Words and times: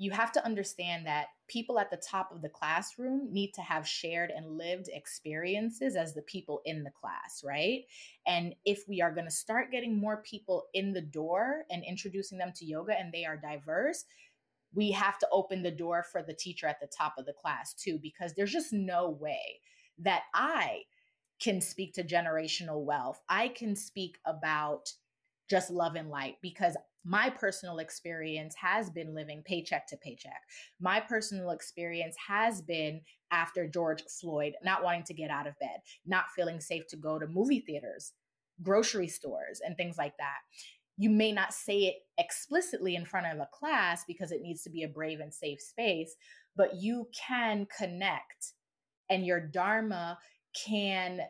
you 0.00 0.10
have 0.10 0.32
to 0.32 0.42
understand 0.46 1.06
that 1.06 1.26
people 1.46 1.78
at 1.78 1.90
the 1.90 1.96
top 1.98 2.32
of 2.32 2.40
the 2.40 2.48
classroom 2.48 3.30
need 3.30 3.52
to 3.52 3.60
have 3.60 3.86
shared 3.86 4.30
and 4.30 4.56
lived 4.56 4.88
experiences 4.90 5.94
as 5.94 6.14
the 6.14 6.22
people 6.22 6.62
in 6.64 6.82
the 6.82 6.90
class, 6.90 7.42
right? 7.44 7.82
And 8.26 8.54
if 8.64 8.84
we 8.88 9.02
are 9.02 9.12
going 9.12 9.26
to 9.26 9.30
start 9.30 9.70
getting 9.70 10.00
more 10.00 10.22
people 10.22 10.68
in 10.72 10.94
the 10.94 11.02
door 11.02 11.64
and 11.70 11.84
introducing 11.86 12.38
them 12.38 12.50
to 12.56 12.64
yoga 12.64 12.98
and 12.98 13.12
they 13.12 13.26
are 13.26 13.36
diverse, 13.36 14.06
we 14.72 14.90
have 14.90 15.18
to 15.18 15.28
open 15.30 15.62
the 15.62 15.70
door 15.70 16.02
for 16.10 16.22
the 16.22 16.32
teacher 16.32 16.66
at 16.66 16.80
the 16.80 16.88
top 16.96 17.16
of 17.18 17.26
the 17.26 17.34
class 17.34 17.74
too, 17.74 17.98
because 18.00 18.32
there's 18.32 18.52
just 18.52 18.72
no 18.72 19.10
way 19.10 19.60
that 19.98 20.22
I 20.32 20.84
can 21.42 21.60
speak 21.60 21.92
to 21.94 22.02
generational 22.02 22.84
wealth. 22.84 23.20
I 23.28 23.48
can 23.48 23.76
speak 23.76 24.16
about 24.24 24.94
just 25.50 25.70
love 25.70 25.94
and 25.94 26.08
light 26.08 26.36
because 26.40 26.74
my 27.04 27.30
personal 27.30 27.78
experience 27.78 28.54
has 28.60 28.90
been 28.90 29.14
living 29.14 29.42
paycheck 29.44 29.86
to 29.88 29.96
paycheck. 29.96 30.42
My 30.80 31.00
personal 31.00 31.50
experience 31.50 32.16
has 32.28 32.60
been 32.60 33.00
after 33.30 33.66
George 33.66 34.02
Floyd 34.20 34.54
not 34.62 34.82
wanting 34.82 35.04
to 35.04 35.14
get 35.14 35.30
out 35.30 35.46
of 35.46 35.58
bed, 35.58 35.80
not 36.06 36.30
feeling 36.36 36.60
safe 36.60 36.86
to 36.88 36.96
go 36.96 37.18
to 37.18 37.26
movie 37.26 37.60
theaters, 37.60 38.12
grocery 38.62 39.08
stores, 39.08 39.60
and 39.64 39.76
things 39.76 39.96
like 39.96 40.16
that. 40.18 40.38
You 40.98 41.08
may 41.08 41.32
not 41.32 41.54
say 41.54 41.84
it 41.84 41.94
explicitly 42.18 42.94
in 42.94 43.06
front 43.06 43.26
of 43.26 43.38
a 43.38 43.48
class 43.52 44.04
because 44.06 44.32
it 44.32 44.42
needs 44.42 44.62
to 44.64 44.70
be 44.70 44.82
a 44.82 44.88
brave 44.88 45.20
and 45.20 45.32
safe 45.32 45.60
space, 45.60 46.14
but 46.56 46.74
you 46.76 47.08
can 47.26 47.66
connect 47.76 48.52
and 49.08 49.24
your 49.24 49.40
Dharma 49.40 50.18
can 50.66 51.20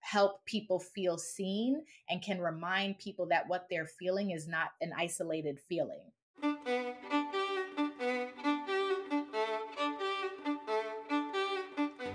help 0.00 0.44
people 0.46 0.78
feel 0.78 1.18
seen 1.18 1.82
and 2.08 2.22
can 2.22 2.40
remind 2.40 2.98
people 2.98 3.26
that 3.26 3.48
what 3.48 3.66
they're 3.70 3.86
feeling 3.86 4.30
is 4.30 4.46
not 4.46 4.70
an 4.80 4.92
isolated 4.96 5.58
feeling. 5.58 6.00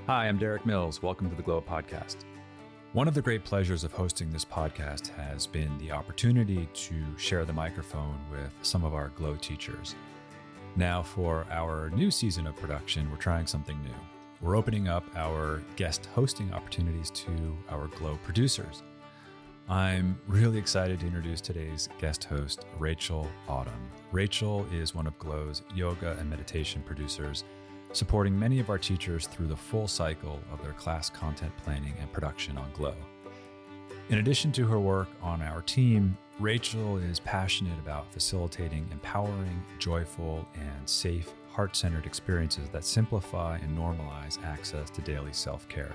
Hi, 0.08 0.28
I'm 0.28 0.38
Derek 0.38 0.66
Mills. 0.66 1.02
Welcome 1.02 1.30
to 1.30 1.36
the 1.36 1.42
Glo 1.42 1.62
Podcast. 1.62 2.18
One 2.94 3.08
of 3.08 3.14
the 3.14 3.22
great 3.22 3.46
pleasures 3.46 3.86
of 3.86 3.94
hosting 3.94 4.30
this 4.32 4.44
podcast 4.44 5.08
has 5.10 5.48
been 5.48 5.78
the 5.78 5.92
opportunity 5.92 6.68
to 6.74 7.18
share 7.18 7.46
the 7.46 7.54
microphone 7.54 8.20
with 8.30 8.52
some 8.62 8.84
of 8.84 8.94
our 8.94 9.10
Glo 9.16 9.38
teachers. 9.38 9.96
Now, 10.76 11.02
for 11.02 11.46
our 11.50 11.90
new 11.92 12.12
season 12.12 12.48
of 12.48 12.56
production, 12.58 13.10
we're 13.10 13.18
trying 13.18 13.48
something 13.48 13.82
new 13.84 14.21
we're 14.42 14.58
opening 14.58 14.88
up 14.88 15.04
our 15.16 15.62
guest 15.76 16.08
hosting 16.16 16.52
opportunities 16.52 17.12
to 17.12 17.56
our 17.70 17.88
Glo 17.88 18.18
producers. 18.24 18.82
I'm 19.70 20.20
really 20.28 20.58
excited 20.58 21.00
to 21.00 21.06
introduce 21.06 21.42
today's 21.42 21.88
guest 22.00 22.24
host, 22.24 22.66
Rachel 22.80 23.30
Autumn. 23.48 23.92
Rachel 24.12 24.66
is 24.72 24.96
one 24.96 25.06
of 25.06 25.18
Glo's 25.20 25.62
yoga 25.76 26.18
and 26.20 26.30
meditation 26.30 26.82
producers, 26.82 27.44
supporting 27.94 28.38
many 28.38 28.60
of 28.60 28.70
our 28.70 28.80
teachers 28.80 29.28
through 29.28 29.48
the 29.48 29.56
full 29.56 29.88
cycle 29.88 30.40
of 30.52 30.62
their 30.64 30.74
class 30.74 31.10
content 31.10 31.56
planning 31.64 31.94
and 32.00 32.12
production 32.12 32.58
on 32.58 32.72
Glow. 32.74 32.96
In 34.10 34.18
addition 34.18 34.52
to 34.54 34.66
her 34.66 34.80
work 34.80 35.08
on 35.22 35.42
our 35.42 35.62
team, 35.62 36.18
Rachel 36.40 36.98
is 36.98 37.20
passionate 37.20 37.78
about 37.78 38.12
facilitating 38.12 38.90
empowering, 38.92 39.64
joyful, 39.78 40.48
and 40.56 40.90
safe 40.90 41.32
heart 41.52 41.76
centered 41.76 42.06
experiences 42.06 42.70
that 42.70 42.86
simplify 42.86 43.58
and 43.58 43.78
normalize 43.78 44.44
access 44.44 44.90
to 44.90 45.02
daily 45.02 45.34
self 45.34 45.68
care. 45.68 45.94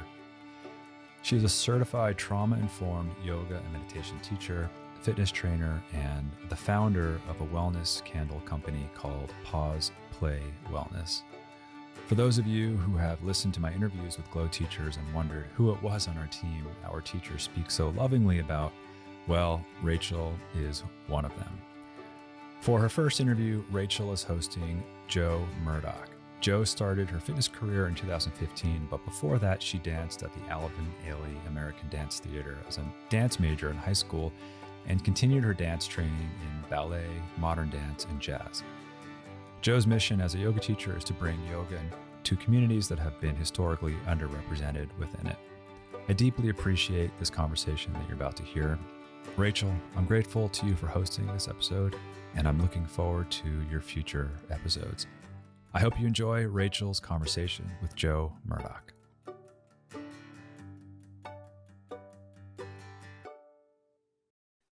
She 1.22 1.36
is 1.36 1.44
a 1.44 1.48
certified 1.48 2.16
trauma 2.16 2.56
informed 2.56 3.10
yoga 3.24 3.56
and 3.56 3.72
meditation 3.72 4.18
teacher, 4.20 4.70
fitness 5.00 5.30
trainer, 5.30 5.82
and 5.92 6.30
the 6.48 6.56
founder 6.56 7.20
of 7.28 7.40
a 7.40 7.46
wellness 7.46 8.04
candle 8.04 8.40
company 8.40 8.88
called 8.94 9.32
Pause 9.44 9.92
Play 10.12 10.40
Wellness. 10.70 11.22
For 12.06 12.14
those 12.14 12.38
of 12.38 12.46
you 12.46 12.76
who 12.76 12.96
have 12.96 13.22
listened 13.24 13.54
to 13.54 13.60
my 13.60 13.72
interviews 13.72 14.16
with 14.16 14.30
Glo 14.30 14.46
teachers 14.46 14.96
and 14.96 15.14
wondered 15.14 15.46
who 15.54 15.72
it 15.72 15.82
was 15.82 16.06
on 16.06 16.16
our 16.18 16.28
team 16.28 16.66
our 16.84 17.00
teachers 17.00 17.42
speak 17.42 17.70
so 17.70 17.88
lovingly 17.90 18.38
about, 18.38 18.72
well, 19.26 19.64
Rachel 19.82 20.32
is 20.54 20.84
one 21.08 21.24
of 21.24 21.36
them. 21.36 21.60
For 22.60 22.80
her 22.80 22.88
first 22.88 23.20
interview, 23.20 23.64
Rachel 23.70 24.12
is 24.12 24.22
hosting 24.22 24.82
Jo 25.06 25.46
Murdock. 25.64 26.10
Jo 26.40 26.64
started 26.64 27.08
her 27.08 27.18
fitness 27.18 27.48
career 27.48 27.88
in 27.88 27.94
2015, 27.94 28.88
but 28.90 29.04
before 29.04 29.38
that, 29.38 29.62
she 29.62 29.78
danced 29.78 30.22
at 30.22 30.32
the 30.34 30.50
Alvin 30.50 30.92
Ailey 31.06 31.46
American 31.48 31.88
Dance 31.88 32.20
Theater 32.20 32.58
as 32.68 32.78
a 32.78 32.92
dance 33.08 33.40
major 33.40 33.70
in 33.70 33.76
high 33.76 33.92
school 33.92 34.32
and 34.86 35.02
continued 35.02 35.44
her 35.44 35.54
dance 35.54 35.86
training 35.86 36.12
in 36.12 36.70
ballet, 36.70 37.06
modern 37.38 37.70
dance, 37.70 38.06
and 38.10 38.20
jazz. 38.20 38.62
Jo's 39.62 39.86
mission 39.86 40.20
as 40.20 40.34
a 40.34 40.38
yoga 40.38 40.60
teacher 40.60 40.96
is 40.96 41.04
to 41.04 41.12
bring 41.12 41.44
yoga 41.50 41.80
to 42.24 42.36
communities 42.36 42.88
that 42.88 42.98
have 42.98 43.20
been 43.20 43.34
historically 43.34 43.96
underrepresented 44.06 44.88
within 44.98 45.26
it. 45.26 45.38
I 46.08 46.12
deeply 46.12 46.50
appreciate 46.50 47.10
this 47.18 47.30
conversation 47.30 47.92
that 47.94 48.06
you're 48.06 48.16
about 48.16 48.36
to 48.36 48.44
hear. 48.44 48.78
Rachel, 49.36 49.72
I'm 49.96 50.06
grateful 50.06 50.48
to 50.48 50.66
you 50.66 50.74
for 50.76 50.86
hosting 50.86 51.26
this 51.26 51.48
episode 51.48 51.96
and 52.36 52.46
I'm 52.46 52.60
looking 52.60 52.86
forward 52.86 53.30
to 53.30 53.48
your 53.70 53.80
future 53.80 54.30
episodes. 54.50 55.06
I 55.74 55.80
hope 55.80 55.98
you 55.98 56.06
enjoy 56.06 56.46
Rachel's 56.46 57.00
conversation 57.00 57.70
with 57.82 57.94
Jo 57.94 58.32
Murdock. 58.44 58.92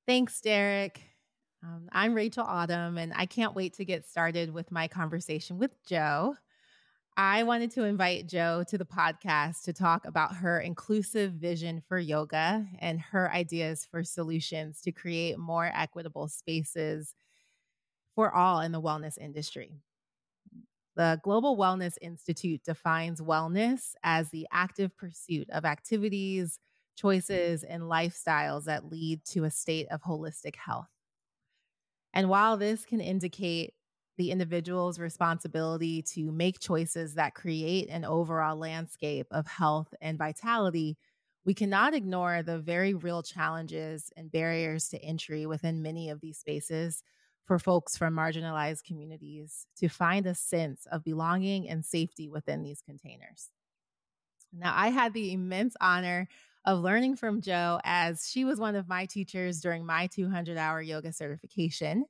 Thanks, 0.07 0.41
Derek. 0.41 1.01
Um, 1.63 1.89
I'm 1.91 2.15
Rachel 2.15 2.45
Autumn, 2.45 2.99
and 2.99 3.13
I 3.17 3.25
can't 3.25 3.55
wait 3.55 3.75
to 3.75 3.87
get 3.87 4.07
started 4.07 4.53
with 4.53 4.71
my 4.71 4.87
conversation 4.87 5.59
with 5.59 5.73
Jo. 5.87 6.37
I 7.17 7.45
wanted 7.45 7.71
to 7.73 7.85
invite 7.85 8.27
Jo 8.27 8.65
to 8.69 8.77
the 8.77 8.85
podcast 8.85 9.63
to 9.65 9.73
talk 9.73 10.05
about 10.05 10.35
her 10.37 10.59
inclusive 10.59 11.35
vision 11.35 11.81
for 11.87 11.97
yoga 11.97 12.67
and 12.81 13.01
her 13.01 13.31
ideas 13.33 13.87
for 13.89 14.03
solutions 14.03 14.81
to 14.81 14.91
create 14.91 15.39
more 15.39 15.71
equitable 15.73 16.27
spaces 16.27 17.15
for 18.17 18.35
all 18.35 18.61
in 18.61 18.73
the 18.73 18.83
wellness 18.83 19.17
industry. 19.17 19.79
The 20.97 21.21
Global 21.23 21.57
Wellness 21.57 21.99
Institute 22.01 22.63
defines 22.65 23.21
wellness 23.21 23.95
as 24.03 24.31
the 24.31 24.47
active 24.53 24.97
pursuit 24.97 25.49
of 25.51 25.65
activities, 25.65 26.59
choices, 26.97 27.63
and 27.63 27.85
lifestyles 27.85 28.65
that 28.65 28.91
lead 28.91 29.25
to 29.27 29.45
a 29.45 29.51
state 29.51 29.87
of 29.91 30.03
holistic 30.03 30.57
health. 30.57 30.89
And 32.13 32.29
while 32.29 32.57
this 32.57 32.85
can 32.85 33.01
indicate 33.01 33.75
the 34.17 34.31
individual's 34.31 34.99
responsibility 34.99 36.03
to 36.03 36.31
make 36.31 36.61
choices 36.61 37.15
that 37.15 37.35
create 37.35 37.89
an 37.89 38.05
overall 38.05 38.57
landscape 38.57 39.27
of 39.31 39.47
health 39.47 39.93
and 40.01 40.19
vitality, 40.19 40.97
we 41.45 41.55
cannot 41.55 41.95
ignore 41.95 42.43
the 42.43 42.59
very 42.59 42.95
real 42.95 43.23
challenges 43.23 44.11
and 44.17 44.31
barriers 44.33 44.89
to 44.89 45.03
entry 45.03 45.47
within 45.47 45.83
many 45.83 46.11
of 46.11 46.21
these 46.21 46.39
spaces 46.39 47.03
for 47.45 47.59
folks 47.59 47.97
from 47.97 48.15
marginalized 48.15 48.85
communities 48.85 49.67
to 49.77 49.89
find 49.89 50.27
a 50.27 50.35
sense 50.35 50.87
of 50.87 51.05
belonging 51.05 51.69
and 51.69 51.85
safety 51.85 52.29
within 52.29 52.63
these 52.63 52.81
containers. 52.81 53.51
Now, 54.53 54.73
I 54.75 54.89
had 54.89 55.13
the 55.13 55.33
immense 55.33 55.77
honor 55.81 56.29
of 56.65 56.81
learning 56.81 57.17
from 57.17 57.41
Jo 57.41 57.81
as 57.85 58.31
she 58.31 58.45
was 58.45 58.59
one 58.59 58.77
of 58.77 58.89
my 58.89 59.07
teachers 59.07 59.61
during 59.61 59.85
my 59.85 60.07
200 60.07 60.57
hour 60.57 60.81
yoga 60.81 61.13
certification. 61.13 62.07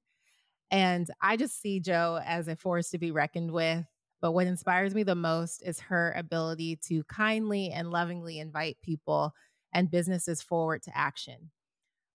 And 0.74 1.08
I 1.22 1.36
just 1.36 1.62
see 1.62 1.78
Jo 1.78 2.18
as 2.26 2.48
a 2.48 2.56
force 2.56 2.90
to 2.90 2.98
be 2.98 3.12
reckoned 3.12 3.52
with. 3.52 3.86
But 4.20 4.32
what 4.32 4.48
inspires 4.48 4.92
me 4.92 5.04
the 5.04 5.14
most 5.14 5.62
is 5.64 5.78
her 5.78 6.12
ability 6.16 6.80
to 6.88 7.04
kindly 7.04 7.70
and 7.70 7.92
lovingly 7.92 8.40
invite 8.40 8.78
people 8.82 9.32
and 9.72 9.88
businesses 9.88 10.42
forward 10.42 10.82
to 10.82 10.98
action 10.98 11.52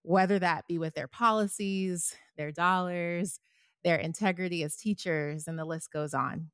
whether 0.04 0.40
that 0.40 0.68
be 0.68 0.78
with 0.78 0.96
their 0.96 1.08
policies, 1.08 2.16
their 2.38 2.52
dollars, 2.52 3.40
their 3.84 3.98
integrity 3.98 4.64
as 4.64 4.76
teachers, 4.76 5.48
and 5.48 5.58
the 5.58 5.66
list 5.66 5.92
goes 5.92 6.14
on. 6.14 6.50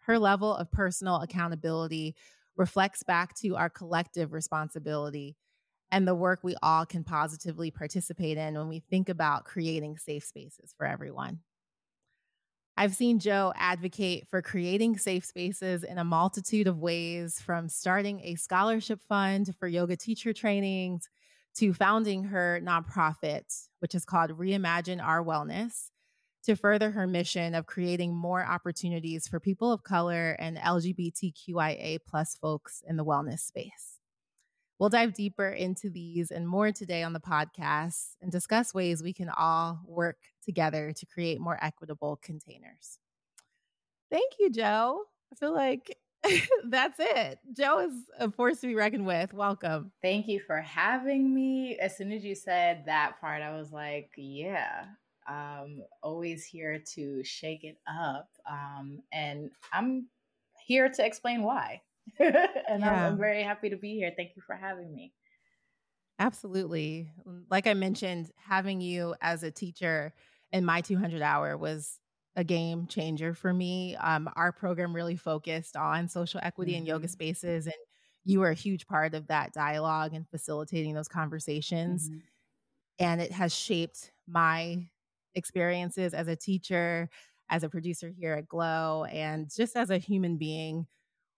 Her 0.00 0.18
level 0.18 0.54
of 0.54 0.70
personal 0.70 1.16
accountability 1.16 2.14
reflects 2.56 3.02
back 3.02 3.34
to 3.36 3.56
our 3.56 3.70
collective 3.70 4.32
responsibility 4.32 5.36
and 5.92 6.06
the 6.06 6.14
work 6.14 6.40
we 6.42 6.54
all 6.62 6.86
can 6.86 7.04
positively 7.04 7.70
participate 7.70 8.38
in 8.38 8.54
when 8.54 8.68
we 8.68 8.80
think 8.80 9.08
about 9.08 9.44
creating 9.44 9.98
safe 9.98 10.24
spaces 10.24 10.74
for 10.76 10.86
everyone. 10.86 11.40
I've 12.76 12.94
seen 12.94 13.18
Jo 13.18 13.52
advocate 13.56 14.26
for 14.28 14.40
creating 14.40 14.96
safe 14.96 15.24
spaces 15.24 15.84
in 15.84 15.98
a 15.98 16.04
multitude 16.04 16.66
of 16.66 16.78
ways, 16.78 17.38
from 17.38 17.68
starting 17.68 18.20
a 18.24 18.36
scholarship 18.36 19.00
fund 19.06 19.54
for 19.58 19.68
yoga 19.68 19.96
teacher 19.96 20.32
trainings 20.32 21.08
to 21.56 21.74
founding 21.74 22.24
her 22.24 22.60
nonprofit, 22.62 23.42
which 23.80 23.94
is 23.94 24.06
called 24.06 24.30
Reimagine 24.30 25.04
Our 25.04 25.22
Wellness, 25.22 25.90
to 26.44 26.56
further 26.56 26.90
her 26.92 27.06
mission 27.06 27.54
of 27.54 27.66
creating 27.66 28.14
more 28.14 28.42
opportunities 28.46 29.28
for 29.28 29.40
people 29.40 29.72
of 29.72 29.82
color 29.82 30.36
and 30.38 30.56
LGBTQIA 30.56 31.98
plus 32.08 32.36
folks 32.40 32.82
in 32.88 32.96
the 32.96 33.04
wellness 33.04 33.40
space. 33.40 33.99
We'll 34.80 34.88
dive 34.88 35.12
deeper 35.12 35.50
into 35.50 35.90
these 35.90 36.30
and 36.30 36.48
more 36.48 36.72
today 36.72 37.02
on 37.02 37.12
the 37.12 37.20
podcast 37.20 38.16
and 38.22 38.32
discuss 38.32 38.72
ways 38.72 39.02
we 39.02 39.12
can 39.12 39.28
all 39.28 39.82
work 39.86 40.16
together 40.42 40.90
to 40.96 41.04
create 41.04 41.38
more 41.38 41.58
equitable 41.62 42.18
containers. 42.22 42.98
Thank 44.10 44.32
you, 44.38 44.48
Jo. 44.50 45.02
I 45.30 45.36
feel 45.36 45.52
like 45.52 45.98
that's 46.64 46.98
it. 46.98 47.40
Jo 47.54 47.80
is 47.80 47.92
a 48.18 48.30
force 48.30 48.62
to 48.62 48.68
be 48.68 48.74
reckoned 48.74 49.04
with. 49.04 49.34
Welcome. 49.34 49.92
Thank 50.00 50.28
you 50.28 50.40
for 50.40 50.62
having 50.62 51.34
me. 51.34 51.76
As 51.76 51.94
soon 51.94 52.10
as 52.10 52.24
you 52.24 52.34
said 52.34 52.84
that 52.86 53.20
part, 53.20 53.42
I 53.42 53.54
was 53.54 53.72
like, 53.72 54.08
yeah, 54.16 54.86
um, 55.28 55.82
always 56.02 56.42
here 56.46 56.82
to 56.94 57.22
shake 57.22 57.64
it 57.64 57.76
up. 57.86 58.30
Um, 58.50 59.02
and 59.12 59.50
I'm 59.74 60.06
here 60.64 60.88
to 60.88 61.04
explain 61.04 61.42
why. 61.42 61.82
and 62.18 62.80
yeah. 62.80 63.06
I'm, 63.06 63.12
I'm 63.12 63.18
very 63.18 63.42
happy 63.42 63.70
to 63.70 63.76
be 63.76 63.94
here. 63.94 64.12
Thank 64.16 64.30
you 64.36 64.42
for 64.46 64.54
having 64.54 64.94
me. 64.94 65.12
Absolutely. 66.18 67.10
Like 67.50 67.66
I 67.66 67.74
mentioned, 67.74 68.30
having 68.36 68.80
you 68.80 69.14
as 69.22 69.42
a 69.42 69.50
teacher 69.50 70.12
in 70.52 70.64
my 70.64 70.82
200 70.82 71.22
hour 71.22 71.56
was 71.56 71.98
a 72.36 72.44
game 72.44 72.86
changer 72.86 73.34
for 73.34 73.52
me. 73.52 73.96
Um, 73.96 74.28
our 74.36 74.52
program 74.52 74.94
really 74.94 75.16
focused 75.16 75.76
on 75.76 76.08
social 76.08 76.40
equity 76.42 76.72
mm-hmm. 76.72 76.78
and 76.78 76.86
yoga 76.86 77.08
spaces, 77.08 77.66
and 77.66 77.74
you 78.24 78.40
were 78.40 78.50
a 78.50 78.54
huge 78.54 78.86
part 78.86 79.14
of 79.14 79.28
that 79.28 79.52
dialogue 79.52 80.12
and 80.12 80.28
facilitating 80.28 80.94
those 80.94 81.08
conversations. 81.08 82.08
Mm-hmm. 82.08 82.18
And 82.98 83.20
it 83.22 83.32
has 83.32 83.54
shaped 83.54 84.12
my 84.28 84.86
experiences 85.34 86.12
as 86.12 86.28
a 86.28 86.36
teacher, 86.36 87.08
as 87.48 87.64
a 87.64 87.68
producer 87.70 88.12
here 88.14 88.34
at 88.34 88.46
Glo, 88.46 89.06
and 89.10 89.50
just 89.54 89.74
as 89.74 89.88
a 89.88 89.98
human 89.98 90.36
being 90.36 90.86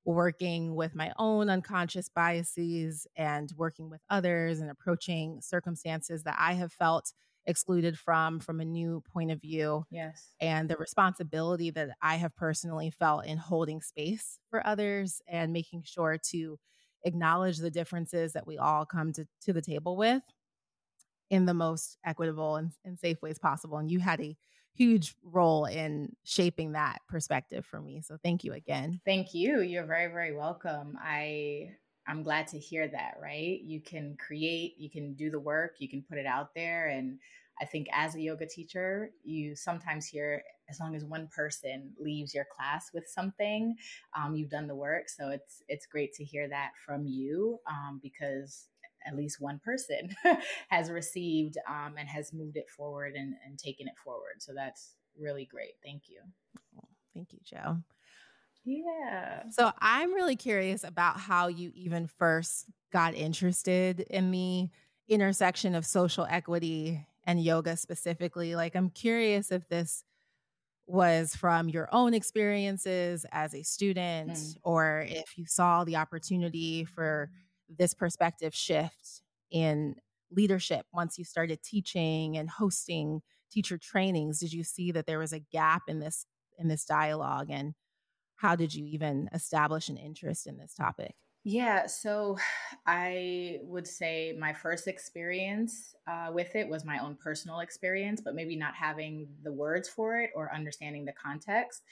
working 0.04 0.75
with 0.75 0.94
my 0.94 1.12
own 1.19 1.49
unconscious 1.49 2.08
biases 2.08 3.06
and 3.16 3.52
working 3.56 3.88
with 3.88 4.00
others 4.10 4.60
and 4.60 4.70
approaching 4.70 5.40
circumstances 5.40 6.25
that 6.25 6.37
I 6.38 6.54
have 6.54 6.72
felt 6.72 7.12
excluded 7.46 7.99
from 7.99 8.38
from 8.38 8.60
a 8.60 8.64
new 8.64 9.02
point 9.12 9.31
of 9.31 9.40
view. 9.40 9.84
Yes. 9.90 10.34
And 10.40 10.69
the 10.69 10.76
responsibility 10.76 11.70
that 11.70 11.90
I 12.00 12.16
have 12.16 12.34
personally 12.37 12.90
felt 12.90 13.26
in 13.26 13.38
holding 13.38 13.81
space 13.81 14.38
for 14.50 14.64
others 14.66 15.20
and 15.26 15.52
making 15.52 15.82
sure 15.84 16.19
to 16.31 16.58
acknowledge 17.05 17.58
the 17.58 17.70
differences 17.70 18.32
that 18.32 18.46
we 18.46 18.58
all 18.58 18.84
come 18.84 19.12
to, 19.14 19.26
to 19.43 19.52
the 19.52 19.62
table 19.62 19.96
with 19.96 20.22
in 21.31 21.46
the 21.46 21.55
most 21.55 21.98
equitable 22.05 22.56
and, 22.56 22.72
and 22.84 22.98
safe 22.98 23.20
ways 23.22 23.38
possible. 23.38 23.78
And 23.78 23.90
you 23.90 23.98
had 23.98 24.20
a 24.20 24.37
huge 24.74 25.14
role 25.22 25.66
in 25.66 26.14
shaping 26.24 26.72
that 26.72 26.98
perspective 27.08 27.64
for 27.66 27.80
me. 27.80 28.00
So 28.00 28.16
thank 28.22 28.44
you 28.44 28.52
again. 28.52 29.00
Thank 29.04 29.34
you. 29.34 29.60
You're 29.60 29.86
very, 29.86 30.10
very 30.10 30.34
welcome. 30.34 30.98
I 31.00 31.70
I'm 32.06 32.22
glad 32.22 32.48
to 32.48 32.58
hear 32.58 32.88
that, 32.88 33.14
right? 33.22 33.60
You 33.62 33.80
can 33.80 34.16
create, 34.16 34.74
you 34.76 34.90
can 34.90 35.14
do 35.14 35.30
the 35.30 35.38
work, 35.38 35.76
you 35.78 35.88
can 35.88 36.02
put 36.02 36.19
it 36.19 36.26
out 36.26 36.54
there. 36.54 36.88
And 36.88 37.19
I 37.60 37.64
think 37.64 37.86
as 37.92 38.14
a 38.14 38.20
yoga 38.20 38.46
teacher, 38.46 39.10
you 39.22 39.54
sometimes 39.54 40.06
hear 40.06 40.42
as 40.69 40.80
long 40.80 40.96
as 40.96 41.04
one 41.04 41.28
person 41.28 41.92
leaves 42.00 42.34
your 42.34 42.46
class 42.56 42.90
with 42.92 43.06
something, 43.06 43.76
um, 44.16 44.34
you've 44.34 44.50
done 44.50 44.66
the 44.66 44.74
work. 44.74 45.08
So 45.08 45.28
it's 45.28 45.62
it's 45.69 45.86
great 45.86 46.12
to 46.14 46.24
hear 46.24 46.48
that 46.48 46.70
from 46.84 47.06
you 47.06 47.60
um, 47.69 48.00
because 48.02 48.69
at 49.06 49.16
least 49.16 49.40
one 49.40 49.60
person 49.64 50.14
has 50.69 50.90
received 50.90 51.56
um, 51.69 51.94
and 51.99 52.08
has 52.08 52.32
moved 52.32 52.56
it 52.56 52.69
forward 52.69 53.14
and, 53.14 53.34
and 53.46 53.58
taken 53.58 53.87
it 53.88 53.94
forward. 54.02 54.40
So 54.40 54.52
that's 54.54 54.94
really 55.19 55.44
great. 55.44 55.75
Thank 55.84 56.02
you. 56.08 56.20
Thank 57.14 57.32
you, 57.32 57.40
Jo. 57.44 57.78
Yeah. 58.64 59.43
So 59.50 59.72
I'm 59.81 60.14
really 60.14 60.37
curious 60.37 60.84
about 60.84 61.19
how 61.19 61.49
you 61.49 61.72
even 61.75 62.06
first 62.06 62.66
got 62.93 63.14
interested 63.14 64.00
in 64.00 64.31
the 64.31 64.69
intersection 65.08 65.75
of 65.75 65.84
social 65.84 66.26
equity 66.31 67.05
and 67.25 67.43
yoga 67.43 67.76
specifically. 67.76 68.55
Like, 68.55 68.76
I'm 68.76 68.90
curious 68.90 69.50
if 69.50 69.69
this 69.69 70.05
was 70.87 71.34
from 71.34 71.69
your 71.69 71.88
own 71.93 72.14
experiences 72.14 73.25
as 73.32 73.55
a 73.55 73.62
student 73.62 74.32
mm. 74.32 74.56
or 74.62 75.06
if 75.08 75.38
you 75.38 75.46
saw 75.46 75.84
the 75.84 75.96
opportunity 75.96 76.84
for 76.84 77.31
this 77.78 77.94
perspective 77.94 78.54
shift 78.54 79.22
in 79.50 79.94
leadership 80.30 80.86
once 80.92 81.19
you 81.19 81.24
started 81.24 81.62
teaching 81.62 82.36
and 82.36 82.48
hosting 82.48 83.20
teacher 83.50 83.76
trainings 83.76 84.38
did 84.38 84.52
you 84.52 84.64
see 84.64 84.90
that 84.90 85.06
there 85.06 85.19
was 85.19 85.32
a 85.32 85.38
gap 85.38 85.82
in 85.88 86.00
this 86.00 86.24
in 86.58 86.69
this 86.69 86.86
dialogue 86.86 87.48
and 87.50 87.74
how 88.42 88.56
did 88.56 88.74
you 88.74 88.84
even 88.86 89.30
establish 89.32 89.88
an 89.88 89.96
interest 89.96 90.48
in 90.48 90.58
this 90.58 90.74
topic? 90.74 91.14
Yeah, 91.44 91.86
so 91.86 92.36
I 92.86 93.60
would 93.62 93.86
say 93.86 94.36
my 94.38 94.52
first 94.52 94.88
experience 94.88 95.94
uh, 96.10 96.30
with 96.32 96.56
it 96.56 96.69
was 96.69 96.84
my 96.84 96.98
own 96.98 97.16
personal 97.22 97.60
experience, 97.60 98.20
but 98.20 98.34
maybe 98.34 98.56
not 98.56 98.74
having 98.74 99.28
the 99.44 99.52
words 99.52 99.88
for 99.88 100.20
it 100.20 100.30
or 100.34 100.52
understanding 100.52 101.04
the 101.04 101.12
context. 101.12 101.82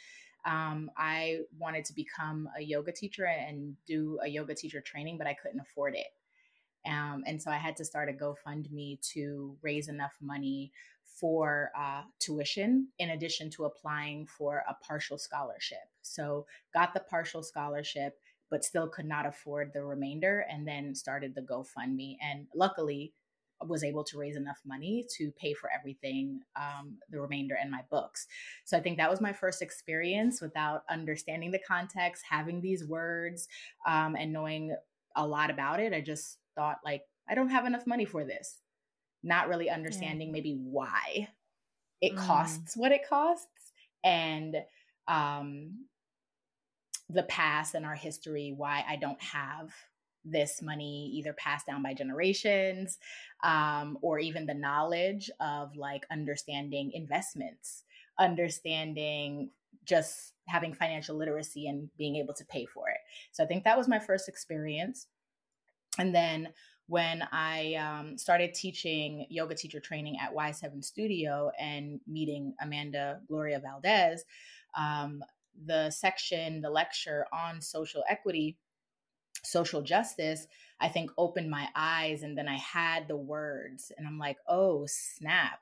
Um, 0.45 0.91
I 0.97 1.41
wanted 1.59 1.85
to 1.87 1.95
become 1.95 2.49
a 2.59 2.63
yoga 2.63 2.93
teacher 2.93 3.27
and 3.27 3.77
do 3.87 4.19
a 4.23 4.29
yoga 4.29 4.55
teacher 4.55 4.81
training, 4.81 5.19
but 5.19 5.27
I 5.27 5.35
couldn't 5.35 5.61
afford 5.61 5.95
it. 5.95 6.07
Um, 6.89 7.25
and 7.27 7.41
so 7.41 7.51
I 7.51 7.57
had 7.57 7.77
to 7.77 7.85
start 7.85 8.09
a 8.09 8.13
GoFundMe 8.13 9.01
to 9.13 9.57
raise 9.63 9.89
enough 9.89 10.17
money 10.21 10.73
for 11.05 11.71
uh, 11.79 12.03
tuition 12.19 12.89
in 12.99 13.11
addition 13.11 13.51
to 13.51 13.65
applying 13.65 14.27
for 14.27 14.65
a 14.69 14.75
partial 14.87 15.19
scholarship. 15.19 15.79
So, 16.03 16.47
got 16.73 16.95
the 16.95 17.01
partial 17.01 17.43
scholarship, 17.43 18.19
but 18.51 18.65
still 18.65 18.89
could 18.89 19.05
not 19.05 19.27
afford 19.27 19.73
the 19.75 19.85
remainder, 19.85 20.47
and 20.51 20.67
then 20.67 20.95
started 20.95 21.35
the 21.35 21.43
GoFundMe. 21.43 22.17
And 22.23 22.47
luckily, 22.55 23.13
was 23.67 23.85
able 23.85 24.05
to 24.05 24.19
raise 24.19 24.37
enough 24.37 24.61
money 24.65 25.07
to 25.17 25.31
pay 25.33 25.53
for 25.53 25.71
everything, 25.77 26.41
um, 26.57 26.97
the 27.11 27.21
remainder, 27.21 27.57
and 27.61 27.71
my 27.71 27.83
books. 27.91 28.27
So 28.65 28.77
I 28.77 28.81
think 28.81 28.97
that 28.99 29.11
was 29.11 29.21
my 29.21 29.33
first 29.33 29.63
experience 29.63 30.41
without 30.41 30.83
understanding 30.89 31.51
the 31.51 31.61
context, 31.67 32.25
having 32.29 32.61
these 32.61 32.85
words, 32.85 33.49
um, 33.87 34.17
and 34.17 34.33
knowing 34.33 34.75
a 35.17 35.27
lot 35.27 35.51
about 35.51 35.81
it. 35.81 35.93
I 35.93 36.01
just 36.01 36.39
thought, 36.55 36.79
like, 36.85 37.03
I 37.29 37.35
don't 37.35 37.51
have 37.51 37.67
enough 37.67 37.87
money 37.87 38.05
for 38.05 38.25
this 38.25 38.59
not 39.23 39.49
really 39.49 39.69
understanding 39.69 40.29
yeah. 40.29 40.33
maybe 40.33 40.59
why 40.63 41.29
it 42.01 42.15
mm. 42.15 42.17
costs 42.17 42.77
what 42.77 42.93
it 42.93 43.07
costs 43.07 43.73
and 44.03 44.57
um, 45.09 45.85
the 47.09 47.25
past 47.25 47.75
and 47.75 47.85
our 47.85 47.95
history, 47.95 48.55
why 48.57 48.85
I 48.89 48.97
don't 48.97 49.21
have 49.23 49.73
this 50.25 50.61
money 50.63 51.11
either 51.15 51.33
passed 51.33 51.67
down 51.67 51.83
by 51.83 51.95
generations 51.95 52.99
um, 53.43 53.99
or 54.03 54.19
even 54.19 54.47
the 54.47 54.55
knowledge 54.55 55.31
of 55.41 55.77
like 55.77 56.05
understanding 56.11 56.93
investments, 56.93 57.85
understanding 58.19 59.51
just 59.85 60.35
having 60.47 60.75
financial 60.75 61.17
literacy 61.17 61.69
and 61.69 61.89
being 61.97 62.17
able 62.17 62.35
to 62.35 62.45
pay 62.45 62.67
for 62.67 62.89
it. 62.89 62.99
So 63.33 63.43
I 63.43 63.47
think 63.47 63.65
that 63.65 63.79
was 63.79 63.89
my 63.89 63.99
first 63.99 64.29
experience. 64.29 65.07
And 65.99 66.15
then 66.15 66.49
when 66.87 67.23
I 67.31 67.75
um, 67.75 68.19
started 68.19 68.53
teaching 68.53 69.27
yoga 69.31 69.55
teacher 69.55 69.79
training 69.79 70.19
at 70.21 70.35
Y7 70.35 70.85
Studio 70.85 71.51
and 71.59 72.01
meeting 72.07 72.55
Amanda 72.61 73.21
Gloria 73.29 73.61
Valdez, 73.61 74.25
um, 74.77 75.23
the 75.67 75.91
section, 75.91 76.61
the 76.61 76.71
lecture 76.71 77.27
on 77.33 77.61
social 77.61 78.03
equity, 78.09 78.57
social 79.45 79.83
justice, 79.83 80.47
I 80.81 80.89
think 80.89 81.11
opened 81.19 81.51
my 81.51 81.69
eyes. 81.75 82.23
And 82.23 82.37
then 82.37 82.49
I 82.49 82.57
had 82.57 83.09
the 83.09 83.17
words, 83.17 83.93
and 83.97 84.07
I'm 84.07 84.19
like, 84.19 84.37
oh, 84.49 84.87
snap. 84.87 85.61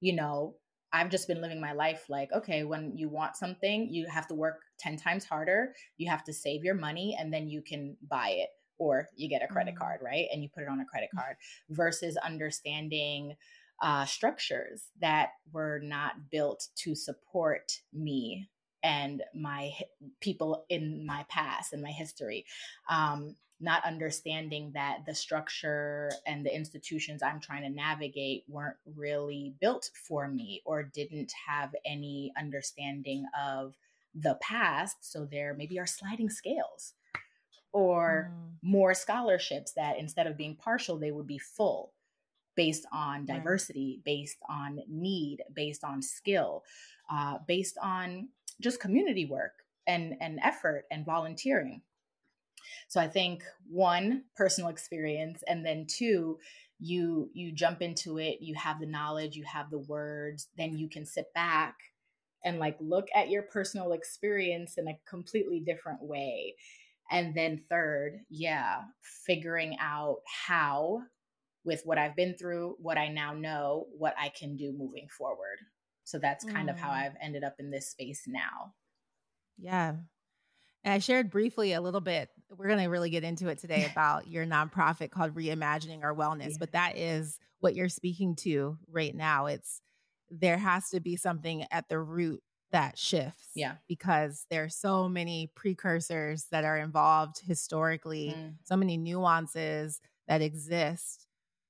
You 0.00 0.14
know, 0.14 0.54
I've 0.92 1.10
just 1.10 1.28
been 1.28 1.42
living 1.42 1.60
my 1.60 1.72
life 1.72 2.06
like, 2.08 2.32
okay, 2.32 2.64
when 2.64 2.96
you 2.96 3.08
want 3.08 3.36
something, 3.36 3.88
you 3.90 4.06
have 4.06 4.26
to 4.28 4.34
work 4.34 4.60
10 4.80 4.96
times 4.96 5.24
harder, 5.24 5.74
you 5.96 6.08
have 6.10 6.24
to 6.24 6.32
save 6.32 6.64
your 6.64 6.74
money, 6.74 7.16
and 7.18 7.32
then 7.32 7.48
you 7.48 7.62
can 7.62 7.96
buy 8.08 8.30
it 8.30 8.48
or 8.78 9.08
you 9.16 9.28
get 9.28 9.42
a 9.42 9.46
credit 9.46 9.74
mm-hmm. 9.74 9.82
card, 9.82 10.00
right? 10.02 10.26
And 10.32 10.42
you 10.42 10.48
put 10.48 10.62
it 10.62 10.68
on 10.68 10.80
a 10.80 10.84
credit 10.84 11.10
mm. 11.14 11.18
card 11.18 11.36
versus 11.68 12.16
understanding 12.16 13.34
uh, 13.82 14.04
structures 14.06 14.84
that 15.00 15.30
were 15.52 15.80
not 15.82 16.30
built 16.30 16.68
to 16.76 16.94
support 16.94 17.72
me 17.92 18.48
and 18.82 19.22
my 19.34 19.72
people 20.20 20.64
in 20.68 21.04
my 21.04 21.24
past 21.28 21.72
and 21.72 21.82
my 21.82 21.90
history. 21.90 22.44
Um, 22.88 23.36
not 23.60 23.84
understanding 23.84 24.70
that 24.72 24.98
the 25.04 25.14
structure 25.14 26.12
and 26.26 26.46
the 26.46 26.54
institutions 26.54 27.22
I'm 27.22 27.40
trying 27.40 27.62
to 27.62 27.70
navigate 27.70 28.44
weren't 28.46 28.76
really 28.94 29.54
built 29.60 29.90
for 30.06 30.28
me 30.28 30.62
or 30.64 30.84
didn't 30.84 31.32
have 31.46 31.74
any 31.84 32.32
understanding 32.38 33.26
of 33.38 33.74
the 34.14 34.38
past. 34.40 34.98
So 35.00 35.24
there 35.24 35.54
maybe 35.54 35.78
are 35.80 35.86
sliding 35.86 36.30
scales 36.30 36.94
or 37.72 38.30
mm. 38.32 38.50
more 38.62 38.94
scholarships 38.94 39.72
that 39.72 39.98
instead 39.98 40.26
of 40.26 40.36
being 40.36 40.54
partial, 40.56 40.96
they 40.96 41.10
would 41.10 41.26
be 41.26 41.38
full 41.38 41.92
based 42.54 42.86
on 42.92 43.24
diversity, 43.24 43.94
right. 43.98 44.04
based 44.04 44.38
on 44.48 44.80
need, 44.88 45.42
based 45.54 45.84
on 45.84 46.02
skill, 46.02 46.64
uh, 47.10 47.38
based 47.46 47.78
on 47.80 48.28
just 48.60 48.80
community 48.80 49.24
work 49.24 49.52
and, 49.86 50.14
and 50.20 50.38
effort 50.42 50.84
and 50.90 51.04
volunteering. 51.04 51.82
So 52.88 53.00
I 53.00 53.08
think 53.08 53.44
one, 53.68 54.24
personal 54.36 54.70
experience, 54.70 55.42
and 55.46 55.64
then 55.64 55.86
two, 55.88 56.38
you 56.80 57.30
you 57.34 57.52
jump 57.52 57.82
into 57.82 58.18
it, 58.18 58.38
you 58.40 58.54
have 58.54 58.78
the 58.78 58.86
knowledge, 58.86 59.36
you 59.36 59.44
have 59.44 59.70
the 59.70 59.78
words, 59.78 60.48
then 60.56 60.76
you 60.76 60.88
can 60.88 61.04
sit 61.04 61.26
back 61.34 61.74
and 62.44 62.58
like 62.58 62.76
look 62.80 63.08
at 63.14 63.30
your 63.30 63.42
personal 63.42 63.92
experience 63.92 64.78
in 64.78 64.86
a 64.86 64.98
completely 65.08 65.60
different 65.60 66.02
way. 66.02 66.54
And 67.10 67.34
then 67.34 67.62
third, 67.68 68.20
yeah, 68.30 68.82
figuring 69.26 69.76
out 69.80 70.18
how 70.46 71.02
with 71.64 71.82
what 71.84 71.98
I've 71.98 72.16
been 72.16 72.36
through, 72.38 72.76
what 72.78 72.98
I 72.98 73.08
now 73.08 73.32
know, 73.32 73.86
what 73.96 74.14
I 74.18 74.28
can 74.28 74.56
do 74.56 74.72
moving 74.76 75.08
forward. 75.16 75.58
So 76.08 76.18
that's 76.18 76.42
kind 76.42 76.68
mm. 76.68 76.72
of 76.72 76.78
how 76.78 76.88
mm. 76.88 77.04
I've 77.04 77.16
ended 77.20 77.44
up 77.44 77.56
in 77.58 77.70
this 77.70 77.90
space 77.90 78.22
now. 78.26 78.72
Yeah. 79.58 79.94
And 80.82 80.94
I 80.94 81.00
shared 81.00 81.30
briefly 81.30 81.74
a 81.74 81.82
little 81.82 82.00
bit. 82.00 82.30
We're 82.56 82.68
going 82.68 82.78
to 82.78 82.86
really 82.86 83.10
get 83.10 83.24
into 83.24 83.48
it 83.48 83.58
today 83.58 83.86
about 83.92 84.26
your 84.26 84.46
nonprofit 84.46 85.10
called 85.10 85.34
Reimagining 85.34 86.02
Our 86.02 86.14
Wellness, 86.14 86.52
yeah. 86.52 86.56
but 86.58 86.72
that 86.72 86.96
is 86.96 87.38
what 87.60 87.74
you're 87.74 87.90
speaking 87.90 88.36
to 88.36 88.78
right 88.90 89.14
now. 89.14 89.46
It's 89.46 89.82
there 90.30 90.56
has 90.56 90.88
to 90.90 91.00
be 91.00 91.16
something 91.16 91.66
at 91.70 91.90
the 91.90 91.98
root 91.98 92.42
that 92.72 92.96
shifts. 92.98 93.50
Yeah. 93.54 93.74
Because 93.86 94.46
there 94.48 94.64
are 94.64 94.70
so 94.70 95.10
many 95.10 95.50
precursors 95.54 96.46
that 96.52 96.64
are 96.64 96.78
involved 96.78 97.40
historically, 97.46 98.34
mm. 98.34 98.54
so 98.64 98.76
many 98.76 98.96
nuances 98.96 100.00
that 100.26 100.40
exist 100.40 101.26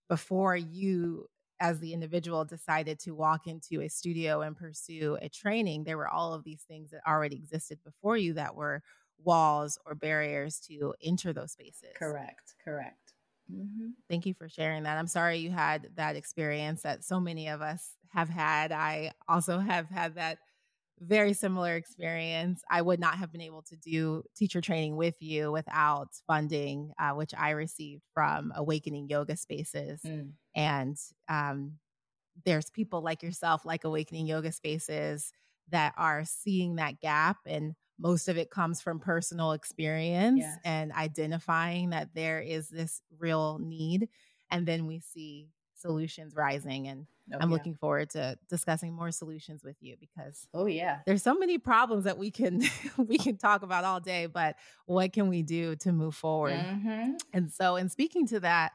before 0.09 0.57
you 0.57 1.27
as 1.61 1.81
the 1.81 1.93
individual 1.93 2.45
decided 2.45 2.99
to 3.01 3.13
walk 3.13 3.47
into 3.47 3.83
a 3.83 3.89
studio 3.89 4.43
and 4.43 4.57
pursue 4.57 5.19
a 5.21 5.29
training, 5.29 5.85
there 5.85 5.97
were 5.99 6.09
all 6.09 6.35
of 6.35 6.45
these 6.45 6.63
things 6.63 6.91
that 6.91 7.01
already 7.07 7.37
existed 7.37 7.79
before 7.85 8.17
you 8.17 8.35
that 8.35 8.55
were 8.55 8.83
walls 9.23 9.79
or 9.85 9.95
barriers 9.95 10.61
to 10.69 10.95
enter 11.03 11.33
those 11.33 11.53
spaces. 11.53 11.91
Correct. 11.97 12.55
Correct. 12.65 13.15
Mm-hmm. 13.53 13.89
Thank 14.09 14.27
you 14.27 14.35
for 14.35 14.49
sharing 14.49 14.83
that. 14.85 14.99
I'm 14.99 15.07
sorry 15.07 15.39
you 15.39 15.51
had 15.51 15.89
that 15.97 16.17
experience 16.17 16.83
that 16.83 17.05
so 17.05 17.19
many 17.19 17.49
of 17.49 17.63
us 17.63 17.93
have 18.11 18.29
had. 18.29 18.73
I 18.73 19.13
also 19.29 19.59
have 19.59 19.89
had 19.89 20.15
that 20.17 20.39
very 21.01 21.33
similar 21.33 21.75
experience. 21.77 22.63
I 22.71 22.83
would 22.83 23.01
not 23.01 23.17
have 23.17 23.33
been 23.33 23.41
able 23.41 23.63
to 23.63 23.77
do 23.77 24.23
teacher 24.37 24.61
training 24.61 24.97
with 24.97 25.17
you 25.21 25.53
without 25.53 26.09
funding, 26.27 26.93
uh, 26.99 27.13
which 27.13 27.33
I 27.37 27.51
received 27.51 28.03
from 28.15 28.53
Awakening 28.57 29.09
Yoga 29.09 29.37
Spaces. 29.37 30.01
Mm. 30.05 30.33
And 30.55 30.97
um, 31.29 31.73
there's 32.45 32.71
people 32.71 33.03
like 33.03 33.23
yourself, 33.23 33.65
like 33.65 33.85
Awakening 33.85 34.27
Yoga 34.27 34.53
Spaces, 34.53 35.33
that 35.71 35.93
are 35.97 36.25
seeing 36.25 36.77
that 36.77 37.01
gap. 37.01 37.37
And 37.47 37.75
most 37.99 38.29
of 38.29 38.39
it 38.39 38.51
comes 38.51 38.81
from 38.81 39.01
personal 39.01 39.53
experience 39.53 40.41
yes. 40.41 40.59
and 40.65 40.93
identifying 40.93 41.91
that 41.91 42.09
there 42.15 42.41
is 42.41 42.69
this 42.69 43.03
real 43.19 43.59
need. 43.59 44.09
And 44.51 44.67
then 44.67 44.87
we 44.87 45.01
see 45.01 45.49
solutions 45.79 46.35
rising 46.35 46.89
and 46.89 47.07
oh, 47.33 47.39
i'm 47.41 47.49
yeah. 47.49 47.55
looking 47.55 47.75
forward 47.75 48.11
to 48.11 48.37
discussing 48.49 48.93
more 48.93 49.11
solutions 49.11 49.63
with 49.65 49.77
you 49.81 49.97
because 49.99 50.47
oh 50.55 50.67
yeah 50.67 50.99
there's 51.07 51.23
so 51.23 51.35
many 51.35 51.59
problems 51.59 52.05
that 52.05 52.19
we 52.19 52.31
can 52.31 52.63
we 52.97 53.19
can 53.19 53.37
talk 53.37 53.63
about 53.63 53.85
all 53.85 54.01
day 54.01 54.27
but 54.27 54.57
what 54.87 55.13
can 55.13 55.29
we 55.29 55.43
do 55.43 55.77
to 55.77 55.93
move 55.93 56.15
forward 56.15 56.55
mm-hmm. 56.55 57.13
and 57.33 57.53
so 57.53 57.77
in 57.77 57.89
speaking 57.89 58.27
to 58.27 58.41
that 58.41 58.73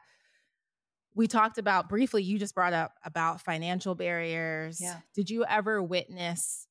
we 1.14 1.28
talked 1.28 1.58
about 1.58 1.88
briefly 1.88 2.22
you 2.22 2.38
just 2.38 2.54
brought 2.54 2.72
up 2.72 2.94
about 3.04 3.40
financial 3.40 3.94
barriers 3.94 4.80
yeah. 4.80 4.96
did 5.14 5.30
you 5.30 5.44
ever 5.44 5.82
witness 5.82 6.66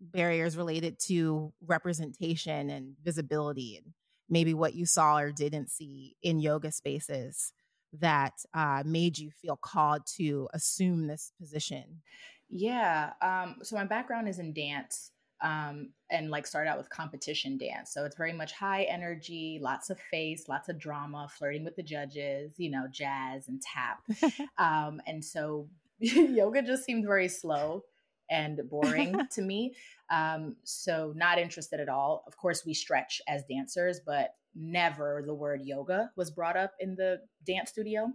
barriers 0.00 0.56
related 0.56 0.98
to 0.98 1.52
representation 1.66 2.70
and 2.70 2.94
visibility 3.02 3.80
and 3.82 3.94
maybe 4.28 4.54
what 4.54 4.74
you 4.74 4.84
saw 4.84 5.18
or 5.18 5.32
didn't 5.32 5.70
see 5.70 6.16
in 6.22 6.38
yoga 6.38 6.70
spaces 6.70 7.52
that 8.00 8.34
uh, 8.54 8.82
made 8.84 9.18
you 9.18 9.30
feel 9.30 9.56
called 9.56 10.02
to 10.16 10.48
assume 10.52 11.06
this 11.06 11.32
position? 11.38 12.02
Yeah. 12.48 13.12
Um, 13.20 13.56
so 13.62 13.76
my 13.76 13.84
background 13.84 14.28
is 14.28 14.38
in 14.38 14.52
dance 14.52 15.10
um, 15.42 15.90
and 16.10 16.30
like 16.30 16.46
started 16.46 16.70
out 16.70 16.78
with 16.78 16.88
competition 16.90 17.58
dance. 17.58 17.92
So 17.92 18.04
it's 18.04 18.16
very 18.16 18.32
much 18.32 18.52
high 18.52 18.84
energy, 18.84 19.58
lots 19.60 19.90
of 19.90 19.98
face, 20.10 20.48
lots 20.48 20.68
of 20.68 20.78
drama, 20.78 21.28
flirting 21.30 21.64
with 21.64 21.76
the 21.76 21.82
judges, 21.82 22.52
you 22.56 22.70
know, 22.70 22.86
jazz 22.90 23.48
and 23.48 23.60
tap. 23.60 24.02
um, 24.58 25.00
and 25.06 25.24
so 25.24 25.68
yoga 25.98 26.62
just 26.62 26.84
seemed 26.84 27.04
very 27.04 27.28
slow 27.28 27.84
and 28.30 28.60
boring 28.68 29.20
to 29.32 29.42
me. 29.42 29.74
Um, 30.10 30.56
so 30.64 31.12
not 31.16 31.38
interested 31.38 31.80
at 31.80 31.88
all. 31.88 32.24
Of 32.26 32.36
course, 32.36 32.64
we 32.64 32.74
stretch 32.74 33.20
as 33.28 33.44
dancers, 33.44 34.00
but 34.04 34.34
never 34.56 35.22
the 35.24 35.34
word 35.34 35.62
yoga 35.64 36.10
was 36.16 36.30
brought 36.30 36.56
up 36.56 36.72
in 36.80 36.96
the 36.96 37.20
dance 37.46 37.70
studio. 37.70 38.12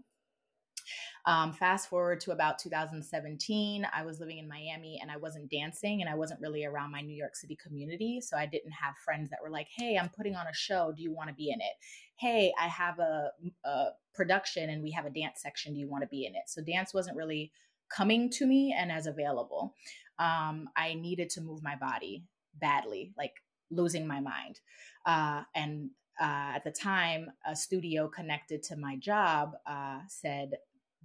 Um, 1.28 1.54
fast 1.54 1.88
forward 1.88 2.20
to 2.22 2.32
about 2.32 2.58
2017, 2.58 3.88
I 3.94 4.04
was 4.04 4.20
living 4.20 4.40
in 4.40 4.48
Miami 4.48 4.98
and 5.00 5.12
I 5.12 5.18
wasn't 5.18 5.52
dancing 5.52 6.02
and 6.02 6.10
I 6.10 6.16
wasn't 6.16 6.42
really 6.42 6.66
around 6.66 6.92
my 6.92 7.02
New 7.02 7.16
York 7.16 7.36
City 7.36 7.56
community. 7.64 8.20
So 8.22 8.36
I 8.38 8.48
didn't 8.48 8.72
have 8.72 8.96
friends 9.06 9.30
that 9.30 9.40
were 9.44 9.52
like, 9.52 9.68
hey, 9.76 9.98
I'm 9.98 10.10
putting 10.10 10.36
on 10.36 10.48
a 10.48 10.54
show. 10.54 10.92
Do 10.96 11.04
you 11.04 11.14
want 11.14 11.30
to 11.30 11.36
be 11.36 11.52
in 11.52 11.62
it? 11.62 11.74
Hey, 12.16 12.52
I 12.60 12.68
have 12.68 12.98
a, 12.98 13.32
a 13.64 13.86
production 14.16 14.72
and 14.72 14.82
we 14.82 14.92
have 14.92 15.06
a 15.06 15.12
dance 15.12 15.42
section. 15.42 15.74
Do 15.74 15.80
you 15.80 15.88
want 15.88 16.02
to 16.04 16.08
be 16.08 16.26
in 16.26 16.34
it? 16.36 16.44
So 16.48 16.64
dance 16.64 16.94
wasn't 16.94 17.18
really 17.18 17.52
coming 17.96 18.30
to 18.32 18.48
me 18.48 18.76
and 18.78 18.92
as 18.92 19.06
available. 19.06 19.76
Um, 20.18 20.70
I 20.76 20.96
needed 20.96 21.30
to 21.32 21.42
move 21.42 21.62
my 21.62 21.76
body 21.76 22.24
badly, 22.60 23.14
like 23.18 23.34
losing 23.70 24.08
my 24.08 24.20
mind. 24.20 24.60
Uh, 25.06 25.44
and 25.56 25.92
uh, 26.20 26.54
at 26.56 26.64
the 26.64 26.72
time, 26.72 27.32
a 27.46 27.56
studio 27.56 28.08
connected 28.08 28.64
to 28.64 28.76
my 28.76 28.96
job 28.98 29.52
uh, 29.66 30.00
said, 30.08 30.52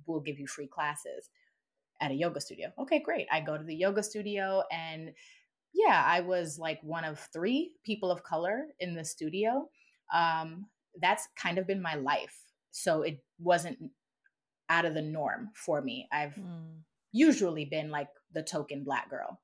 We'll 0.07 0.21
give 0.21 0.39
you 0.39 0.47
free 0.47 0.67
classes 0.67 1.31
at 2.01 2.11
a 2.11 2.15
yoga 2.15 2.41
studio. 2.41 2.69
Okay, 2.79 3.01
great. 3.01 3.27
I 3.33 3.41
go 3.41 3.57
to 3.57 3.65
the 3.65 3.75
yoga 3.75 4.03
studio, 4.03 4.63
and 4.71 5.13
yeah, 5.73 6.03
I 6.07 6.21
was 6.21 6.59
like 6.59 6.81
one 6.83 7.05
of 7.05 7.19
three 7.33 7.73
people 7.85 8.11
of 8.11 8.23
color 8.23 8.67
in 8.81 8.95
the 8.95 9.05
studio. 9.05 9.69
Um, 10.15 10.67
that's 11.01 11.29
kind 11.37 11.59
of 11.59 11.67
been 11.67 11.83
my 11.83 11.95
life. 11.95 12.39
So 12.71 13.03
it 13.03 13.23
wasn't 13.39 13.79
out 14.69 14.85
of 14.85 14.95
the 14.95 15.03
norm 15.03 15.51
for 15.55 15.81
me. 15.81 16.09
I've 16.13 16.35
mm. 16.35 16.81
usually 17.13 17.65
been 17.65 17.91
like 17.91 18.09
the 18.33 18.43
token 18.43 18.85
black 18.85 19.11
girl 19.11 19.41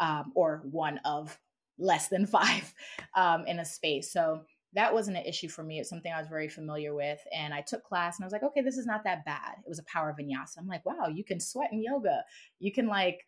um, 0.00 0.32
or 0.34 0.62
one 0.70 0.98
of 1.04 1.38
less 1.78 2.08
than 2.08 2.26
five 2.38 2.74
um, 3.16 3.46
in 3.46 3.58
a 3.58 3.64
space. 3.64 4.12
So 4.12 4.42
that 4.74 4.94
wasn't 4.94 5.18
an 5.18 5.26
issue 5.26 5.48
for 5.48 5.62
me. 5.62 5.78
It's 5.78 5.90
something 5.90 6.12
I 6.12 6.18
was 6.18 6.28
very 6.28 6.48
familiar 6.48 6.94
with. 6.94 7.20
And 7.36 7.52
I 7.52 7.60
took 7.60 7.84
class 7.84 8.16
and 8.16 8.24
I 8.24 8.26
was 8.26 8.32
like, 8.32 8.42
okay, 8.42 8.62
this 8.62 8.78
is 8.78 8.86
not 8.86 9.04
that 9.04 9.24
bad. 9.24 9.54
It 9.64 9.68
was 9.68 9.78
a 9.78 9.84
power 9.84 10.14
vinyasa. 10.18 10.58
I'm 10.58 10.66
like, 10.66 10.86
wow, 10.86 11.08
you 11.12 11.24
can 11.24 11.40
sweat 11.40 11.72
in 11.72 11.82
yoga. 11.82 12.22
You 12.58 12.72
can 12.72 12.86
like 12.86 13.26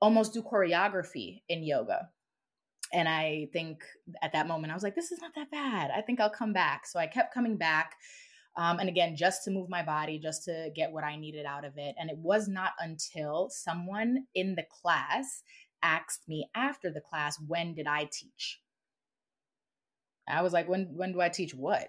almost 0.00 0.34
do 0.34 0.42
choreography 0.42 1.42
in 1.48 1.64
yoga. 1.64 2.08
And 2.92 3.08
I 3.08 3.48
think 3.52 3.82
at 4.22 4.32
that 4.32 4.46
moment, 4.46 4.70
I 4.70 4.74
was 4.74 4.82
like, 4.82 4.94
this 4.94 5.12
is 5.12 5.20
not 5.20 5.34
that 5.34 5.50
bad. 5.50 5.90
I 5.90 6.02
think 6.02 6.20
I'll 6.20 6.30
come 6.30 6.52
back. 6.52 6.86
So 6.86 6.98
I 6.98 7.06
kept 7.06 7.34
coming 7.34 7.56
back. 7.56 7.94
Um, 8.56 8.78
and 8.80 8.88
again, 8.88 9.16
just 9.16 9.44
to 9.44 9.50
move 9.50 9.70
my 9.70 9.82
body, 9.82 10.18
just 10.18 10.44
to 10.44 10.70
get 10.76 10.92
what 10.92 11.04
I 11.04 11.16
needed 11.16 11.46
out 11.46 11.64
of 11.64 11.78
it. 11.78 11.94
And 11.98 12.10
it 12.10 12.18
was 12.18 12.48
not 12.48 12.72
until 12.78 13.48
someone 13.50 14.26
in 14.34 14.54
the 14.54 14.66
class 14.82 15.42
asked 15.82 16.28
me 16.28 16.48
after 16.54 16.90
the 16.92 17.00
class, 17.00 17.38
when 17.46 17.74
did 17.74 17.86
I 17.86 18.08
teach? 18.12 18.60
I 20.28 20.42
was 20.42 20.52
like, 20.52 20.68
when 20.68 20.94
when 20.94 21.12
do 21.12 21.20
I 21.20 21.28
teach 21.28 21.54
what? 21.54 21.88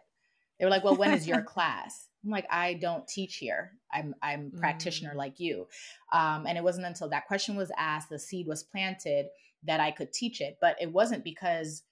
They 0.60 0.66
were 0.66 0.72
like, 0.72 0.84
well, 0.84 0.96
when 0.96 1.12
is 1.12 1.28
your 1.28 1.42
class? 1.54 2.08
I'm 2.24 2.32
like, 2.32 2.48
I 2.50 2.76
don't 2.76 3.08
teach 3.08 3.38
here. 3.38 3.72
I'm 3.92 4.16
I'm 4.22 4.52
mm. 4.52 4.60
practitioner 4.60 5.14
like 5.16 5.40
you. 5.40 5.68
Um, 6.12 6.46
and 6.48 6.58
it 6.58 6.64
wasn't 6.64 6.86
until 6.88 7.10
that 7.10 7.28
question 7.28 7.56
was 7.56 7.72
asked, 7.78 8.10
the 8.10 8.20
seed 8.20 8.48
was 8.48 8.64
planted, 8.64 9.28
that 9.64 9.80
I 9.80 9.92
could 9.92 10.14
teach 10.14 10.42
it. 10.42 10.58
But 10.62 10.78
it 10.82 10.92
wasn't 10.92 11.24
because 11.24 11.84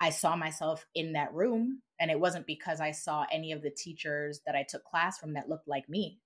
I 0.00 0.10
saw 0.10 0.36
myself 0.36 0.86
in 0.94 1.12
that 1.12 1.32
room, 1.32 1.82
and 2.00 2.10
it 2.10 2.18
wasn't 2.18 2.46
because 2.46 2.80
I 2.80 2.90
saw 2.90 3.26
any 3.32 3.52
of 3.52 3.62
the 3.62 3.70
teachers 3.70 4.40
that 4.46 4.54
I 4.54 4.64
took 4.68 4.84
class 4.84 5.18
from 5.18 5.34
that 5.34 5.48
looked 5.48 5.68
like 5.68 5.88
me. 5.88 6.20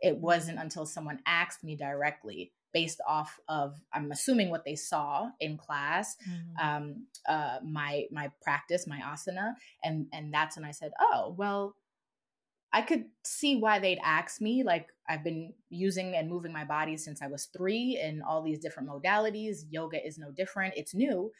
It 0.00 0.16
wasn't 0.16 0.58
until 0.58 0.86
someone 0.86 1.20
asked 1.26 1.62
me 1.62 1.76
directly, 1.76 2.52
based 2.72 3.00
off 3.06 3.38
of 3.48 3.80
i'm 3.92 4.10
assuming 4.12 4.50
what 4.50 4.64
they 4.64 4.76
saw 4.76 5.28
in 5.40 5.56
class 5.56 6.16
mm-hmm. 6.28 6.66
um, 6.66 7.06
uh, 7.28 7.58
my 7.64 8.04
my 8.10 8.30
practice 8.42 8.86
my 8.86 9.00
asana. 9.00 9.54
And 9.82 10.06
and 10.12 10.32
that's 10.32 10.56
when 10.56 10.64
i 10.64 10.70
said 10.70 10.92
oh 11.00 11.34
well 11.36 11.74
i 12.72 12.82
could 12.82 13.04
see 13.24 13.56
why 13.56 13.78
they'd 13.78 14.00
ask 14.04 14.40
me 14.40 14.62
like 14.62 14.88
i've 15.08 15.24
been 15.24 15.52
using 15.68 16.14
and 16.14 16.28
moving 16.28 16.52
my 16.52 16.64
body 16.64 16.96
since 16.96 17.22
i 17.22 17.26
was 17.26 17.46
three 17.46 17.98
in 18.02 18.22
all 18.22 18.42
these 18.42 18.58
different 18.58 18.88
modalities. 18.88 19.64
Yoga 19.70 20.04
is 20.04 20.18
no 20.18 20.30
different. 20.30 20.74
It's 20.76 20.94
new 20.94 21.30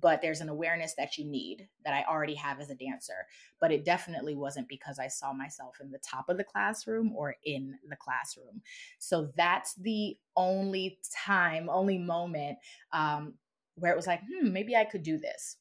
but 0.00 0.20
there's 0.20 0.40
an 0.40 0.48
awareness 0.48 0.94
that 0.96 1.16
you 1.18 1.24
need 1.24 1.68
that 1.84 1.94
I 1.94 2.04
already 2.10 2.34
have 2.34 2.60
as 2.60 2.70
a 2.70 2.74
dancer. 2.74 3.26
But 3.60 3.72
it 3.72 3.84
definitely 3.84 4.34
wasn't 4.34 4.68
because 4.68 4.98
I 4.98 5.08
saw 5.08 5.32
myself 5.32 5.76
in 5.80 5.90
the 5.90 5.98
top 5.98 6.28
of 6.28 6.36
the 6.36 6.44
classroom 6.44 7.12
or 7.14 7.36
in 7.44 7.76
the 7.88 7.96
classroom. 7.96 8.62
So 8.98 9.30
that's 9.36 9.74
the 9.74 10.16
only 10.36 10.98
time, 11.24 11.68
only 11.70 11.98
moment 11.98 12.58
um, 12.92 13.34
where 13.76 13.92
it 13.92 13.96
was 13.96 14.06
like, 14.06 14.20
hmm, 14.20 14.52
maybe 14.52 14.74
I 14.76 14.84
could 14.84 15.02
do 15.02 15.18
this. 15.18 15.56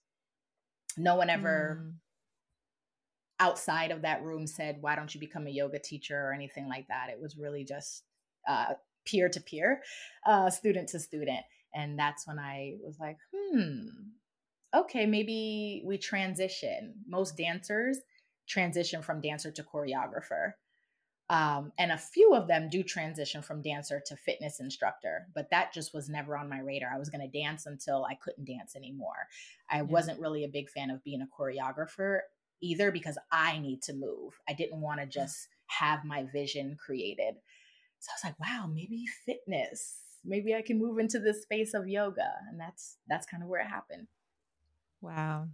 No 0.98 1.16
one 1.16 1.30
ever. 1.30 1.82
Mm. 1.82 1.94
Outside 3.40 3.92
of 3.92 4.04
that 4.04 4.24
room, 4.24 4.48
said, 4.48 4.78
Why 4.80 4.96
don't 4.96 5.14
you 5.14 5.20
become 5.20 5.48
a 5.48 5.50
yoga 5.50 5.80
teacher 5.80 6.18
or 6.18 6.34
anything 6.34 6.70
like 6.70 6.88
that? 6.88 7.10
It 7.10 7.20
was 7.20 7.36
really 7.36 7.66
just 7.66 8.04
peer 9.06 9.30
to 9.30 9.42
peer, 9.42 9.82
student 10.50 10.90
to 10.90 11.00
student 11.00 11.42
And 11.74 11.98
that's 11.98 12.28
when 12.28 12.40
I 12.40 12.76
was 12.84 13.00
like, 13.00 13.18
hmm, 13.34 13.88
okay, 14.74 15.06
maybe 15.06 15.84
we 15.86 15.98
transition. 15.98 16.96
Most 17.08 17.38
dancers 17.38 18.00
transition 18.48 19.02
from 19.02 19.22
dancer 19.22 19.52
to 19.52 19.64
choreographer. 19.64 20.54
Um, 21.30 21.72
and 21.78 21.92
a 21.92 21.98
few 21.98 22.34
of 22.36 22.48
them 22.48 22.70
do 22.70 22.84
transition 22.84 23.42
from 23.42 23.62
dancer 23.62 24.02
to 24.08 24.16
fitness 24.18 24.60
instructor, 24.60 25.28
but 25.34 25.50
that 25.52 25.74
just 25.74 25.94
was 25.94 26.10
never 26.10 26.38
on 26.38 26.50
my 26.50 26.60
radar. 26.60 26.92
I 26.94 27.00
was 27.00 27.10
going 27.10 27.28
to 27.28 27.40
dance 27.40 27.66
until 27.66 28.06
I 28.06 28.16
couldn't 28.16 28.46
dance 28.46 28.76
anymore. 28.76 29.28
I 29.70 29.78
yeah. 29.78 29.82
wasn't 29.84 30.20
really 30.20 30.44
a 30.44 30.50
big 30.50 30.70
fan 30.70 30.90
of 30.90 31.04
being 31.04 31.22
a 31.22 31.42
choreographer 31.42 32.20
either 32.62 32.92
because 32.92 33.18
I 33.32 33.58
need 33.60 33.82
to 33.84 33.94
move. 33.94 34.40
I 34.48 34.54
didn't 34.54 34.82
want 34.82 35.00
to 35.00 35.06
just 35.06 35.48
have 35.68 36.04
my 36.06 36.24
vision 36.24 36.78
created. 36.84 37.36
So 38.00 38.12
I 38.12 38.16
was 38.16 38.24
like, 38.26 38.40
wow, 38.40 38.70
maybe 38.72 39.06
fitness. 39.26 40.00
Maybe 40.26 40.54
I 40.54 40.62
can 40.62 40.78
move 40.78 41.00
into 41.00 41.20
this 41.20 41.42
space 41.42 41.74
of 41.74 41.88
yoga. 41.88 42.32
And 42.50 42.60
that's 42.60 42.98
that's 43.08 43.26
kind 43.26 43.44
of 43.44 43.50
where 43.50 43.62
it 43.62 43.68
happened. 43.68 44.08
Wow. 45.04 45.50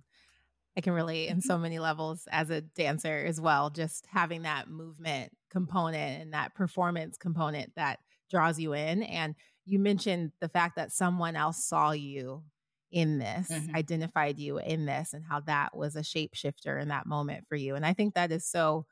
I 0.77 0.81
can 0.81 0.93
relate 0.93 1.27
in 1.27 1.41
so 1.41 1.57
many 1.57 1.79
levels 1.79 2.27
as 2.31 2.49
a 2.51 2.61
dancer 2.61 3.25
as 3.27 3.41
well. 3.41 3.69
Just 3.69 4.05
having 4.09 4.43
that 4.43 4.69
movement 4.69 5.33
component 5.49 6.21
and 6.21 6.33
that 6.33 6.53
performance 6.53 7.17
component 7.17 7.73
that 7.75 7.99
draws 8.29 8.59
you 8.59 8.73
in. 8.73 9.03
And 9.03 9.35
you 9.65 9.79
mentioned 9.79 10.31
the 10.39 10.47
fact 10.47 10.75
that 10.75 10.91
someone 10.91 11.35
else 11.35 11.65
saw 11.65 11.91
you 11.91 12.43
in 12.91 13.17
this, 13.17 13.49
mm-hmm. 13.49 13.75
identified 13.75 14.39
you 14.39 14.59
in 14.59 14.85
this, 14.85 15.13
and 15.13 15.23
how 15.27 15.41
that 15.41 15.75
was 15.75 15.95
a 15.95 16.01
shapeshifter 16.01 16.81
in 16.81 16.89
that 16.89 17.07
moment 17.07 17.45
for 17.49 17.55
you. 17.55 17.75
And 17.75 17.85
I 17.85 17.93
think 17.93 18.13
that 18.13 18.31
is 18.31 18.45
so 18.47 18.85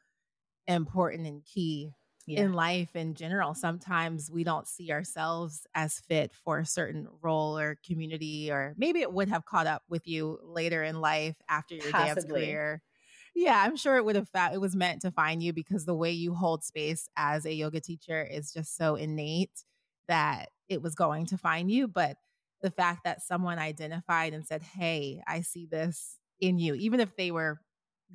important 0.68 1.28
and 1.28 1.46
key 1.46 1.92
yeah. 2.28 2.42
in 2.42 2.54
life 2.54 2.96
in 2.96 3.16
general. 3.16 3.54
Sometimes 3.54 4.30
we 4.30 4.44
don't 4.44 4.68
see 4.68 4.92
ourselves 4.92 5.66
as 5.74 6.00
fit 6.02 6.34
for 6.34 6.60
a 6.60 6.66
certain 6.66 7.08
role 7.22 7.58
or 7.58 7.80
community, 7.86 8.52
or 8.52 8.76
maybe 8.78 9.00
it 9.00 9.12
would 9.12 9.30
have 9.30 9.46
caught 9.46 9.66
up 9.66 9.84
with 9.90 10.06
you 10.08 10.38
later 10.44 10.84
in 10.84 11.00
life 11.00 11.36
after 11.50 11.76
your 11.76 11.90
Possibly. 11.90 12.12
dance 12.14 12.26
career. 12.26 12.82
Yeah, 13.34 13.62
I'm 13.64 13.78
sure 13.78 13.96
it 13.96 14.04
would 14.04 14.16
have. 14.16 14.30
Fa- 14.30 14.52
it 14.54 14.60
was 14.60 14.76
meant 14.76 15.02
to 15.04 15.12
find 15.12 15.42
you 15.42 15.54
because 15.54 15.86
the 15.86 15.96
way 15.96 16.12
you 16.12 16.34
hold 16.34 16.64
space 16.64 17.08
as 17.16 17.46
a 17.46 17.54
yoga 17.54 17.80
teacher 17.80 18.22
is 18.24 18.52
just 18.52 18.76
so 18.76 18.96
innate 18.96 19.64
that 20.08 20.50
it 20.68 20.82
was 20.82 20.96
going 20.96 21.28
to 21.28 21.38
find 21.38 21.72
you. 21.72 21.88
But 21.88 22.18
the 22.62 22.72
fact 22.72 23.04
that 23.06 23.22
someone 23.22 23.60
identified 23.60 24.34
and 24.34 24.46
said, 24.46 24.64
"Hey, 24.64 25.22
I 25.28 25.42
see 25.42 25.68
this 25.68 26.18
in 26.42 26.58
you," 26.58 26.74
even 26.74 27.00
if 27.00 27.16
they 27.16 27.32
were 27.32 27.62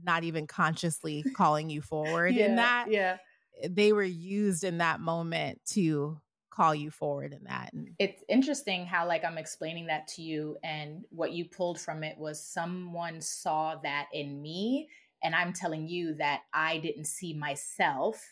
not 0.03 0.25
even 0.25 0.47
consciously 0.47 1.23
calling 1.37 1.71
you 1.71 1.83
forward 1.83 2.35
yeah, 2.35 2.47
in 2.47 2.57
that, 2.57 2.87
yeah, 2.91 3.19
they 3.69 3.93
were 3.93 4.03
used 4.03 4.65
in 4.65 4.79
that 4.79 5.01
moment 5.01 5.61
to 5.73 6.21
call 6.51 6.75
you 6.75 6.91
forward 6.91 7.33
in 7.33 7.45
that. 7.45 7.71
It's 7.99 8.23
interesting 8.29 8.85
how 8.85 9.07
like 9.09 9.25
I'm 9.25 9.39
explaining 9.39 9.87
that 9.87 10.07
to 10.09 10.23
you 10.23 10.59
and 10.63 11.05
what 11.11 11.33
you 11.33 11.47
pulled 11.47 11.81
from 11.81 12.05
it 12.05 12.19
was 12.19 12.45
someone 12.45 13.21
saw 13.21 13.77
that 13.83 14.09
in 14.13 14.41
me 14.43 14.89
and 15.23 15.35
I'm 15.35 15.53
telling 15.53 15.89
you 15.89 16.15
that 16.15 16.43
I 16.53 16.79
didn't 16.79 17.07
see 17.07 17.33
myself 17.33 18.23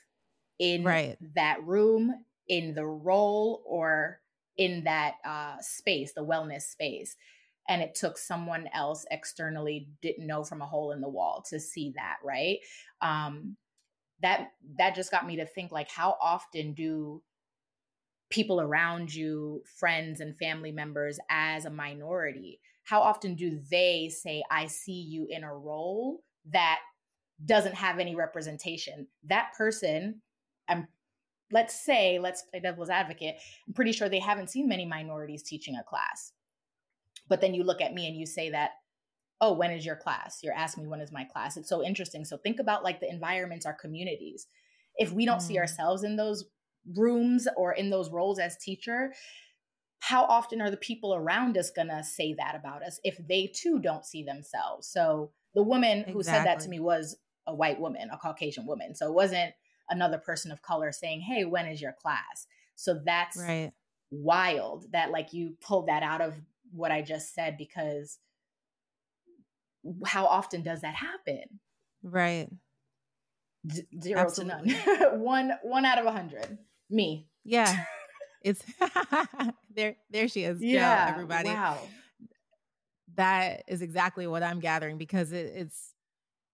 in 0.59 0.85
right. 0.85 1.17
that 1.35 1.65
room, 1.65 2.13
in 2.49 2.75
the 2.75 2.87
role 2.87 3.63
or 3.65 4.21
in 4.57 4.85
that 4.85 5.15
uh, 5.25 5.57
space, 5.61 6.13
the 6.13 6.25
wellness 6.25 6.63
space. 6.63 7.17
And 7.69 7.81
it 7.81 7.95
took 7.95 8.19
someone 8.19 8.69
else 8.75 9.07
externally 9.11 9.89
didn't 10.03 10.27
know 10.27 10.43
from 10.43 10.61
a 10.61 10.67
hole 10.67 10.91
in 10.93 11.01
the 11.01 11.09
wall 11.09 11.45
to 11.49 11.61
see 11.61 11.93
that, 11.97 12.17
right? 12.25 12.59
Um, 13.01 13.57
that 14.23 14.49
that 14.77 14.95
just 14.95 15.11
got 15.11 15.27
me 15.27 15.37
to 15.37 15.47
think 15.47 15.73
like 15.73 15.91
how 15.91 16.17
often 16.21 16.73
do 16.73 17.23
people 18.31 18.61
around 18.61 19.13
you 19.13 19.63
friends 19.79 20.21
and 20.21 20.37
family 20.39 20.71
members 20.71 21.19
as 21.31 21.65
a 21.65 21.71
minority 21.71 22.61
how 22.85 23.01
often 23.01 23.35
do 23.35 23.61
they 23.71 24.09
say 24.09 24.43
i 24.51 24.67
see 24.67 25.01
you 25.01 25.27
in 25.31 25.45
a 25.45 25.55
role 25.55 26.23
that 26.47 26.81
doesn't 27.45 27.75
have 27.75 27.99
any 27.99 28.15
representation. 28.15 29.07
That 29.25 29.53
person 29.57 30.21
i'm 30.69 30.87
let's 31.53 31.85
say 31.85 32.19
let's 32.21 32.43
play 32.43 32.61
devil's 32.61 32.91
advocate 32.91 33.35
i'm 33.67 33.75
pretty 33.75 33.91
sure 33.91 34.09
they 34.09 34.21
haven't 34.21 34.51
seen 34.51 34.69
many 34.69 34.87
minorities 34.87 35.43
teaching 35.43 35.77
a 35.77 35.85
class. 35.85 36.33
But 37.29 37.41
then 37.41 37.55
you 37.55 37.65
look 37.65 37.81
at 37.81 37.95
me 37.95 38.07
and 38.09 38.17
you 38.17 38.27
say 38.27 38.51
that 38.51 38.71
oh, 39.41 39.53
when 39.53 39.71
is 39.71 39.87
your 39.87 39.97
class? 39.97 40.41
You're 40.43 40.55
asking 40.55 40.85
me 40.85 40.89
when 40.89 41.01
is 41.01 41.13
my 41.13 41.25
class. 41.25 41.57
It's 41.57 41.69
so 41.69 41.83
interesting. 41.83 42.25
So 42.25 42.37
think 42.37 42.61
about 42.61 42.85
like 42.85 43.01
the 43.01 43.11
environments, 43.11 43.67
our 43.67 43.75
communities. 43.75 44.47
If 44.97 45.13
we 45.13 45.25
don't 45.25 45.39
mm. 45.39 45.47
see 45.47 45.59
ourselves 45.59 46.05
in 46.05 46.17
those 46.17 46.45
rooms 46.97 47.49
or 47.57 47.73
in 47.73 47.91
those 47.91 48.11
roles 48.11 48.39
as 48.39 48.57
teacher, 48.57 49.13
how 50.01 50.25
often 50.25 50.61
are 50.61 50.71
the 50.71 50.77
people 50.77 51.15
around 51.15 51.57
us 51.57 51.71
going 51.71 51.89
to 51.89 52.03
say 52.03 52.35
that 52.35 52.55
about 52.55 52.83
us 52.83 53.01
if 53.05 53.17
they 53.29 53.47
too 53.55 53.79
don't 53.79 54.05
see 54.05 54.23
themselves? 54.23 54.89
So 54.89 55.31
the 55.55 55.63
woman 55.63 55.99
exactly. 55.99 56.13
who 56.13 56.23
said 56.23 56.45
that 56.45 56.61
to 56.61 56.69
me 56.69 56.81
was 56.81 57.17
a 57.47 57.55
white 57.55 57.81
woman, 57.81 58.09
a 58.13 58.19
Caucasian 58.19 58.67
woman. 58.67 58.95
So 58.95 59.09
it 59.09 59.15
wasn't 59.15 59.53
another 59.89 60.19
person 60.19 60.53
of 60.53 60.63
color 60.63 60.93
saying, 60.93 61.21
"Hey, 61.21 61.45
when 61.45 61.67
is 61.67 61.81
your 61.81 61.93
class?" 61.93 62.47
So 62.77 63.01
that's 63.05 63.37
right. 63.37 63.73
wild 64.11 64.87
that 64.93 65.11
like 65.11 65.33
you 65.33 65.57
pulled 65.61 65.89
that 65.89 66.03
out 66.03 66.21
of 66.21 66.35
what 66.73 66.93
I 66.93 67.03
just 67.03 67.35
said 67.35 67.57
because 67.59 68.19
how 70.05 70.27
often 70.27 70.63
does 70.63 70.83
that 70.83 70.95
happen? 70.95 71.45
Right. 72.03 72.49
Z- 73.71 73.87
zero 74.01 74.21
Absolutely. 74.21 74.73
to 74.73 74.97
none. 74.99 75.21
one 75.21 75.53
one 75.63 75.85
out 75.85 75.99
of 75.99 76.07
a 76.07 76.13
hundred. 76.13 76.59
Me. 76.89 77.29
Yeah. 77.45 77.85
It's 78.43 78.65
there 79.77 79.97
there 80.09 80.27
she 80.27 80.45
is. 80.45 80.63
Yeah. 80.63 81.09
Jo, 81.09 81.13
everybody. 81.13 81.51
Wow. 81.51 81.79
That 83.17 83.65
is 83.69 83.83
exactly 83.83 84.27
what 84.27 84.43
I'm 84.43 84.61
gathering 84.61 84.97
because 84.97 85.33
it, 85.33 85.53
it's 85.55 85.93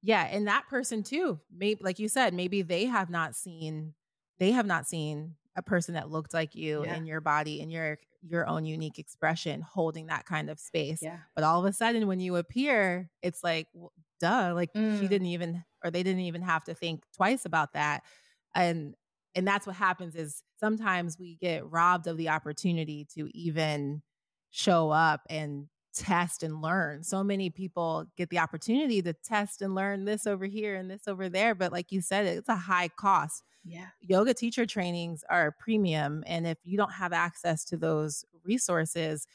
yeah, 0.03 0.27
and 0.29 0.49
that 0.49 0.65
person 0.69 1.05
too. 1.05 1.39
Maybe 1.57 1.81
like 1.85 2.01
you 2.01 2.09
said, 2.09 2.35
maybe 2.35 2.63
they 2.63 2.87
have 2.87 3.09
not 3.09 3.37
seen 3.37 3.95
they 4.39 4.51
have 4.51 4.67
not 4.67 4.89
seen 4.89 5.37
a 5.57 5.63
person 5.63 5.95
that 5.95 6.11
looked 6.11 6.35
like 6.35 6.57
you 6.57 6.85
yeah. 6.85 6.97
in 6.97 7.07
your 7.07 7.21
body 7.21 7.61
in 7.61 7.71
your 7.71 7.99
your 8.29 8.47
own 8.47 8.65
unique 8.65 8.99
expression 8.99 9.61
holding 9.61 10.07
that 10.07 10.27
kind 10.27 10.51
of 10.51 10.59
space 10.59 11.01
yeah. 11.03 11.19
but 11.35 11.45
all 11.45 11.61
of 11.61 11.67
a 11.67 11.73
sudden 11.73 12.07
when 12.07 12.21
you 12.21 12.37
appear 12.37 13.11
it's 13.23 13.43
like 13.43 13.69
well, 13.75 13.93
duh 14.21 14.53
like 14.55 14.73
mm. 14.73 14.99
she 14.99 15.09
didn't 15.09 15.29
even 15.29 15.65
or 15.85 15.91
they 15.91 16.03
didn't 16.03 16.23
even 16.23 16.43
have 16.43 16.65
to 16.65 16.75
think 16.75 17.03
twice 17.15 17.45
about 17.45 17.73
that 17.73 18.03
and 18.55 18.95
and 19.35 19.47
that's 19.47 19.67
what 19.67 19.77
happens 19.77 20.17
is 20.17 20.43
sometimes 20.59 21.19
we 21.19 21.37
get 21.37 21.71
robbed 21.71 22.07
of 22.07 22.17
the 22.17 22.31
opportunity 22.31 23.07
to 23.15 23.29
even 23.37 24.03
show 24.51 24.91
up 24.91 25.21
and 25.29 25.69
test 25.97 26.43
and 26.43 26.61
learn. 26.61 27.03
So 27.03 27.25
many 27.25 27.51
people 27.51 28.07
get 28.17 28.29
the 28.31 28.39
opportunity 28.39 29.01
to 29.03 29.13
test 29.13 29.63
and 29.63 29.75
learn 29.75 30.05
this 30.05 30.27
over 30.27 30.45
here 30.45 30.75
and 30.75 30.91
this 30.91 31.09
over 31.09 31.29
there. 31.29 31.55
But 31.55 31.73
like 31.73 31.91
you 31.91 32.01
said, 32.01 32.27
it's 32.27 32.49
a 32.49 32.57
high 32.57 32.89
cost. 32.89 33.43
Yeah. 33.65 33.87
Yoga 34.01 34.35
teacher 34.35 34.67
trainings 34.67 35.25
are 35.29 35.49
a 35.49 35.53
premium. 35.53 36.23
And 36.27 36.47
if 36.47 36.59
you 36.65 36.77
don't 36.77 36.93
have 36.93 37.13
access 37.13 37.65
to 37.67 37.77
those 37.77 38.25
resources, 38.45 39.27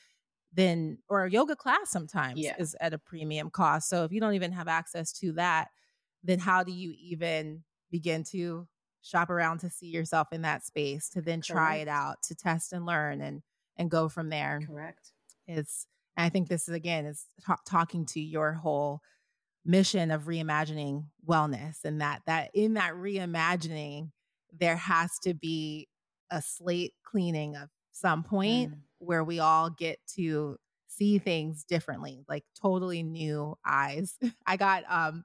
then, 0.54 1.00
or 1.10 1.26
a 1.26 1.32
yoga 1.32 1.56
class 1.56 1.89
sometimes 1.89 2.39
yeah. 2.39 2.56
is 2.60 2.76
at 2.80 2.93
a 2.93 2.97
premium 3.00 3.50
cost. 3.50 3.89
So 3.89 4.04
if 4.04 4.12
you 4.12 4.19
don't 4.19 4.36
even 4.36 4.52
have 4.52 4.67
access 4.67 5.12
to 5.13 5.32
that, 5.34 5.69
then 6.24 6.39
how 6.39 6.63
do 6.63 6.71
you 6.71 6.93
even 7.00 7.63
begin 7.89 8.24
to 8.26 8.67
shop 9.02 9.30
around 9.30 9.60
to 9.60 9.69
see 9.69 9.88
yourself 9.88 10.28
in 10.32 10.43
that 10.43 10.63
space 10.63 11.10
to 11.10 11.21
then 11.21 11.41
try 11.41 11.78
it 11.78 11.88
out 11.88 12.21
to 12.21 12.36
test 12.36 12.71
and 12.71 12.86
learn 12.86 13.19
and 13.21 13.41
and 13.78 13.89
go 13.89 14.08
from 14.08 14.30
there 14.30 14.62
Correct. 14.67 15.12
It's 15.47 15.88
and 16.17 16.26
I 16.26 16.30
think 16.30 16.50
this 16.50 16.67
is 16.67 16.74
again 16.76 17.06
is 17.06 17.26
t- 17.45 17.54
talking 17.65 18.06
to 18.08 18.19
your 18.19 18.54
whole 18.54 19.02
mission 19.65 20.12
of 20.12 20.24
reimagining 20.24 21.06
wellness 21.28 21.84
and 21.86 22.02
that 22.02 22.21
that 22.26 22.50
in 22.54 22.74
that 22.74 22.93
reimagining 22.93 24.10
there 24.60 24.76
has 24.76 25.12
to 25.24 25.34
be 25.34 25.88
a 26.32 26.41
slate 26.41 26.93
cleaning 27.04 27.56
of 27.56 27.69
some 27.91 28.24
point 28.24 28.71
mm. 28.71 28.78
where 28.97 29.24
we 29.24 29.39
all 29.39 29.69
get 29.69 30.00
to 30.15 30.58
see 30.88 31.19
things 31.19 31.63
differently 31.63 32.24
like 32.28 32.43
totally 32.60 33.04
new 33.04 33.56
eyes 33.65 34.17
i 34.47 34.58
got 34.58 34.84
um 34.89 35.24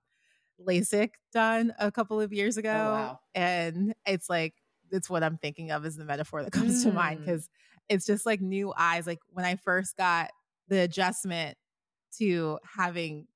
lasik 0.63 1.11
done 1.33 1.73
a 1.79 1.91
couple 1.91 2.21
of 2.21 2.33
years 2.33 2.59
oh, 2.59 2.61
ago 2.61 2.71
oh, 2.71 2.93
wow. 2.93 3.21
and 3.35 3.95
it's 4.05 4.29
like 4.29 4.55
it's 4.91 5.09
what 5.09 5.23
i'm 5.23 5.39
thinking 5.39 5.71
of 5.71 5.85
as 5.87 5.97
the 5.97 6.05
metaphor 6.05 6.43
that 6.43 6.53
comes 6.53 6.81
mm. 6.81 6.89
to 6.89 6.93
mind 6.93 7.21
because 7.21 7.49
it's 7.89 8.05
just 8.05 8.27
like 8.27 8.41
new 8.41 8.73
eyes 8.77 9.07
like 9.07 9.21
when 9.31 9.47
i 9.47 9.57
first 9.57 9.97
got 9.97 10.31
the 10.69 10.81
adjustment 10.81 11.57
to 12.19 12.59
having 12.77 13.27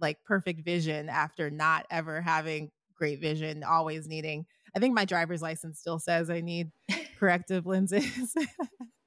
like 0.00 0.18
perfect 0.24 0.64
vision 0.64 1.08
after 1.08 1.50
not 1.50 1.86
ever 1.90 2.20
having 2.20 2.70
great 2.96 3.20
vision, 3.20 3.64
always 3.64 4.06
needing. 4.06 4.46
I 4.76 4.80
think 4.80 4.94
my 4.94 5.04
driver's 5.04 5.42
license 5.42 5.78
still 5.78 5.98
says 5.98 6.30
I 6.30 6.40
need 6.40 6.70
corrective 7.18 7.66
lenses. 7.66 8.34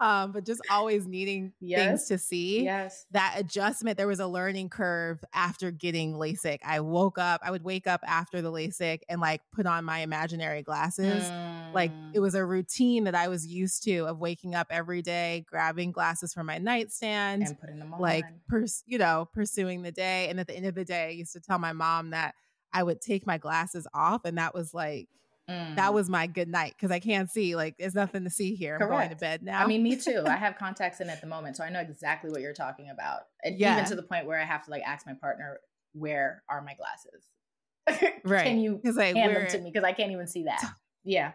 um, 0.00 0.32
but 0.32 0.44
just 0.44 0.60
always 0.70 1.06
needing 1.06 1.52
yes. 1.60 1.80
things 1.80 2.04
to 2.06 2.18
see. 2.18 2.64
Yes. 2.64 3.06
That 3.12 3.34
adjustment, 3.36 3.96
there 3.96 4.06
was 4.06 4.20
a 4.20 4.26
learning 4.26 4.70
curve 4.70 5.22
after 5.34 5.70
getting 5.70 6.14
LASIK. 6.14 6.58
I 6.64 6.80
woke 6.80 7.18
up, 7.18 7.40
I 7.44 7.50
would 7.50 7.64
wake 7.64 7.86
up 7.86 8.00
after 8.06 8.42
the 8.42 8.50
LASIK 8.50 9.00
and 9.08 9.20
like 9.20 9.42
put 9.52 9.66
on 9.66 9.84
my 9.84 10.00
imaginary 10.00 10.62
glasses. 10.62 11.24
Mm. 11.24 11.74
Like 11.74 11.92
it 12.12 12.18
mm. 12.18 12.22
was 12.22 12.34
a 12.34 12.44
routine 12.44 13.04
that 13.04 13.14
I 13.14 13.28
was 13.28 13.46
used 13.46 13.82
to 13.84 14.06
of 14.06 14.18
waking 14.18 14.54
up 14.54 14.68
every 14.70 15.02
day, 15.02 15.44
grabbing 15.48 15.92
glasses 15.92 16.32
from 16.32 16.46
my 16.46 16.58
nightstand 16.58 17.42
and 17.42 17.60
putting 17.60 17.78
them 17.78 17.94
on. 17.94 18.00
Like, 18.00 18.24
pers- 18.48 18.84
you 18.86 18.98
know, 18.98 19.28
pursuing 19.32 19.82
the 19.82 19.92
day. 19.92 20.28
And 20.28 20.40
at 20.40 20.46
the 20.46 20.56
end 20.56 20.66
of 20.66 20.74
the 20.74 20.84
day, 20.84 21.06
I 21.06 21.10
used 21.10 21.32
to 21.34 21.40
tell 21.40 21.58
my 21.58 21.72
mom 21.72 22.10
that 22.10 22.34
I 22.72 22.82
would 22.82 23.00
take 23.00 23.26
my 23.26 23.38
glasses 23.38 23.86
off 23.94 24.24
and 24.24 24.38
that 24.38 24.54
was 24.54 24.72
like, 24.72 25.08
Mm. 25.50 25.76
That 25.76 25.92
was 25.92 26.08
my 26.08 26.26
good 26.26 26.48
night 26.48 26.74
because 26.76 26.90
I 26.90 27.00
can't 27.00 27.30
see. 27.30 27.56
Like, 27.56 27.76
there's 27.78 27.94
nothing 27.94 28.24
to 28.24 28.30
see 28.30 28.54
here. 28.54 28.78
Correct. 28.78 28.92
I'm 28.92 28.98
going 28.98 29.10
to 29.10 29.16
bed 29.16 29.42
now. 29.42 29.60
I 29.60 29.66
mean, 29.66 29.82
me 29.82 29.96
too. 30.00 30.22
I 30.26 30.36
have 30.36 30.56
contacts 30.56 31.00
in 31.00 31.08
at 31.08 31.20
the 31.20 31.26
moment, 31.26 31.56
so 31.56 31.64
I 31.64 31.70
know 31.70 31.80
exactly 31.80 32.30
what 32.30 32.40
you're 32.40 32.54
talking 32.54 32.90
about. 32.90 33.22
And 33.42 33.58
yeah. 33.58 33.74
even 33.74 33.84
to 33.86 33.96
the 33.96 34.02
point 34.02 34.26
where 34.26 34.40
I 34.40 34.44
have 34.44 34.64
to 34.64 34.70
like 34.70 34.82
ask 34.82 35.06
my 35.06 35.14
partner, 35.14 35.60
"Where 35.92 36.42
are 36.48 36.62
my 36.62 36.74
glasses? 36.74 38.12
right? 38.24 38.44
Can 38.44 38.60
you 38.60 38.80
like, 38.84 39.16
hand 39.16 39.34
them 39.34 39.48
to 39.48 39.58
me? 39.58 39.70
Because 39.72 39.84
I 39.84 39.92
can't 39.92 40.12
even 40.12 40.26
see 40.26 40.44
that. 40.44 40.62
Yeah, 41.02 41.32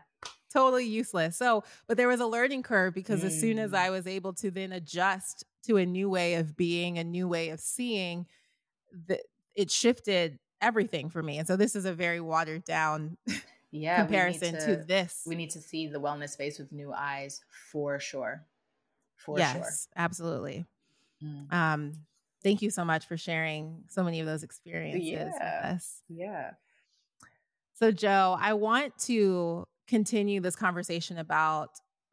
totally 0.56 0.86
useless. 0.86 1.38
So, 1.38 1.64
but 1.88 1.98
there 1.98 2.08
was 2.08 2.22
a 2.22 2.26
learning 2.26 2.64
curve 2.64 2.94
because 2.94 3.22
mm. 3.22 3.26
as 3.26 3.40
soon 3.40 3.60
as 3.60 3.74
I 3.74 3.90
mm. 3.90 3.92
was 3.92 4.08
able 4.08 4.34
to 4.36 4.52
then 4.52 4.72
adjust 4.72 5.44
to 5.66 5.78
a 5.78 5.86
new 5.86 6.10
way 6.10 6.36
of 6.36 6.56
being, 6.56 6.98
a 6.98 7.04
new 7.04 7.28
way 7.28 7.50
of 7.50 7.60
seeing, 7.60 8.26
the, 9.08 9.20
it 9.56 9.70
shifted 9.70 10.40
everything 10.62 11.10
for 11.10 11.22
me. 11.22 11.38
And 11.38 11.48
so 11.48 11.58
this 11.58 11.76
is 11.76 11.86
a 11.86 11.94
very 11.94 12.22
watered 12.22 12.64
down 12.64 13.18
yeah, 13.76 13.98
comparison 13.98 14.54
to, 14.54 14.78
to, 14.78 14.84
this. 14.84 15.24
We 15.26 15.36
need 15.36 15.52
to 15.52 15.62
see 15.62 15.88
the 15.88 16.00
wellness 16.00 16.30
space 16.30 16.60
with 16.60 16.72
new 16.72 16.92
eyes 16.94 17.42
for 17.72 18.00
sure. 18.00 18.46
For 19.16 19.38
yes, 19.38 19.56
sure. 19.56 19.72
absolutely. 19.96 20.66
Mm. 21.24 21.54
Um, 21.54 21.94
thank 22.44 22.62
you 22.62 22.70
so 22.70 22.86
much 22.86 23.08
for 23.08 23.18
sharing 23.18 23.84
so 23.90 24.04
many 24.04 24.20
of 24.20 24.26
those 24.26 24.44
experiences 24.44 25.10
yeah. 25.10 25.26
with 25.26 25.42
us. 25.42 26.02
Yeah. 26.10 26.52
So, 27.74 27.92
Jo, 27.92 28.38
I 28.40 28.54
want 28.54 28.98
to 29.00 29.66
continue 29.88 30.40
this 30.42 30.56
conversation 30.56 31.18
about 31.18 31.70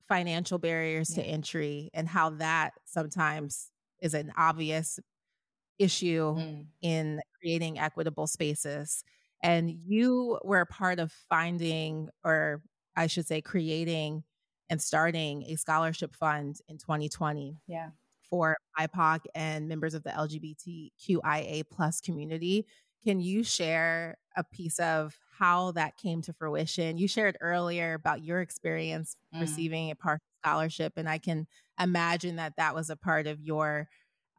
financial 0.08 0.58
barriers 0.58 1.16
yeah. 1.16 1.22
to 1.22 1.28
entry 1.28 1.90
and 1.94 2.08
how 2.08 2.30
that 2.30 2.72
sometimes 2.84 3.70
is 4.00 4.14
an 4.14 4.32
obvious 4.36 4.98
issue 5.78 6.34
mm. 6.34 6.66
in 6.82 7.20
creating 7.40 7.78
equitable 7.78 8.26
spaces 8.26 9.04
and 9.42 9.70
you 9.70 10.38
were 10.44 10.60
a 10.60 10.66
part 10.66 10.98
of 10.98 11.12
finding 11.28 12.08
or 12.24 12.62
i 12.96 13.06
should 13.06 13.26
say 13.26 13.40
creating 13.40 14.22
and 14.72 14.80
starting 14.80 15.44
a 15.48 15.56
scholarship 15.56 16.14
fund 16.14 16.58
in 16.66 16.78
2020 16.78 17.58
yeah. 17.66 17.90
for 18.22 18.56
bipoc 18.78 19.20
and 19.34 19.68
members 19.68 19.92
of 19.92 20.02
the 20.02 20.08
lgbtqia 20.08 21.62
plus 21.70 22.00
community. 22.00 22.64
Can 23.04 23.20
you 23.20 23.42
share 23.42 24.16
a 24.34 24.44
piece 24.44 24.78
of 24.78 25.18
how 25.38 25.72
that 25.72 25.98
came 25.98 26.22
to 26.22 26.32
fruition? 26.32 26.96
You 26.96 27.06
shared 27.06 27.36
earlier 27.42 27.92
about 27.92 28.24
your 28.24 28.40
experience 28.40 29.14
mm. 29.34 29.42
receiving 29.42 29.90
a 29.90 29.94
partial 29.94 30.24
scholarship 30.42 30.94
and 30.96 31.08
i 31.08 31.18
can 31.18 31.46
imagine 31.78 32.36
that 32.36 32.54
that 32.56 32.74
was 32.74 32.90
a 32.90 32.96
part 32.96 33.26
of 33.26 33.40
your 33.42 33.88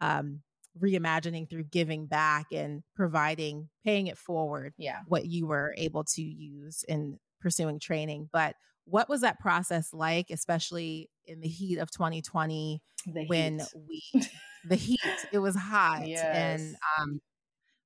um, 0.02 0.42
reimagining 0.82 1.50
through 1.50 1.66
giving 1.66 2.08
back 2.08 2.48
and 2.52 2.84
providing, 2.96 3.70
paying 3.84 4.08
it 4.08 4.18
forward. 4.18 4.74
Yeah. 4.78 5.00
What 5.08 5.26
you 5.26 5.48
were 5.48 5.74
able 5.78 6.04
to 6.04 6.22
use 6.22 6.84
in 6.88 7.20
pursuing 7.42 7.80
training. 7.80 8.30
But 8.32 8.56
what 8.86 9.10
was 9.10 9.22
that 9.22 9.40
process 9.40 9.94
like, 9.94 10.30
especially 10.30 11.10
in 11.26 11.40
the 11.42 11.48
heat 11.48 11.78
of 11.78 11.92
2020 11.92 12.82
the 13.06 13.26
when 13.26 13.60
heat. 13.60 13.68
we, 14.14 14.28
the 14.68 14.76
heat, 14.76 15.00
it 15.32 15.40
was 15.40 15.56
hot. 15.56 16.08
Yes. 16.08 16.24
And 16.26 16.76
um, 17.00 17.22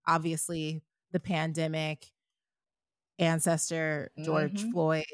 obviously 0.08 0.82
the 1.12 1.20
pandemic, 1.20 2.08
ancestor 3.20 4.12
George 4.24 4.54
mm-hmm. 4.54 4.72
Floyd, 4.72 5.06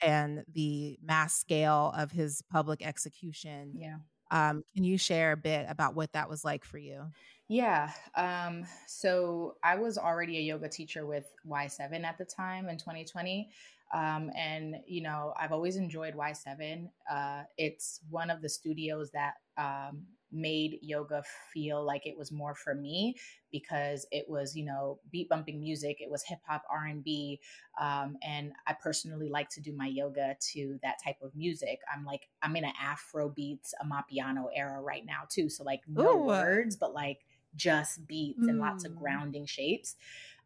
and 0.00 0.42
the 0.52 0.98
mass 1.02 1.38
scale 1.38 1.94
of 1.96 2.10
his 2.10 2.42
public 2.50 2.84
execution. 2.84 3.72
Yeah. 3.76 3.98
Um, 4.32 4.64
can 4.74 4.84
you 4.84 4.98
share 4.98 5.32
a 5.32 5.36
bit 5.36 5.66
about 5.68 5.94
what 5.94 6.12
that 6.14 6.28
was 6.28 6.44
like 6.44 6.64
for 6.64 6.78
you? 6.78 7.12
Yeah. 7.48 7.92
Um, 8.14 8.64
so 8.86 9.58
I 9.62 9.76
was 9.76 9.98
already 9.98 10.38
a 10.38 10.40
yoga 10.40 10.68
teacher 10.68 11.06
with 11.06 11.34
Y7 11.44 12.04
at 12.04 12.18
the 12.18 12.24
time 12.24 12.68
in 12.68 12.78
2020. 12.78 13.50
Um, 13.92 14.30
and, 14.34 14.76
you 14.86 15.02
know, 15.02 15.34
I've 15.38 15.52
always 15.52 15.76
enjoyed 15.76 16.14
Y7. 16.14 16.90
Uh, 17.10 17.44
it's 17.58 18.00
one 18.08 18.30
of 18.30 18.40
the 18.40 18.48
studios 18.48 19.10
that 19.10 19.34
um, 19.58 20.06
made 20.32 20.78
yoga 20.82 21.22
feel 21.52 21.84
like 21.84 22.06
it 22.06 22.16
was 22.16 22.32
more 22.32 22.54
for 22.54 22.74
me 22.74 23.14
because 23.50 24.06
it 24.10 24.24
was 24.28 24.56
you 24.56 24.64
know 24.64 24.98
beat 25.10 25.28
bumping 25.28 25.60
music 25.60 25.98
it 26.00 26.10
was 26.10 26.22
hip 26.22 26.38
hop 26.46 26.62
r&b 26.70 27.38
um, 27.80 28.16
and 28.22 28.52
i 28.66 28.72
personally 28.72 29.28
like 29.28 29.48
to 29.48 29.60
do 29.60 29.74
my 29.76 29.86
yoga 29.86 30.34
to 30.40 30.78
that 30.82 30.96
type 31.04 31.16
of 31.22 31.34
music 31.34 31.80
i'm 31.94 32.04
like 32.04 32.28
i'm 32.42 32.56
in 32.56 32.64
an 32.64 32.72
afro 32.80 33.28
beats 33.28 33.74
amapiano 33.84 34.46
era 34.54 34.80
right 34.80 35.04
now 35.06 35.22
too 35.28 35.48
so 35.48 35.62
like 35.64 35.82
no 35.86 36.22
Ooh. 36.22 36.26
words 36.26 36.76
but 36.76 36.94
like 36.94 37.20
just 37.54 38.06
beats 38.06 38.40
mm. 38.44 38.48
and 38.48 38.58
lots 38.58 38.84
of 38.84 38.92
mm. 38.92 38.98
grounding 38.98 39.46
shapes 39.46 39.96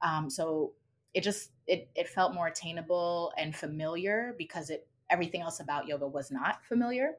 um, 0.02 0.28
so 0.28 0.72
it 1.14 1.22
just 1.22 1.50
it, 1.66 1.88
it 1.94 2.08
felt 2.08 2.34
more 2.34 2.48
attainable 2.48 3.32
and 3.38 3.54
familiar 3.54 4.34
because 4.36 4.70
it 4.70 4.86
everything 5.08 5.40
else 5.40 5.60
about 5.60 5.86
yoga 5.86 6.06
was 6.06 6.30
not 6.30 6.64
familiar 6.64 7.12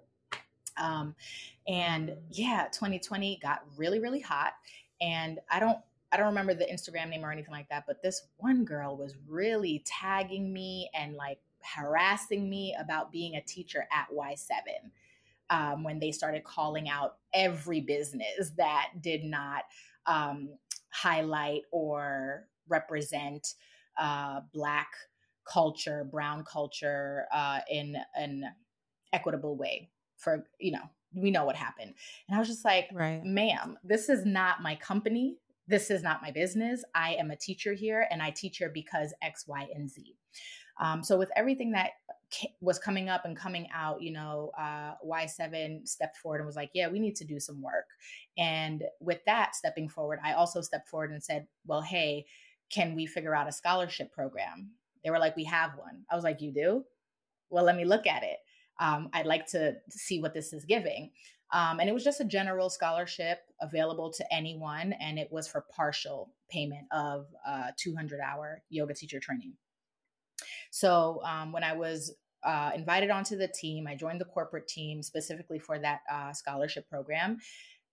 um, 0.78 1.16
and 1.68 2.16
yeah, 2.32 2.68
2020 2.72 3.40
got 3.42 3.64
really, 3.76 4.00
really 4.00 4.22
hot. 4.22 4.54
And 5.02 5.40
I 5.50 5.60
don't 5.60 5.78
I 6.12 6.18
don't 6.18 6.28
remember 6.28 6.54
the 6.54 6.66
Instagram 6.66 7.10
name 7.10 7.26
or 7.26 7.32
anything 7.32 7.52
like 7.52 7.70
that, 7.70 7.84
but 7.86 8.02
this 8.02 8.28
one 8.38 8.64
girl 8.64 8.96
was 8.96 9.16
really 9.28 9.84
tagging 9.86 10.54
me 10.54 10.90
and 10.94 11.16
like 11.16 11.40
harassing 11.62 12.50
me 12.50 12.76
about 12.80 13.12
being 13.12 13.36
a 13.36 13.42
teacher 13.42 13.86
at 13.92 14.08
Y7 14.16 14.90
um, 15.50 15.84
when 15.84 16.00
they 16.00 16.12
started 16.12 16.46
calling 16.46 16.88
out 16.88 17.18
every 17.34 17.82
business 17.82 18.52
that 18.58 18.92
did 19.02 19.26
not 19.26 19.64
um, 20.06 20.50
highlight 20.92 21.64
or 21.72 22.48
represent 22.70 23.56
uh, 23.98 24.42
Black 24.54 24.88
culture, 25.46 26.06
Brown 26.10 26.46
culture 26.46 27.26
uh, 27.34 27.60
in 27.70 27.98
an 28.16 28.46
equitable 29.12 29.58
way 29.58 29.90
for, 30.18 30.46
you 30.60 30.72
know, 30.72 30.90
we 31.16 31.32
know 31.32 31.46
what 31.46 31.56
happened. 31.56 31.94
And 32.28 32.36
I 32.36 32.40
was 32.40 32.48
just 32.48 32.66
like, 32.66 32.90
right. 32.94 33.24
ma'am, 33.24 33.78
this 33.84 34.10
is 34.10 34.26
not 34.26 34.62
my 34.62 34.76
company. 34.76 35.38
This 35.68 35.90
is 35.90 36.04
not 36.04 36.22
my 36.22 36.32
business. 36.32 36.84
I 36.96 37.14
am 37.16 37.32
a 37.32 37.36
teacher 37.36 37.74
here 37.74 38.08
and 38.12 38.22
I 38.22 38.30
teach 38.30 38.58
here 38.58 38.70
because 38.74 39.14
X, 39.22 39.48
Y, 39.48 39.68
and 39.74 39.90
Z. 39.90 40.16
Um, 40.80 41.04
so 41.04 41.18
with 41.18 41.32
everything 41.36 41.72
that 41.72 41.92
was 42.62 42.78
coming 42.78 43.10
up 43.10 43.26
and 43.26 43.36
coming 43.36 43.68
out, 43.74 44.02
you 44.02 44.12
know, 44.12 44.52
uh, 44.58 44.94
Y7 45.06 45.88
stepped 45.88 46.18
forward 46.18 46.38
and 46.38 46.46
was 46.46 46.56
like, 46.56 46.70
yeah, 46.74 46.88
we 46.88 47.00
need 47.00 47.16
to 47.16 47.26
do 47.26 47.40
some 47.40 47.62
work. 47.62 47.88
And 48.38 48.84
with 49.00 49.20
that 49.26 49.56
stepping 49.56 49.90
forward, 49.90 50.20
I 50.24 50.34
also 50.34 50.62
stepped 50.62 50.90
forward 50.90 51.12
and 51.12 51.24
said, 51.24 51.48
well, 51.66 51.82
hey, 51.82 52.26
can 52.70 52.96
we 52.96 53.06
figure 53.06 53.36
out 53.36 53.48
a 53.48 53.52
scholarship 53.52 54.12
program? 54.12 54.72
They 55.04 55.10
were 55.10 55.20
like, 55.20 55.36
we 55.36 55.46
have 55.46 55.72
one. 55.78 56.04
I 56.12 56.16
was 56.16 56.24
like, 56.24 56.42
you 56.42 56.52
do? 56.52 56.84
Well, 57.50 57.64
let 57.64 57.78
me 57.78 57.86
look 57.86 58.06
at 58.06 58.24
it 58.24 58.38
um, 58.80 59.10
I'd 59.14 59.26
like 59.26 59.48
to 59.48 59.76
see 59.90 60.22
what 60.22 60.34
this 60.34 60.54
is 60.54 60.66
giving. 60.66 61.12
Um, 61.54 61.80
and 61.80 61.90
it 61.90 61.94
was 61.94 62.04
just 62.04 62.20
a 62.20 62.26
general 62.26 62.70
scholarship 62.70 63.40
available 63.62 64.12
to 64.12 64.34
anyone, 64.34 64.94
and 64.94 65.18
it 65.18 65.32
was 65.32 65.48
for 65.48 65.66
partial 65.74 66.34
payment 66.50 66.88
of 66.92 67.28
uh, 67.48 67.72
200 67.78 68.20
hour 68.20 68.62
yoga 68.70 68.94
teacher 68.94 69.20
training. 69.20 69.54
So 70.72 71.22
um, 71.24 71.54
when 71.54 71.64
I 71.64 71.74
was 71.74 72.14
uh, 72.44 72.72
invited 72.76 73.10
onto 73.10 73.38
the 73.38 73.48
team, 73.48 73.88
I 73.88 73.96
joined 73.96 74.20
the 74.20 74.26
corporate 74.26 74.68
team 74.68 75.02
specifically 75.02 75.58
for 75.58 75.80
that 75.80 76.02
uh, 76.12 76.34
scholarship 76.34 76.90
program. 76.90 77.38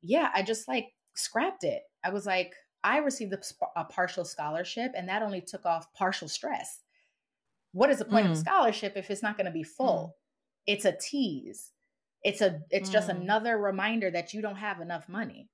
Yeah, 0.02 0.30
I 0.34 0.42
just 0.42 0.66
like 0.66 0.88
scrapped 1.14 1.62
it. 1.62 1.82
I 2.02 2.10
was 2.10 2.26
like, 2.26 2.52
I 2.82 2.98
received 2.98 3.32
a, 3.32 3.40
a 3.76 3.84
partial 3.84 4.24
scholarship, 4.24 4.92
and 4.96 5.08
that 5.08 5.22
only 5.22 5.40
took 5.40 5.64
off 5.64 5.92
partial 5.94 6.28
stress. 6.28 6.80
What 7.72 7.90
is 7.90 7.98
the 7.98 8.04
point 8.04 8.26
mm. 8.26 8.32
of 8.32 8.36
a 8.36 8.40
scholarship 8.40 8.94
if 8.96 9.10
it's 9.10 9.22
not 9.22 9.36
going 9.36 9.46
to 9.46 9.52
be 9.52 9.62
full? 9.62 10.12
Mm 10.16 10.23
it's 10.66 10.84
a 10.84 10.92
tease. 10.92 11.72
It's 12.22 12.40
a 12.40 12.60
it's 12.70 12.88
mm. 12.88 12.92
just 12.92 13.08
another 13.08 13.58
reminder 13.58 14.10
that 14.10 14.32
you 14.32 14.40
don't 14.42 14.56
have 14.56 14.80
enough 14.80 15.08
money. 15.08 15.48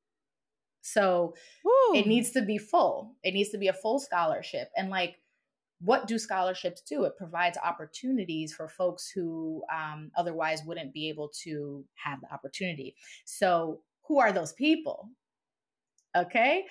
So 0.83 1.35
Woo. 1.64 1.99
it 1.99 2.07
needs 2.07 2.31
to 2.33 2.42
be 2.42 2.59
full. 2.59 3.16
It 3.23 3.35
needs 3.35 3.51
to 3.51 3.59
be 3.59 3.68
a 3.68 3.73
full 3.73 3.99
scholarship. 3.99 4.70
And 4.77 4.88
like 4.90 5.16
what 5.81 6.07
do 6.07 6.18
scholarships 6.18 6.83
do? 6.83 7.05
It 7.05 7.16
provides 7.16 7.57
opportunities 7.62 8.53
for 8.53 8.68
folks 8.68 9.11
who 9.11 9.62
um, 9.73 10.11
otherwise 10.16 10.62
wouldn't 10.64 10.92
be 10.92 11.09
able 11.09 11.31
to 11.42 11.85
have 11.94 12.20
the 12.20 12.33
opportunity. 12.33 12.94
So 13.25 13.81
who 14.07 14.18
are 14.20 14.33
those 14.33 14.53
people? 14.53 15.09
Okay? 16.14 16.66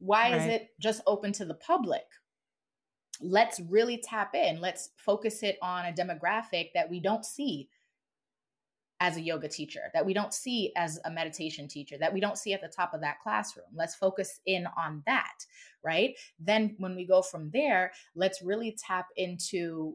Why 0.00 0.32
right. 0.32 0.40
is 0.40 0.46
it 0.46 0.68
just 0.80 1.02
open 1.06 1.32
to 1.34 1.44
the 1.44 1.54
public? 1.54 2.04
Let's 3.20 3.60
really 3.60 4.02
tap 4.02 4.34
in. 4.34 4.60
Let's 4.60 4.90
focus 4.96 5.42
it 5.42 5.58
on 5.62 5.86
a 5.86 5.92
demographic 5.92 6.70
that 6.74 6.90
we 6.90 7.00
don't 7.00 7.24
see 7.24 7.68
as 9.00 9.16
a 9.16 9.20
yoga 9.20 9.48
teacher, 9.48 9.82
that 9.94 10.04
we 10.04 10.12
don't 10.12 10.34
see 10.34 10.72
as 10.76 10.98
a 11.04 11.10
meditation 11.10 11.68
teacher, 11.68 11.96
that 11.98 12.12
we 12.12 12.20
don't 12.20 12.38
see 12.38 12.52
at 12.52 12.60
the 12.60 12.68
top 12.68 12.94
of 12.94 13.00
that 13.00 13.20
classroom. 13.20 13.66
Let's 13.74 13.94
focus 13.94 14.40
in 14.46 14.66
on 14.76 15.02
that, 15.06 15.44
right? 15.84 16.14
Then 16.40 16.74
when 16.78 16.96
we 16.96 17.06
go 17.06 17.22
from 17.22 17.50
there, 17.52 17.92
let's 18.16 18.42
really 18.42 18.76
tap 18.84 19.06
into 19.16 19.94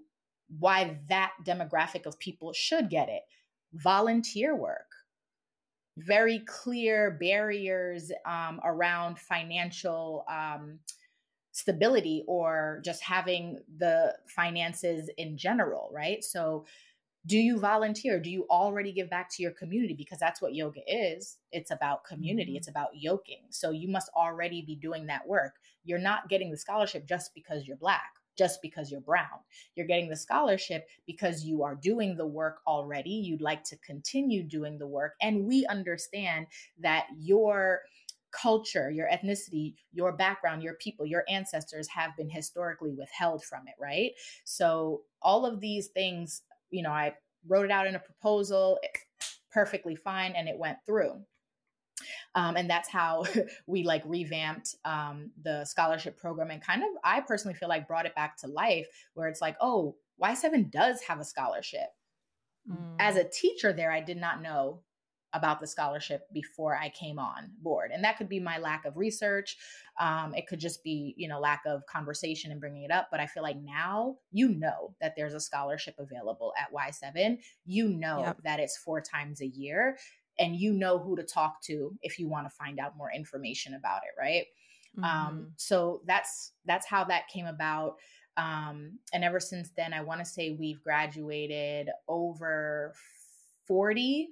why 0.60 1.00
that 1.10 1.34
demographic 1.46 2.06
of 2.06 2.18
people 2.20 2.54
should 2.54 2.90
get 2.90 3.10
it. 3.10 3.24
Volunteer 3.74 4.56
work, 4.56 4.92
very 5.98 6.40
clear 6.48 7.18
barriers 7.20 8.12
um, 8.26 8.62
around 8.64 9.20
financial 9.20 10.24
um, 10.30 10.80
stability 11.52 12.24
or 12.28 12.82
just 12.84 13.02
having 13.04 13.60
the 13.78 14.16
finances 14.28 15.10
in 15.18 15.38
general, 15.38 15.90
right? 15.94 16.24
So, 16.24 16.66
do 17.26 17.38
you 17.38 17.60
volunteer? 17.60 18.20
Do 18.20 18.30
you 18.30 18.46
already 18.50 18.92
give 18.92 19.10
back 19.10 19.30
to 19.32 19.44
your 19.44 19.52
community? 19.52 19.94
Because 19.94 20.20
that's 20.20 20.42
what 20.42 20.56
yoga 20.56 20.82
is. 20.88 21.38
It's 21.52 21.72
about 21.72 22.04
community, 22.04 22.52
mm-hmm. 22.52 22.58
it's 22.58 22.68
about 22.68 22.90
yoking. 22.94 23.44
So, 23.50 23.72
you 23.72 23.88
must 23.88 24.10
already 24.16 24.62
be 24.62 24.76
doing 24.76 25.08
that 25.08 25.28
work. 25.28 25.56
You're 25.84 26.00
not 26.00 26.30
getting 26.30 26.52
the 26.52 26.58
scholarship 26.58 27.08
just 27.08 27.34
because 27.34 27.68
you're 27.68 27.78
Black 27.78 28.04
just 28.38 28.62
because 28.62 28.92
you're 28.92 29.02
brown. 29.02 29.28
You're 29.76 29.88
getting 29.88 30.10
the 30.10 30.16
scholarship 30.16 30.88
because 31.06 31.44
you 31.44 31.64
are 31.64 31.76
doing 31.76 32.18
the 32.18 32.26
work 32.26 32.62
already. 32.66 33.12
You'd 33.12 33.42
like 33.42 33.64
to 33.66 33.78
continue 33.78 34.44
doing 34.44 34.78
the 34.78 34.88
work. 34.88 35.14
And 35.22 35.46
we 35.46 35.66
understand 35.68 36.48
that 36.80 37.06
your 37.18 37.82
culture, 38.32 38.90
your 38.90 39.08
ethnicity, 39.08 39.76
your 39.92 40.12
background, 40.12 40.64
your 40.64 40.74
people, 40.76 41.06
your 41.06 41.24
ancestors 41.30 41.88
have 41.90 42.16
been 42.18 42.30
historically 42.30 42.92
withheld 42.92 43.44
from 43.44 43.68
it, 43.68 43.76
right? 43.80 44.12
So, 44.44 45.02
all 45.22 45.46
of 45.46 45.60
these 45.60 45.88
things, 45.88 46.42
you 46.74 46.82
know, 46.82 46.92
I 46.92 47.14
wrote 47.48 47.66
it 47.66 47.72
out 47.72 47.88
in 47.88 47.96
a 47.96 48.00
proposal, 48.00 48.80
perfectly 49.52 49.96
fine, 49.96 50.34
and 50.34 50.50
it 50.50 50.58
went 50.58 50.80
through. 50.86 51.22
Um, 52.36 52.58
and 52.58 52.70
that's 52.70 52.90
how 52.90 53.24
we 53.68 53.84
like 53.84 54.04
revamped 54.06 54.76
um, 54.84 55.32
the 55.44 55.64
scholarship 55.66 56.18
program 56.18 56.50
and 56.50 56.62
kind 56.62 56.82
of 56.82 56.90
i 57.04 57.22
personally 57.22 57.54
feel 57.54 57.70
like 57.70 57.88
brought 57.88 58.08
it 58.08 58.16
back 58.16 58.36
to 58.38 58.48
life 58.48 58.88
where 59.14 59.30
it's 59.30 59.40
like 59.40 59.56
oh 59.62 59.96
y7 60.22 60.72
does 60.72 61.02
have 61.04 61.20
a 61.20 61.24
scholarship 61.24 61.88
mm. 62.70 62.96
as 63.00 63.16
a 63.16 63.24
teacher 63.24 63.72
there 63.72 63.92
i 63.92 64.02
did 64.02 64.18
not 64.18 64.42
know 64.42 64.82
about 65.34 65.60
the 65.60 65.68
scholarship 65.68 66.28
before 66.32 66.78
i 66.78 66.90
came 66.90 67.20
on 67.20 67.50
board. 67.62 67.92
And 67.92 68.04
that 68.04 68.18
could 68.18 68.30
be 68.30 68.40
my 68.40 68.60
lack 68.60 68.86
of 68.86 68.98
research. 68.98 69.58
Um, 70.00 70.34
it 70.36 70.48
could 70.48 70.60
just 70.60 70.84
be 70.84 71.14
you 71.18 71.28
know 71.28 71.40
lack 71.40 71.64
of 71.66 71.86
conversation 71.88 72.52
and 72.52 72.60
bringing 72.60 72.84
it 72.84 72.92
up. 72.92 73.08
But 73.12 73.20
i 73.20 73.26
feel 73.26 73.44
like 73.44 73.58
now 73.58 74.18
you 74.32 74.50
know 74.50 74.96
that 75.02 75.16
there's 75.16 75.34
a 75.34 75.40
scholarship 75.40 75.96
available 76.00 76.54
at 76.60 76.74
y7 76.74 77.40
you 77.66 77.90
know 77.90 78.22
yep. 78.22 78.38
that 78.44 78.60
it's 78.60 78.78
four 78.78 79.02
times 79.02 79.42
a 79.42 79.48
year. 79.48 79.98
And 80.40 80.56
you 80.56 80.74
know 80.74 80.98
who 80.98 81.16
to 81.16 81.24
talk 81.24 81.62
to 81.64 81.96
if 82.02 82.18
you 82.18 82.28
want 82.28 82.48
to 82.48 82.56
find 82.56 82.80
out 82.80 82.98
more 82.98 83.12
information 83.12 83.76
about 83.76 84.02
it 84.04 84.20
right? 84.20 84.46
Um, 84.98 85.04
mm-hmm. 85.04 85.28
um, 85.28 85.52
so 85.58 86.02
that's 86.06 86.52
that's 86.66 86.88
how 86.88 87.04
that 87.06 87.28
came 87.28 87.48
about. 87.48 87.96
Um, 88.36 88.98
and 89.14 89.24
ever 89.24 89.40
since 89.40 89.70
then 89.78 89.94
i 89.94 90.02
want 90.02 90.20
to 90.20 90.26
say 90.26 90.50
we've 90.50 90.82
graduated 90.82 91.90
over 92.08 92.96
40 93.68 94.30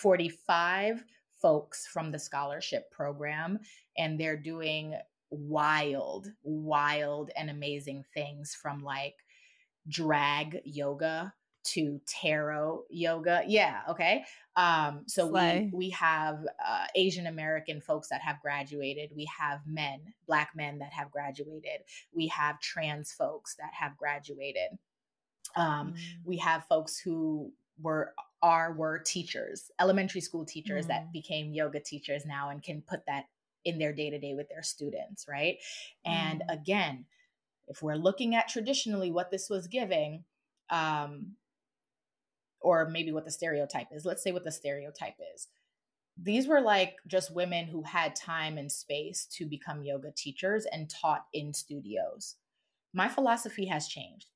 45 0.00 1.04
folks 1.40 1.86
from 1.86 2.10
the 2.10 2.18
scholarship 2.18 2.90
program 2.90 3.58
and 3.96 4.18
they're 4.18 4.36
doing 4.36 4.94
wild 5.30 6.26
wild 6.42 7.30
and 7.36 7.50
amazing 7.50 8.04
things 8.14 8.54
from 8.54 8.82
like 8.82 9.14
drag 9.88 10.60
yoga 10.64 11.32
to 11.64 12.00
tarot 12.06 12.84
yoga. 12.88 13.42
Yeah, 13.46 13.80
okay. 13.90 14.24
Um, 14.56 15.02
so 15.06 15.28
Slay. 15.28 15.70
we 15.72 15.86
we 15.86 15.90
have 15.90 16.38
uh, 16.66 16.86
Asian 16.94 17.26
American 17.26 17.80
folks 17.80 18.08
that 18.08 18.22
have 18.22 18.40
graduated. 18.40 19.10
We 19.14 19.28
have 19.38 19.60
men, 19.66 20.00
black 20.26 20.50
men 20.54 20.78
that 20.78 20.92
have 20.92 21.10
graduated. 21.10 21.82
We 22.12 22.28
have 22.28 22.60
trans 22.60 23.12
folks 23.12 23.54
that 23.56 23.72
have 23.78 23.96
graduated. 23.96 24.78
Um, 25.56 25.92
mm. 25.92 25.98
We 26.24 26.38
have 26.38 26.64
folks 26.64 26.98
who 26.98 27.52
were 27.80 28.14
are 28.42 28.72
were 28.72 28.98
teachers, 28.98 29.70
elementary 29.80 30.20
school 30.20 30.44
teachers 30.44 30.84
mm. 30.84 30.88
that 30.88 31.12
became 31.12 31.52
yoga 31.52 31.80
teachers 31.80 32.24
now 32.24 32.50
and 32.50 32.62
can 32.62 32.82
put 32.82 33.04
that 33.06 33.24
in 33.64 33.78
their 33.78 33.92
day 33.92 34.10
to 34.10 34.18
day 34.18 34.34
with 34.34 34.48
their 34.48 34.62
students, 34.62 35.26
right? 35.28 35.56
And 36.04 36.40
mm. 36.40 36.52
again, 36.52 37.06
if 37.66 37.82
we're 37.82 37.96
looking 37.96 38.34
at 38.34 38.48
traditionally 38.48 39.10
what 39.10 39.30
this 39.30 39.50
was 39.50 39.66
giving, 39.66 40.24
um, 40.70 41.34
or 42.60 42.88
maybe 42.88 43.12
what 43.12 43.24
the 43.24 43.30
stereotype 43.30 43.88
is. 43.92 44.04
Let's 44.04 44.22
say 44.22 44.32
what 44.32 44.44
the 44.44 44.52
stereotype 44.52 45.16
is. 45.34 45.48
These 46.20 46.48
were 46.48 46.60
like 46.60 46.96
just 47.06 47.34
women 47.34 47.66
who 47.66 47.82
had 47.82 48.16
time 48.16 48.58
and 48.58 48.70
space 48.70 49.26
to 49.36 49.46
become 49.46 49.82
yoga 49.82 50.10
teachers 50.16 50.66
and 50.70 50.90
taught 50.90 51.26
in 51.32 51.54
studios. 51.54 52.36
My 52.92 53.08
philosophy 53.08 53.66
has 53.66 53.86
changed. 53.86 54.26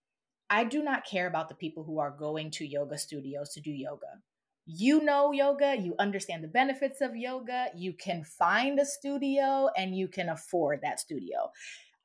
I 0.53 0.65
do 0.65 0.83
not 0.83 1.07
care 1.07 1.27
about 1.27 1.49
the 1.49 1.55
people 1.55 1.83
who 1.83 1.99
are 1.99 2.11
going 2.11 2.51
to 2.53 2.67
yoga 2.67 2.99
studios 2.99 3.55
to 3.55 3.61
do 3.63 3.71
yoga. 3.71 4.21
You 4.67 5.03
know 5.03 5.33
yoga, 5.33 5.77
you 5.81 5.95
understand 5.99 6.45
the 6.45 6.49
benefits 6.49 7.01
of 7.01 7.17
yoga, 7.17 7.69
you 7.75 7.95
can 7.95 8.23
find 8.23 8.79
a 8.79 8.85
studio 8.85 9.71
and 9.79 9.97
you 9.97 10.09
can 10.09 10.29
afford 10.29 10.81
that 10.83 11.01
studio. 11.01 11.51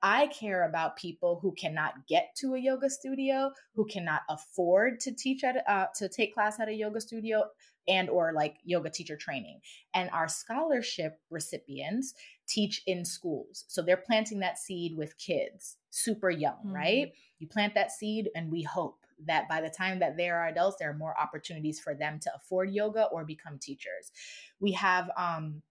I 0.01 0.27
care 0.27 0.63
about 0.63 0.95
people 0.95 1.39
who 1.41 1.51
cannot 1.59 2.07
get 2.07 2.29
to 2.37 2.55
a 2.55 2.59
yoga 2.59 2.89
studio, 2.89 3.51
who 3.75 3.85
cannot 3.85 4.21
afford 4.29 5.01
to 5.01 5.13
teach 5.13 5.43
at 5.43 5.67
uh, 5.67 5.87
to 5.95 6.07
take 6.07 6.33
class 6.33 6.57
at 6.57 6.69
a 6.69 6.73
yoga 6.73 7.01
studio 7.01 7.43
and 7.87 8.09
or 8.09 8.33
like 8.33 8.57
yoga 8.63 8.89
teacher 8.89 9.15
training. 9.15 9.59
And 9.93 10.09
our 10.11 10.27
scholarship 10.27 11.19
recipients 11.29 12.13
teach 12.47 12.81
in 12.87 13.05
schools. 13.05 13.65
So 13.67 13.81
they're 13.81 13.97
planting 13.97 14.39
that 14.39 14.57
seed 14.57 14.95
with 14.97 15.17
kids 15.17 15.77
super 15.89 16.29
young, 16.29 16.57
mm-hmm. 16.65 16.75
right? 16.75 17.11
You 17.39 17.47
plant 17.47 17.75
that 17.75 17.91
seed 17.91 18.29
and 18.35 18.51
we 18.51 18.63
hope 18.63 18.99
that 19.25 19.49
by 19.49 19.61
the 19.61 19.69
time 19.69 19.99
that 19.99 20.15
they 20.15 20.29
are 20.29 20.47
adults 20.47 20.77
there 20.79 20.91
are 20.91 20.97
more 20.97 21.19
opportunities 21.19 21.79
for 21.79 21.95
them 21.95 22.19
to 22.19 22.31
afford 22.35 22.71
yoga 22.71 23.05
or 23.05 23.25
become 23.25 23.57
teachers. 23.57 24.11
We 24.59 24.73
have 24.73 25.09
um 25.17 25.61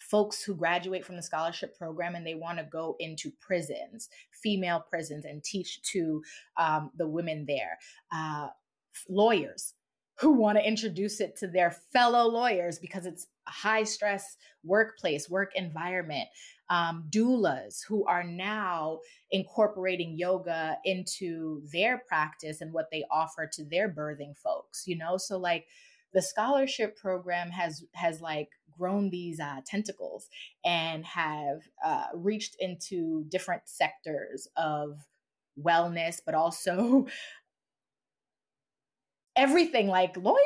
folks 0.00 0.42
who 0.42 0.54
graduate 0.54 1.04
from 1.04 1.16
the 1.16 1.22
scholarship 1.22 1.76
program 1.76 2.14
and 2.14 2.26
they 2.26 2.34
want 2.34 2.58
to 2.58 2.64
go 2.64 2.96
into 2.98 3.30
prisons, 3.40 4.08
female 4.30 4.84
prisons, 4.88 5.24
and 5.24 5.42
teach 5.42 5.82
to 5.82 6.22
um, 6.56 6.90
the 6.96 7.06
women 7.06 7.44
there. 7.46 7.78
Uh, 8.12 8.48
lawyers 9.08 9.74
who 10.20 10.32
want 10.32 10.58
to 10.58 10.66
introduce 10.66 11.20
it 11.20 11.36
to 11.36 11.46
their 11.46 11.70
fellow 11.70 12.28
lawyers 12.28 12.78
because 12.78 13.06
it's 13.06 13.26
a 13.46 13.50
high 13.50 13.84
stress 13.84 14.36
workplace, 14.64 15.28
work 15.30 15.52
environment. 15.54 16.28
Um, 16.70 17.06
doulas 17.08 17.78
who 17.86 18.04
are 18.04 18.24
now 18.24 18.98
incorporating 19.30 20.18
yoga 20.18 20.76
into 20.84 21.62
their 21.72 22.02
practice 22.06 22.60
and 22.60 22.74
what 22.74 22.90
they 22.92 23.04
offer 23.10 23.48
to 23.54 23.64
their 23.64 23.88
birthing 23.88 24.36
folks, 24.36 24.86
you 24.86 24.98
know? 24.98 25.16
So, 25.16 25.38
like, 25.38 25.66
the 26.12 26.20
scholarship 26.20 26.96
program 26.96 27.50
has 27.50 27.84
has 27.94 28.20
like 28.20 28.48
grown 28.76 29.10
these 29.10 29.40
uh, 29.40 29.60
tentacles 29.66 30.28
and 30.64 31.04
have 31.04 31.60
uh, 31.84 32.06
reached 32.14 32.56
into 32.60 33.24
different 33.28 33.62
sectors 33.66 34.48
of 34.56 35.06
wellness, 35.62 36.20
but 36.24 36.34
also 36.34 37.06
everything 39.38 39.86
like 39.86 40.16
lawyers, 40.16 40.38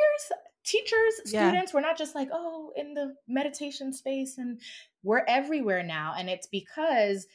teachers, 0.65 1.15
students. 1.25 1.33
Yeah. 1.33 1.75
We're 1.75 1.81
not 1.81 1.99
just 1.99 2.15
like, 2.15 2.29
oh, 2.33 2.73
in 2.77 2.95
the 2.95 3.15
meditation 3.27 3.93
space, 3.93 4.39
and 4.39 4.61
we're 5.03 5.25
everywhere 5.27 5.83
now. 5.83 6.15
And 6.17 6.29
it's 6.29 6.47
because 6.47 7.27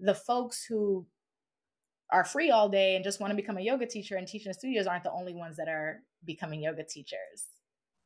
the 0.00 0.14
folks 0.14 0.64
who 0.64 1.06
are 2.10 2.24
free 2.24 2.50
all 2.50 2.68
day 2.68 2.94
and 2.94 3.04
just 3.04 3.20
want 3.20 3.30
to 3.30 3.36
become 3.36 3.56
a 3.56 3.62
yoga 3.62 3.86
teacher 3.86 4.16
and 4.16 4.26
teach 4.26 4.46
in 4.46 4.52
studios 4.52 4.86
aren't 4.86 5.04
the 5.04 5.12
only 5.12 5.34
ones 5.34 5.56
that 5.56 5.68
are 5.68 6.00
becoming 6.24 6.62
yoga 6.62 6.84
teachers. 6.84 7.48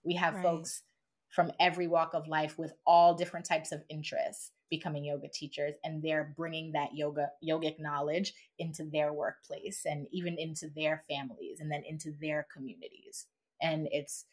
We 0.05 0.15
have 0.15 0.35
right. 0.35 0.43
folks 0.43 0.83
from 1.29 1.51
every 1.59 1.89
walk 1.89 2.15
of 2.15 2.29
life 2.29 2.57
with 2.57 2.73
all 2.87 3.15
different 3.15 3.47
types 3.47 3.73
of 3.73 3.83
interests 3.91 4.53
becoming 4.71 5.05
yoga 5.05 5.29
teachers 5.29 5.75
and 5.85 6.03
they're 6.03 6.35
bringing 6.37 6.73
that 6.73 6.95
yoga 6.95 7.29
yogic 7.47 7.79
knowledge 7.79 8.35
into 8.59 8.85
their 8.85 9.13
workplace 9.13 9.83
and 9.85 10.07
even 10.13 10.37
into 10.39 10.69
their 10.75 11.05
families 11.09 11.61
and 11.61 11.71
then 11.71 11.83
into 11.89 12.13
their 12.21 12.47
communities. 12.53 13.27
And 13.63 13.89
it's 13.91 14.25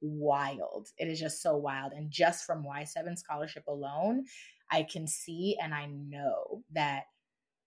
wild. 0.00 0.88
It 0.98 1.08
is 1.08 1.20
just 1.20 1.42
so 1.42 1.56
wild. 1.56 1.92
And 1.92 2.10
just 2.10 2.44
from 2.44 2.64
y7 2.64 3.18
scholarship 3.18 3.64
alone 3.66 4.24
i 4.70 4.82
can 4.82 5.06
see 5.06 5.56
and 5.62 5.74
i 5.74 5.86
know 5.86 6.62
that 6.72 7.04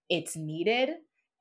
it's 0.09 0.36
needed 0.36 0.89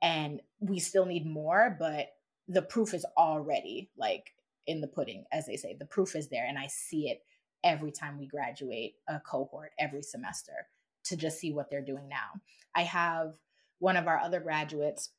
and 0.02 0.40
we 0.60 0.78
still 0.78 1.06
need 1.06 1.26
more 1.26 1.76
but 1.78 2.08
the 2.48 2.62
proof 2.62 2.94
is 2.94 3.06
already 3.16 3.90
like 3.96 4.32
in 4.66 4.80
the 4.80 4.86
pudding 4.86 5.24
as 5.32 5.46
they 5.46 5.56
say. 5.56 5.76
The 5.78 5.86
proof 5.86 6.14
is 6.16 6.28
there 6.28 6.46
and 6.46 6.58
i 6.58 6.66
see 6.66 7.08
it 7.08 7.22
every 7.64 7.92
time 7.92 8.18
we 8.18 8.26
graduate 8.26 8.94
a 9.08 9.20
cohort 9.20 9.72
every 9.78 10.02
semester 10.02 10.66
to 11.04 11.16
just 11.16 11.38
see 11.38 11.52
what 11.52 11.70
they're 11.70 11.84
doing 11.84 12.08
now. 12.08 12.40
I 12.74 12.82
have 12.82 13.34
one 13.78 13.96
of 13.96 14.06
our 14.06 14.18
other 14.18 14.40
graduates, 14.40 15.10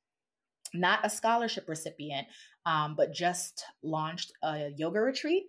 not 0.74 1.06
a 1.06 1.10
scholarship 1.10 1.68
recipient, 1.68 2.28
um, 2.66 2.96
but 2.96 3.14
just 3.14 3.66
launched 3.82 4.32
a 4.42 4.70
yoga 4.78 5.02
retreat 5.02 5.44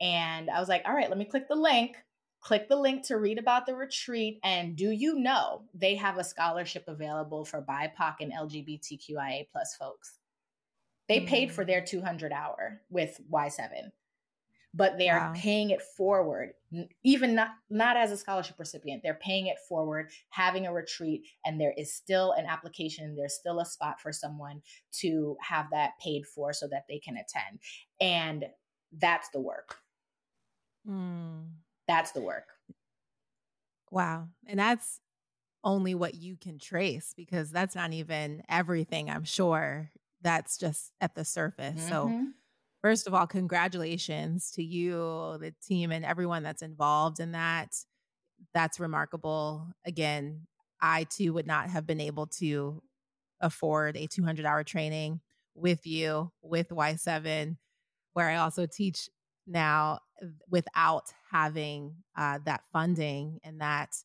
And 0.00 0.50
I 0.50 0.60
was 0.60 0.68
like, 0.68 0.82
all 0.86 0.94
right, 0.94 1.08
let 1.08 1.18
me 1.18 1.24
click 1.24 1.48
the 1.48 1.56
link. 1.56 1.96
Click 2.40 2.68
the 2.68 2.76
link 2.76 3.06
to 3.06 3.16
read 3.16 3.38
about 3.38 3.66
the 3.66 3.74
retreat. 3.74 4.38
And 4.44 4.76
do 4.76 4.90
you 4.90 5.18
know 5.18 5.62
they 5.72 5.94
have 5.96 6.18
a 6.18 6.24
scholarship 6.24 6.84
available 6.88 7.44
for 7.44 7.62
BIPOC 7.62 8.16
and 8.20 8.32
LGBTQIA 8.32 9.48
plus 9.50 9.76
folks? 9.78 10.18
They 11.08 11.20
mm. 11.20 11.26
paid 11.26 11.52
for 11.52 11.64
their 11.64 11.80
mm. 11.80 11.86
200 11.86 12.32
hour 12.32 12.82
with 12.90 13.20
Y7 13.32 13.92
but 14.74 14.98
they 14.98 15.06
wow. 15.06 15.30
are 15.30 15.34
paying 15.34 15.70
it 15.70 15.80
forward 15.80 16.50
even 17.04 17.34
not 17.34 17.50
not 17.70 17.96
as 17.96 18.10
a 18.10 18.16
scholarship 18.16 18.58
recipient 18.58 19.02
they're 19.02 19.18
paying 19.22 19.46
it 19.46 19.58
forward 19.68 20.10
having 20.30 20.66
a 20.66 20.72
retreat 20.72 21.22
and 21.44 21.60
there 21.60 21.72
is 21.76 21.94
still 21.94 22.32
an 22.32 22.46
application 22.46 23.14
there's 23.16 23.34
still 23.34 23.60
a 23.60 23.64
spot 23.64 24.00
for 24.00 24.12
someone 24.12 24.60
to 24.90 25.36
have 25.40 25.66
that 25.70 25.92
paid 26.02 26.26
for 26.26 26.52
so 26.52 26.66
that 26.66 26.84
they 26.88 26.98
can 26.98 27.14
attend 27.16 27.58
and 28.00 28.44
that's 28.98 29.28
the 29.30 29.40
work 29.40 29.78
mm. 30.88 31.44
that's 31.86 32.12
the 32.12 32.20
work 32.20 32.48
wow 33.90 34.28
and 34.46 34.58
that's 34.58 35.00
only 35.62 35.94
what 35.94 36.14
you 36.14 36.36
can 36.36 36.58
trace 36.58 37.14
because 37.16 37.50
that's 37.50 37.74
not 37.74 37.92
even 37.92 38.42
everything 38.48 39.08
i'm 39.08 39.24
sure 39.24 39.90
that's 40.22 40.58
just 40.58 40.90
at 41.00 41.14
the 41.14 41.24
surface 41.24 41.80
mm-hmm. 41.80 41.88
so 41.88 42.26
First 42.84 43.06
of 43.06 43.14
all, 43.14 43.26
congratulations 43.26 44.50
to 44.50 44.62
you, 44.62 45.38
the 45.40 45.54
team, 45.66 45.90
and 45.90 46.04
everyone 46.04 46.42
that's 46.42 46.60
involved 46.60 47.18
in 47.18 47.32
that. 47.32 47.74
That's 48.52 48.78
remarkable. 48.78 49.68
Again, 49.86 50.46
I 50.82 51.04
too 51.04 51.32
would 51.32 51.46
not 51.46 51.70
have 51.70 51.86
been 51.86 52.02
able 52.02 52.26
to 52.40 52.82
afford 53.40 53.96
a 53.96 54.06
200 54.06 54.44
hour 54.44 54.62
training 54.64 55.22
with 55.54 55.86
you, 55.86 56.30
with 56.42 56.68
Y7, 56.68 57.56
where 58.12 58.28
I 58.28 58.36
also 58.36 58.66
teach 58.66 59.08
now 59.46 60.00
without 60.50 61.04
having 61.30 61.94
uh, 62.18 62.40
that 62.44 62.64
funding 62.70 63.40
and 63.42 63.62
that 63.62 63.96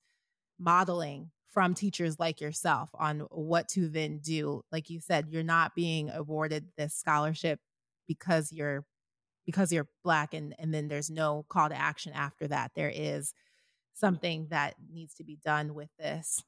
modeling 0.57 1.31
from 1.49 1.73
teachers 1.73 2.17
like 2.17 2.39
yourself 2.39 2.89
on 2.93 3.27
what 3.31 3.67
to 3.71 3.89
then 3.89 4.19
do. 4.19 4.61
Like 4.71 4.89
you 4.89 5.01
said, 5.01 5.27
you're 5.31 5.43
not 5.43 5.75
being 5.75 6.09
awarded 6.11 6.69
this 6.77 6.93
scholarship 6.93 7.59
because 8.09 8.51
you're 8.51 8.83
because 9.45 9.71
you're 9.71 9.87
black 10.03 10.33
and 10.33 10.53
and 10.59 10.73
then 10.73 10.89
there's 10.89 11.09
no 11.09 11.45
call 11.47 11.69
to 11.69 11.75
action 11.75 12.11
after 12.13 12.47
that 12.47 12.71
there 12.75 12.91
is 12.93 13.33
something 13.93 14.47
that 14.49 14.75
needs 14.91 15.13
to 15.15 15.23
be 15.23 15.37
done 15.43 15.73
with 15.73 15.89
this. 15.99 16.43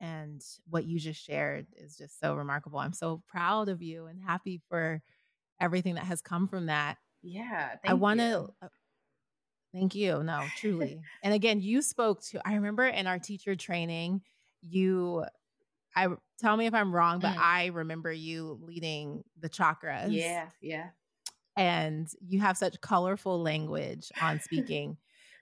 And 0.00 0.42
what 0.68 0.84
you 0.84 0.98
just 0.98 1.24
shared 1.24 1.66
is 1.76 1.96
just 1.96 2.20
so 2.20 2.34
remarkable. 2.34 2.78
I'm 2.78 2.92
so 2.92 3.22
proud 3.28 3.68
of 3.68 3.80
you 3.80 4.06
and 4.06 4.20
happy 4.20 4.60
for 4.68 5.00
everything 5.60 5.94
that 5.94 6.04
has 6.04 6.20
come 6.20 6.46
from 6.48 6.66
that. 6.66 6.98
Yeah 7.22 7.76
i 7.86 7.94
want 7.94 8.20
to 8.20 8.48
uh, 8.60 8.68
thank 9.72 9.94
you. 9.94 10.22
No 10.22 10.44
truly. 10.58 11.00
And 11.22 11.32
again 11.32 11.60
you 11.60 11.80
spoke 11.80 12.22
to 12.24 12.40
i 12.46 12.54
remember 12.54 12.84
in 12.84 13.06
our 13.06 13.18
teacher 13.18 13.54
training 13.56 14.20
you 14.60 15.24
I 15.96 16.08
tell 16.40 16.56
me 16.56 16.66
if 16.66 16.74
I'm 16.74 16.94
wrong, 16.94 17.20
but 17.20 17.34
mm. 17.34 17.38
I 17.38 17.66
remember 17.66 18.12
you 18.12 18.58
leading 18.62 19.24
the 19.40 19.48
chakras. 19.48 20.08
Yeah, 20.10 20.46
yeah. 20.60 20.88
And 21.56 22.08
you 22.26 22.40
have 22.40 22.56
such 22.56 22.80
colorful 22.80 23.40
language 23.40 24.10
on 24.20 24.40
speaking 24.44 24.96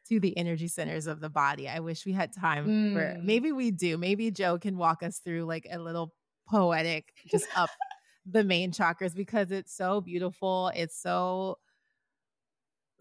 to 0.08 0.20
the 0.20 0.36
energy 0.36 0.68
centers 0.68 1.06
of 1.06 1.20
the 1.20 1.30
body. 1.30 1.68
I 1.68 1.80
wish 1.80 2.04
we 2.04 2.12
had 2.12 2.34
time 2.34 2.66
mm. 2.66 2.92
for 2.92 3.18
maybe 3.22 3.52
we 3.52 3.70
do. 3.70 3.96
Maybe 3.96 4.30
Jo 4.30 4.58
can 4.58 4.76
walk 4.76 5.02
us 5.02 5.18
through 5.18 5.44
like 5.44 5.66
a 5.70 5.78
little 5.78 6.12
poetic 6.48 7.12
just 7.30 7.46
up 7.56 7.70
the 8.26 8.44
main 8.44 8.72
chakras 8.72 9.14
because 9.14 9.50
it's 9.50 9.74
so 9.74 10.00
beautiful. 10.00 10.70
It's 10.74 11.00
so 11.00 11.58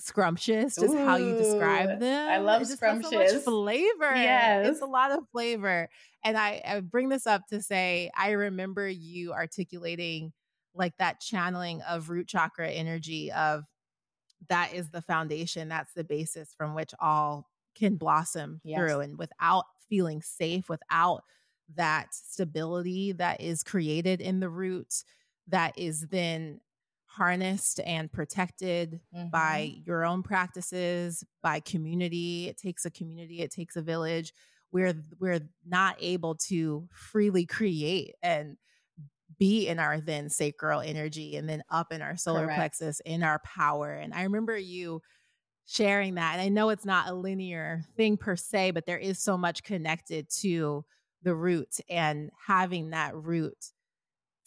scrumptious, 0.02 0.78
is 0.78 0.92
Ooh, 0.92 1.06
how 1.06 1.16
you 1.16 1.38
describe 1.38 2.00
them. 2.00 2.30
I 2.30 2.38
love 2.38 2.66
scrumptious. 2.66 3.44
So 3.44 3.52
flavor. 3.52 4.12
Yes. 4.16 4.68
It's 4.68 4.82
a 4.82 4.86
lot 4.86 5.12
of 5.12 5.20
flavor. 5.32 5.90
And 6.24 6.38
I, 6.38 6.62
I 6.66 6.80
bring 6.82 7.10
this 7.10 7.28
up 7.28 7.48
to 7.48 7.62
say, 7.62 8.12
I 8.18 8.32
remember 8.32 8.88
you 8.88 9.34
articulating 9.34 10.34
like 10.74 10.96
that 10.98 11.20
channeling 11.20 11.82
of 11.82 12.10
root 12.10 12.28
chakra 12.28 12.70
energy 12.70 13.32
of 13.32 13.64
that 14.50 14.74
is 14.74 14.90
the 14.90 15.02
foundation, 15.02 15.70
that's 15.70 15.94
the 15.94 16.04
basis 16.04 16.54
from 16.58 16.74
which 16.74 16.94
all 17.00 17.50
can 17.76 17.96
blossom 17.96 18.62
yes. 18.64 18.80
through. 18.80 19.02
And 19.02 19.18
without 19.18 19.66
feeling 19.90 20.22
safe, 20.22 20.68
without 20.70 21.24
that 21.76 22.14
stability 22.14 23.12
that 23.14 23.42
is 23.42 23.64
created 23.64 24.20
in 24.22 24.40
the 24.40 24.50
root, 24.50 25.04
that 25.48 25.78
is 25.78 26.08
then 26.08 26.60
harnessed 27.16 27.82
and 27.86 28.12
protected 28.12 29.00
mm-hmm. 29.16 29.30
by 29.30 29.76
your 29.86 30.06
own 30.06 30.24
practices, 30.24 31.24
by 31.44 31.60
community. 31.60 32.48
It 32.48 32.58
takes 32.58 32.86
a 32.86 32.92
community, 32.92 33.42
it 33.42 33.52
takes 33.52 33.76
a 33.76 33.82
village. 33.82 34.34
We're 34.72 34.94
we're 35.20 35.42
not 35.68 35.98
able 36.00 36.36
to 36.48 36.88
freely 36.94 37.46
create 37.46 38.16
and 38.24 38.56
be 39.38 39.68
in 39.68 39.80
our 39.80 40.00
then 40.00 40.30
sacral 40.30 40.82
energy 40.82 41.36
and 41.36 41.50
then 41.50 41.64
up 41.70 41.92
in 41.92 42.02
our 42.02 42.16
solar 42.16 42.46
Correct. 42.46 42.58
plexus 42.58 43.02
in 43.02 43.24
our 43.24 43.40
power. 43.40 43.92
And 43.92 44.14
I 44.14 44.24
remember 44.24 44.58
you 44.58 45.02
sharing 45.66 46.16
that. 46.16 46.34
And 46.34 46.42
I 46.42 46.50
know 46.50 46.70
it's 46.70 46.86
not 46.86 47.10
a 47.10 47.14
linear 47.14 47.84
thing 47.98 48.18
per 48.18 48.36
se, 48.36 48.72
but 48.72 48.86
there 48.86 48.98
is 48.98 49.20
so 49.20 49.38
much 49.38 49.64
connected 49.64 50.30
to 50.42 50.86
the 51.24 51.36
root 51.36 51.80
and 51.90 52.30
having 52.48 52.92
that 52.92 53.16
root 53.16 53.58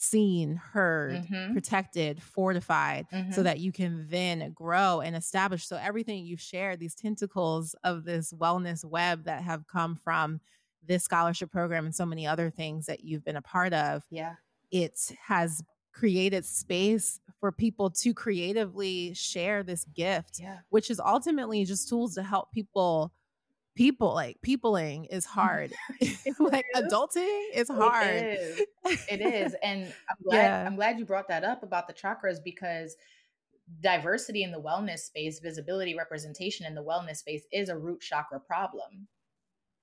seen, 0.05 0.57
heard, 0.57 1.25
mm-hmm. 1.25 1.53
protected, 1.53 2.23
fortified, 2.23 3.07
mm-hmm. 3.13 3.33
so 3.33 3.43
that 3.43 3.61
you 3.61 3.73
can 3.73 4.07
then 4.09 4.53
grow 4.53 5.01
and 5.01 5.17
establish. 5.17 5.67
So, 5.67 5.79
everything 5.81 6.25
you've 6.25 6.41
shared, 6.41 6.81
these 6.81 6.95
tentacles 6.95 7.75
of 7.85 8.05
this 8.05 8.33
wellness 8.33 8.85
web 8.85 9.25
that 9.25 9.43
have 9.43 9.67
come 9.67 9.97
from 9.97 10.41
this 10.87 11.05
scholarship 11.05 11.51
program 11.51 11.87
and 11.87 11.95
so 11.95 12.07
many 12.07 12.27
other 12.27 12.51
things 12.51 12.87
that 12.87 13.05
you've 13.05 13.25
been 13.25 13.37
a 13.37 13.43
part 13.43 13.73
of, 13.73 14.03
yeah, 14.11 14.35
it 14.71 15.13
has 15.27 15.63
created 15.93 16.45
space 16.45 17.21
for 17.39 17.53
people 17.53 17.89
to 17.89 18.13
creatively 18.13 19.15
share 19.15 19.63
this 19.63 19.85
gift, 19.95 20.41
yeah. 20.41 20.59
which 20.71 20.91
is 20.91 21.01
ultimately 21.01 21.65
just 21.65 21.89
tools 21.89 22.15
to 22.15 22.23
help 22.23 22.51
people 22.53 23.13
people 23.75 24.15
like 24.15 24.41
peopling 24.43 25.05
is 25.07 25.25
hard 25.25 25.73
like 26.39 26.65
is. 26.75 26.83
adulting 26.83 27.43
is 27.53 27.69
hard 27.69 28.07
it 28.07 28.67
is. 28.85 29.07
it 29.11 29.21
is 29.21 29.57
and 29.63 29.85
i'm 30.09 30.17
glad 30.23 30.43
yeah. 30.43 30.65
i'm 30.67 30.77
glad 30.77 30.99
you 30.99 31.05
brought 31.05 31.29
that 31.29 31.45
up 31.45 31.63
about 31.63 31.87
the 31.87 31.95
chakras 31.95 32.37
because 32.43 32.97
diversity 33.81 34.43
in 34.43 34.53
the 34.53 34.61
wellness 34.61 35.01
space 35.01 35.41
visibility 35.41 35.95
representation 35.97 36.67
in 36.67 36.75
the 36.75 36.83
wellness 36.83 37.17
space 37.17 37.45
is 37.53 37.69
a 37.69 37.77
root 37.77 38.01
chakra 38.01 38.39
problem 38.39 39.09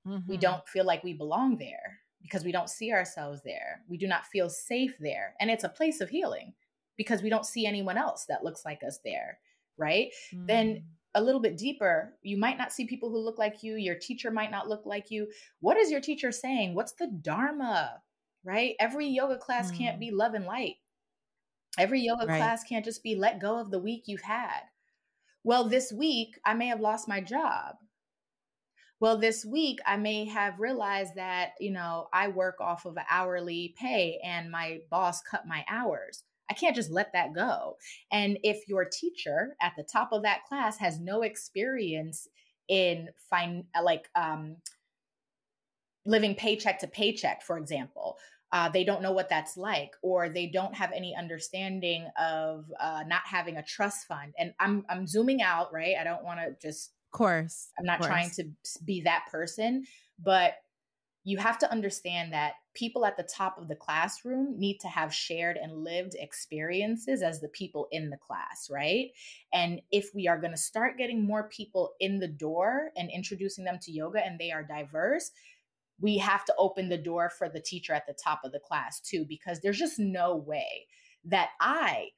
mm-hmm. 0.07 0.29
we 0.29 0.37
don't 0.37 0.67
feel 0.67 0.85
like 0.85 1.03
we 1.03 1.13
belong 1.13 1.57
there 1.57 1.99
because 2.21 2.43
we 2.43 2.51
don't 2.51 2.69
see 2.69 2.91
ourselves 2.91 3.41
there 3.43 3.81
we 3.89 3.97
do 3.97 4.07
not 4.07 4.25
feel 4.25 4.49
safe 4.49 4.95
there 4.99 5.33
and 5.39 5.49
it's 5.49 5.63
a 5.63 5.69
place 5.69 5.99
of 5.99 6.09
healing 6.09 6.53
because 6.95 7.21
we 7.23 7.29
don't 7.29 7.45
see 7.45 7.65
anyone 7.65 7.97
else 7.97 8.25
that 8.29 8.43
looks 8.43 8.63
like 8.63 8.81
us 8.87 8.99
there 9.03 9.39
right 9.77 10.09
mm-hmm. 10.33 10.45
then 10.45 10.67
mm 10.75 10.83
a 11.13 11.21
little 11.21 11.41
bit 11.41 11.57
deeper, 11.57 12.13
you 12.21 12.37
might 12.37 12.57
not 12.57 12.71
see 12.71 12.85
people 12.85 13.09
who 13.09 13.19
look 13.19 13.37
like 13.37 13.63
you. 13.63 13.75
Your 13.75 13.95
teacher 13.95 14.31
might 14.31 14.51
not 14.51 14.69
look 14.69 14.85
like 14.85 15.11
you. 15.11 15.27
What 15.59 15.77
is 15.77 15.91
your 15.91 16.01
teacher 16.01 16.31
saying? 16.31 16.73
What's 16.73 16.93
the 16.93 17.07
Dharma, 17.07 18.01
right? 18.43 18.75
Every 18.79 19.07
yoga 19.07 19.37
class 19.37 19.71
mm. 19.71 19.77
can't 19.77 19.99
be 19.99 20.11
love 20.11 20.33
and 20.33 20.45
light. 20.45 20.75
Every 21.77 22.01
yoga 22.01 22.25
right. 22.25 22.37
class 22.37 22.63
can't 22.63 22.85
just 22.85 23.03
be 23.03 23.15
let 23.15 23.39
go 23.39 23.57
of 23.57 23.71
the 23.71 23.79
week 23.79 24.03
you've 24.05 24.21
had. 24.21 24.61
Well, 25.43 25.67
this 25.67 25.91
week, 25.91 26.35
I 26.45 26.53
may 26.53 26.67
have 26.67 26.81
lost 26.81 27.07
my 27.07 27.21
job. 27.21 27.75
Well, 28.99 29.17
this 29.17 29.43
week, 29.43 29.79
I 29.85 29.97
may 29.97 30.25
have 30.25 30.59
realized 30.59 31.15
that, 31.15 31.53
you 31.59 31.71
know, 31.71 32.07
I 32.13 32.27
work 32.27 32.61
off 32.61 32.85
of 32.85 32.97
hourly 33.09 33.73
pay 33.79 34.19
and 34.23 34.51
my 34.51 34.81
boss 34.91 35.21
cut 35.23 35.47
my 35.47 35.65
hours. 35.67 36.23
I 36.51 36.53
can't 36.53 36.75
just 36.75 36.91
let 36.91 37.13
that 37.13 37.33
go. 37.33 37.77
And 38.11 38.37
if 38.43 38.67
your 38.67 38.83
teacher 38.83 39.55
at 39.61 39.71
the 39.77 39.83
top 39.83 40.09
of 40.11 40.23
that 40.23 40.43
class 40.43 40.77
has 40.79 40.99
no 40.99 41.21
experience 41.21 42.27
in 42.67 43.09
fine 43.29 43.63
like 43.81 44.09
um 44.15 44.57
living 46.05 46.35
paycheck 46.35 46.79
to 46.79 46.87
paycheck, 46.87 47.41
for 47.41 47.57
example, 47.57 48.17
uh, 48.51 48.67
they 48.67 48.83
don't 48.83 49.01
know 49.01 49.13
what 49.13 49.29
that's 49.29 49.55
like, 49.55 49.91
or 50.01 50.27
they 50.27 50.47
don't 50.47 50.75
have 50.75 50.91
any 50.91 51.15
understanding 51.15 52.05
of 52.19 52.65
uh, 52.81 53.03
not 53.07 53.21
having 53.23 53.55
a 53.55 53.63
trust 53.63 54.07
fund. 54.07 54.33
And 54.37 54.53
I'm 54.59 54.85
I'm 54.89 55.07
zooming 55.07 55.41
out, 55.41 55.71
right? 55.71 55.95
I 55.99 56.03
don't 56.03 56.23
want 56.23 56.41
to 56.41 56.55
just, 56.61 56.91
of 57.13 57.17
course, 57.17 57.69
I'm 57.79 57.85
not 57.85 57.99
course. 57.99 58.09
trying 58.09 58.29
to 58.31 58.43
be 58.83 59.01
that 59.01 59.27
person, 59.31 59.85
but 60.19 60.55
you 61.23 61.37
have 61.37 61.59
to 61.59 61.71
understand 61.71 62.33
that 62.33 62.55
people 62.73 63.05
at 63.05 63.17
the 63.17 63.23
top 63.23 63.57
of 63.57 63.67
the 63.67 63.75
classroom 63.75 64.57
need 64.57 64.79
to 64.79 64.87
have 64.87 65.13
shared 65.13 65.57
and 65.57 65.83
lived 65.83 66.15
experiences 66.17 67.21
as 67.21 67.41
the 67.41 67.49
people 67.49 67.87
in 67.91 68.09
the 68.09 68.17
class, 68.17 68.69
right? 68.71 69.09
And 69.53 69.81
if 69.91 70.09
we 70.15 70.27
are 70.27 70.39
going 70.39 70.51
to 70.51 70.57
start 70.57 70.97
getting 70.97 71.25
more 71.25 71.49
people 71.49 71.91
in 71.99 72.19
the 72.19 72.27
door 72.27 72.91
and 72.95 73.09
introducing 73.09 73.65
them 73.65 73.77
to 73.81 73.91
yoga 73.91 74.25
and 74.25 74.39
they 74.39 74.51
are 74.51 74.63
diverse, 74.63 75.31
we 75.99 76.17
have 76.17 76.45
to 76.45 76.55
open 76.57 76.89
the 76.89 76.97
door 76.97 77.29
for 77.29 77.49
the 77.49 77.61
teacher 77.61 77.93
at 77.93 78.07
the 78.07 78.13
top 78.13 78.41
of 78.43 78.51
the 78.51 78.59
class 78.59 78.99
too, 78.99 79.25
because 79.27 79.59
there's 79.59 79.77
just 79.77 79.99
no 79.99 80.35
way 80.35 80.87
that 81.25 81.49
I 81.59 82.09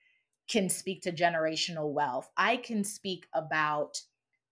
can 0.47 0.70
speak 0.70 1.01
to 1.01 1.12
generational 1.12 1.91
wealth. 1.91 2.30
I 2.38 2.58
can 2.58 2.84
speak 2.84 3.26
about 3.34 4.01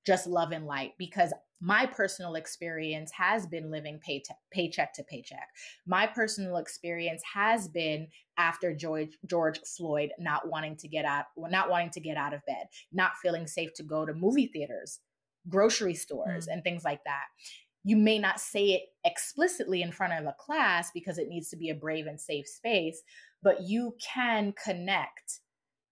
just 0.06 0.26
love 0.26 0.52
and 0.52 0.66
light 0.66 0.94
because 0.98 1.32
my 1.62 1.86
personal 1.86 2.36
experience 2.36 3.12
has 3.12 3.46
been 3.46 3.70
living 3.70 4.00
pay 4.04 4.24
paycheck 4.52 4.94
to 4.96 5.04
paycheck. 5.04 5.48
My 5.86 6.08
personal 6.08 6.58
experience 6.58 7.22
has 7.34 7.68
been 7.68 8.08
after 8.38 8.74
George 8.74 9.18
George 9.28 9.60
Floyd 9.78 10.10
not 10.18 10.50
wanting 10.50 10.76
to 10.78 10.88
get 10.88 11.06
out, 11.06 11.26
not 11.38 11.70
wanting 11.70 11.92
to 11.92 12.00
get 12.00 12.18
out 12.18 12.34
of 12.34 12.46
bed, 12.48 12.66
not 12.92 13.12
feeling 13.22 13.46
safe 13.46 13.74
to 13.76 13.84
go 13.84 14.06
to 14.06 14.14
movie 14.14 14.48
theaters, 14.48 15.00
grocery 15.48 15.94
stores, 15.94 16.48
mm. 16.48 16.54
and 16.54 16.64
things 16.64 16.84
like 16.84 17.04
that. 17.06 17.26
You 17.84 17.96
may 17.96 18.18
not 18.18 18.40
say 18.40 18.70
it 18.70 18.82
explicitly 19.06 19.82
in 19.82 19.92
front 19.92 20.14
of 20.14 20.26
a 20.26 20.36
class 20.40 20.92
because 20.94 21.18
it 21.18 21.28
needs 21.30 21.50
to 21.50 21.58
be 21.58 21.70
a 21.70 21.76
brave 21.76 22.08
and 22.08 22.20
safe 22.20 22.48
space, 22.48 23.02
but 23.44 23.62
you 23.62 23.96
can 24.14 24.54
connect, 24.64 25.40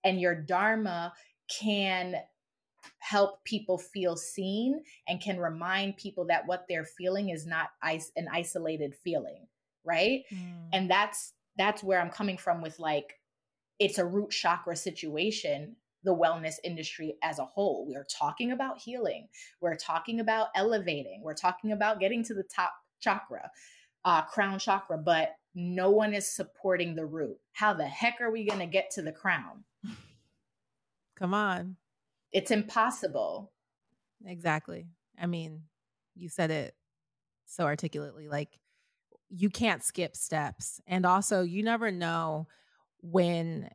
and 0.03 0.19
your 0.19 0.35
dharma 0.35 1.13
can 1.59 2.15
help 2.99 3.43
people 3.43 3.77
feel 3.77 4.15
seen 4.15 4.81
and 5.07 5.21
can 5.21 5.39
remind 5.39 5.97
people 5.97 6.25
that 6.25 6.45
what 6.45 6.65
they're 6.69 6.85
feeling 6.85 7.29
is 7.29 7.45
not 7.45 7.69
is- 7.93 8.11
an 8.15 8.27
isolated 8.31 8.95
feeling 9.03 9.47
right? 9.85 10.23
Mm. 10.31 10.69
and 10.73 10.91
that's 10.91 11.33
that's 11.57 11.83
where 11.83 12.01
i'm 12.01 12.09
coming 12.09 12.37
from 12.37 12.61
with 12.61 12.77
like 12.79 13.19
it's 13.79 13.97
a 13.97 14.05
root 14.05 14.29
chakra 14.31 14.75
situation 14.75 15.75
the 16.03 16.15
wellness 16.15 16.55
industry 16.63 17.15
as 17.21 17.39
a 17.39 17.45
whole. 17.45 17.85
We're 17.85 18.07
talking 18.09 18.53
about 18.53 18.79
healing. 18.79 19.27
We're 19.59 19.75
talking 19.75 20.21
about 20.21 20.47
elevating. 20.55 21.21
We're 21.21 21.33
talking 21.33 21.73
about 21.73 21.99
getting 21.99 22.23
to 22.23 22.33
the 22.33 22.43
top 22.43 22.71
chakra 23.01 23.49
uh, 24.05 24.21
crown 24.23 24.59
chakra 24.59 24.97
but 24.97 25.35
no 25.55 25.89
one 25.89 26.13
is 26.13 26.33
supporting 26.33 26.95
the 26.95 27.05
root. 27.05 27.37
How 27.53 27.73
the 27.73 27.85
heck 27.85 28.21
are 28.21 28.31
we 28.31 28.45
going 28.45 28.59
to 28.59 28.65
get 28.65 28.91
to 28.91 29.01
the 29.01 29.11
crown? 29.11 29.63
Come 31.17 31.33
on 31.33 31.75
it's 32.31 32.51
impossible. 32.51 33.51
Exactly. 34.25 34.87
I 35.19 35.25
mean, 35.25 35.63
you 36.15 36.29
said 36.29 36.51
it 36.51 36.75
so 37.45 37.63
articulately 37.63 38.27
like 38.27 38.59
you 39.29 39.49
can't 39.49 39.83
skip 39.83 40.15
steps. 40.15 40.81
And 40.87 41.05
also, 41.05 41.41
you 41.41 41.63
never 41.63 41.91
know 41.91 42.47
when 43.01 43.69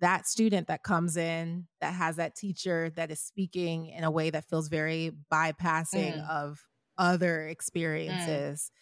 that 0.00 0.26
student 0.26 0.68
that 0.68 0.82
comes 0.82 1.16
in 1.16 1.66
that 1.80 1.92
has 1.92 2.16
that 2.16 2.34
teacher 2.34 2.90
that 2.96 3.10
is 3.10 3.20
speaking 3.20 3.86
in 3.88 4.02
a 4.02 4.10
way 4.10 4.30
that 4.30 4.48
feels 4.48 4.68
very 4.68 5.12
bypassing 5.30 6.18
mm. 6.18 6.30
of 6.30 6.64
other 6.96 7.46
mm. 7.46 7.50
experiences. 7.52 8.70
Mm 8.70 8.80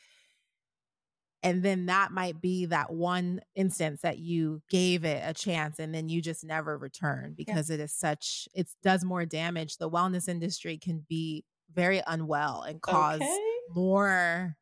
and 1.43 1.63
then 1.63 1.87
that 1.87 2.13
might 2.13 2.41
be 2.41 2.67
that 2.67 2.93
one 2.93 3.41
instance 3.55 4.01
that 4.03 4.19
you 4.19 4.63
gave 4.71 5.05
it 5.05 5.23
a 5.25 5.35
chance 5.35 5.79
and 5.79 5.95
then 5.95 6.09
you 6.09 6.23
just 6.23 6.45
never 6.45 6.79
return 6.79 7.35
because 7.37 7.69
yeah. 7.69 7.75
it 7.75 7.81
is 7.81 7.93
such 7.93 8.49
it 8.55 8.69
does 8.83 9.05
more 9.05 9.25
damage 9.25 9.79
the 9.79 9.91
wellness 9.91 10.29
industry 10.29 10.79
can 10.79 11.05
be 11.09 11.45
very 11.75 12.03
unwell 12.07 12.63
and 12.63 12.81
cause 12.81 13.21
okay. 13.21 13.39
more 13.75 14.57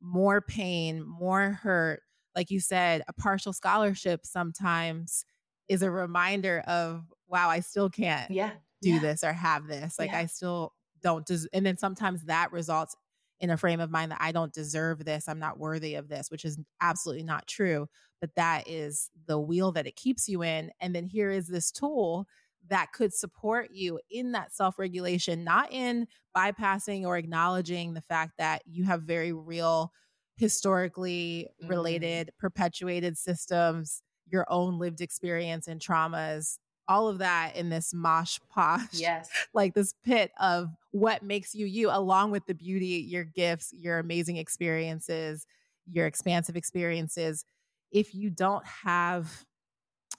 more 0.00 0.40
pain 0.40 1.02
more 1.04 1.58
hurt 1.62 2.02
like 2.34 2.50
you 2.50 2.60
said 2.60 3.02
a 3.08 3.12
partial 3.12 3.52
scholarship 3.52 4.26
sometimes 4.26 5.24
is 5.68 5.82
a 5.82 5.90
reminder 5.90 6.62
of 6.66 7.04
wow 7.28 7.48
i 7.48 7.60
still 7.60 7.88
can't 7.88 8.30
yeah 8.30 8.50
do 8.82 8.90
yeah. 8.90 8.98
this 8.98 9.24
or 9.24 9.32
have 9.32 9.66
this 9.66 9.98
like 9.98 10.12
i 10.12 10.26
still 10.26 10.72
don't 11.02 11.26
des- 11.26 11.48
and 11.52 11.64
then 11.64 11.76
sometimes 11.76 12.24
that 12.24 12.52
results 12.52 12.94
in 13.40 13.50
a 13.50 13.56
frame 13.56 13.80
of 13.80 13.90
mind 13.90 14.12
that 14.12 14.20
I 14.20 14.32
don't 14.32 14.52
deserve 14.52 15.04
this, 15.04 15.28
I'm 15.28 15.38
not 15.38 15.58
worthy 15.58 15.94
of 15.94 16.08
this, 16.08 16.30
which 16.30 16.44
is 16.44 16.58
absolutely 16.80 17.24
not 17.24 17.46
true. 17.46 17.88
But 18.20 18.34
that 18.36 18.68
is 18.68 19.10
the 19.26 19.38
wheel 19.38 19.72
that 19.72 19.86
it 19.86 19.96
keeps 19.96 20.28
you 20.28 20.42
in. 20.42 20.70
And 20.80 20.94
then 20.94 21.06
here 21.06 21.30
is 21.30 21.46
this 21.46 21.70
tool 21.70 22.26
that 22.68 22.92
could 22.92 23.14
support 23.14 23.70
you 23.70 24.00
in 24.10 24.32
that 24.32 24.54
self 24.54 24.78
regulation, 24.78 25.44
not 25.44 25.72
in 25.72 26.06
bypassing 26.36 27.04
or 27.04 27.16
acknowledging 27.16 27.94
the 27.94 28.02
fact 28.02 28.32
that 28.38 28.62
you 28.66 28.84
have 28.84 29.02
very 29.02 29.32
real, 29.32 29.92
historically 30.36 31.48
mm-hmm. 31.62 31.70
related, 31.70 32.28
mm. 32.28 32.38
perpetuated 32.38 33.16
systems, 33.18 34.02
your 34.26 34.46
own 34.48 34.78
lived 34.78 35.00
experience 35.00 35.68
and 35.68 35.80
traumas 35.80 36.58
all 36.88 37.08
of 37.08 37.18
that 37.18 37.56
in 37.56 37.68
this 37.68 37.92
mosh 37.92 38.38
posh, 38.48 38.92
yes, 38.92 39.28
like 39.54 39.74
this 39.74 39.94
pit 40.04 40.32
of 40.38 40.70
what 40.90 41.22
makes 41.22 41.54
you 41.54 41.66
you, 41.66 41.90
along 41.90 42.30
with 42.30 42.46
the 42.46 42.54
beauty, 42.54 43.04
your 43.08 43.24
gifts, 43.24 43.72
your 43.76 43.98
amazing 43.98 44.36
experiences, 44.36 45.46
your 45.90 46.06
expansive 46.06 46.56
experiences. 46.56 47.44
If 47.90 48.14
you 48.14 48.30
don't 48.30 48.64
have, 48.66 49.44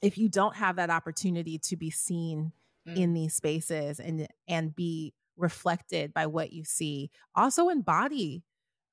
if 0.02 0.18
you 0.18 0.30
don't 0.30 0.56
have 0.56 0.78
that 0.78 0.90
opportunity 0.90 1.58
to 1.60 1.76
be 1.76 1.90
seen 1.90 2.52
mm. 2.88 2.98
in 2.98 3.14
these 3.14 3.34
spaces 3.34 4.00
and 4.00 4.28
and 4.48 4.76
be 4.76 5.14
reflected 5.36 6.14
by 6.14 6.26
what 6.28 6.52
you 6.54 6.64
see, 6.64 7.12
also 7.36 7.70
embody. 7.70 8.44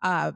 Uh, 0.02 0.32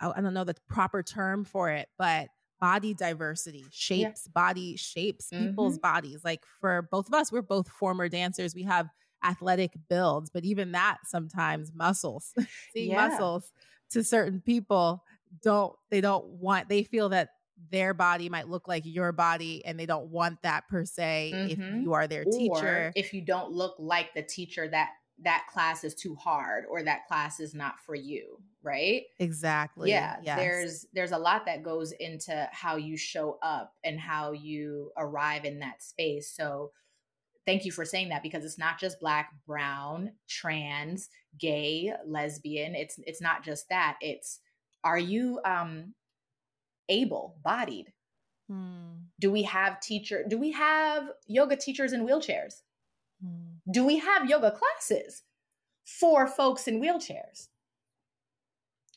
I 0.00 0.20
don't 0.20 0.34
know 0.34 0.44
the 0.44 0.56
proper 0.68 1.02
term 1.02 1.44
for 1.44 1.70
it, 1.70 1.88
but 1.96 2.28
body 2.62 2.94
diversity 2.94 3.64
shapes 3.72 4.22
yeah. 4.24 4.32
body 4.40 4.76
shapes 4.76 5.30
mm-hmm. 5.34 5.48
people's 5.48 5.80
bodies 5.80 6.20
like 6.24 6.44
for 6.60 6.88
both 6.92 7.08
of 7.08 7.12
us 7.12 7.32
we're 7.32 7.42
both 7.42 7.68
former 7.68 8.08
dancers 8.08 8.54
we 8.54 8.62
have 8.62 8.88
athletic 9.24 9.72
builds 9.88 10.30
but 10.30 10.44
even 10.44 10.70
that 10.70 10.98
sometimes 11.04 11.72
muscles 11.74 12.32
seeing 12.72 12.92
yeah. 12.92 13.08
muscles 13.08 13.50
to 13.90 14.04
certain 14.04 14.40
people 14.40 15.02
don't 15.42 15.74
they 15.90 16.00
don't 16.00 16.24
want 16.24 16.68
they 16.68 16.84
feel 16.84 17.08
that 17.08 17.30
their 17.72 17.94
body 17.94 18.28
might 18.28 18.48
look 18.48 18.68
like 18.68 18.84
your 18.86 19.10
body 19.10 19.64
and 19.64 19.78
they 19.78 19.86
don't 19.86 20.06
want 20.06 20.40
that 20.42 20.62
per 20.68 20.84
se 20.84 21.32
mm-hmm. 21.34 21.50
if 21.50 21.82
you 21.82 21.92
are 21.92 22.06
their 22.06 22.22
or 22.22 22.30
teacher 22.30 22.92
if 22.94 23.12
you 23.12 23.20
don't 23.20 23.50
look 23.50 23.74
like 23.80 24.14
the 24.14 24.22
teacher 24.22 24.68
that 24.68 24.90
that 25.20 25.46
class 25.52 25.84
is 25.84 25.94
too 25.94 26.14
hard 26.14 26.64
or 26.68 26.82
that 26.82 27.06
class 27.06 27.40
is 27.40 27.54
not 27.54 27.74
for 27.84 27.94
you 27.94 28.38
right 28.62 29.02
exactly 29.18 29.90
yeah 29.90 30.16
yes. 30.22 30.38
there's 30.38 30.86
there's 30.92 31.12
a 31.12 31.18
lot 31.18 31.46
that 31.46 31.62
goes 31.62 31.92
into 31.92 32.48
how 32.52 32.76
you 32.76 32.96
show 32.96 33.38
up 33.42 33.74
and 33.84 33.98
how 33.98 34.32
you 34.32 34.90
arrive 34.96 35.44
in 35.44 35.58
that 35.58 35.82
space 35.82 36.32
so 36.34 36.70
thank 37.44 37.64
you 37.64 37.72
for 37.72 37.84
saying 37.84 38.08
that 38.08 38.22
because 38.22 38.44
it's 38.44 38.58
not 38.58 38.78
just 38.78 39.00
black 39.00 39.32
brown 39.46 40.12
trans 40.28 41.08
gay 41.38 41.92
lesbian 42.06 42.74
it's 42.74 42.98
it's 43.06 43.20
not 43.20 43.44
just 43.44 43.68
that 43.68 43.96
it's 44.00 44.40
are 44.84 44.98
you 44.98 45.40
um 45.44 45.92
able 46.88 47.36
bodied 47.42 47.92
hmm. 48.48 48.92
do 49.20 49.30
we 49.30 49.42
have 49.42 49.80
teacher 49.80 50.24
do 50.28 50.38
we 50.38 50.52
have 50.52 51.10
yoga 51.26 51.56
teachers 51.56 51.92
in 51.92 52.06
wheelchairs. 52.06 52.62
Do 53.72 53.84
we 53.84 53.98
have 53.98 54.28
yoga 54.28 54.52
classes 54.52 55.22
for 55.84 56.26
folks 56.26 56.68
in 56.68 56.80
wheelchairs 56.80 57.48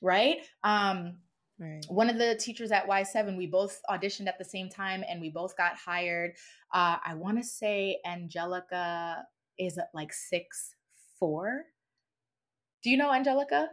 right? 0.02 0.38
Um, 0.64 1.18
right. 1.60 1.84
One 1.90 2.10
of 2.10 2.18
the 2.18 2.36
teachers 2.36 2.72
at 2.72 2.88
Y7, 2.88 3.38
we 3.38 3.48
both 3.48 3.82
auditioned 3.90 4.28
at 4.28 4.38
the 4.38 4.46
same 4.46 4.70
time 4.70 5.04
and 5.10 5.20
we 5.20 5.30
both 5.30 5.58
got 5.58 5.76
hired. 5.76 6.34
Uh, 6.74 6.98
I 7.04 7.16
want 7.16 7.38
to 7.38 7.44
say 7.44 8.00
Angelica 8.06 9.24
is 9.58 9.80
like 9.94 10.14
six 10.14 10.76
four. 11.20 11.64
Do 12.84 12.90
you 12.90 12.98
know 12.98 13.12
Angelica? 13.12 13.70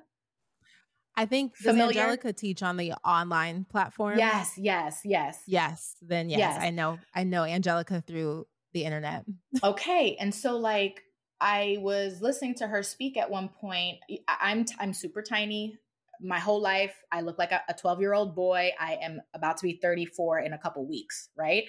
I 1.15 1.27
think 1.27 1.53
does 1.59 1.77
Angelica 1.77 2.33
teach 2.33 2.63
on 2.63 2.79
the 2.79 2.95
online 3.05 3.67
platform? 3.69 4.17
Yes, 4.17 4.55
yes, 4.57 5.01
yes. 5.05 5.43
Yes. 5.47 5.95
Then 6.01 6.31
yes, 6.31 6.39
yes. 6.39 6.59
I 6.59 6.71
know 6.71 6.99
I 7.15 7.25
know 7.25 7.45
Angelica 7.45 8.01
through 8.01 8.47
the 8.73 8.85
internet. 8.85 9.25
okay. 9.65 10.17
And 10.19 10.35
so 10.35 10.57
like 10.57 11.03
I 11.41 11.79
was 11.81 12.23
listening 12.23 12.55
to 12.57 12.67
her 12.67 12.83
speak 12.83 13.17
at 13.17 13.31
one 13.31 13.49
point. 13.49 13.99
I'm 14.29 14.65
I'm 14.79 14.93
super 14.93 15.23
tiny. 15.23 15.79
My 16.25 16.39
whole 16.39 16.61
life 16.63 16.95
i 17.11 17.21
look 17.21 17.37
like 17.37 17.51
a 17.51 17.75
12 17.77 18.01
year 18.01 18.15
old 18.15 18.37
boy. 18.37 18.71
I 18.79 18.99
am 19.03 19.21
about 19.35 19.57
to 19.59 19.65
be 19.65 19.79
34 19.83 20.41
in 20.41 20.53
a 20.53 20.59
couple 20.59 20.87
weeks 20.87 21.29
right? 21.37 21.65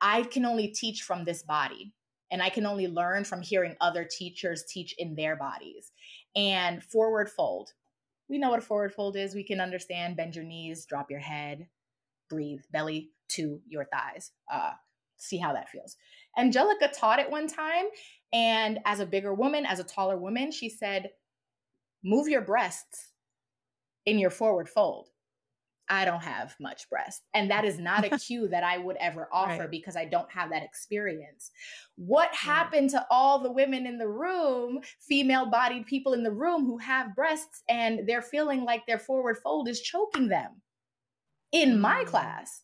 I 0.00 0.22
can 0.22 0.44
only 0.44 0.68
teach 0.68 1.02
from 1.02 1.24
this 1.24 1.42
body 1.42 1.92
and 2.30 2.42
i 2.42 2.48
can 2.48 2.66
only 2.66 2.88
learn 2.88 3.24
from 3.24 3.42
hearing 3.42 3.76
other 3.80 4.06
teachers 4.10 4.64
teach 4.68 4.94
in 4.98 5.14
their 5.14 5.36
bodies. 5.36 5.92
And 6.34 6.82
forward 6.82 7.28
fold. 7.28 7.70
We 8.28 8.38
know 8.38 8.50
what 8.50 8.58
a 8.58 8.62
forward 8.62 8.94
fold 8.94 9.16
is. 9.16 9.34
We 9.34 9.44
can 9.44 9.60
understand 9.60 10.16
bend 10.16 10.34
your 10.34 10.44
knees 10.44 10.86
drop 10.86 11.10
your 11.10 11.20
head 11.20 11.68
breathe 12.30 12.62
belly 12.72 13.10
to 13.28 13.60
your 13.66 13.84
thighs. 13.84 14.32
Uh, 14.52 14.72
see 15.16 15.38
how 15.38 15.52
that 15.52 15.68
feels 15.68 15.96
angelica 16.38 16.88
taught 16.88 17.18
it 17.18 17.30
one 17.30 17.46
time 17.46 17.86
and 18.32 18.78
as 18.84 19.00
a 19.00 19.06
bigger 19.06 19.34
woman 19.34 19.64
as 19.66 19.78
a 19.78 19.84
taller 19.84 20.16
woman 20.16 20.50
she 20.50 20.68
said 20.68 21.10
move 22.04 22.28
your 22.28 22.42
breasts 22.42 23.12
in 24.06 24.18
your 24.18 24.30
forward 24.30 24.68
fold. 24.68 25.08
I 25.88 26.06
don't 26.06 26.22
have 26.22 26.54
much 26.58 26.88
breast. 26.88 27.22
And 27.34 27.50
that 27.50 27.64
is 27.64 27.78
not 27.78 28.04
a 28.04 28.18
cue 28.18 28.48
that 28.48 28.64
I 28.64 28.78
would 28.78 28.96
ever 28.96 29.28
offer 29.32 29.62
right. 29.62 29.70
because 29.70 29.96
I 29.96 30.06
don't 30.06 30.30
have 30.30 30.50
that 30.50 30.62
experience. 30.62 31.50
What 31.96 32.28
right. 32.28 32.36
happened 32.36 32.90
to 32.90 33.06
all 33.10 33.38
the 33.38 33.52
women 33.52 33.86
in 33.86 33.98
the 33.98 34.08
room, 34.08 34.80
female 35.00 35.46
bodied 35.46 35.86
people 35.86 36.14
in 36.14 36.22
the 36.22 36.32
room 36.32 36.64
who 36.64 36.78
have 36.78 37.14
breasts 37.14 37.62
and 37.68 38.08
they're 38.08 38.22
feeling 38.22 38.64
like 38.64 38.86
their 38.86 38.98
forward 38.98 39.38
fold 39.42 39.68
is 39.68 39.80
choking 39.80 40.28
them? 40.28 40.52
In 41.52 41.78
my 41.78 42.02
mm. 42.04 42.06
class, 42.06 42.62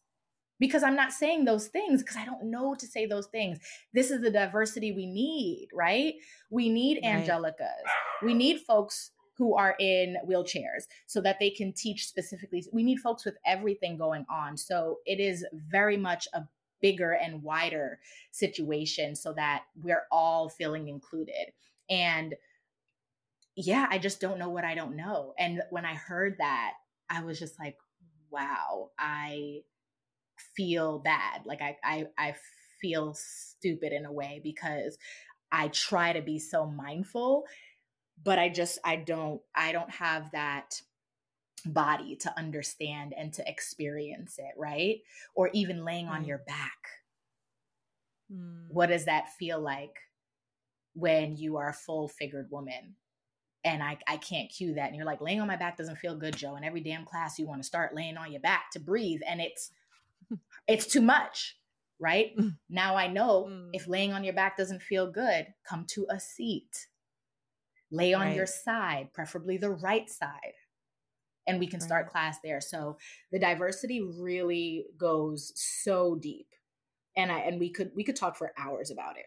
because 0.61 0.85
I'm 0.85 0.95
not 0.95 1.13
saying 1.13 1.47
those 1.47 1.67
things 1.67 2.03
because 2.03 2.17
I 2.17 2.25
don't 2.25 2.45
know 2.45 2.77
to 2.77 2.87
say 2.87 3.07
those 3.07 3.27
things. 3.27 3.59
This 3.93 4.11
is 4.11 4.21
the 4.21 4.31
diversity 4.31 4.93
we 4.93 5.07
need, 5.07 5.69
right? 5.75 6.15
We 6.51 6.69
need 6.69 7.01
right. 7.03 7.27
Angelicas. 7.27 7.89
We 8.23 8.35
need 8.35 8.61
folks 8.61 9.11
who 9.39 9.57
are 9.57 9.75
in 9.81 10.19
wheelchairs 10.29 10.85
so 11.07 11.21
that 11.23 11.39
they 11.41 11.49
can 11.49 11.73
teach 11.73 12.07
specifically. 12.07 12.63
We 12.73 12.83
need 12.83 12.99
folks 12.99 13.25
with 13.25 13.39
everything 13.47 13.97
going 13.97 14.27
on. 14.31 14.59
So 14.59 14.99
it 15.07 15.19
is 15.19 15.47
very 15.53 15.97
much 15.97 16.29
a 16.35 16.43
bigger 16.83 17.13
and 17.13 17.43
wider 17.43 17.99
situation 18.31 19.17
so 19.17 19.33
that 19.33 19.65
we're 19.83 20.05
all 20.13 20.51
feeling 20.51 20.89
included. 20.89 21.53
And 21.89 22.35
yeah, 23.57 23.87
I 23.91 23.99
just 23.99 24.21
don't 24.21 24.39
know 24.39 24.51
what 24.51 24.65
I 24.65 24.75
don't 24.75 24.95
know. 24.95 25.35
And 25.39 25.63
when 25.71 25.87
I 25.87 25.95
heard 25.95 26.37
that, 26.39 26.75
I 27.09 27.23
was 27.23 27.39
just 27.39 27.59
like, 27.59 27.77
wow, 28.31 28.91
I 28.99 29.63
feel 30.57 30.99
bad. 30.99 31.43
Like 31.45 31.63
I 31.63 31.77
I 31.83 32.07
I 32.19 32.35
feel 32.81 33.15
stupid 33.15 33.93
in 33.93 34.07
a 34.07 34.13
way 34.13 34.41
because 34.43 34.99
I 35.53 35.69
try 35.69 36.13
to 36.13 36.23
be 36.23 36.39
so 36.39 36.67
mindful, 36.67 37.45
but 38.23 38.39
I 38.39 38.49
just 38.49 38.79
I 38.85 38.97
don't 38.97 39.41
I 39.55 39.73
don't 39.73 39.91
have 39.91 40.31
that 40.33 40.81
body 41.67 42.17
to 42.17 42.39
understand 42.39 43.15
and 43.17 43.33
to 43.35 43.49
experience 43.49 44.39
it, 44.39 44.55
right? 44.57 44.99
Or 45.35 45.51
even 45.53 45.85
laying 45.85 46.09
on 46.09 46.25
your 46.25 46.39
back. 46.39 46.79
Mm. 48.33 48.67
What 48.69 48.87
does 48.87 49.05
that 49.07 49.33
feel 49.35 49.61
like 49.61 49.97
when 50.95 51.37
you 51.37 51.57
are 51.57 51.71
a 51.71 51.75
full 51.75 52.09
figured 52.09 52.51
woman? 52.51 52.97
And 53.63 53.83
I, 53.83 53.99
I 54.09 54.17
can't 54.17 54.51
cue 54.51 54.75
that. 54.75 54.87
And 54.87 54.97
you're 54.97 55.05
like, 55.05 55.21
laying 55.21 55.41
on 55.41 55.47
my 55.47 55.57
back 55.57 55.77
doesn't 55.77 55.99
feel 55.99 56.17
good, 56.17 56.35
Jo. 56.35 56.55
And 56.55 56.65
every 56.65 56.81
damn 56.81 57.05
class 57.05 57.39
you 57.39 57.47
want 57.47 57.61
to 57.61 57.67
start 57.67 57.95
laying 57.95 58.17
on 58.17 58.33
your 58.33 58.41
back 58.41 58.71
to 58.73 58.81
breathe. 58.81 59.21
And 59.29 59.39
it's 59.39 59.71
it's 60.71 60.87
too 60.87 61.03
much, 61.03 61.57
right? 61.99 62.37
Mm. 62.39 62.57
now 62.69 62.97
I 62.97 63.09
know 63.09 63.49
mm. 63.51 63.71
if 63.73 63.89
laying 63.89 64.13
on 64.13 64.25
your 64.25 64.35
back 64.35 64.57
doesn't 64.57 64.83
feel 64.83 65.11
good, 65.11 65.47
come 65.69 65.85
to 65.91 66.07
a 66.11 66.21
seat. 66.21 66.87
Lay 67.93 68.15
on 68.15 68.29
right. 68.29 68.37
your 68.37 68.47
side, 68.47 69.09
preferably 69.13 69.57
the 69.57 69.71
right 69.71 70.09
side. 70.09 70.55
And 71.49 71.59
we 71.59 71.67
can 71.67 71.81
start 71.81 72.05
right. 72.05 72.13
class 72.13 72.39
there. 72.45 72.61
So 72.61 72.99
the 73.33 73.39
diversity 73.41 74.01
really 74.01 74.85
goes 74.97 75.53
so 75.57 76.15
deep. 76.15 76.47
And 77.17 77.33
I 77.33 77.41
and 77.41 77.59
we 77.59 77.71
could 77.71 77.91
we 77.97 78.05
could 78.05 78.15
talk 78.15 78.37
for 78.37 78.53
hours 78.57 78.93
about 78.93 79.17
it. 79.19 79.27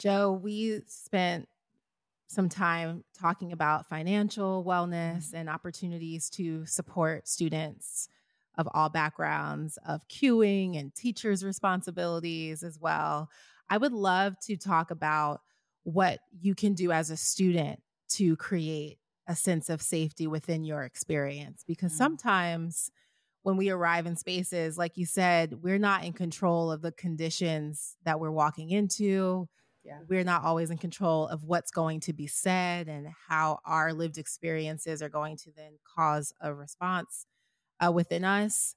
Jo, 0.00 0.32
we 0.32 0.80
spent 0.86 1.46
some 2.26 2.48
time 2.48 3.04
talking 3.18 3.52
about 3.52 3.86
financial 3.86 4.64
wellness 4.64 5.26
mm-hmm. 5.26 5.36
and 5.36 5.50
opportunities 5.50 6.30
to 6.30 6.64
support 6.64 7.28
students 7.28 8.08
of 8.56 8.66
all 8.72 8.88
backgrounds, 8.88 9.78
of 9.86 10.08
queuing 10.08 10.78
and 10.78 10.94
teachers' 10.94 11.44
responsibilities 11.44 12.62
as 12.62 12.78
well. 12.80 13.28
I 13.68 13.76
would 13.76 13.92
love 13.92 14.38
to 14.46 14.56
talk 14.56 14.90
about 14.90 15.42
what 15.82 16.20
you 16.40 16.54
can 16.54 16.72
do 16.72 16.92
as 16.92 17.10
a 17.10 17.16
student 17.16 17.82
to 18.10 18.36
create 18.36 18.98
a 19.26 19.36
sense 19.36 19.68
of 19.68 19.82
safety 19.82 20.26
within 20.26 20.64
your 20.64 20.82
experience 20.82 21.62
because 21.66 21.92
mm-hmm. 21.92 22.04
sometimes 22.04 22.90
when 23.42 23.56
we 23.56 23.70
arrive 23.70 24.06
in 24.06 24.16
spaces 24.16 24.76
like 24.76 24.96
you 24.96 25.06
said 25.06 25.62
we're 25.62 25.78
not 25.78 26.04
in 26.04 26.12
control 26.12 26.70
of 26.72 26.82
the 26.82 26.92
conditions 26.92 27.96
that 28.04 28.18
we're 28.18 28.30
walking 28.30 28.70
into 28.70 29.48
yeah. 29.84 29.98
we're 30.08 30.24
not 30.24 30.44
always 30.44 30.70
in 30.70 30.78
control 30.78 31.26
of 31.28 31.44
what's 31.44 31.70
going 31.70 32.00
to 32.00 32.12
be 32.12 32.26
said 32.26 32.88
and 32.88 33.08
how 33.28 33.60
our 33.64 33.92
lived 33.92 34.18
experiences 34.18 35.02
are 35.02 35.08
going 35.08 35.36
to 35.38 35.50
then 35.56 35.72
cause 35.96 36.32
a 36.40 36.52
response 36.54 37.26
uh, 37.84 37.90
within 37.90 38.24
us. 38.24 38.74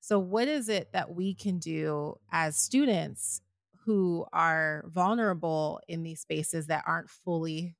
So, 0.00 0.18
what 0.18 0.48
is 0.48 0.68
it 0.68 0.92
that 0.92 1.14
we 1.14 1.34
can 1.34 1.58
do 1.58 2.16
as 2.30 2.56
students 2.56 3.40
who 3.84 4.26
are 4.32 4.84
vulnerable 4.86 5.80
in 5.88 6.02
these 6.02 6.20
spaces 6.20 6.66
that 6.66 6.84
aren't 6.86 7.10
fully 7.10 7.76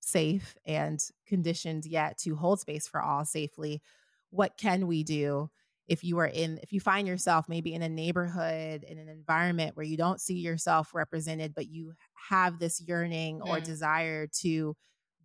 safe 0.00 0.56
and 0.66 1.00
conditioned 1.26 1.86
yet 1.86 2.18
to 2.18 2.36
hold 2.36 2.60
space 2.60 2.86
for 2.86 3.02
all 3.02 3.24
safely? 3.24 3.82
What 4.30 4.56
can 4.56 4.86
we 4.86 5.02
do 5.02 5.50
if 5.92 6.02
you 6.02 6.18
are 6.18 6.26
in 6.26 6.58
if 6.62 6.72
you 6.72 6.80
find 6.80 7.06
yourself 7.06 7.50
maybe 7.50 7.74
in 7.74 7.82
a 7.82 7.88
neighborhood 7.88 8.82
in 8.82 8.96
an 8.96 9.10
environment 9.10 9.76
where 9.76 9.84
you 9.84 9.98
don't 9.98 10.22
see 10.22 10.38
yourself 10.38 10.94
represented 10.94 11.54
but 11.54 11.68
you 11.68 11.92
have 12.30 12.58
this 12.58 12.80
yearning 12.80 13.40
mm. 13.40 13.46
or 13.46 13.60
desire 13.60 14.26
to 14.26 14.74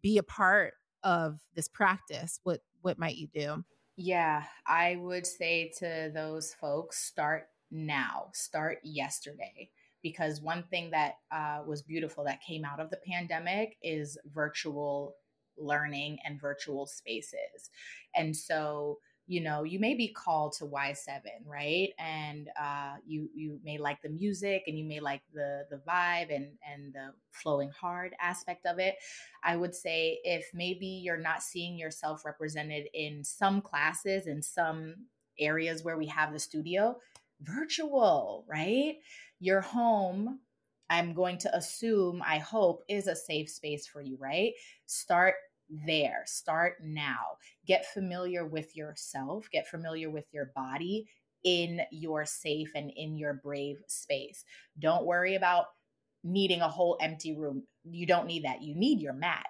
be 0.01 0.18
a 0.18 0.24
part 0.24 0.74
of 1.03 1.39
this 1.55 1.70
practice 1.70 2.41
what 2.43 2.59
what 2.82 2.99
might 2.99 3.15
you 3.15 3.28
do 3.34 3.63
yeah 3.95 4.43
i 4.68 4.97
would 4.99 5.26
say 5.26 5.72
to 5.78 6.11
those 6.13 6.53
folks 6.53 6.97
start 6.97 7.47
now 7.72 8.28
start 8.34 8.80
yesterday 8.84 9.70
because 10.03 10.41
one 10.41 10.63
thing 10.70 10.91
that 10.91 11.15
uh, 11.32 11.59
was 11.65 11.82
beautiful 11.82 12.24
that 12.26 12.41
came 12.41 12.63
out 12.63 12.80
of 12.80 12.89
the 12.89 12.99
pandemic 13.09 13.78
is 13.82 14.18
virtual 14.34 15.15
learning 15.57 16.18
and 16.26 16.41
virtual 16.41 16.86
spaces 16.86 17.70
and 18.15 18.36
so 18.36 18.97
you 19.28 19.41
know 19.41 19.63
you 19.63 19.80
may 19.80 19.93
be 19.93 20.07
called 20.07 20.53
to 20.53 20.65
y7 20.65 21.21
right? 21.45 21.89
And 21.99 22.49
uh, 22.59 22.95
you 23.05 23.30
you 23.36 23.59
may 23.63 23.78
like 23.78 24.01
the 24.01 24.09
music 24.09 24.63
and 24.67 24.78
you 24.78 24.86
may 24.86 24.99
like 24.99 25.21
the 25.34 25.65
the 25.69 25.78
vibe 25.88 26.34
and 26.36 26.47
and 26.73 26.93
the 26.93 27.13
flowing 27.32 27.69
hard 27.69 28.15
aspect 28.21 28.65
of 28.65 28.80
it. 28.80 28.95
I 29.43 29.55
would 29.57 29.75
say 29.75 30.19
if 30.23 30.45
maybe 30.53 30.88
you're 30.88 31.17
not 31.17 31.43
seeing 31.43 31.78
yourself 31.78 32.25
represented 32.25 32.88
in 32.93 33.23
some 33.23 33.61
classes 33.61 34.28
in 34.28 34.41
some 34.41 34.95
areas 35.39 35.84
where 35.84 35.97
we 35.97 36.07
have 36.07 36.34
the 36.34 36.39
studio 36.39 36.97
virtual 37.41 38.45
right? 38.49 38.95
Your 39.39 39.61
home 39.61 40.39
i'm 40.89 41.13
going 41.13 41.38
to 41.38 41.53
assume 41.55 42.23
i 42.25 42.38
hope 42.38 42.82
is 42.88 43.07
a 43.07 43.15
safe 43.15 43.49
space 43.49 43.86
for 43.88 44.01
you 44.01 44.17
right? 44.19 44.53
Start 44.86 45.36
there. 45.70 46.24
Start 46.26 46.76
now. 46.84 47.38
Get 47.65 47.86
familiar 47.93 48.45
with 48.45 48.76
yourself, 48.76 49.47
get 49.51 49.68
familiar 49.68 50.09
with 50.09 50.26
your 50.32 50.51
body 50.55 51.07
in 51.43 51.82
your 51.91 52.26
safe 52.26 52.70
and 52.76 52.91
in 52.95 53.18
your 53.18 53.34
brave 53.34 53.78
space. 53.88 54.43
Don't 54.80 55.05
worry 55.05 55.36
about 55.36 55.65
needing 56.24 56.61
a 56.61 56.70
whole 56.70 56.97
empty 57.01 57.36
room. 57.36 57.63
You 57.84 58.05
don't 58.05 58.28
need 58.28 58.43
that. 58.43 58.61
You 58.61 58.76
need 58.76 59.01
your 59.01 59.13
mat. 59.13 59.45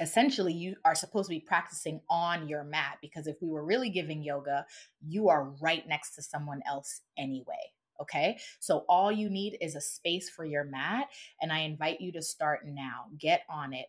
Essentially, 0.00 0.52
you 0.52 0.76
are 0.84 0.94
supposed 0.94 1.28
to 1.28 1.34
be 1.34 1.40
practicing 1.40 2.00
on 2.08 2.48
your 2.48 2.62
mat 2.62 2.98
because 3.02 3.26
if 3.26 3.36
we 3.42 3.48
were 3.48 3.64
really 3.64 3.90
giving 3.90 4.22
yoga, 4.22 4.64
you 5.04 5.28
are 5.28 5.52
right 5.60 5.86
next 5.88 6.14
to 6.14 6.22
someone 6.22 6.60
else 6.66 7.00
anyway. 7.18 7.72
Okay. 8.00 8.38
So 8.60 8.84
all 8.88 9.10
you 9.10 9.28
need 9.28 9.58
is 9.60 9.74
a 9.74 9.80
space 9.80 10.30
for 10.30 10.44
your 10.44 10.62
mat. 10.62 11.08
And 11.42 11.52
I 11.52 11.60
invite 11.60 12.00
you 12.00 12.12
to 12.12 12.22
start 12.22 12.60
now. 12.64 13.06
Get 13.18 13.42
on 13.50 13.72
it 13.72 13.86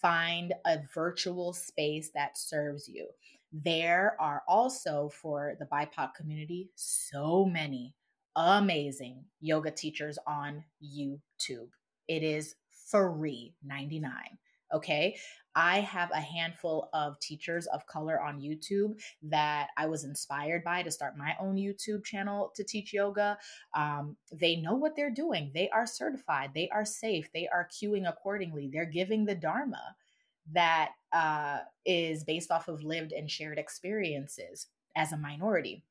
find 0.00 0.54
a 0.66 0.78
virtual 0.94 1.52
space 1.52 2.10
that 2.14 2.38
serves 2.38 2.88
you. 2.88 3.08
There 3.52 4.16
are 4.20 4.42
also 4.46 5.08
for 5.08 5.54
the 5.58 5.66
BIPOC 5.66 6.14
community 6.14 6.70
so 6.74 7.44
many 7.44 7.94
amazing 8.36 9.24
yoga 9.40 9.70
teachers 9.70 10.18
on 10.26 10.62
YouTube. 10.82 11.68
It 12.06 12.22
is 12.22 12.54
free 12.90 13.54
99. 13.64 14.12
Okay. 14.74 15.16
I 15.58 15.80
have 15.80 16.12
a 16.12 16.20
handful 16.20 16.88
of 16.92 17.18
teachers 17.18 17.66
of 17.66 17.84
color 17.84 18.22
on 18.22 18.40
YouTube 18.40 18.94
that 19.24 19.70
I 19.76 19.88
was 19.88 20.04
inspired 20.04 20.62
by 20.62 20.84
to 20.84 20.90
start 20.92 21.18
my 21.18 21.34
own 21.40 21.56
YouTube 21.56 22.04
channel 22.04 22.52
to 22.54 22.62
teach 22.62 22.92
yoga. 22.92 23.36
Um, 23.74 24.16
they 24.30 24.54
know 24.54 24.76
what 24.76 24.94
they're 24.94 25.10
doing, 25.10 25.50
they 25.52 25.68
are 25.70 25.84
certified, 25.84 26.50
they 26.54 26.68
are 26.68 26.84
safe, 26.84 27.28
they 27.34 27.48
are 27.48 27.68
cueing 27.72 28.08
accordingly, 28.08 28.70
they're 28.72 28.84
giving 28.84 29.24
the 29.24 29.34
Dharma 29.34 29.82
that 30.52 30.90
uh, 31.12 31.58
is 31.84 32.22
based 32.22 32.52
off 32.52 32.68
of 32.68 32.84
lived 32.84 33.10
and 33.10 33.28
shared 33.28 33.58
experiences 33.58 34.68
as 34.94 35.10
a 35.10 35.16
minority. 35.16 35.82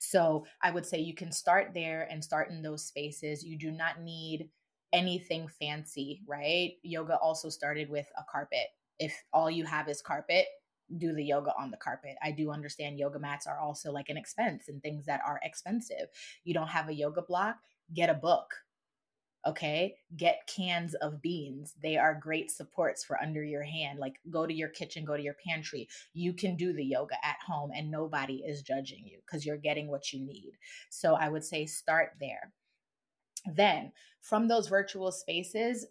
So 0.00 0.46
I 0.62 0.70
would 0.70 0.86
say 0.86 0.98
you 0.98 1.14
can 1.14 1.30
start 1.30 1.72
there 1.74 2.08
and 2.10 2.24
start 2.24 2.50
in 2.50 2.62
those 2.62 2.86
spaces. 2.86 3.44
You 3.44 3.58
do 3.58 3.70
not 3.70 4.00
need 4.00 4.48
anything 4.92 5.48
fancy, 5.48 6.22
right? 6.26 6.72
Yoga 6.82 7.16
also 7.16 7.48
started 7.48 7.88
with 7.88 8.06
a 8.18 8.22
carpet. 8.30 8.68
If 8.98 9.14
all 9.32 9.50
you 9.50 9.64
have 9.64 9.88
is 9.88 10.02
carpet, 10.02 10.46
do 10.98 11.12
the 11.12 11.24
yoga 11.24 11.52
on 11.58 11.70
the 11.70 11.76
carpet. 11.76 12.16
I 12.22 12.32
do 12.32 12.50
understand 12.50 12.98
yoga 12.98 13.18
mats 13.18 13.46
are 13.46 13.58
also 13.58 13.92
like 13.92 14.08
an 14.08 14.16
expense 14.16 14.68
and 14.68 14.82
things 14.82 15.06
that 15.06 15.20
are 15.26 15.40
expensive. 15.42 16.08
You 16.44 16.54
don't 16.54 16.68
have 16.68 16.88
a 16.88 16.94
yoga 16.94 17.22
block, 17.22 17.56
get 17.94 18.10
a 18.10 18.14
book. 18.14 18.54
Okay, 19.44 19.96
get 20.16 20.46
cans 20.46 20.94
of 20.94 21.20
beans. 21.20 21.74
They 21.82 21.96
are 21.96 22.14
great 22.14 22.52
supports 22.52 23.02
for 23.02 23.20
under 23.20 23.42
your 23.42 23.64
hand. 23.64 23.98
Like 23.98 24.20
go 24.30 24.46
to 24.46 24.54
your 24.54 24.68
kitchen, 24.68 25.04
go 25.04 25.16
to 25.16 25.22
your 25.22 25.34
pantry. 25.44 25.88
You 26.14 26.32
can 26.32 26.54
do 26.56 26.72
the 26.72 26.84
yoga 26.84 27.16
at 27.24 27.38
home 27.44 27.72
and 27.74 27.90
nobody 27.90 28.44
is 28.46 28.62
judging 28.62 29.04
you 29.04 29.18
because 29.26 29.44
you're 29.44 29.56
getting 29.56 29.88
what 29.88 30.12
you 30.12 30.20
need. 30.24 30.52
So 30.90 31.14
I 31.14 31.28
would 31.28 31.44
say 31.44 31.66
start 31.66 32.10
there. 32.20 32.52
Then 33.46 33.92
from 34.20 34.48
those 34.48 34.68
virtual 34.68 35.10
spaces, 35.10 35.86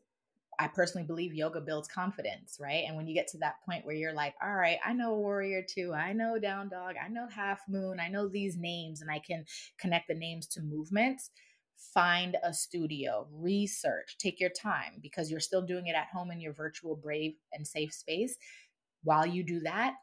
I 0.60 0.68
personally 0.68 1.08
believe 1.08 1.34
yoga 1.34 1.60
builds 1.60 1.88
confidence, 1.88 2.58
right? 2.60 2.84
And 2.88 2.96
when 2.96 3.08
you 3.08 3.16
get 3.16 3.28
to 3.30 3.38
that 3.40 3.56
point 3.66 3.86
where 3.86 3.96
you're 3.96 4.14
like, 4.14 4.36
all 4.44 4.54
right, 4.54 4.78
I 4.86 4.94
know 4.94 5.16
warrior 5.16 5.66
two, 5.68 5.94
I 5.94 6.14
know 6.14 6.38
down 6.38 6.70
dog, 6.70 6.96
I 7.04 7.08
know 7.08 7.28
half 7.28 7.62
moon, 7.68 8.00
I 8.00 8.10
know 8.10 8.28
these 8.28 8.58
names, 8.58 9.02
and 9.02 9.10
I 9.10 9.20
can 9.20 9.46
connect 9.80 10.08
the 10.08 10.14
names 10.14 10.48
to 10.48 10.62
movements. 10.62 11.32
Find 11.94 12.38
a 12.44 12.54
studio, 12.54 13.28
research, 13.32 14.18
take 14.20 14.40
your 14.40 14.52
time 14.52 15.00
because 15.02 15.32
you're 15.32 15.40
still 15.40 15.64
doing 15.64 15.88
it 15.88 15.96
at 15.96 16.10
home 16.14 16.30
in 16.30 16.40
your 16.40 16.54
virtual, 16.54 16.96
brave, 16.96 17.34
and 17.54 17.66
safe 17.66 17.92
space. 17.92 18.38
While 19.04 19.26
you 19.26 19.44
do 19.44 19.62
that, 19.62 19.96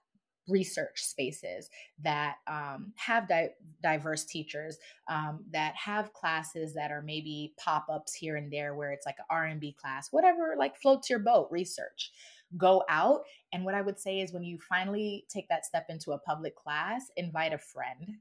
research 0.48 1.02
spaces 1.02 1.68
that 2.02 2.36
um, 2.46 2.92
have 2.96 3.28
di- 3.28 3.50
diverse 3.82 4.24
teachers 4.24 4.78
um, 5.08 5.44
that 5.52 5.74
have 5.74 6.12
classes 6.12 6.74
that 6.74 6.90
are 6.90 7.02
maybe 7.02 7.54
pop-ups 7.62 8.14
here 8.14 8.36
and 8.36 8.52
there 8.52 8.74
where 8.74 8.92
it's 8.92 9.06
like 9.06 9.18
an 9.18 9.24
r&b 9.30 9.76
class 9.80 10.08
whatever 10.10 10.54
like 10.58 10.76
floats 10.80 11.10
your 11.10 11.18
boat 11.18 11.48
research. 11.50 12.12
Go 12.56 12.82
out 12.88 13.20
and 13.52 13.64
what 13.64 13.74
i 13.74 13.82
would 13.82 13.98
say 13.98 14.20
is 14.20 14.32
when 14.32 14.42
you 14.42 14.58
finally 14.68 15.24
take 15.28 15.48
that 15.48 15.66
step 15.66 15.86
into 15.88 16.12
a 16.12 16.18
public 16.18 16.56
class 16.56 17.10
invite 17.16 17.52
a 17.52 17.58
friend 17.58 18.16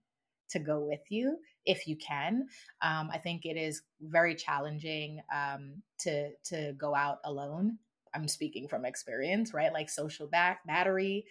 to 0.49 0.59
go 0.59 0.79
with 0.79 1.01
you 1.09 1.37
if 1.65 1.87
you 1.87 1.95
can. 1.95 2.47
Um, 2.81 3.09
i 3.11 3.17
think 3.17 3.45
it 3.45 3.57
is 3.57 3.81
very 4.01 4.35
challenging 4.35 5.21
um, 5.33 5.81
to 5.99 6.31
to 6.45 6.73
go 6.77 6.93
out 6.93 7.19
alone. 7.23 7.77
I'm 8.13 8.27
speaking 8.27 8.67
from 8.67 8.85
experience 8.85 9.53
right? 9.53 9.71
Like 9.71 9.89
social 9.89 10.27
back 10.27 10.65
battery 10.67 11.25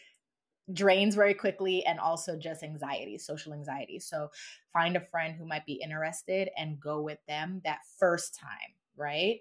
drains 0.73 1.15
very 1.15 1.35
quickly 1.35 1.85
and 1.87 2.01
also 2.01 2.37
just 2.37 2.63
anxiety, 2.63 3.19
social 3.19 3.53
anxiety. 3.53 3.99
So 3.99 4.31
find 4.73 4.97
a 4.97 5.01
friend 5.01 5.35
who 5.35 5.47
might 5.47 5.67
be 5.67 5.75
interested 5.75 6.49
and 6.57 6.81
go 6.81 7.01
with 7.01 7.19
them 7.29 7.61
that 7.65 7.81
first 7.99 8.35
time, 8.35 8.75
right? 8.97 9.41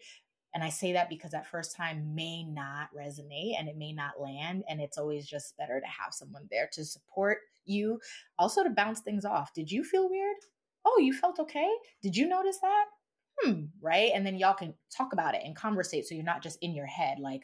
And 0.54 0.64
I 0.64 0.70
say 0.70 0.94
that 0.94 1.10
because 1.10 1.32
that 1.32 1.48
first 1.48 1.76
time 1.76 2.16
may 2.16 2.44
not 2.44 2.88
resonate 2.96 3.60
and 3.60 3.68
it 3.68 3.76
may 3.76 3.92
not 3.92 4.22
land. 4.22 4.64
And 4.70 4.80
it's 4.80 4.98
always 4.98 5.26
just 5.28 5.58
better 5.58 5.82
to 5.82 5.86
have 5.86 6.14
someone 6.14 6.48
there 6.50 6.70
to 6.74 6.86
support 6.86 7.40
you, 7.66 8.00
also 8.40 8.64
to 8.64 8.70
bounce 8.70 9.02
things 9.02 9.26
off. 9.26 9.54
Did 9.54 9.70
you 9.70 9.84
feel 9.84 10.10
weird? 10.10 10.38
Oh, 10.86 11.00
you 11.00 11.12
felt 11.12 11.40
okay? 11.40 11.70
Did 12.02 12.16
you 12.16 12.28
notice 12.28 12.60
that? 12.60 12.86
Hmm, 13.40 13.64
right? 13.82 14.12
And 14.14 14.26
then 14.26 14.38
y'all 14.38 14.54
can 14.54 14.74
talk 14.96 15.12
about 15.12 15.36
it 15.36 15.42
and 15.44 15.56
conversate 15.56 16.06
so 16.06 16.16
you're 16.16 16.24
not 16.24 16.44
just 16.44 16.60
in 16.62 16.74
your 16.74 16.86
head 16.86 17.20
like, 17.20 17.42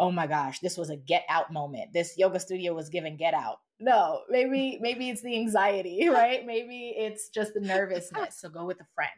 oh 0.00 0.10
my 0.10 0.26
gosh, 0.26 0.60
this 0.60 0.78
was 0.78 0.88
a 0.88 0.96
get 0.96 1.24
out 1.28 1.52
moment. 1.52 1.92
This 1.92 2.14
yoga 2.16 2.40
studio 2.40 2.72
was 2.72 2.88
given 2.88 3.18
get 3.18 3.34
out. 3.34 3.58
No, 3.78 4.22
maybe 4.30 4.78
maybe 4.80 5.10
it's 5.10 5.22
the 5.22 5.36
anxiety, 5.36 6.08
right? 6.12 6.44
Maybe 6.44 6.94
it's 6.96 7.28
just 7.28 7.54
the 7.54 7.60
nervousness. 7.60 8.40
So 8.40 8.48
go 8.48 8.64
with 8.64 8.80
a 8.80 8.86
friend. 8.94 9.10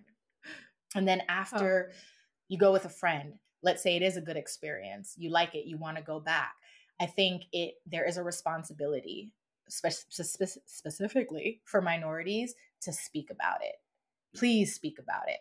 And 0.94 1.08
then 1.08 1.22
after 1.28 1.90
oh. 1.90 1.94
you 2.48 2.58
go 2.58 2.72
with 2.72 2.84
a 2.84 2.90
friend, 2.90 3.34
let's 3.62 3.82
say 3.82 3.96
it 3.96 4.02
is 4.02 4.16
a 4.16 4.20
good 4.20 4.36
experience, 4.36 5.14
you 5.16 5.30
like 5.30 5.54
it, 5.54 5.66
you 5.66 5.78
want 5.78 5.96
to 5.96 6.02
go 6.02 6.20
back. 6.20 6.52
I 7.00 7.06
think 7.06 7.44
it 7.52 7.74
there 7.86 8.04
is 8.04 8.16
a 8.16 8.24
responsibility 8.24 9.32
spe- 9.68 10.04
spe- 10.10 10.58
specifically 10.66 11.62
for 11.64 11.80
minorities 11.80 12.54
to 12.82 12.92
speak 12.92 13.30
about 13.30 13.62
it. 13.62 13.76
Please 14.34 14.74
speak 14.74 14.98
about 14.98 15.28
it. 15.28 15.38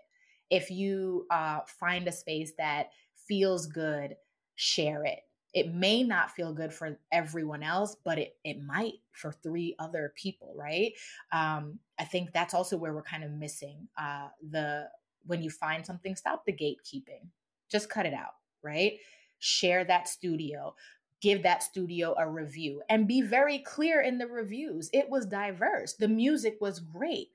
If 0.52 0.70
you 0.70 1.26
uh, 1.32 1.62
find 1.66 2.08
a 2.08 2.12
space 2.12 2.54
that 2.58 2.90
feels 3.28 3.66
good, 3.66 4.16
share 4.56 5.04
it 5.06 5.20
it 5.54 5.74
may 5.74 6.04
not 6.04 6.32
feel 6.32 6.54
good 6.54 6.74
for 6.74 6.98
everyone 7.12 7.64
else 7.64 7.96
but 8.04 8.18
it 8.18 8.38
it 8.44 8.62
might 8.62 8.94
for 9.12 9.32
three 9.32 9.76
other 9.80 10.14
people 10.16 10.54
right? 10.56 10.94
Um 11.32 11.80
i 12.00 12.04
think 12.04 12.32
that's 12.34 12.54
also 12.54 12.78
where 12.78 12.94
we're 12.94 13.02
kind 13.04 13.24
of 13.24 13.32
missing 13.32 13.88
uh 13.98 14.28
the 14.50 14.88
when 15.26 15.44
you 15.44 15.50
find 15.50 15.86
something 15.86 16.16
stop 16.16 16.46
the 16.46 16.54
gatekeeping. 16.54 17.28
Just 17.70 17.90
cut 17.90 18.06
it 18.06 18.14
out 18.14 18.36
right? 18.64 18.94
Share 19.40 19.84
that 19.86 20.08
studio. 20.08 20.76
Give 21.20 21.44
that 21.44 21.64
studio 21.64 22.16
a 22.18 22.28
review 22.28 22.82
and 22.90 23.08
be 23.08 23.22
very 23.22 23.60
clear 23.60 24.02
in 24.02 24.18
the 24.18 24.28
reviews. 24.28 24.90
It 24.92 25.10
was 25.10 25.26
diverse. 25.26 25.94
The 25.94 26.08
music 26.08 26.58
was 26.60 26.80
great. 26.80 27.30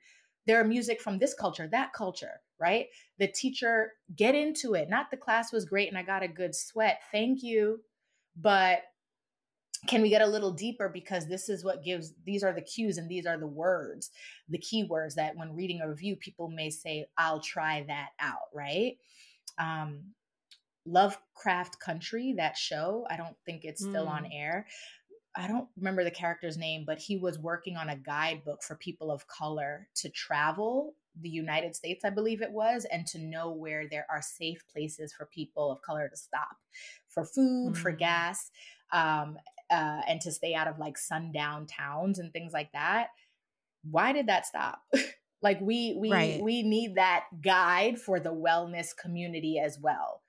There 0.47 0.61
are 0.61 0.64
music 0.64 1.01
from 1.01 1.19
this 1.19 1.35
culture 1.35 1.69
that 1.69 1.93
culture 1.93 2.41
right? 2.59 2.87
The 3.19 3.29
teacher 3.29 3.93
get 4.17 4.35
into 4.35 4.73
it. 4.75 4.89
Not 4.89 5.11
the 5.11 5.17
class 5.19 5.53
was 5.53 5.67
great 5.67 5.89
and 5.89 5.99
i 5.99 6.03
got 6.03 6.23
a 6.23 6.29
good 6.29 6.55
sweat. 6.55 7.01
Thank 7.12 7.43
you 7.43 7.81
but 8.37 8.80
can 9.87 10.03
we 10.03 10.09
get 10.09 10.22
a 10.22 10.26
little 10.26 10.53
deeper? 10.53 10.89
Because 10.89 11.26
this 11.26 11.49
is 11.49 11.64
what 11.64 11.84
gives 11.84 12.14
these 12.24 12.43
are 12.43 12.53
the 12.53 12.61
cues 12.61 12.99
and 12.99 13.09
these 13.09 13.26
are 13.26 13.39
the 13.39 13.47
words 13.47 14.11
the 14.49 14.59
keywords 14.59 15.14
that 15.14 15.37
when 15.37 15.55
reading 15.55 15.80
a 15.80 15.89
review 15.89 16.16
people 16.16 16.49
may 16.49 16.70
say 16.70 17.07
i'll 17.18 17.41
try 17.41 17.84
that 17.87 18.11
out 18.20 18.49
right? 18.55 18.99
Um 19.59 20.01
lovecraft 20.89 21.80
country 21.80 22.32
that 22.37 22.57
show 22.57 23.05
i 23.11 23.16
don't 23.16 23.37
think 23.45 23.64
it's 23.64 23.82
still 23.82 24.07
mm. 24.07 24.11
on 24.11 24.28
air. 24.32 24.66
I 25.39 25.49
don't 25.49 25.68
remember 25.76 26.05
the 26.05 26.11
character's 26.11 26.57
name 26.57 26.84
but 26.87 26.99
he 26.99 27.16
was 27.16 27.39
working 27.39 27.76
on 27.76 27.91
a 27.91 27.97
guidebook 27.97 28.62
for 28.62 28.76
people 28.76 29.11
of 29.11 29.26
color 29.26 29.89
to 29.97 30.09
travel 30.09 30.95
the 31.20 31.28
united 31.28 31.74
states 31.74 32.05
i 32.05 32.11
believe 32.11 32.41
it 32.41 32.53
was 32.53 32.87
and 32.91 33.07
to 33.09 33.18
know 33.18 33.51
where 33.51 33.89
there 33.89 34.07
are 34.09 34.22
safe 34.22 34.64
places 34.72 35.12
for 35.12 35.26
people 35.26 35.70
of 35.70 35.82
color 35.82 36.09
to 36.09 36.16
stop 36.16 36.57
for 37.17 37.25
food, 37.25 37.73
mm-hmm. 37.73 37.83
for 37.83 37.93
gas, 37.93 38.51
um, 38.93 39.39
uh, 39.71 40.03
and 40.07 40.21
to 40.21 40.31
stay 40.31 40.55
out 40.55 40.69
of 40.69 40.79
like 40.79 40.99
sundown 40.99 41.67
towns 41.67 42.19
and 42.19 42.33
things 42.33 42.53
like 42.53 42.71
that. 42.73 43.09
Why 43.91 44.12
did 44.12 44.27
that 44.27 44.47
stop? 44.47 44.81
like 45.43 45.61
we 45.61 45.97
we 45.99 46.12
right. 46.12 46.43
we 46.43 46.62
need 46.62 46.97
that 46.97 47.25
guide 47.43 47.99
for 47.99 48.21
the 48.21 48.33
wellness 48.33 48.89
community 48.97 49.59
as 49.59 49.79
well. 49.81 50.23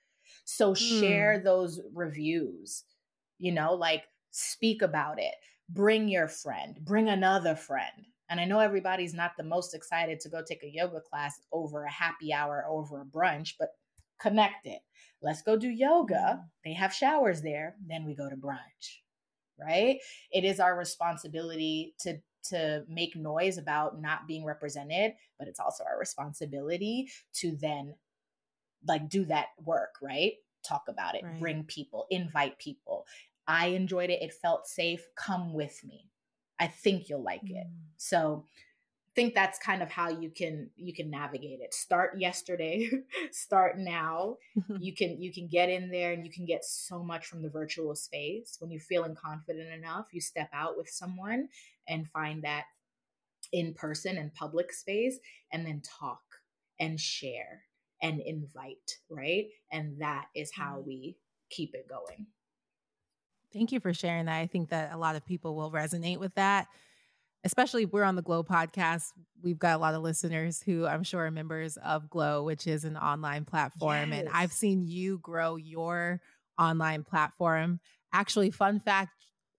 So 0.45 0.73
share 0.73 1.39
mm. 1.39 1.43
those 1.43 1.81
reviews. 1.93 2.85
You 3.37 3.51
know, 3.51 3.73
like 3.73 4.03
speak 4.31 4.81
about 4.81 5.19
it. 5.19 5.35
Bring 5.69 6.07
your 6.07 6.29
friend, 6.29 6.77
bring 6.81 7.09
another 7.09 7.55
friend. 7.55 8.05
And 8.29 8.39
I 8.39 8.45
know 8.45 8.59
everybody's 8.59 9.13
not 9.13 9.31
the 9.37 9.43
most 9.43 9.73
excited 9.73 10.19
to 10.21 10.29
go 10.29 10.41
take 10.41 10.63
a 10.63 10.71
yoga 10.71 10.99
class 11.01 11.39
over 11.51 11.83
a 11.83 11.91
happy 11.91 12.33
hour, 12.33 12.65
over 12.69 13.01
a 13.01 13.05
brunch, 13.05 13.53
but 13.59 13.69
connect 14.19 14.65
it. 14.65 14.79
Let's 15.21 15.41
go 15.41 15.57
do 15.57 15.69
yoga. 15.69 16.15
Mm-hmm. 16.15 16.41
They 16.65 16.73
have 16.73 16.93
showers 16.93 17.41
there. 17.41 17.75
Then 17.87 18.05
we 18.05 18.15
go 18.15 18.29
to 18.29 18.35
brunch, 18.35 18.99
right? 19.59 19.97
It 20.31 20.43
is 20.43 20.59
our 20.59 20.77
responsibility 20.77 21.95
to 22.01 22.17
to 22.49 22.83
make 22.87 23.15
noise 23.15 23.57
about 23.57 23.99
not 23.99 24.27
being 24.27 24.45
represented, 24.45 25.13
but 25.37 25.47
it's 25.47 25.59
also 25.59 25.83
our 25.83 25.99
responsibility 25.99 27.09
to 27.33 27.57
then 27.59 27.93
like 28.87 29.09
do 29.09 29.25
that 29.25 29.47
work, 29.63 29.95
right? 30.01 30.33
Talk 30.65 30.83
about 30.87 31.15
it, 31.15 31.23
right. 31.23 31.39
bring 31.39 31.63
people, 31.63 32.05
invite 32.09 32.57
people. 32.57 33.05
I 33.47 33.67
enjoyed 33.67 34.09
it. 34.09 34.21
It 34.21 34.33
felt 34.33 34.67
safe. 34.67 35.05
Come 35.15 35.53
with 35.53 35.81
me. 35.83 36.09
I 36.59 36.67
think 36.67 37.09
you'll 37.09 37.23
like 37.23 37.43
mm. 37.43 37.57
it. 37.57 37.67
So 37.97 38.45
think 39.17 39.33
that's 39.33 39.57
kind 39.57 39.81
of 39.81 39.89
how 39.89 40.09
you 40.09 40.29
can 40.29 40.69
you 40.75 40.93
can 40.93 41.09
navigate 41.09 41.59
it. 41.59 41.73
Start 41.73 42.19
yesterday 42.19 42.87
start 43.31 43.79
now. 43.79 44.37
You 44.79 44.93
can 44.93 45.19
you 45.19 45.33
can 45.33 45.47
get 45.47 45.69
in 45.69 45.89
there 45.89 46.13
and 46.13 46.23
you 46.23 46.31
can 46.31 46.45
get 46.45 46.63
so 46.63 47.03
much 47.03 47.25
from 47.25 47.41
the 47.41 47.49
virtual 47.49 47.95
space. 47.95 48.57
When 48.59 48.69
you're 48.69 48.79
feeling 48.79 49.15
confident 49.15 49.73
enough 49.73 50.05
you 50.11 50.21
step 50.21 50.49
out 50.53 50.77
with 50.77 50.87
someone 50.87 51.47
and 51.87 52.07
find 52.07 52.43
that 52.43 52.65
in 53.51 53.73
person 53.73 54.19
and 54.19 54.31
public 54.35 54.71
space 54.71 55.17
and 55.51 55.65
then 55.65 55.81
talk 55.81 56.21
and 56.79 56.99
share 56.99 57.63
and 58.03 58.21
invite 58.21 58.99
right? 59.09 59.47
And 59.71 59.99
that 59.99 60.27
is 60.35 60.51
how 60.53 60.75
mm-hmm. 60.75 60.87
we 60.87 61.17
keep 61.49 61.73
it 61.73 61.89
going. 61.89 62.27
Thank 63.51 63.71
you 63.71 63.79
for 63.79 63.95
sharing 63.95 64.25
that. 64.25 64.37
I 64.37 64.45
think 64.45 64.69
that 64.69 64.93
a 64.93 64.97
lot 64.97 65.15
of 65.15 65.25
people 65.25 65.55
will 65.55 65.71
resonate 65.71 66.19
with 66.19 66.35
that 66.35 66.67
especially 67.47 67.85
we're 67.85 68.03
on 68.03 68.17
the 68.17 68.21
Glo 68.21 68.43
podcast. 68.43 69.13
We've 69.41 69.57
got 69.57 69.77
a 69.77 69.77
lot 69.77 69.93
of 69.93 70.01
listeners 70.01 70.61
who 70.61 70.85
I'm 70.85 71.01
sure 71.01 71.25
are 71.25 71.31
members 71.31 71.77
of 71.77 72.09
Glo, 72.09 72.43
which 72.43 72.67
is 72.67 72.83
an 72.83 72.97
online 72.97 73.45
platform. 73.45 74.11
Yes. 74.11 74.19
And 74.19 74.29
I've 74.33 74.51
seen 74.51 74.85
you 74.85 75.19
grow 75.19 75.55
your 75.55 76.19
online 76.59 77.05
platform. 77.05 77.79
Actually, 78.11 78.51
fun 78.51 78.81
fact 78.81 79.11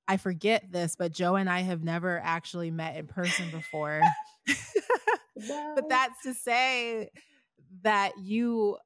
I 0.07 0.19
forget 0.19 0.71
this, 0.71 0.97
but 0.97 1.13
Jo 1.13 1.37
and 1.37 1.49
I 1.49 1.61
have 1.61 1.83
never 1.83 2.21
actually 2.23 2.71
met 2.71 2.97
in 2.97 3.07
person 3.07 3.51
before. 3.51 4.03
but 5.75 5.89
that's 5.89 6.23
to 6.25 6.35
say 6.35 7.09
that 7.83 8.13
you 8.19 8.77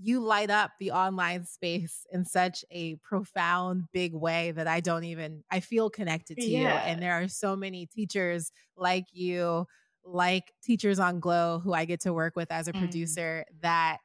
you 0.00 0.20
light 0.20 0.50
up 0.50 0.72
the 0.78 0.92
online 0.92 1.44
space 1.44 2.06
in 2.12 2.24
such 2.24 2.64
a 2.70 2.94
profound 2.96 3.84
big 3.92 4.14
way 4.14 4.52
that 4.52 4.68
I 4.68 4.80
don't 4.80 5.04
even 5.04 5.42
I 5.50 5.60
feel 5.60 5.90
connected 5.90 6.36
to 6.38 6.46
yeah. 6.46 6.60
you 6.60 6.66
and 6.68 7.02
there 7.02 7.14
are 7.14 7.28
so 7.28 7.56
many 7.56 7.86
teachers 7.86 8.52
like 8.76 9.06
you 9.12 9.66
like 10.04 10.52
teachers 10.62 10.98
on 10.98 11.20
Glo 11.20 11.60
who 11.62 11.72
I 11.72 11.84
get 11.84 12.00
to 12.02 12.12
work 12.12 12.36
with 12.36 12.50
as 12.50 12.68
a 12.68 12.72
mm. 12.72 12.78
producer 12.78 13.44
that 13.60 13.98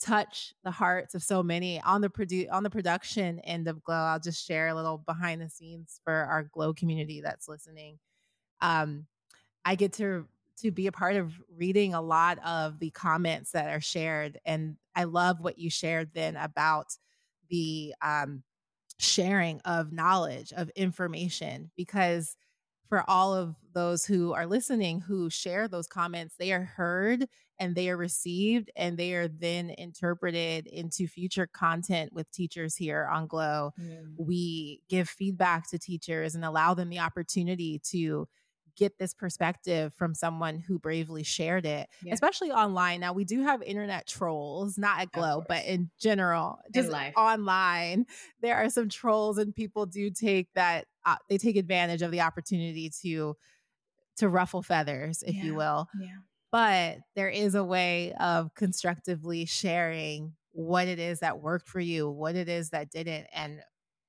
touch 0.00 0.54
the 0.62 0.70
hearts 0.70 1.14
of 1.14 1.22
so 1.22 1.42
many 1.42 1.80
on 1.80 2.02
the 2.02 2.08
produ- 2.08 2.52
on 2.52 2.62
the 2.62 2.70
production 2.70 3.40
end 3.40 3.68
of 3.68 3.82
Glo 3.82 3.96
I'll 3.96 4.20
just 4.20 4.46
share 4.46 4.68
a 4.68 4.74
little 4.74 4.98
behind 4.98 5.40
the 5.40 5.48
scenes 5.48 6.00
for 6.04 6.12
our 6.12 6.44
Glo 6.44 6.74
community 6.74 7.20
that's 7.22 7.48
listening 7.48 7.98
um 8.60 9.06
I 9.64 9.74
get 9.74 9.94
to 9.94 10.26
to 10.60 10.70
be 10.70 10.86
a 10.86 10.92
part 10.92 11.16
of 11.16 11.32
reading 11.56 11.94
a 11.94 12.02
lot 12.02 12.38
of 12.44 12.78
the 12.78 12.90
comments 12.90 13.52
that 13.52 13.68
are 13.68 13.80
shared. 13.80 14.38
And 14.44 14.76
I 14.98 15.04
love 15.04 15.40
what 15.40 15.58
you 15.58 15.70
shared 15.70 16.10
then 16.12 16.34
about 16.34 16.86
the 17.48 17.94
um, 18.02 18.42
sharing 18.98 19.60
of 19.60 19.92
knowledge, 19.92 20.52
of 20.52 20.70
information, 20.70 21.70
because 21.76 22.36
for 22.88 23.04
all 23.08 23.32
of 23.32 23.54
those 23.74 24.04
who 24.04 24.32
are 24.32 24.46
listening 24.46 25.00
who 25.00 25.30
share 25.30 25.68
those 25.68 25.86
comments, 25.86 26.34
they 26.36 26.52
are 26.52 26.64
heard 26.64 27.26
and 27.60 27.76
they 27.76 27.90
are 27.90 27.96
received 27.96 28.70
and 28.76 28.96
they 28.96 29.14
are 29.14 29.28
then 29.28 29.70
interpreted 29.70 30.66
into 30.66 31.06
future 31.06 31.46
content 31.46 32.12
with 32.12 32.30
teachers 32.32 32.74
here 32.74 33.08
on 33.12 33.28
Glo. 33.28 33.72
Mm. 33.80 34.14
We 34.16 34.80
give 34.88 35.08
feedback 35.08 35.70
to 35.70 35.78
teachers 35.78 36.34
and 36.34 36.44
allow 36.44 36.74
them 36.74 36.88
the 36.88 37.00
opportunity 37.00 37.80
to 37.90 38.26
get 38.78 38.98
this 38.98 39.12
perspective 39.12 39.92
from 39.94 40.14
someone 40.14 40.58
who 40.58 40.78
bravely 40.78 41.24
shared 41.24 41.66
it, 41.66 41.88
yeah. 42.02 42.14
especially 42.14 42.50
online. 42.50 43.00
Now 43.00 43.12
we 43.12 43.24
do 43.24 43.42
have 43.42 43.60
internet 43.62 44.06
trolls, 44.06 44.78
not 44.78 45.00
at 45.00 45.12
Glo, 45.12 45.42
but 45.46 45.64
in 45.64 45.90
general, 46.00 46.58
just 46.72 46.88
in 46.88 47.12
online, 47.16 48.06
there 48.40 48.56
are 48.56 48.70
some 48.70 48.88
trolls, 48.88 49.38
and 49.38 49.54
people 49.54 49.86
do 49.86 50.10
take 50.10 50.48
that 50.54 50.86
uh, 51.04 51.16
they 51.28 51.38
take 51.38 51.56
advantage 51.56 52.02
of 52.02 52.12
the 52.12 52.20
opportunity 52.20 52.90
to 53.02 53.36
to 54.18 54.28
ruffle 54.28 54.62
feathers, 54.62 55.22
if 55.26 55.34
yeah. 55.34 55.44
you 55.44 55.54
will. 55.54 55.88
Yeah. 56.00 56.16
But 56.50 56.98
there 57.14 57.28
is 57.28 57.54
a 57.54 57.64
way 57.64 58.14
of 58.14 58.54
constructively 58.54 59.44
sharing 59.44 60.34
what 60.52 60.88
it 60.88 60.98
is 60.98 61.20
that 61.20 61.40
worked 61.40 61.68
for 61.68 61.80
you, 61.80 62.08
what 62.08 62.34
it 62.36 62.48
is 62.48 62.70
that 62.70 62.90
didn't, 62.90 63.26
and 63.34 63.60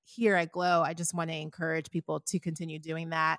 here 0.03 0.35
at 0.35 0.51
Glo, 0.51 0.81
I 0.81 0.93
just 0.93 1.13
want 1.13 1.29
to 1.29 1.35
encourage 1.35 1.91
people 1.91 2.19
to 2.27 2.39
continue 2.39 2.79
doing 2.79 3.09
that 3.09 3.37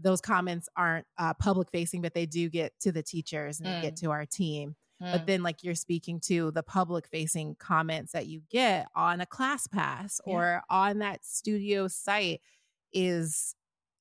those 0.00 0.20
comments 0.20 0.68
aren't 0.76 1.06
uh, 1.18 1.34
public 1.34 1.70
facing, 1.70 2.02
but 2.02 2.14
they 2.14 2.26
do 2.26 2.48
get 2.48 2.72
to 2.80 2.92
the 2.92 3.02
teachers 3.02 3.60
and 3.60 3.68
mm. 3.68 3.82
get 3.82 3.96
to 3.96 4.10
our 4.10 4.26
team. 4.26 4.76
Mm. 5.02 5.12
But 5.12 5.26
then, 5.26 5.42
like 5.42 5.62
you're 5.62 5.74
speaking 5.74 6.20
to 6.26 6.50
the 6.50 6.62
public 6.62 7.06
facing 7.08 7.56
comments 7.58 8.12
that 8.12 8.26
you 8.26 8.42
get 8.50 8.86
on 8.94 9.20
a 9.20 9.26
ClassPass 9.26 10.20
yeah. 10.26 10.32
or 10.32 10.62
on 10.68 10.98
that 10.98 11.24
studio 11.24 11.88
site 11.88 12.40
is 12.92 13.54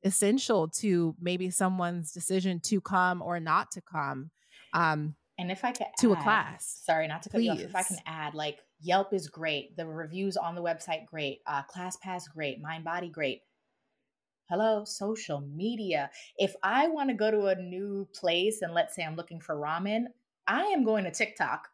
essential 0.03 0.67
to 0.67 1.15
maybe 1.19 1.49
someone's 1.49 2.11
decision 2.11 2.59
to 2.61 2.81
come 2.81 3.21
or 3.21 3.39
not 3.39 3.71
to 3.71 3.81
come. 3.81 4.31
Um, 4.73 5.15
and 5.37 5.51
if 5.51 5.63
I 5.63 5.71
could 5.71 5.87
to 5.99 6.13
add, 6.13 6.19
a 6.19 6.23
class, 6.23 6.81
sorry, 6.83 7.07
not 7.07 7.21
to 7.23 7.29
cut 7.29 7.37
Please. 7.37 7.45
you 7.45 7.51
off. 7.51 7.59
If 7.61 7.75
I 7.75 7.83
can 7.83 7.97
add, 8.05 8.33
like 8.33 8.59
Yelp 8.81 9.13
is 9.13 9.29
great, 9.29 9.77
the 9.77 9.85
reviews 9.85 10.35
on 10.35 10.53
the 10.53 10.61
website 10.61 11.05
great, 11.05 11.39
uh, 11.47 11.63
ClassPass 11.73 12.23
great, 12.33 12.61
MindBody 12.61 13.11
great 13.11 13.41
Hello, 14.49 14.83
social 14.83 15.41
media. 15.41 16.09
If 16.35 16.55
I 16.63 16.87
want 16.87 17.09
to 17.09 17.15
go 17.15 17.29
to 17.29 17.45
a 17.45 17.55
new 17.55 18.07
place 18.15 18.63
and 18.63 18.73
let's 18.73 18.95
say 18.95 19.03
I'm 19.03 19.15
looking 19.15 19.39
for 19.39 19.55
ramen, 19.55 20.05
I 20.47 20.63
am 20.63 20.83
going 20.83 21.03
to 21.03 21.11
TikTok 21.11 21.67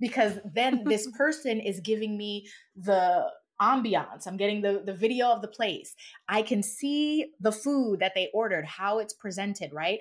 because 0.00 0.40
then 0.44 0.82
this 0.82 1.08
person 1.16 1.60
is 1.60 1.78
giving 1.78 2.18
me 2.18 2.48
the 2.74 3.24
ambiance. 3.62 4.26
I'm 4.26 4.36
getting 4.36 4.62
the, 4.62 4.82
the 4.84 4.94
video 4.94 5.28
of 5.28 5.42
the 5.42 5.48
place. 5.48 5.94
I 6.28 6.42
can 6.42 6.60
see 6.60 7.34
the 7.38 7.52
food 7.52 8.00
that 8.00 8.16
they 8.16 8.30
ordered, 8.34 8.64
how 8.64 8.98
it's 8.98 9.14
presented, 9.14 9.72
right? 9.72 10.00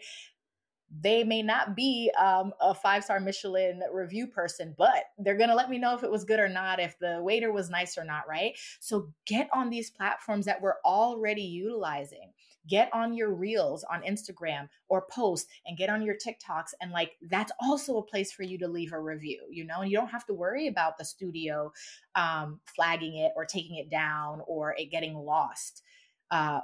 They 0.89 1.23
may 1.23 1.41
not 1.41 1.75
be 1.75 2.11
um, 2.17 2.53
a 2.61 2.73
five 2.73 3.03
star 3.03 3.19
Michelin 3.19 3.81
review 3.91 4.27
person, 4.27 4.73
but 4.77 5.05
they're 5.17 5.37
going 5.37 5.49
to 5.49 5.55
let 5.55 5.69
me 5.69 5.77
know 5.77 5.93
if 5.95 6.03
it 6.03 6.11
was 6.11 6.23
good 6.23 6.39
or 6.39 6.47
not, 6.47 6.79
if 6.79 6.97
the 6.99 7.19
waiter 7.21 7.51
was 7.51 7.69
nice 7.69 7.97
or 7.97 8.05
not, 8.05 8.27
right? 8.27 8.57
So 8.79 9.09
get 9.25 9.49
on 9.53 9.69
these 9.69 9.89
platforms 9.89 10.45
that 10.45 10.61
we're 10.61 10.79
already 10.85 11.41
utilizing. 11.41 12.31
Get 12.67 12.89
on 12.93 13.13
your 13.13 13.33
reels 13.33 13.85
on 13.85 14.01
Instagram 14.01 14.67
or 14.89 15.05
post 15.09 15.47
and 15.65 15.77
get 15.77 15.89
on 15.89 16.01
your 16.01 16.15
TikToks. 16.15 16.73
And 16.81 16.91
like, 16.91 17.13
that's 17.29 17.51
also 17.61 17.97
a 17.97 18.03
place 18.03 18.31
for 18.31 18.43
you 18.43 18.57
to 18.57 18.67
leave 18.67 18.91
a 18.91 18.99
review, 18.99 19.41
you 19.49 19.65
know, 19.65 19.81
and 19.81 19.91
you 19.91 19.97
don't 19.97 20.09
have 20.09 20.25
to 20.25 20.33
worry 20.33 20.67
about 20.67 20.97
the 20.97 21.05
studio 21.05 21.71
um, 22.15 22.59
flagging 22.75 23.17
it 23.17 23.31
or 23.35 23.45
taking 23.45 23.77
it 23.77 23.89
down 23.89 24.41
or 24.47 24.75
it 24.77 24.91
getting 24.91 25.15
lost. 25.15 25.83
Uh, 26.31 26.59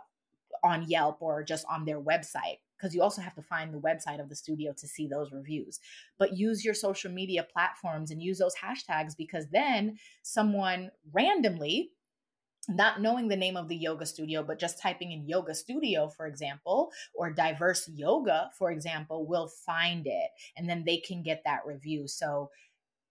on 0.63 0.87
Yelp 0.87 1.21
or 1.21 1.43
just 1.43 1.65
on 1.69 1.83
their 1.83 1.99
website 1.99 2.59
because 2.83 2.93
you 2.93 3.01
also 3.01 3.21
have 3.21 3.33
to 3.35 3.41
find 3.41 3.73
the 3.73 3.79
website 3.79 4.19
of 4.19 4.27
the 4.27 4.35
studio 4.35 4.73
to 4.73 4.87
see 4.87 5.07
those 5.07 5.31
reviews. 5.31 5.79
But 6.19 6.37
use 6.37 6.65
your 6.65 6.73
social 6.73 7.09
media 7.09 7.47
platforms 7.51 8.11
and 8.11 8.21
use 8.21 8.37
those 8.37 8.55
hashtags 8.55 9.15
because 9.15 9.47
then 9.51 9.97
someone 10.21 10.91
randomly 11.13 11.91
not 12.67 13.01
knowing 13.01 13.29
the 13.29 13.37
name 13.37 13.55
of 13.55 13.69
the 13.69 13.75
yoga 13.75 14.05
studio, 14.05 14.43
but 14.43 14.59
just 14.59 14.81
typing 14.81 15.13
in 15.13 15.27
yoga 15.27 15.55
studio, 15.55 16.09
for 16.09 16.27
example, 16.27 16.91
or 17.13 17.31
diverse 17.31 17.89
yoga, 17.93 18.49
for 18.57 18.69
example, 18.71 19.25
will 19.25 19.47
find 19.47 20.05
it 20.05 20.29
and 20.57 20.69
then 20.69 20.83
they 20.85 20.97
can 20.97 21.23
get 21.23 21.41
that 21.45 21.65
review. 21.65 22.05
So, 22.07 22.51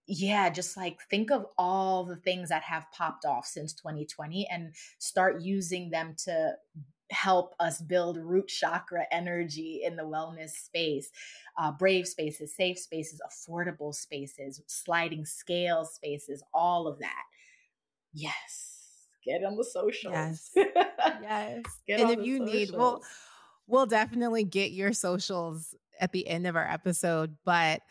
yeah, 0.05 0.49
just 0.49 0.77
like 0.77 0.99
think 1.09 1.31
of 1.31 1.45
all 1.57 2.03
the 2.03 2.17
things 2.17 2.49
that 2.49 2.63
have 2.63 2.85
popped 2.91 3.25
off 3.25 3.45
since 3.45 3.73
2020 3.73 4.47
and 4.51 4.75
start 4.99 5.41
using 5.41 5.89
them 5.89 6.15
to 6.25 6.53
help 7.13 7.55
us 7.59 7.81
build 7.81 8.17
root 8.17 8.47
chakra 8.47 9.05
energy 9.11 9.81
in 9.83 9.95
the 9.95 10.03
wellness 10.03 10.51
space. 10.51 11.11
Uh, 11.57 11.71
brave 11.71 12.07
spaces, 12.07 12.55
safe 12.55 12.79
spaces, 12.79 13.21
affordable 13.27 13.93
spaces, 13.93 14.61
sliding 14.67 15.25
scale 15.25 15.85
spaces, 15.85 16.43
all 16.53 16.87
of 16.87 16.99
that. 16.99 17.23
Yes. 18.13 18.71
Get 19.25 19.43
on 19.43 19.55
the 19.55 19.63
socials. 19.63 20.13
Yes. 20.13 20.51
yes. 20.55 21.63
Get 21.87 21.99
and 21.99 22.09
if 22.11 22.25
you 22.25 22.39
socials. 22.39 22.53
need, 22.53 22.71
we'll, 22.71 23.01
we'll 23.67 23.85
definitely 23.85 24.43
get 24.43 24.71
your 24.71 24.93
socials 24.93 25.75
at 25.99 26.11
the 26.11 26.27
end 26.27 26.47
of 26.47 26.55
our 26.55 26.67
episode, 26.67 27.37
but 27.45 27.81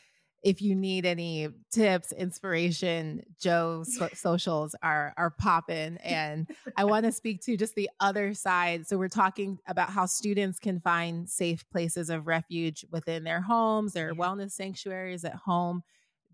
if 0.43 0.61
you 0.61 0.75
need 0.75 1.07
any 1.07 1.49
tips, 1.71 2.11
inspiration, 2.13 3.23
Jo's 3.39 3.97
so- 3.97 4.09
socials 4.13 4.75
are 4.83 5.15
are 5.17 5.31
popping. 5.31 5.99
And 6.03 6.49
I 6.77 6.85
want 6.85 7.07
to 7.07 7.13
speak 7.13 7.43
to 7.43 7.57
just 7.57 7.75
the 7.75 7.89
other 8.01 8.35
side. 8.35 8.87
So 8.87 8.99
we're 8.99 9.09
talking 9.09 9.59
about 9.67 9.91
how 9.91 10.07
students 10.07 10.59
can 10.59 10.81
find 10.81 11.29
safe 11.29 11.69
places 11.71 12.11
of 12.11 12.27
refuge 12.27 12.85
within 12.91 13.25
their 13.25 13.41
homes, 13.41 13.93
their 13.93 14.15
wellness 14.15 14.53
sanctuaries 14.53 15.25
at 15.25 15.35
home, 15.35 15.83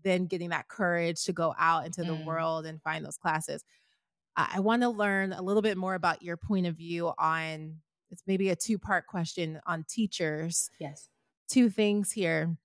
then 0.03 0.25
getting 0.25 0.49
that 0.49 0.67
courage 0.67 1.23
to 1.25 1.33
go 1.33 1.53
out 1.57 1.85
into 1.85 2.03
the 2.03 2.13
mm. 2.13 2.25
world 2.25 2.65
and 2.65 2.81
find 2.81 3.05
those 3.05 3.17
classes. 3.17 3.63
I, 4.35 4.53
I 4.55 4.59
want 4.59 4.81
to 4.81 4.89
learn 4.89 5.33
a 5.33 5.41
little 5.41 5.61
bit 5.61 5.77
more 5.77 5.95
about 5.95 6.21
your 6.21 6.37
point 6.37 6.67
of 6.67 6.75
view 6.75 7.13
on 7.17 7.77
it's 8.11 8.23
maybe 8.25 8.49
a 8.49 8.55
two 8.55 8.79
part 8.79 9.05
question 9.05 9.59
on 9.67 9.85
teachers. 9.87 10.71
Yes. 10.79 11.09
Two 11.47 11.69
things 11.69 12.11
here 12.11 12.57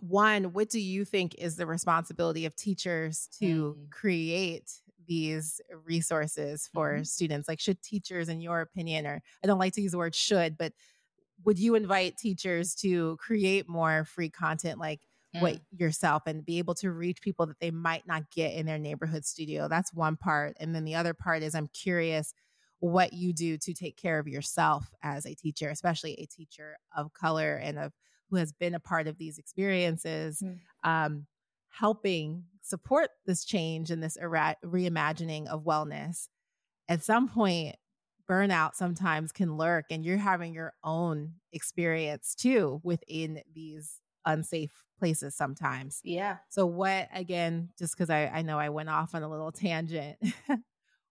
one, 0.00 0.52
what 0.52 0.70
do 0.70 0.80
you 0.80 1.04
think 1.04 1.34
is 1.36 1.56
the 1.56 1.66
responsibility 1.66 2.46
of 2.46 2.54
teachers 2.54 3.28
to 3.40 3.76
mm. 3.78 3.90
create 3.90 4.70
these 5.06 5.60
resources 5.84 6.68
for 6.72 6.94
mm-hmm. 6.94 7.02
students? 7.02 7.48
Like, 7.48 7.60
should 7.60 7.82
teachers, 7.82 8.28
in 8.28 8.40
your 8.40 8.60
opinion, 8.60 9.06
or 9.06 9.22
I 9.42 9.46
don't 9.46 9.58
like 9.58 9.74
to 9.74 9.80
use 9.80 9.92
the 9.92 9.98
word 9.98 10.14
should, 10.14 10.56
but 10.56 10.72
would 11.44 11.58
you 11.58 11.74
invite 11.74 12.16
teachers 12.16 12.74
to 12.76 13.16
create 13.16 13.68
more 13.68 14.04
free 14.04 14.30
content 14.30 14.78
like 14.78 15.00
mm. 15.34 15.42
what 15.42 15.58
yourself 15.76 16.24
and 16.26 16.44
be 16.44 16.58
able 16.58 16.74
to 16.74 16.90
reach 16.90 17.20
people 17.20 17.46
that 17.46 17.60
they 17.60 17.70
might 17.70 18.06
not 18.06 18.30
get 18.30 18.54
in 18.54 18.66
their 18.66 18.78
neighborhood 18.78 19.24
studio? 19.24 19.68
That's 19.68 19.92
one 19.92 20.16
part. 20.16 20.56
And 20.60 20.74
then 20.74 20.84
the 20.84 20.94
other 20.94 21.14
part 21.14 21.42
is 21.42 21.54
I'm 21.54 21.68
curious 21.68 22.32
what 22.80 23.12
you 23.12 23.32
do 23.32 23.58
to 23.58 23.74
take 23.74 23.96
care 23.96 24.18
of 24.20 24.28
yourself 24.28 24.86
as 25.02 25.26
a 25.26 25.34
teacher, 25.34 25.68
especially 25.68 26.12
a 26.14 26.26
teacher 26.26 26.76
of 26.96 27.12
color 27.12 27.56
and 27.56 27.78
of 27.78 27.92
who 28.30 28.36
has 28.36 28.52
been 28.52 28.74
a 28.74 28.80
part 28.80 29.06
of 29.06 29.18
these 29.18 29.38
experiences, 29.38 30.42
mm. 30.42 30.58
um, 30.84 31.26
helping 31.70 32.44
support 32.62 33.10
this 33.26 33.44
change 33.44 33.90
and 33.90 34.02
this 34.02 34.16
era- 34.16 34.56
reimagining 34.64 35.46
of 35.46 35.64
wellness. 35.64 36.28
At 36.88 37.02
some 37.02 37.28
point, 37.28 37.76
burnout 38.28 38.74
sometimes 38.74 39.32
can 39.32 39.56
lurk, 39.56 39.86
and 39.90 40.04
you're 40.04 40.18
having 40.18 40.52
your 40.52 40.74
own 40.84 41.34
experience 41.52 42.34
too 42.34 42.80
within 42.82 43.42
these 43.54 44.00
unsafe 44.26 44.84
places 44.98 45.34
sometimes. 45.34 46.00
Yeah. 46.04 46.38
So, 46.48 46.66
what 46.66 47.08
again, 47.12 47.70
just 47.78 47.96
because 47.96 48.10
I, 48.10 48.26
I 48.26 48.42
know 48.42 48.58
I 48.58 48.68
went 48.68 48.90
off 48.90 49.14
on 49.14 49.22
a 49.22 49.30
little 49.30 49.52
tangent, 49.52 50.18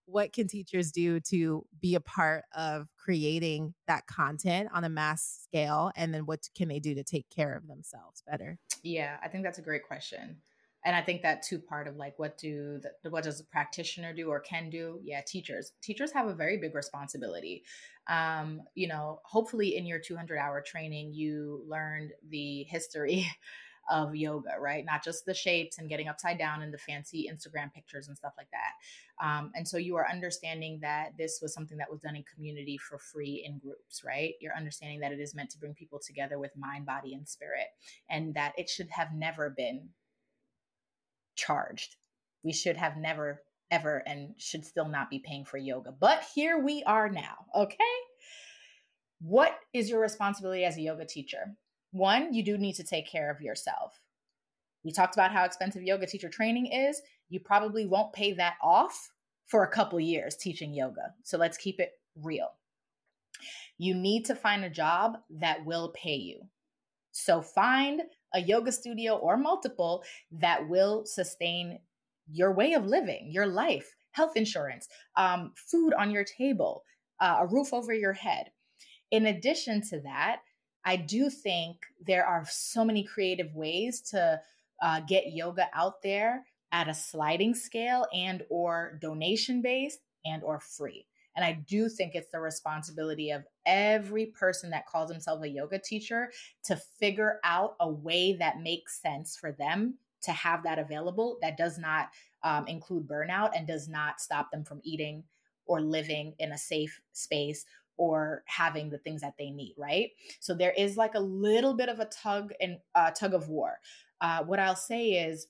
what 0.08 0.32
can 0.32 0.48
teachers 0.48 0.90
do 0.90 1.20
to 1.20 1.64
be 1.80 1.94
a 1.94 2.00
part 2.00 2.44
of 2.56 2.88
creating 2.96 3.74
that 3.86 4.06
content 4.06 4.68
on 4.72 4.84
a 4.84 4.88
mass 4.88 5.40
scale 5.44 5.92
and 5.96 6.14
then 6.14 6.24
what 6.24 6.40
can 6.56 6.68
they 6.68 6.80
do 6.80 6.94
to 6.94 7.04
take 7.04 7.28
care 7.28 7.54
of 7.54 7.66
themselves 7.66 8.22
better? 8.26 8.58
Yeah 8.82 9.18
i 9.22 9.28
think 9.28 9.44
that's 9.44 9.58
a 9.58 9.62
great 9.62 9.86
question 9.86 10.38
and 10.84 10.96
i 10.96 11.02
think 11.02 11.22
that 11.22 11.42
too 11.42 11.58
part 11.58 11.86
of 11.86 11.96
like 11.96 12.18
what 12.18 12.38
do 12.38 12.80
the, 13.02 13.10
what 13.10 13.24
does 13.24 13.40
a 13.40 13.44
practitioner 13.44 14.14
do 14.14 14.28
or 14.28 14.40
can 14.40 14.70
do? 14.70 14.98
Yeah 15.02 15.20
teachers 15.26 15.72
teachers 15.82 16.10
have 16.12 16.26
a 16.26 16.34
very 16.34 16.56
big 16.56 16.74
responsibility. 16.74 17.64
Um, 18.08 18.62
you 18.74 18.88
know 18.88 19.20
hopefully 19.24 19.76
in 19.76 19.84
your 19.84 19.98
200 19.98 20.38
hour 20.38 20.62
training 20.62 21.12
you 21.12 21.64
learned 21.68 22.12
the 22.30 22.62
history 22.64 23.26
of 23.90 24.14
yoga, 24.14 24.52
right? 24.60 24.84
Not 24.84 25.04
just 25.04 25.24
the 25.24 25.34
shapes 25.34 25.78
and 25.78 25.88
getting 25.88 26.08
upside 26.08 26.38
down 26.38 26.62
and 26.62 26.72
the 26.72 26.78
fancy 26.78 27.30
Instagram 27.32 27.72
pictures 27.72 28.08
and 28.08 28.16
stuff 28.16 28.34
like 28.36 28.48
that. 28.50 29.24
Um, 29.24 29.50
and 29.54 29.66
so 29.66 29.76
you 29.76 29.96
are 29.96 30.08
understanding 30.08 30.78
that 30.82 31.16
this 31.16 31.40
was 31.42 31.52
something 31.52 31.78
that 31.78 31.90
was 31.90 32.00
done 32.00 32.16
in 32.16 32.24
community 32.32 32.78
for 32.78 32.98
free 32.98 33.44
in 33.46 33.58
groups, 33.58 34.02
right? 34.04 34.34
You're 34.40 34.56
understanding 34.56 35.00
that 35.00 35.12
it 35.12 35.20
is 35.20 35.34
meant 35.34 35.50
to 35.50 35.58
bring 35.58 35.74
people 35.74 35.98
together 35.98 36.38
with 36.38 36.56
mind, 36.56 36.86
body, 36.86 37.14
and 37.14 37.28
spirit, 37.28 37.66
and 38.08 38.34
that 38.34 38.52
it 38.56 38.68
should 38.68 38.90
have 38.90 39.12
never 39.14 39.50
been 39.50 39.88
charged. 41.34 41.96
We 42.42 42.52
should 42.52 42.76
have 42.76 42.96
never 42.96 43.42
ever 43.70 44.02
and 44.06 44.34
should 44.38 44.64
still 44.64 44.88
not 44.88 45.10
be 45.10 45.18
paying 45.18 45.44
for 45.44 45.58
yoga. 45.58 45.92
But 45.92 46.24
here 46.34 46.58
we 46.58 46.82
are 46.84 47.08
now, 47.08 47.46
okay? 47.54 47.76
What 49.20 49.58
is 49.72 49.90
your 49.90 50.00
responsibility 50.00 50.64
as 50.64 50.76
a 50.76 50.82
yoga 50.82 51.04
teacher? 51.04 51.56
One, 51.92 52.32
you 52.32 52.42
do 52.42 52.58
need 52.58 52.74
to 52.74 52.84
take 52.84 53.10
care 53.10 53.30
of 53.30 53.40
yourself. 53.40 54.00
We 54.84 54.92
talked 54.92 55.14
about 55.14 55.32
how 55.32 55.44
expensive 55.44 55.82
yoga 55.82 56.06
teacher 56.06 56.28
training 56.28 56.66
is. 56.66 57.00
You 57.28 57.40
probably 57.40 57.86
won't 57.86 58.12
pay 58.12 58.32
that 58.34 58.54
off 58.62 59.10
for 59.46 59.64
a 59.64 59.70
couple 59.70 59.98
years 59.98 60.36
teaching 60.36 60.74
yoga. 60.74 61.14
So 61.24 61.38
let's 61.38 61.56
keep 61.56 61.80
it 61.80 61.92
real. 62.14 62.48
You 63.78 63.94
need 63.94 64.24
to 64.26 64.34
find 64.34 64.64
a 64.64 64.70
job 64.70 65.18
that 65.30 65.64
will 65.64 65.92
pay 65.94 66.16
you. 66.16 66.42
So 67.12 67.40
find 67.40 68.02
a 68.34 68.40
yoga 68.40 68.72
studio 68.72 69.16
or 69.16 69.36
multiple 69.36 70.02
that 70.32 70.68
will 70.68 71.04
sustain 71.06 71.78
your 72.30 72.52
way 72.52 72.74
of 72.74 72.84
living, 72.84 73.28
your 73.30 73.46
life, 73.46 73.94
health 74.12 74.32
insurance, 74.36 74.88
um, 75.16 75.52
food 75.56 75.94
on 75.94 76.10
your 76.10 76.24
table, 76.24 76.82
uh, 77.20 77.38
a 77.40 77.46
roof 77.46 77.72
over 77.72 77.92
your 77.92 78.12
head. 78.12 78.50
In 79.10 79.26
addition 79.26 79.80
to 79.88 80.00
that, 80.00 80.40
I 80.88 80.96
do 80.96 81.28
think 81.28 81.84
there 82.00 82.24
are 82.24 82.46
so 82.48 82.82
many 82.82 83.04
creative 83.04 83.54
ways 83.54 84.00
to 84.12 84.40
uh, 84.82 85.00
get 85.00 85.34
yoga 85.34 85.66
out 85.74 86.00
there 86.02 86.46
at 86.72 86.88
a 86.88 86.94
sliding 86.94 87.54
scale 87.54 88.06
and 88.14 88.42
or 88.48 88.98
donation 89.02 89.60
based 89.60 89.98
and 90.24 90.42
or 90.42 90.60
free. 90.60 91.04
And 91.36 91.44
i 91.44 91.52
do 91.52 91.90
think 91.90 92.14
it's 92.14 92.30
the 92.32 92.40
responsibility 92.40 93.30
of 93.32 93.44
every 93.66 94.26
person 94.26 94.70
that 94.70 94.86
calls 94.86 95.10
themselves 95.10 95.44
a 95.44 95.48
yoga 95.48 95.78
teacher 95.78 96.32
to 96.64 96.76
figure 96.98 97.38
out 97.44 97.76
a 97.80 97.88
way 97.88 98.32
that 98.32 98.62
makes 98.62 99.00
sense 99.02 99.36
for 99.36 99.52
them 99.52 99.98
to 100.22 100.32
have 100.32 100.62
that 100.62 100.78
available 100.78 101.36
that 101.42 101.58
does 101.58 101.78
not 101.78 102.08
um, 102.42 102.66
include 102.66 103.06
burnout 103.06 103.50
and 103.54 103.66
does 103.66 103.88
not 103.88 104.22
stop 104.22 104.50
them 104.50 104.64
from 104.64 104.80
eating 104.84 105.22
or 105.66 105.82
living 105.82 106.34
in 106.38 106.52
a 106.52 106.58
safe 106.58 106.98
space 107.12 107.66
or 107.98 108.42
having 108.46 108.88
the 108.88 108.98
things 108.98 109.20
that 109.20 109.34
they 109.38 109.50
need 109.50 109.74
right 109.76 110.10
so 110.40 110.54
there 110.54 110.72
is 110.72 110.96
like 110.96 111.14
a 111.14 111.20
little 111.20 111.74
bit 111.74 111.88
of 111.88 112.00
a 112.00 112.06
tug 112.06 112.52
and 112.60 112.78
uh, 112.94 113.10
tug 113.10 113.34
of 113.34 113.48
war 113.48 113.78
uh, 114.20 114.42
what 114.44 114.58
i'll 114.58 114.76
say 114.76 115.10
is 115.10 115.48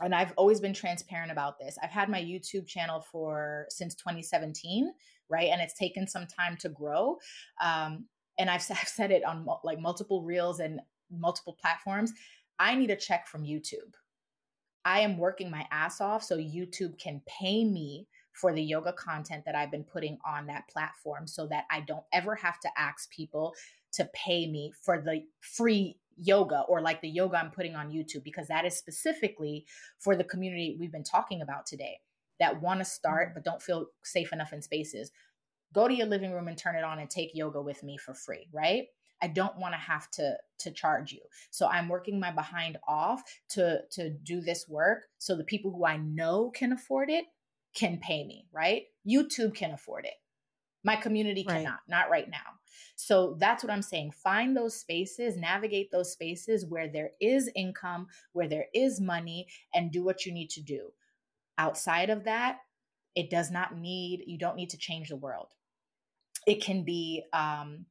and 0.00 0.14
I've 0.14 0.32
always 0.36 0.60
been 0.60 0.72
transparent 0.72 1.30
about 1.30 1.58
this. 1.58 1.76
I've 1.82 1.90
had 1.90 2.08
my 2.08 2.20
YouTube 2.20 2.66
channel 2.66 3.00
for 3.00 3.66
since 3.68 3.94
2017, 3.94 4.92
right? 5.28 5.48
And 5.50 5.60
it's 5.60 5.74
taken 5.74 6.06
some 6.06 6.26
time 6.26 6.56
to 6.58 6.68
grow. 6.70 7.18
Um, 7.62 8.06
and 8.38 8.50
I've, 8.50 8.64
I've 8.70 8.88
said 8.88 9.10
it 9.10 9.24
on 9.24 9.46
like 9.64 9.80
multiple 9.80 10.22
reels 10.22 10.60
and 10.60 10.80
multiple 11.10 11.56
platforms. 11.60 12.12
I 12.58 12.74
need 12.74 12.90
a 12.90 12.96
check 12.96 13.26
from 13.26 13.44
YouTube. 13.44 13.92
I 14.84 15.00
am 15.00 15.18
working 15.18 15.50
my 15.50 15.66
ass 15.70 16.00
off 16.00 16.24
so 16.24 16.36
YouTube 16.36 16.98
can 16.98 17.22
pay 17.26 17.64
me 17.64 18.08
for 18.32 18.52
the 18.52 18.62
yoga 18.62 18.92
content 18.92 19.44
that 19.44 19.54
I've 19.54 19.70
been 19.70 19.84
putting 19.84 20.18
on 20.24 20.46
that 20.46 20.68
platform 20.68 21.26
so 21.26 21.46
that 21.48 21.64
I 21.70 21.80
don't 21.80 22.04
ever 22.12 22.34
have 22.34 22.58
to 22.60 22.68
ask 22.76 23.10
people 23.10 23.54
to 23.92 24.08
pay 24.14 24.50
me 24.50 24.72
for 24.80 25.00
the 25.00 25.24
free 25.40 25.98
yoga 26.16 26.64
or 26.68 26.80
like 26.80 27.00
the 27.00 27.08
yoga 27.08 27.36
I'm 27.36 27.50
putting 27.50 27.74
on 27.74 27.90
YouTube 27.90 28.24
because 28.24 28.48
that 28.48 28.64
is 28.64 28.76
specifically 28.76 29.66
for 29.98 30.16
the 30.16 30.24
community 30.24 30.76
we've 30.78 30.92
been 30.92 31.04
talking 31.04 31.42
about 31.42 31.66
today 31.66 32.00
that 32.38 32.60
want 32.60 32.80
to 32.80 32.84
start 32.84 33.28
mm-hmm. 33.28 33.34
but 33.34 33.44
don't 33.44 33.62
feel 33.62 33.86
safe 34.02 34.32
enough 34.32 34.52
in 34.52 34.62
spaces. 34.62 35.10
Go 35.72 35.88
to 35.88 35.94
your 35.94 36.06
living 36.06 36.32
room 36.32 36.48
and 36.48 36.58
turn 36.58 36.76
it 36.76 36.84
on 36.84 36.98
and 36.98 37.08
take 37.08 37.30
yoga 37.34 37.60
with 37.60 37.82
me 37.82 37.96
for 37.96 38.12
free, 38.12 38.46
right? 38.52 38.86
I 39.22 39.28
don't 39.28 39.56
want 39.56 39.72
to 39.74 39.78
have 39.78 40.10
to 40.12 40.36
to 40.58 40.70
charge 40.72 41.12
you. 41.12 41.20
So 41.50 41.68
I'm 41.68 41.88
working 41.88 42.18
my 42.18 42.32
behind 42.32 42.76
off 42.86 43.22
to 43.50 43.80
to 43.92 44.10
do 44.10 44.40
this 44.40 44.68
work 44.68 45.04
so 45.18 45.36
the 45.36 45.44
people 45.44 45.70
who 45.70 45.86
I 45.86 45.96
know 45.96 46.50
can 46.50 46.72
afford 46.72 47.08
it 47.08 47.24
can 47.74 47.98
pay 47.98 48.24
me, 48.24 48.46
right? 48.52 48.84
YouTube 49.08 49.54
can 49.54 49.72
afford 49.72 50.04
it. 50.04 50.14
My 50.84 50.96
community 50.96 51.44
right. 51.46 51.58
cannot, 51.58 51.80
not 51.88 52.10
right 52.10 52.28
now. 52.28 52.38
So 52.96 53.36
that's 53.38 53.62
what 53.62 53.72
I'm 53.72 53.82
saying. 53.82 54.12
Find 54.12 54.56
those 54.56 54.78
spaces, 54.78 55.36
navigate 55.36 55.90
those 55.90 56.12
spaces 56.12 56.66
where 56.66 56.88
there 56.88 57.10
is 57.20 57.50
income, 57.54 58.08
where 58.32 58.48
there 58.48 58.66
is 58.74 59.00
money, 59.00 59.46
and 59.74 59.92
do 59.92 60.02
what 60.02 60.26
you 60.26 60.32
need 60.32 60.50
to 60.50 60.62
do. 60.62 60.88
Outside 61.58 62.10
of 62.10 62.24
that, 62.24 62.58
it 63.14 63.30
does 63.30 63.50
not 63.50 63.76
need, 63.76 64.24
you 64.26 64.38
don't 64.38 64.56
need 64.56 64.70
to 64.70 64.78
change 64.78 65.08
the 65.08 65.16
world. 65.16 65.48
It 66.46 66.62
can 66.62 66.84
be 66.84 67.22
um, 67.32 67.86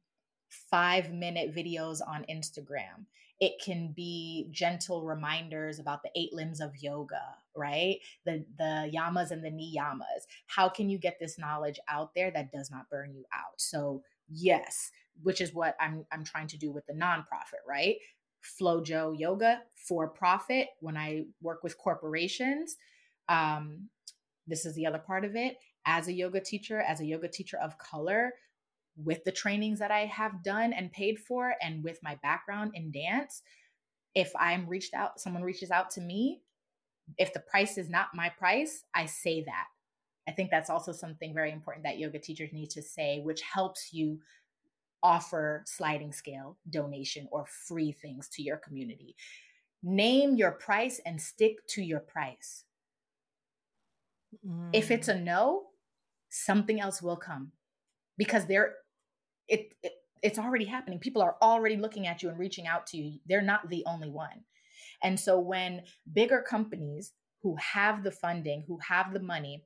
five 0.70 1.12
minute 1.12 1.54
videos 1.54 1.98
on 2.06 2.26
Instagram. 2.30 3.06
It 3.42 3.54
can 3.60 3.92
be 3.92 4.46
gentle 4.52 5.04
reminders 5.04 5.80
about 5.80 6.04
the 6.04 6.10
eight 6.14 6.32
limbs 6.32 6.60
of 6.60 6.76
yoga, 6.80 7.34
right? 7.56 7.96
The 8.24 8.44
the 8.56 8.88
yamas 8.94 9.32
and 9.32 9.44
the 9.44 9.50
niyamas. 9.50 10.28
How 10.46 10.68
can 10.68 10.88
you 10.88 10.96
get 10.96 11.18
this 11.18 11.40
knowledge 11.40 11.80
out 11.88 12.14
there 12.14 12.30
that 12.30 12.52
does 12.52 12.70
not 12.70 12.88
burn 12.88 13.12
you 13.12 13.24
out? 13.34 13.60
So 13.60 14.04
yes, 14.28 14.92
which 15.24 15.40
is 15.40 15.52
what 15.52 15.74
I'm 15.80 16.06
I'm 16.12 16.22
trying 16.22 16.46
to 16.48 16.56
do 16.56 16.70
with 16.70 16.86
the 16.86 16.92
nonprofit, 16.92 17.66
right? 17.68 17.96
Flojo 18.60 19.18
Yoga 19.18 19.62
for 19.74 20.06
profit. 20.06 20.68
When 20.78 20.96
I 20.96 21.24
work 21.40 21.64
with 21.64 21.76
corporations, 21.78 22.76
um, 23.28 23.88
this 24.46 24.64
is 24.64 24.76
the 24.76 24.86
other 24.86 25.00
part 25.00 25.24
of 25.24 25.34
it. 25.34 25.56
As 25.84 26.06
a 26.06 26.12
yoga 26.12 26.40
teacher, 26.40 26.80
as 26.80 27.00
a 27.00 27.04
yoga 27.04 27.26
teacher 27.26 27.58
of 27.58 27.76
color, 27.78 28.34
with 28.96 29.24
the 29.24 29.32
trainings 29.32 29.78
that 29.78 29.90
I 29.90 30.06
have 30.06 30.42
done 30.42 30.72
and 30.72 30.92
paid 30.92 31.18
for, 31.18 31.54
and 31.62 31.82
with 31.82 31.98
my 32.02 32.16
background 32.22 32.72
in 32.74 32.90
dance, 32.90 33.42
if 34.14 34.30
I'm 34.38 34.66
reached 34.66 34.94
out, 34.94 35.20
someone 35.20 35.42
reaches 35.42 35.70
out 35.70 35.90
to 35.92 36.00
me, 36.00 36.42
if 37.18 37.32
the 37.32 37.40
price 37.40 37.78
is 37.78 37.88
not 37.88 38.08
my 38.14 38.28
price, 38.28 38.84
I 38.94 39.06
say 39.06 39.42
that. 39.44 39.66
I 40.28 40.32
think 40.32 40.50
that's 40.50 40.70
also 40.70 40.92
something 40.92 41.34
very 41.34 41.50
important 41.50 41.84
that 41.84 41.98
yoga 41.98 42.18
teachers 42.18 42.52
need 42.52 42.70
to 42.70 42.82
say, 42.82 43.20
which 43.20 43.42
helps 43.42 43.92
you 43.92 44.20
offer 45.02 45.64
sliding 45.66 46.12
scale 46.12 46.58
donation 46.70 47.28
or 47.32 47.44
free 47.46 47.90
things 47.90 48.28
to 48.28 48.42
your 48.42 48.56
community. 48.58 49.16
Name 49.82 50.36
your 50.36 50.52
price 50.52 51.00
and 51.04 51.20
stick 51.20 51.66
to 51.68 51.82
your 51.82 52.00
price. 52.00 52.64
Mm. 54.46 54.70
If 54.72 54.90
it's 54.90 55.08
a 55.08 55.14
mm. 55.14 55.24
no, 55.24 55.64
something 56.30 56.80
else 56.80 57.02
will 57.02 57.16
come 57.16 57.50
because 58.16 58.46
there 58.46 58.76
it, 59.48 59.72
it 59.82 59.92
it's 60.22 60.38
already 60.38 60.64
happening. 60.64 60.98
People 60.98 61.20
are 61.20 61.36
already 61.42 61.76
looking 61.76 62.06
at 62.06 62.22
you 62.22 62.28
and 62.28 62.38
reaching 62.38 62.66
out 62.66 62.86
to 62.86 62.96
you. 62.96 63.18
They're 63.26 63.42
not 63.42 63.68
the 63.68 63.84
only 63.86 64.08
one. 64.08 64.44
And 65.02 65.18
so 65.18 65.38
when 65.40 65.82
bigger 66.12 66.40
companies 66.40 67.12
who 67.42 67.56
have 67.56 68.04
the 68.04 68.12
funding, 68.12 68.62
who 68.68 68.78
have 68.86 69.12
the 69.12 69.20
money, 69.20 69.64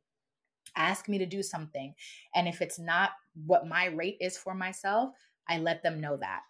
ask 0.74 1.08
me 1.08 1.18
to 1.18 1.26
do 1.26 1.42
something, 1.42 1.94
and 2.34 2.48
if 2.48 2.62
it's 2.62 2.78
not 2.78 3.10
what 3.44 3.68
my 3.68 3.86
rate 3.86 4.16
is 4.20 4.38
for 4.38 4.54
myself, 4.54 5.10
I 5.48 5.58
let 5.58 5.82
them 5.82 6.00
know 6.00 6.16
that. 6.16 6.40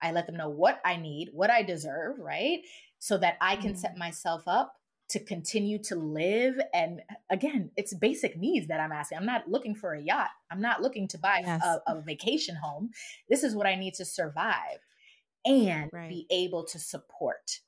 I 0.00 0.12
let 0.12 0.26
them 0.26 0.36
know 0.36 0.48
what 0.48 0.80
I 0.84 0.96
need, 0.96 1.28
what 1.32 1.50
I 1.50 1.62
deserve, 1.62 2.18
right? 2.18 2.60
So 2.98 3.18
that 3.18 3.36
I 3.40 3.56
can 3.56 3.72
mm-hmm. 3.72 3.78
set 3.78 3.98
myself 3.98 4.42
up 4.46 4.77
to 5.10 5.18
continue 5.24 5.78
to 5.84 5.96
live. 5.96 6.60
And 6.74 7.00
again, 7.30 7.70
it's 7.76 7.94
basic 7.94 8.36
needs 8.36 8.68
that 8.68 8.80
I'm 8.80 8.92
asking. 8.92 9.18
I'm 9.18 9.26
not 9.26 9.48
looking 9.48 9.74
for 9.74 9.94
a 9.94 10.02
yacht. 10.02 10.30
I'm 10.50 10.60
not 10.60 10.82
looking 10.82 11.08
to 11.08 11.18
buy 11.18 11.42
yes. 11.44 11.62
a, 11.64 11.80
a, 11.86 12.00
vacation 12.02 12.54
home. 12.54 12.90
This 13.28 13.42
is 13.42 13.54
what 13.54 13.66
I 13.66 13.74
need 13.74 13.94
to 13.94 14.04
survive 14.04 14.80
and 15.44 15.90
right. 15.92 16.10
be 16.10 16.26
able 16.30 16.64
to 16.66 16.78
support 16.78 17.60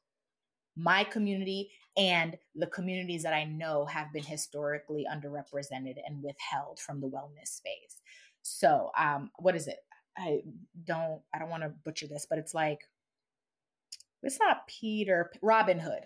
my 0.77 1.03
community 1.05 1.71
and 1.97 2.37
the 2.55 2.67
communities 2.67 3.23
that 3.23 3.33
I 3.33 3.45
know 3.45 3.87
have 3.87 4.13
been 4.13 4.23
historically 4.23 5.07
underrepresented 5.11 5.97
and 6.07 6.23
withheld 6.23 6.79
from 6.79 7.01
the 7.01 7.09
wellness 7.09 7.49
space. 7.49 8.01
So, 8.43 8.91
um, 8.97 9.31
what 9.39 9.57
is 9.57 9.67
it? 9.67 9.79
I 10.17 10.41
don't 10.85 11.21
I 11.35 11.39
don't 11.39 11.51
want 11.51 11.63
to 11.63 11.73
butcher 11.85 12.07
this, 12.07 12.27
but 12.29 12.39
it's 12.39 12.55
like 12.55 12.81
it's 14.23 14.39
not 14.39 14.67
Peter 14.67 15.31
Robin 15.43 15.79
Hood, 15.79 16.05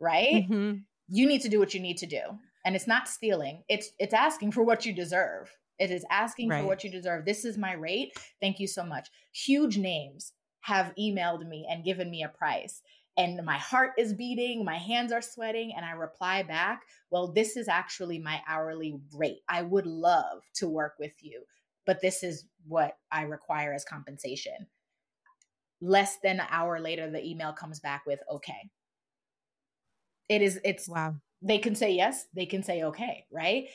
right? 0.00 0.44
Mm-hmm. 0.48 0.78
You 1.08 1.26
need 1.26 1.42
to 1.42 1.48
do 1.48 1.58
what 1.58 1.74
you 1.74 1.80
need 1.80 1.98
to 1.98 2.06
do. 2.06 2.20
And 2.64 2.74
it's 2.74 2.86
not 2.86 3.08
stealing. 3.08 3.62
It's 3.68 3.90
it's 3.98 4.14
asking 4.14 4.52
for 4.52 4.62
what 4.62 4.86
you 4.86 4.94
deserve. 4.94 5.50
It 5.78 5.90
is 5.90 6.04
asking 6.10 6.48
right. 6.48 6.62
for 6.62 6.66
what 6.66 6.84
you 6.84 6.90
deserve. 6.90 7.24
This 7.24 7.44
is 7.44 7.58
my 7.58 7.72
rate. 7.72 8.12
Thank 8.40 8.60
you 8.60 8.66
so 8.66 8.84
much. 8.84 9.08
Huge 9.32 9.76
names 9.76 10.32
have 10.60 10.94
emailed 10.98 11.46
me 11.46 11.66
and 11.68 11.84
given 11.84 12.10
me 12.10 12.22
a 12.22 12.28
price. 12.28 12.80
And 13.16 13.44
my 13.44 13.58
heart 13.58 13.92
is 13.98 14.12
beating, 14.12 14.64
my 14.64 14.78
hands 14.78 15.12
are 15.12 15.22
sweating, 15.22 15.72
and 15.76 15.84
I 15.84 15.92
reply 15.92 16.42
back, 16.42 16.82
Well, 17.10 17.32
this 17.32 17.56
is 17.56 17.68
actually 17.68 18.18
my 18.18 18.40
hourly 18.48 18.98
rate. 19.12 19.40
I 19.48 19.62
would 19.62 19.86
love 19.86 20.42
to 20.54 20.68
work 20.68 20.94
with 20.98 21.12
you 21.20 21.44
but 21.86 22.00
this 22.00 22.22
is 22.22 22.46
what 22.66 22.96
I 23.10 23.22
require 23.22 23.72
as 23.72 23.84
compensation. 23.84 24.66
Less 25.80 26.18
than 26.22 26.40
an 26.40 26.46
hour 26.50 26.80
later, 26.80 27.10
the 27.10 27.24
email 27.24 27.52
comes 27.52 27.80
back 27.80 28.04
with, 28.06 28.20
okay. 28.30 28.70
It 30.28 30.42
is, 30.42 30.60
it's, 30.64 30.88
wow. 30.88 31.14
They 31.42 31.58
can 31.58 31.74
say 31.74 31.92
yes, 31.92 32.26
they 32.34 32.46
can 32.46 32.62
say 32.62 32.84
okay, 32.84 33.26
right? 33.30 33.66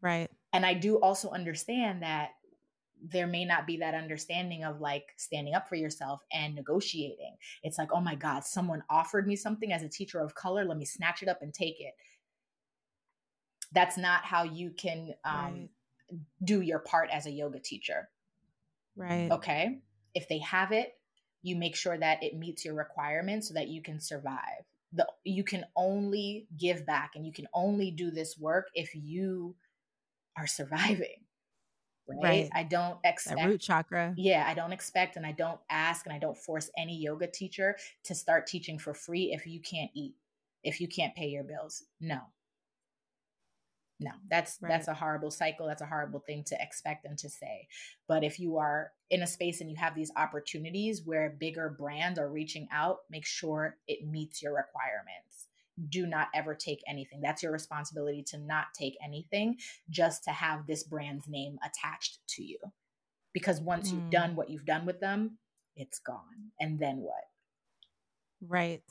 Right. 0.00 0.30
And 0.52 0.64
I 0.64 0.74
do 0.74 0.96
also 0.96 1.30
understand 1.30 2.02
that 2.02 2.30
there 3.06 3.26
may 3.26 3.44
not 3.44 3.66
be 3.66 3.78
that 3.78 3.94
understanding 3.94 4.64
of 4.64 4.80
like 4.80 5.04
standing 5.16 5.54
up 5.54 5.68
for 5.68 5.74
yourself 5.74 6.20
and 6.32 6.54
negotiating. 6.54 7.36
It's 7.62 7.78
like, 7.78 7.88
oh 7.92 8.00
my 8.00 8.14
God, 8.14 8.44
someone 8.44 8.82
offered 8.88 9.26
me 9.26 9.36
something 9.36 9.72
as 9.72 9.82
a 9.82 9.88
teacher 9.88 10.20
of 10.20 10.34
color. 10.34 10.64
Let 10.64 10.78
me 10.78 10.84
snatch 10.84 11.22
it 11.22 11.28
up 11.28 11.42
and 11.42 11.52
take 11.52 11.80
it. 11.80 11.94
That's 13.72 13.98
not 13.98 14.24
how 14.24 14.44
you 14.44 14.70
can 14.70 15.14
um, 15.24 15.34
Right. 15.34 15.68
do 16.44 16.60
your 16.60 16.78
part 16.78 17.10
as 17.10 17.26
a 17.26 17.30
yoga 17.30 17.58
teacher. 17.58 18.08
Right. 18.96 19.30
Okay. 19.30 19.80
If 20.14 20.28
they 20.28 20.38
have 20.38 20.70
it, 20.72 20.94
you 21.42 21.56
make 21.56 21.76
sure 21.76 21.98
that 21.98 22.22
it 22.22 22.36
meets 22.36 22.64
your 22.64 22.74
requirements 22.74 23.48
so 23.48 23.54
that 23.54 23.68
you 23.68 23.82
can 23.82 24.00
survive. 24.00 24.64
The, 24.94 25.06
you 25.24 25.44
can 25.44 25.64
only 25.76 26.46
give 26.56 26.86
back 26.86 27.12
and 27.16 27.26
you 27.26 27.32
can 27.32 27.48
only 27.52 27.90
do 27.90 28.10
this 28.10 28.38
work 28.38 28.68
if 28.74 28.94
you 28.94 29.56
are 30.38 30.46
surviving. 30.46 31.24
Right. 32.06 32.22
Right. 32.22 32.50
I 32.54 32.64
don't 32.64 32.98
expect 33.02 33.38
That 33.38 33.48
root 33.48 33.60
chakra. 33.62 34.14
yeah, 34.18 34.44
I 34.46 34.52
don't 34.54 34.72
expect 34.72 35.16
and 35.16 35.24
I 35.24 35.32
don't 35.32 35.60
ask 35.70 36.04
and 36.04 36.14
I 36.14 36.18
don't 36.18 36.36
force 36.36 36.70
any 36.76 36.96
yoga 36.98 37.26
teacher 37.26 37.76
to 38.04 38.14
start 38.14 38.46
teaching 38.46 38.78
for 38.78 38.92
free 38.92 39.32
if 39.32 39.46
you 39.46 39.60
can't 39.60 39.90
eat, 39.94 40.14
if 40.62 40.80
you 40.82 40.86
can't 40.88 41.14
pay 41.14 41.28
your 41.28 41.44
bills. 41.44 41.84
No. 42.00 42.20
No, 44.00 44.10
that's 44.28 44.56
that's 44.58 44.88
a 44.88 44.94
horrible 44.94 45.30
cycle. 45.30 45.66
That's 45.66 45.80
a 45.82 45.86
horrible 45.86 46.20
thing 46.20 46.42
to 46.48 46.56
expect 46.60 47.04
and 47.04 47.16
to 47.18 47.30
say. 47.30 47.68
But 48.08 48.24
if 48.24 48.40
you 48.40 48.58
are 48.58 48.90
in 49.08 49.22
a 49.22 49.26
space 49.26 49.60
and 49.60 49.70
you 49.70 49.76
have 49.76 49.94
these 49.94 50.10
opportunities 50.16 51.02
where 51.04 51.30
bigger 51.38 51.74
brands 51.78 52.18
are 52.18 52.28
reaching 52.28 52.66
out, 52.72 52.98
make 53.08 53.24
sure 53.24 53.76
it 53.86 54.06
meets 54.06 54.42
your 54.42 54.52
requirements. 54.54 55.46
Do 55.88 56.06
not 56.06 56.28
ever 56.34 56.54
take 56.54 56.80
anything. 56.88 57.20
That's 57.22 57.42
your 57.42 57.52
responsibility 57.52 58.22
to 58.28 58.38
not 58.38 58.66
take 58.78 58.96
anything 59.04 59.56
just 59.90 60.24
to 60.24 60.30
have 60.30 60.66
this 60.66 60.82
brand's 60.84 61.26
name 61.28 61.58
attached 61.64 62.18
to 62.30 62.42
you 62.44 62.58
because 63.32 63.60
once 63.60 63.92
you've 63.92 64.04
Mm. 64.04 64.10
done 64.10 64.36
what 64.36 64.50
you've 64.50 64.66
done 64.66 64.86
with 64.86 65.00
them, 65.00 65.38
it's 65.76 65.98
gone. 66.00 66.52
And 66.60 66.78
then 66.78 66.98
what? 66.98 67.24
Right. 68.40 68.82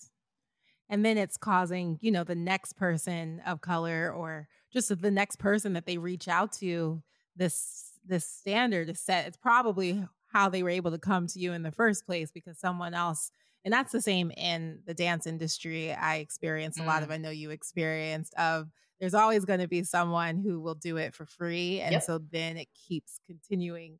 And 0.93 1.03
then 1.03 1.17
it's 1.17 1.37
causing, 1.37 1.97
you 2.01 2.11
know, 2.11 2.23
the 2.23 2.35
next 2.35 2.73
person 2.73 3.41
of 3.47 3.61
color 3.61 4.13
or 4.15 4.47
just 4.71 5.01
the 5.01 5.09
next 5.09 5.37
person 5.37 5.73
that 5.73 5.87
they 5.87 5.97
reach 5.97 6.27
out 6.27 6.51
to, 6.53 7.01
this 7.35 7.93
this 8.05 8.27
standard 8.27 8.89
is 8.89 8.99
set. 8.99 9.25
It's 9.25 9.37
probably 9.37 10.05
how 10.27 10.49
they 10.49 10.61
were 10.61 10.69
able 10.69 10.91
to 10.91 10.99
come 10.99 11.25
to 11.25 11.39
you 11.39 11.51
in 11.53 11.63
the 11.63 11.71
first 11.71 12.05
place 12.05 12.29
because 12.29 12.59
someone 12.59 12.93
else 12.93 13.31
and 13.65 13.73
that's 13.73 13.91
the 13.91 14.03
same 14.03 14.29
in 14.37 14.81
the 14.85 14.93
dance 14.93 15.25
industry. 15.25 15.91
I 15.91 16.17
experienced 16.17 16.79
a 16.79 16.83
lot 16.83 17.01
of, 17.01 17.09
mm. 17.09 17.13
I 17.13 17.17
know 17.17 17.31
you 17.31 17.49
experienced 17.49 18.35
of 18.35 18.69
there's 18.99 19.15
always 19.15 19.45
going 19.45 19.61
to 19.61 19.67
be 19.67 19.83
someone 19.83 20.37
who 20.37 20.61
will 20.61 20.75
do 20.75 20.97
it 20.97 21.15
for 21.15 21.25
free. 21.25 21.81
And 21.81 21.93
Yep. 21.93 22.03
so 22.03 22.19
then 22.19 22.57
it 22.57 22.67
keeps 22.75 23.19
continuing 23.25 23.97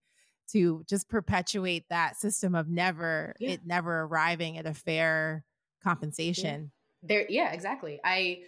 to 0.52 0.84
just 0.88 1.10
perpetuate 1.10 1.86
that 1.89 2.18
system 2.18 2.54
of 2.54 2.70
never 2.70 3.34
Yeah. 3.39 3.54
it 3.54 3.62
never 3.66 4.02
arriving 4.02 4.60
at 4.60 4.68
a 4.68 4.76
fair 4.76 5.44
compensation. 5.82 6.72
There 7.04 7.26
yeah, 7.30 7.51
exactly. 7.51 7.99
I 8.04 8.39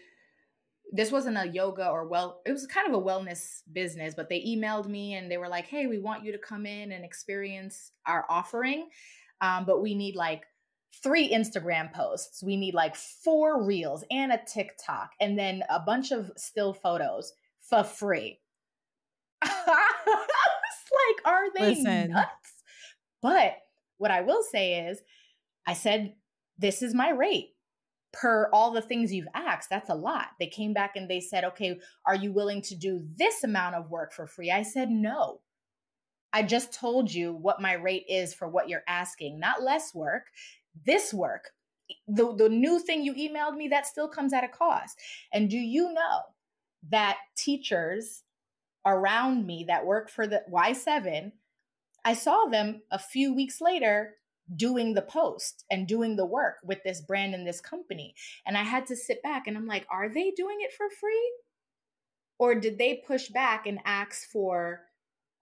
this 0.92 1.12
wasn't 1.12 1.38
a 1.38 1.48
yoga 1.48 1.88
or 1.88 2.08
well 2.08 2.42
it 2.46 2.52
was 2.52 2.68
kind 2.68 2.88
of 2.88 2.94
a 2.94 3.04
wellness 3.04 3.62
business 3.74 4.14
but 4.16 4.30
they 4.30 4.40
emailed 4.42 4.88
me 4.88 5.16
and 5.16 5.32
they 5.32 5.38
were 5.38 5.48
like 5.48 5.66
hey 5.66 5.88
we 5.88 5.98
want 5.98 6.24
you 6.24 6.32
to 6.32 6.38
come 6.38 6.66
in 6.66 6.92
and 6.92 7.04
experience 7.04 7.92
our 8.06 8.26
offering. 8.30 8.88
Um, 9.42 9.66
but 9.66 9.82
we 9.82 9.96
need 9.96 10.16
like 10.16 10.44
three 11.04 11.34
instagram 11.34 11.92
posts. 11.92 12.42
We 12.44 12.56
need 12.56 12.74
like 12.74 12.96
four 12.96 13.64
reels 13.64 14.04
and 14.10 14.32
a 14.32 14.40
tiktok 14.48 15.12
and 15.20 15.38
then 15.38 15.64
a 15.70 15.80
bunch 15.80 16.12
of 16.12 16.32
still 16.38 16.74
photos 16.74 17.34
for 17.62 17.84
free. 17.84 18.40
I 19.42 19.50
was 19.68 21.26
like 21.26 21.34
are 21.34 21.46
they 21.54 21.76
Listen. 21.76 22.12
nuts? 22.12 22.54
But 23.22 23.58
what 23.98 24.12
i 24.12 24.22
will 24.22 24.44
say 24.44 24.88
is 24.88 25.02
i 25.68 25.74
said 25.74 26.14
this 26.58 26.82
is 26.82 26.94
my 26.94 27.10
rate 27.10 27.55
per 28.16 28.50
all 28.54 28.72
the 28.72 28.82
things 28.82 29.14
you've 29.14 29.28
asked, 29.36 29.70
that's 29.70 29.90
a 29.90 29.96
lot. 29.96 30.28
They 30.40 30.48
came 30.48 30.74
back 30.74 30.96
and 30.96 31.10
they 31.10 31.20
said, 31.20 31.44
okay, 31.44 31.80
are 32.06 32.16
you 32.16 32.32
willing 32.32 32.62
to 32.64 32.76
do 32.76 33.06
this 33.18 33.44
amount 33.44 33.76
of 33.76 33.92
work 33.92 34.14
for 34.14 34.26
free? 34.26 34.50
I 34.50 34.64
said, 34.64 34.90
no. 34.90 35.42
I 36.32 36.44
just 36.44 36.74
told 36.74 37.14
you 37.14 37.34
what 37.34 37.62
my 37.62 37.74
rate 37.74 38.06
is 38.10 38.34
for 38.34 38.48
what 38.48 38.68
you're 38.70 38.84
asking, 38.88 39.40
not 39.40 39.62
less 39.62 39.94
work, 39.94 40.24
this 40.86 41.14
work. 41.14 41.52
The, 42.08 42.36
the 42.36 42.50
new 42.50 42.80
thing 42.80 43.04
you 43.04 43.14
emailed 43.14 43.56
me, 43.56 43.68
that 43.68 43.86
still 43.86 44.08
comes 44.08 44.34
at 44.34 44.44
a 44.44 44.50
cost. 44.50 44.98
And 45.32 45.50
do 45.50 45.58
you 45.58 45.94
know 45.94 46.20
that 46.90 47.18
teachers 47.38 48.24
around 48.86 49.46
me 49.46 49.66
that 49.68 49.86
work 49.86 50.10
for 50.10 50.26
the 50.26 50.44
Y7, 50.52 51.32
I 52.04 52.14
saw 52.14 52.46
them 52.46 52.82
a 52.92 53.00
few 53.00 53.34
weeks 53.34 53.62
later 53.62 54.16
doing 54.54 54.94
the 54.94 55.02
post 55.02 55.64
and 55.72 55.88
doing 55.88 56.16
the 56.16 56.26
work 56.26 56.56
with 56.64 56.84
this 56.84 57.02
brand 57.02 57.34
and 57.34 57.48
this 57.48 57.62
company. 57.62 58.14
And 58.46 58.58
I 58.58 58.64
had 58.64 58.86
to 58.88 58.96
sit 58.96 59.24
back 59.24 59.48
and 59.48 59.58
I'm 59.58 59.68
like, 59.68 59.88
are 59.90 60.10
they 60.10 60.32
doing 60.32 60.58
it 60.60 60.74
for 60.74 60.88
free? 60.90 61.32
Or 62.38 62.56
did 62.56 62.78
they 62.78 63.02
push 63.08 63.30
back 63.30 63.66
and 63.66 63.80
ask 63.86 64.30
for 64.30 64.82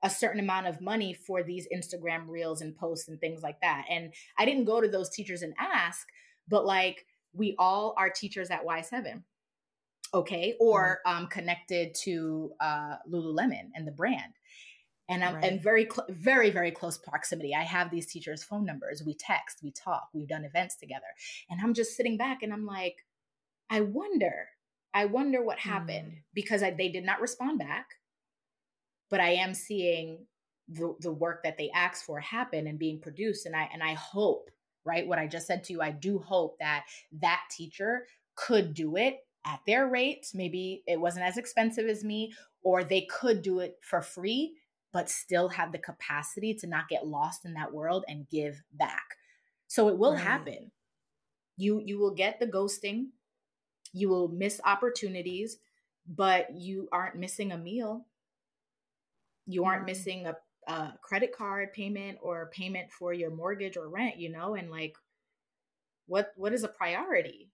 a 0.03 0.09
certain 0.09 0.39
amount 0.39 0.67
of 0.67 0.81
money 0.81 1.13
for 1.13 1.43
these 1.43 1.67
Instagram 1.73 2.27
reels 2.27 2.61
and 2.61 2.75
posts 2.75 3.09
and 3.09 3.19
things 3.19 3.41
like 3.41 3.59
that? 3.61 3.85
And 3.89 4.13
I 4.37 4.45
didn't 4.45 4.65
go 4.65 4.79
to 4.79 4.87
those 4.87 5.09
teachers 5.09 5.41
and 5.41 5.53
ask, 5.59 6.07
but 6.47 6.65
like 6.65 7.05
we 7.33 7.55
all 7.57 7.95
are 7.97 8.09
teachers 8.09 8.49
at 8.49 8.65
Y7. 8.65 9.23
Okay. 10.13 10.55
Or 10.59 10.99
um, 11.05 11.27
connected 11.27 11.95
to 12.03 12.51
uh, 12.61 12.97
Lululemon 13.11 13.71
and 13.73 13.87
the 13.87 13.91
brand 13.91 14.33
and 15.09 15.23
I'm 15.23 15.35
Right. 15.35 15.51
in 15.51 15.59
very 15.59 15.83
cl- 15.89 16.07
very 16.09 16.49
very 16.49 16.71
close 16.71 16.97
proximity. 16.97 17.53
I 17.55 17.63
have 17.63 17.91
these 17.91 18.07
teachers' 18.07 18.43
phone 18.43 18.65
numbers. 18.65 19.03
We 19.05 19.15
text, 19.15 19.59
we 19.63 19.71
talk, 19.71 20.09
we've 20.13 20.27
done 20.27 20.45
events 20.45 20.75
together, 20.77 21.07
and 21.49 21.59
I'm 21.61 21.73
just 21.73 21.95
sitting 21.97 22.17
back 22.17 22.41
and 22.43 22.53
I'm 22.53 22.65
like, 22.65 23.05
I 23.69 23.81
wonder, 23.81 24.49
I 24.93 25.05
wonder 25.05 25.43
what 25.43 25.59
happened 25.59 26.11
Mm. 26.13 26.23
because 26.33 26.63
I, 26.63 26.71
they 26.71 26.89
did 26.89 27.03
not 27.03 27.21
respond 27.21 27.59
back, 27.59 27.87
but 29.09 29.19
I 29.19 29.31
am 29.31 29.53
seeing 29.53 30.27
the 30.67 30.95
the 31.01 31.11
work 31.11 31.43
that 31.43 31.57
they 31.57 31.69
asked 31.71 32.05
for 32.05 32.19
happen 32.19 32.67
and 32.67 32.79
being 32.79 33.01
produced, 33.01 33.45
and 33.45 33.55
I 33.55 33.69
and 33.73 33.83
I 33.83 33.93
hope 33.93 34.49
right 34.85 35.05
what 35.07 35.19
I 35.19 35.27
just 35.27 35.47
said 35.47 35.63
to 35.65 35.73
you. 35.73 35.81
I 35.81 35.91
do 35.91 36.19
hope 36.19 36.57
that 36.59 36.85
that 37.13 37.41
teacher 37.51 38.07
could 38.35 38.73
do 38.73 38.95
it 38.97 39.19
at 39.45 39.59
their 39.67 39.87
rate. 39.87 40.31
Maybe 40.33 40.83
it 40.87 40.99
wasn't 40.99 41.25
as 41.25 41.37
expensive 41.37 41.87
as 41.87 42.03
me, 42.03 42.33
or 42.63 42.83
they 42.83 43.01
could 43.01 43.41
do 43.41 43.59
it 43.59 43.77
for 43.81 44.01
free 44.01 44.55
but 44.93 45.09
still 45.09 45.49
have 45.49 45.73
the 45.73 45.79
capacity 45.79 46.55
to 46.55 46.67
not 46.67 46.89
get 46.89 47.07
lost 47.07 47.45
in 47.45 47.55
that 47.55 47.73
world 47.73 48.05
and 48.09 48.29
give 48.29 48.63
back. 48.73 49.17
So 49.67 49.89
it 49.89 49.99
will 49.99 50.15
Right. 50.15 50.17
happen. 50.17 50.71
You 51.57 51.79
you 51.79 51.99
will 51.99 52.13
get 52.15 52.39
the 52.39 52.47
ghosting. 52.47 53.11
You 53.93 54.09
will 54.09 54.29
miss 54.29 54.61
opportunities, 54.65 55.59
but 56.07 56.53
you 56.55 56.89
aren't 56.91 57.17
missing 57.17 57.51
a 57.51 57.57
meal. 57.57 58.07
You 59.45 59.63
aren't 59.65 59.85
No. 59.85 59.85
missing 59.85 60.25
a, 60.27 60.37
a 60.67 60.97
credit 61.01 61.31
card 61.33 61.71
payment 61.73 62.19
or 62.21 62.49
payment 62.49 62.91
for 62.91 63.13
your 63.13 63.31
mortgage 63.31 63.77
or 63.77 63.89
rent, 63.89 64.17
you 64.17 64.29
know, 64.29 64.55
and 64.55 64.69
like 64.69 64.97
what 66.07 66.33
what 66.35 66.53
is 66.53 66.63
a 66.63 66.67
priority? 66.67 67.51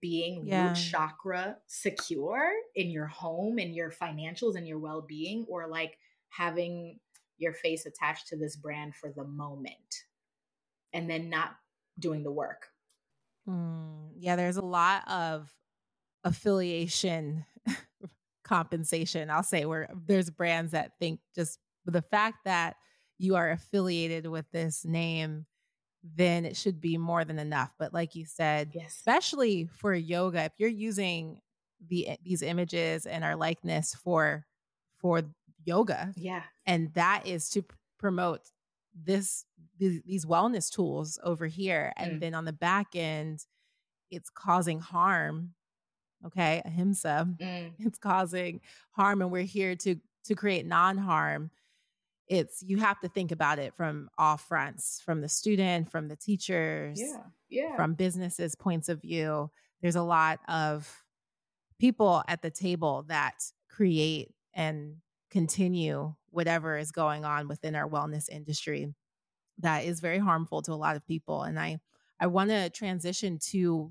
Being 0.00 0.48
Yeah. 0.50 0.52
root 0.52 0.74
chakra 0.74 1.58
secure 1.66 2.52
in 2.74 2.90
your 2.90 3.06
home 3.06 3.58
and 3.58 3.74
your 3.74 3.90
financials 3.90 4.56
and 4.56 4.66
your 4.66 4.78
well-being 4.80 5.46
or 5.48 5.68
like 5.68 5.98
having 6.36 7.00
your 7.38 7.52
face 7.52 7.86
attached 7.86 8.28
to 8.28 8.36
this 8.36 8.56
brand 8.56 8.94
for 8.96 9.12
the 9.12 9.24
moment 9.24 10.04
and 10.92 11.08
then 11.10 11.30
not 11.30 11.56
doing 11.98 12.22
the 12.22 12.32
work. 12.32 12.68
Mm, 13.48 14.12
yeah, 14.16 14.36
there's 14.36 14.56
a 14.56 14.64
lot 14.64 15.06
of 15.08 15.52
affiliation 16.24 17.46
compensation. 18.44 19.30
I'll 19.30 19.42
say 19.42 19.64
where 19.66 19.90
there's 19.94 20.30
brands 20.30 20.72
that 20.72 20.98
think 20.98 21.20
just 21.34 21.60
the 21.84 22.02
fact 22.02 22.38
that 22.44 22.76
you 23.18 23.36
are 23.36 23.50
affiliated 23.50 24.26
with 24.26 24.50
this 24.52 24.84
name, 24.84 25.46
then 26.02 26.44
it 26.44 26.56
should 26.56 26.80
be 26.80 26.98
more 26.98 27.24
than 27.24 27.38
enough. 27.38 27.74
But 27.78 27.94
like 27.94 28.14
you 28.14 28.26
said, 28.26 28.72
Yes. 28.72 28.96
especially 28.98 29.66
for 29.66 29.94
yoga, 29.94 30.44
if 30.44 30.52
you're 30.58 30.70
using 30.70 31.40
the 31.86 32.18
these 32.22 32.42
images 32.42 33.06
and 33.06 33.24
our 33.24 33.36
likeness 33.36 33.94
for 33.94 34.46
for 34.98 35.22
yoga, 35.66 36.12
Yeah. 36.16 36.42
and 36.64 36.92
that 36.94 37.26
is 37.26 37.50
to 37.50 37.64
promote 37.98 38.40
this 38.94 39.44
these, 39.78 40.24
wellness 40.24 40.72
tools 40.72 41.18
over 41.22 41.46
here 41.46 41.92
and 41.98 42.12
Mm. 42.12 42.20
then 42.20 42.34
on 42.34 42.46
the 42.46 42.52
back 42.54 42.96
end 42.96 43.44
it's 44.10 44.30
causing 44.30 44.80
harm 44.80 45.52
okay 46.24 46.62
ahimsa 46.64 47.28
Mm, 47.38 47.74
it's 47.80 47.98
causing 47.98 48.62
harm 48.92 49.20
and 49.20 49.30
we're 49.30 49.42
here 49.42 49.76
to 49.76 49.96
to 50.24 50.34
create 50.34 50.64
non-harm 50.64 51.50
it's 52.26 52.62
you 52.62 52.78
have 52.78 52.98
to 53.00 53.08
think 53.08 53.32
about 53.32 53.58
it 53.58 53.74
from 53.74 54.08
all 54.16 54.38
fronts 54.38 55.02
from 55.04 55.20
the 55.20 55.28
student 55.28 55.90
from 55.90 56.08
the 56.08 56.16
teachers 56.16 56.98
yeah. 56.98 57.22
Yeah. 57.50 57.76
from 57.76 57.92
businesses 57.94 58.54
points 58.54 58.88
of 58.88 59.02
view 59.02 59.50
there's 59.82 59.96
a 59.96 60.02
lot 60.02 60.40
of 60.48 61.04
people 61.78 62.22
at 62.28 62.40
the 62.40 62.50
table 62.50 63.04
that 63.08 63.34
create 63.68 64.32
and 64.54 64.96
continue 65.36 66.14
whatever 66.30 66.78
is 66.78 66.92
going 66.92 67.24
on 67.24 67.48
within 67.48 67.74
our 67.74 67.88
wellness 67.88 68.28
industry 68.30 68.94
that 69.58 69.84
is 69.84 70.00
very 70.00 70.18
harmful 70.18 70.62
to 70.62 70.72
a 70.72 70.74
lot 70.84 70.96
of 70.96 71.06
people 71.06 71.42
and 71.42 71.58
i 71.58 71.78
i 72.20 72.26
want 72.26 72.48
to 72.50 72.70
transition 72.70 73.38
to 73.38 73.90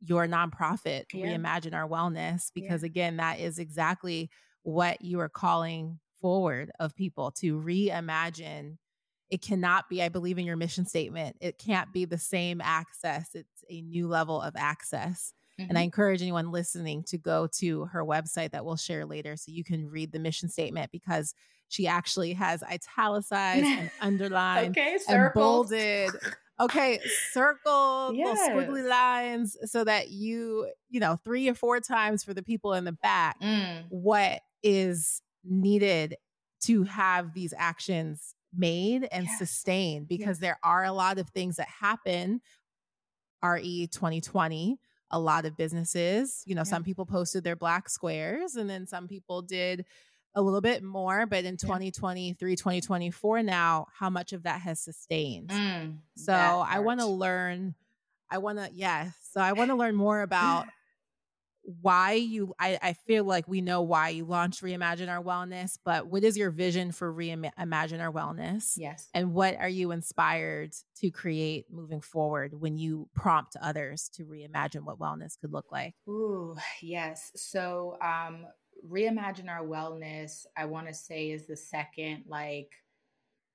your 0.00 0.26
nonprofit, 0.26 1.04
Yeah. 1.12 1.26
Reimagine 1.26 1.74
Our 1.74 1.88
Wellness, 1.88 2.52
Yeah. 2.54 2.62
because 2.62 2.82
again, 2.82 3.16
that 3.16 3.40
is 3.40 3.58
exactly 3.58 4.30
what 4.62 5.02
you 5.02 5.18
are 5.20 5.28
calling 5.28 5.98
forward 6.20 6.70
of 6.78 6.94
people 6.94 7.32
to 7.32 7.60
reimagine. 7.60 8.76
It 9.30 9.42
cannot 9.42 9.88
be, 9.88 10.02
I 10.02 10.08
believe 10.08 10.38
in 10.38 10.46
your 10.46 10.56
mission 10.56 10.86
statement, 10.86 11.36
it 11.40 11.58
can't 11.58 11.92
be 11.92 12.04
the 12.04 12.18
same 12.18 12.60
access. 12.60 13.34
It's 13.34 13.64
a 13.68 13.80
new 13.82 14.06
level 14.08 14.40
of 14.40 14.54
access. 14.56 15.32
And 15.68 15.78
I 15.78 15.82
Mhm. 15.82 15.82
encourage 15.82 16.22
anyone 16.22 16.50
listening 16.50 17.04
to 17.04 17.18
go 17.18 17.46
to 17.58 17.84
her 17.86 18.04
website 18.04 18.52
that 18.52 18.64
we'll 18.64 18.76
share 18.76 19.04
later 19.06 19.36
so 19.36 19.52
you 19.52 19.64
can 19.64 19.88
read 19.88 20.12
the 20.12 20.18
mission 20.18 20.48
statement 20.48 20.90
because 20.90 21.34
she 21.68 21.86
actually 21.86 22.32
has 22.34 22.62
italicized 22.62 23.72
and 23.76 23.90
underlined 24.00 24.76
okay, 24.76 24.98
and 25.06 25.32
bolded. 25.32 26.18
Okay, 26.60 27.00
circle 27.06 28.16
little 28.18 28.34
squiggly 28.36 28.88
lines 28.88 29.56
so 29.64 29.84
that 29.84 30.10
you, 30.10 30.72
you 30.88 30.98
know, 30.98 31.16
three 31.24 31.48
or 31.48 31.54
four 31.54 31.78
times 31.78 32.24
for 32.24 32.34
the 32.34 32.42
people 32.42 32.72
in 32.74 32.84
the 32.84 32.92
back, 32.92 33.36
Mm, 33.40 33.90
what 33.90 34.40
is 34.64 35.22
needed 35.44 36.16
to 36.62 36.82
have 36.82 37.32
these 37.32 37.54
actions 37.56 38.34
made 38.52 39.06
and 39.12 39.30
Yes. 39.30 39.30
sustained 39.30 40.08
because 40.08 40.40
Yes. 40.40 40.40
there 40.40 40.58
are 40.64 40.82
a 40.84 40.90
lot 40.92 41.18
of 41.18 41.28
things 41.30 41.56
that 41.56 41.68
happen 41.68 42.40
re 43.42 43.86
2020 43.88 44.78
a 45.10 45.18
lot 45.18 45.44
of 45.46 45.56
businesses 45.56 46.42
you 46.46 46.54
know 46.54 46.60
Yeah. 46.60 46.64
some 46.64 46.84
people 46.84 47.06
posted 47.06 47.44
their 47.44 47.56
black 47.56 47.88
squares 47.88 48.56
and 48.56 48.68
then 48.68 48.86
some 48.86 49.08
people 49.08 49.42
did 49.42 49.84
a 50.34 50.42
little 50.42 50.60
bit 50.60 50.82
more 50.82 51.24
but 51.26 51.44
in 51.44 51.56
2023 51.56 52.54
2024 52.56 53.42
now 53.42 53.86
how 53.92 54.10
much 54.10 54.32
of 54.32 54.42
that 54.42 54.60
has 54.60 54.78
sustained? 54.80 55.48
Mm, 55.50 55.98
so 56.14 56.32
i 56.32 56.78
want 56.80 57.00
to 57.00 57.06
learn 57.06 57.74
i 58.30 58.38
want 58.38 58.58
to 58.58 58.68
yes 58.72 59.14
so 59.32 59.40
i 59.40 59.52
want 59.52 59.70
to 59.70 59.74
learn 59.76 59.94
more 59.94 60.20
about 60.28 60.66
why 61.82 62.12
you 62.12 62.54
I, 62.58 62.78
I 62.80 62.92
feel 62.94 63.24
like 63.24 63.46
we 63.46 63.60
know 63.60 63.82
why 63.82 64.08
you 64.08 64.24
launched 64.24 64.62
reimagine 64.62 65.08
our 65.10 65.22
wellness 65.22 65.78
but 65.84 66.06
what 66.06 66.24
is 66.24 66.34
your 66.36 66.50
vision 66.50 66.92
for 66.92 67.12
reimagine 67.12 68.00
our 68.00 68.10
wellness 68.10 68.72
Yes. 68.76 69.08
and 69.12 69.34
what 69.34 69.54
are 69.56 69.68
you 69.68 69.90
inspired 69.90 70.72
to 71.00 71.10
create 71.10 71.66
moving 71.70 72.00
forward 72.00 72.58
when 72.58 72.78
you 72.78 73.08
prompt 73.14 73.54
others 73.60 74.08
to 74.14 74.24
reimagine 74.24 74.80
what 74.84 74.98
wellness 74.98 75.38
could 75.38 75.52
look 75.52 75.66
like 75.70 75.94
Ooh, 76.08 76.56
yes. 76.80 77.30
So, 77.36 77.98
um, 78.00 78.46
reimagine 78.88 79.48
our 79.50 79.64
wellness. 79.66 80.46
I 80.56 80.64
want 80.64 80.86
to 80.88 80.94
say 80.94 81.30
is 81.30 81.46
the 81.46 81.56
second 81.56 82.24
like 82.26 82.70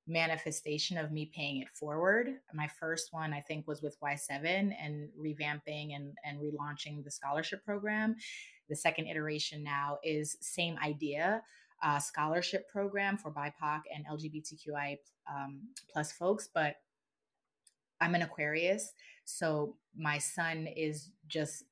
manifestation 0.07 0.97
of 0.97 1.11
me 1.11 1.31
paying 1.33 1.61
it 1.61 1.69
forward. 1.69 2.27
My 2.53 2.67
first 2.79 3.13
one, 3.13 3.33
I 3.33 3.41
think, 3.41 3.67
was 3.67 3.81
with 3.81 3.97
Y7 4.01 4.73
and 4.79 5.09
revamping 5.19 5.95
and 5.95 6.13
and 6.25 6.39
relaunching 6.39 7.03
the 7.03 7.11
scholarship 7.11 7.63
program. 7.63 8.15
The 8.69 8.75
second 8.75 9.07
iteration 9.07 9.63
now 9.63 9.99
is 10.03 10.37
same 10.41 10.77
idea. 10.83 11.41
Uh, 11.81 11.99
scholarship 11.99 12.69
program 12.69 13.17
for 13.17 13.29
BIPOC 13.29 13.81
and 13.93 14.05
LGBTQI 14.09 14.97
um, 15.29 15.61
plus 15.91 16.13
folks, 16.13 16.47
but 16.53 16.75
I'm 17.99 18.15
an 18.15 18.21
Aquarius, 18.21 18.93
so 19.25 19.75
my 19.95 20.17
sun 20.17 20.67
is 20.67 21.09
just 21.27 21.63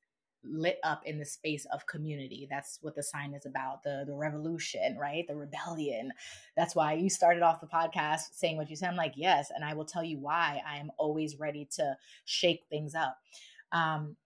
lit 0.44 0.78
up 0.82 1.02
in 1.04 1.18
the 1.18 1.24
space 1.24 1.66
of 1.72 1.86
community. 1.86 2.46
That's 2.50 2.78
what 2.82 2.94
the 2.94 3.02
sign 3.02 3.34
is 3.34 3.46
about 3.46 3.82
the 3.82 4.04
the 4.06 4.14
revolution, 4.14 4.96
right? 4.98 5.26
The 5.26 5.36
rebellion. 5.36 6.12
That's 6.56 6.74
why 6.74 6.94
you 6.94 7.10
started 7.10 7.42
off 7.42 7.60
the 7.60 7.66
podcast 7.66 8.34
saying 8.34 8.56
what 8.56 8.70
you 8.70 8.76
said. 8.76 8.90
I'm 8.90 8.96
like, 8.96 9.14
yes, 9.16 9.50
and 9.54 9.64
I 9.64 9.74
will 9.74 9.84
tell 9.84 10.04
you 10.04 10.18
why 10.18 10.60
I 10.66 10.78
am 10.78 10.90
always 10.98 11.38
ready 11.38 11.68
to 11.76 11.96
shake 12.24 12.64
things 12.68 12.94
up. 12.94 13.16
Um, 13.72 14.16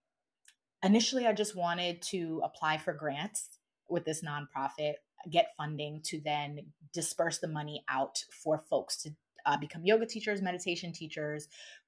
initially, 0.83 1.25
I 1.25 1.33
just 1.33 1.55
wanted 1.55 2.01
to 2.03 2.41
apply 2.43 2.77
for 2.77 2.93
grants 2.93 3.59
with 3.89 4.05
this 4.05 4.23
nonprofit, 4.23 4.95
get 5.29 5.53
funding 5.57 6.01
to 6.03 6.19
then 6.19 6.59
disperse 6.93 7.39
the 7.39 7.47
money 7.47 7.83
out 7.89 8.23
for 8.43 8.63
folks 8.69 9.01
to 9.03 9.11
uh, 9.45 9.57
become 9.57 9.85
yoga 9.85 10.05
teachers, 10.05 10.41
meditation 10.41 10.91
teachers, 10.91 11.47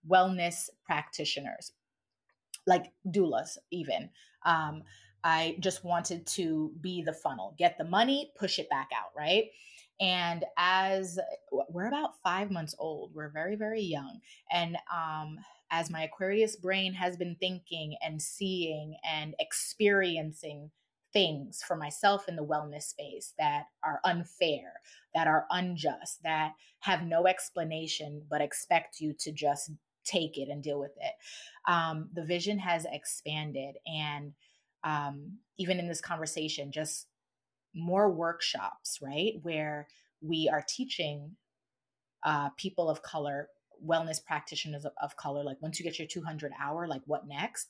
wellness 0.09 0.69
practitioners, 0.85 1.73
like 2.67 2.91
doulas, 3.07 3.57
even. 3.71 4.09
Um, 4.45 4.83
I 5.23 5.57
just 5.59 5.83
wanted 5.83 6.25
to 6.27 6.71
be 6.81 7.01
the 7.01 7.13
funnel, 7.13 7.55
get 7.57 7.77
the 7.77 7.83
money, 7.83 8.31
push 8.37 8.59
it 8.59 8.69
back 8.69 8.89
out, 8.97 9.11
right? 9.17 9.45
And 9.99 10.45
as 10.57 11.19
we're 11.69 11.87
about 11.87 12.21
five 12.23 12.51
months 12.51 12.73
old, 12.79 13.11
we're 13.13 13.29
very, 13.29 13.55
very 13.55 13.81
young. 13.81 14.21
And 14.49 14.77
um, 14.93 15.39
as 15.71 15.89
my 15.89 16.03
Aquarius 16.03 16.55
brain 16.55 16.93
has 16.93 17.17
been 17.17 17.35
thinking 17.39 17.95
and 18.01 18.21
seeing 18.21 18.95
and 19.03 19.35
experiencing 19.39 20.71
things 21.11 21.61
for 21.67 21.75
myself 21.75 22.29
in 22.29 22.35
the 22.35 22.45
wellness 22.45 22.83
space 22.83 23.33
that 23.37 23.65
are 23.83 23.99
unfair, 24.05 24.73
that 25.15 25.27
are 25.27 25.45
unjust, 25.51 26.23
that 26.23 26.53
have 26.79 27.03
no 27.03 27.27
explanation, 27.27 28.23
but 28.29 28.41
expect 28.41 29.01
you 29.01 29.13
to 29.19 29.31
just 29.31 29.71
take 30.03 30.37
it 30.37 30.49
and 30.49 30.63
deal 30.63 30.79
with 30.79 30.95
it. 30.97 31.13
Um, 31.71 32.09
the 32.13 32.23
vision 32.23 32.59
has 32.59 32.85
expanded. 32.91 33.75
And 33.85 34.33
um, 34.83 35.37
even 35.57 35.79
in 35.79 35.87
this 35.87 36.01
conversation, 36.01 36.71
just 36.71 37.07
more 37.73 38.09
workshops, 38.09 38.99
right? 39.01 39.33
Where 39.41 39.87
we 40.21 40.49
are 40.51 40.63
teaching 40.67 41.35
uh, 42.23 42.49
people 42.57 42.89
of 42.89 43.01
color, 43.03 43.49
wellness 43.85 44.23
practitioners 44.23 44.85
of, 44.85 44.93
of 45.01 45.15
color, 45.15 45.43
like 45.43 45.61
once 45.61 45.79
you 45.79 45.85
get 45.85 45.99
your 45.99 46.07
200 46.07 46.51
hour, 46.61 46.87
like 46.87 47.01
what 47.05 47.27
next? 47.27 47.69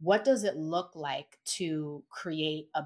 What 0.00 0.24
does 0.24 0.44
it 0.44 0.56
look 0.56 0.92
like 0.94 1.38
to 1.56 2.02
create 2.10 2.68
a 2.74 2.84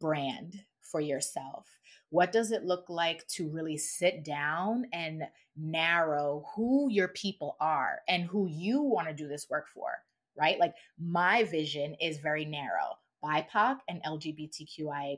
brand 0.00 0.64
for 0.82 1.00
yourself? 1.00 1.66
What 2.10 2.32
does 2.32 2.52
it 2.52 2.64
look 2.64 2.84
like 2.88 3.26
to 3.28 3.48
really 3.48 3.78
sit 3.78 4.24
down 4.24 4.86
and 4.92 5.24
narrow 5.56 6.44
who 6.54 6.90
your 6.90 7.08
people 7.08 7.56
are 7.60 8.00
and 8.08 8.24
who 8.24 8.46
you 8.46 8.82
want 8.82 9.08
to 9.08 9.14
do 9.14 9.28
this 9.28 9.48
work 9.48 9.68
for, 9.68 10.02
right? 10.36 10.58
Like 10.58 10.74
my 10.98 11.44
vision 11.44 11.94
is 12.00 12.18
very 12.18 12.44
narrow 12.44 12.98
BIPOC 13.24 13.78
and 13.88 14.02
LGBTQIA 14.02 15.16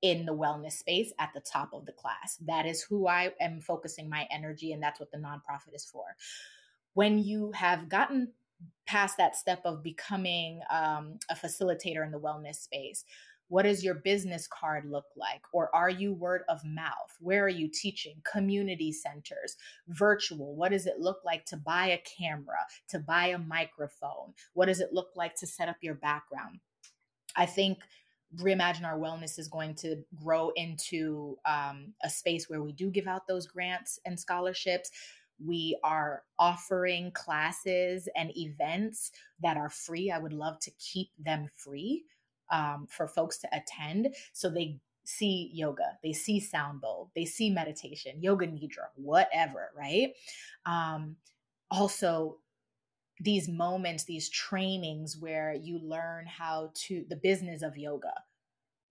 in 0.00 0.24
the 0.24 0.34
wellness 0.34 0.72
space 0.72 1.12
at 1.18 1.30
the 1.34 1.40
top 1.40 1.70
of 1.72 1.84
the 1.84 1.92
class. 1.92 2.38
That 2.46 2.66
is 2.66 2.82
who 2.82 3.08
I 3.08 3.32
am 3.40 3.60
focusing 3.60 4.08
my 4.08 4.26
energy, 4.30 4.72
and 4.72 4.82
that's 4.82 5.00
what 5.00 5.10
the 5.10 5.18
nonprofit 5.18 5.74
is 5.74 5.84
for. 5.84 6.16
When 6.94 7.18
you 7.18 7.52
have 7.52 7.88
gotten 7.88 8.32
past 8.86 9.16
that 9.18 9.36
step 9.36 9.60
of 9.64 9.82
becoming 9.82 10.60
um, 10.70 11.18
a 11.28 11.34
facilitator 11.34 12.04
in 12.04 12.10
the 12.10 12.20
wellness 12.20 12.56
space, 12.56 13.04
what 13.48 13.62
does 13.62 13.82
your 13.82 13.94
business 13.94 14.46
card 14.46 14.84
look 14.84 15.06
like? 15.16 15.42
Or 15.52 15.74
are 15.74 15.90
you 15.90 16.12
word 16.12 16.42
of 16.48 16.64
mouth? 16.64 17.16
Where 17.20 17.44
are 17.44 17.48
you 17.48 17.68
teaching? 17.68 18.16
Community 18.30 18.92
centers, 18.92 19.56
virtual. 19.88 20.54
What 20.54 20.72
does 20.72 20.86
it 20.86 20.98
look 20.98 21.20
like 21.24 21.44
to 21.46 21.56
buy 21.56 21.88
a 21.88 22.02
camera, 22.18 22.66
to 22.88 22.98
buy 22.98 23.28
a 23.28 23.38
microphone? 23.38 24.34
What 24.52 24.66
does 24.66 24.80
it 24.80 24.92
look 24.92 25.10
like 25.16 25.34
to 25.36 25.46
set 25.46 25.68
up 25.68 25.76
your 25.80 25.94
background? 25.94 26.60
I 27.36 27.46
think 27.46 27.78
reimagine 28.36 28.84
our 28.84 28.98
wellness 28.98 29.38
is 29.38 29.48
going 29.48 29.74
to 29.74 29.96
grow 30.14 30.50
into 30.50 31.38
um, 31.46 31.94
a 32.02 32.10
space 32.10 32.50
where 32.50 32.62
we 32.62 32.72
do 32.72 32.90
give 32.90 33.06
out 33.06 33.26
those 33.26 33.46
grants 33.46 33.98
and 34.04 34.20
scholarships 34.20 34.90
we 35.44 35.78
are 35.84 36.24
offering 36.38 37.12
classes 37.12 38.08
and 38.16 38.36
events 38.36 39.12
that 39.40 39.56
are 39.56 39.70
free 39.70 40.10
i 40.10 40.18
would 40.18 40.32
love 40.32 40.58
to 40.58 40.70
keep 40.72 41.08
them 41.18 41.48
free 41.56 42.04
um, 42.50 42.86
for 42.88 43.06
folks 43.08 43.38
to 43.38 43.48
attend 43.52 44.14
so 44.32 44.48
they 44.50 44.78
see 45.04 45.50
yoga 45.54 45.96
they 46.02 46.12
see 46.12 46.38
sound 46.38 46.80
bowl 46.80 47.10
they 47.14 47.24
see 47.24 47.48
meditation 47.48 48.20
yoga 48.20 48.46
nidra 48.46 48.88
whatever 48.96 49.70
right 49.76 50.12
um, 50.66 51.16
also 51.70 52.38
these 53.20 53.48
moments, 53.48 54.04
these 54.04 54.28
trainings 54.28 55.16
where 55.16 55.52
you 55.52 55.80
learn 55.80 56.26
how 56.26 56.70
to 56.74 57.04
the 57.08 57.16
business 57.16 57.62
of 57.62 57.76
yoga. 57.76 58.12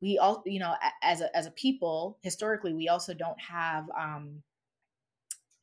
We 0.01 0.17
all, 0.17 0.43
you 0.45 0.59
know, 0.59 0.75
as 1.01 1.21
a, 1.21 1.35
as 1.35 1.45
a 1.45 1.51
people, 1.51 2.19
historically, 2.21 2.73
we 2.73 2.89
also 2.89 3.13
don't 3.13 3.39
have 3.39 3.85
um, 3.97 4.43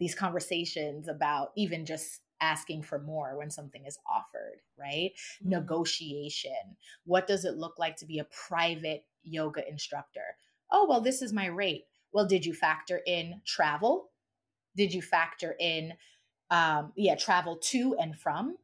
these 0.00 0.14
conversations 0.14 1.08
about 1.08 1.52
even 1.56 1.86
just 1.86 2.20
asking 2.40 2.82
for 2.82 2.98
more 2.98 3.36
when 3.36 3.50
something 3.50 3.84
is 3.86 3.98
offered, 4.10 4.60
right? 4.78 5.12
Mm-hmm. 5.14 5.50
Negotiation. 5.50 6.76
What 7.04 7.26
does 7.26 7.44
it 7.44 7.56
look 7.56 7.78
like 7.78 7.96
to 7.96 8.06
be 8.06 8.18
a 8.18 8.26
private 8.48 9.04
yoga 9.22 9.66
instructor? 9.68 10.36
Oh, 10.70 10.86
well, 10.88 11.00
this 11.00 11.22
is 11.22 11.32
my 11.32 11.46
rate. 11.46 11.84
Well, 12.12 12.26
did 12.26 12.44
you 12.46 12.54
factor 12.54 13.00
in 13.06 13.40
travel? 13.44 14.10
Did 14.76 14.92
you 14.92 15.02
factor 15.02 15.56
in 15.58 15.94
um, 16.50 16.92
yeah, 16.96 17.16
travel 17.16 17.56
to 17.56 17.96
and 18.00 18.16
from? 18.16 18.56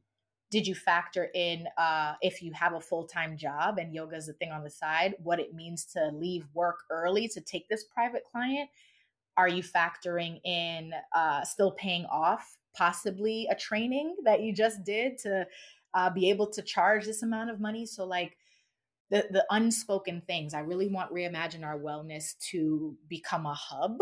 Did 0.50 0.66
you 0.66 0.74
factor 0.74 1.30
in 1.34 1.66
uh, 1.78 2.14
if 2.22 2.42
you 2.42 2.52
have 2.52 2.74
a 2.74 2.80
full 2.80 3.06
time 3.06 3.36
job 3.36 3.78
and 3.78 3.94
yoga 3.94 4.16
is 4.16 4.28
a 4.28 4.32
thing 4.32 4.50
on 4.50 4.64
the 4.64 4.70
side, 4.70 5.14
what 5.22 5.38
it 5.38 5.54
means 5.54 5.84
to 5.86 6.10
leave 6.12 6.46
work 6.54 6.80
early 6.90 7.28
to 7.28 7.40
take 7.40 7.68
this 7.68 7.84
private 7.84 8.24
client? 8.30 8.68
Are 9.36 9.48
you 9.48 9.62
factoring 9.62 10.40
in 10.44 10.92
uh, 11.14 11.44
still 11.44 11.70
paying 11.72 12.04
off 12.06 12.58
possibly 12.76 13.46
a 13.50 13.54
training 13.54 14.16
that 14.24 14.42
you 14.42 14.52
just 14.52 14.84
did 14.84 15.18
to 15.18 15.46
uh, 15.94 16.10
be 16.10 16.30
able 16.30 16.46
to 16.48 16.62
charge 16.62 17.04
this 17.04 17.22
amount 17.22 17.50
of 17.50 17.60
money. 17.60 17.86
So, 17.86 18.04
like, 18.04 18.36
the, 19.10 19.26
the 19.30 19.44
unspoken 19.50 20.22
things. 20.26 20.54
I 20.54 20.60
really 20.60 20.88
want 20.88 21.12
Reimagine 21.12 21.64
Our 21.64 21.78
Wellness 21.78 22.38
to 22.50 22.96
become 23.08 23.44
a 23.44 23.54
hub, 23.54 23.98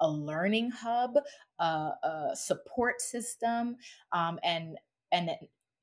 a 0.00 0.10
learning 0.10 0.72
hub, 0.72 1.12
a, 1.58 1.64
a 1.64 2.30
support 2.34 3.00
system, 3.00 3.76
um, 4.12 4.38
and 4.42 4.76
and 5.12 5.30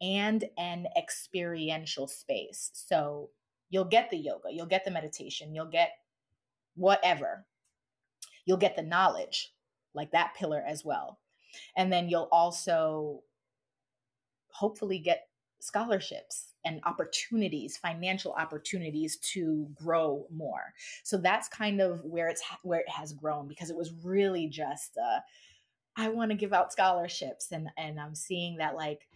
and 0.02 0.46
an 0.58 0.88
experiential 0.98 2.08
space. 2.08 2.72
So 2.74 3.30
you'll 3.70 3.86
get 3.86 4.10
the 4.10 4.18
yoga, 4.18 4.50
you'll 4.52 4.66
get 4.66 4.86
the 4.86 4.92
meditation, 4.92 5.56
you'll 5.56 5.66
get 5.66 5.92
whatever. 6.76 7.46
You'll 8.46 8.58
get 8.58 8.76
the 8.78 8.82
knowledge, 8.84 9.54
like 9.94 10.12
that 10.12 10.34
pillar 10.38 10.64
as 10.66 10.86
well. 10.86 11.20
And 11.76 11.92
then 11.92 12.10
you'll 12.10 12.30
also 12.32 13.24
hopefully 14.50 15.00
get 15.00 15.28
scholarships 15.60 16.54
and 16.66 16.82
opportunities 16.86 17.78
financial 17.78 18.34
opportunities 18.34 19.18
to 19.18 19.68
grow 19.74 20.26
more. 20.32 20.74
So 21.04 21.18
that's 21.18 21.48
kind 21.48 21.82
of 21.82 22.04
where 22.04 22.28
it's 22.28 22.44
where 22.64 22.82
it 22.82 22.90
has 22.90 23.14
grown 23.14 23.48
because 23.48 23.70
it 23.70 23.76
was 23.76 23.94
really 24.04 24.48
just 24.48 24.98
uh, 24.98 25.20
i 25.96 26.10
want 26.10 26.30
to 26.32 26.38
give 26.38 26.54
out 26.54 26.72
scholarships. 26.72 27.52
And 27.52 27.70
and 27.78 28.00
i'm 28.00 28.16
seeing 28.16 28.58
that 28.58 28.76
like 28.76 29.08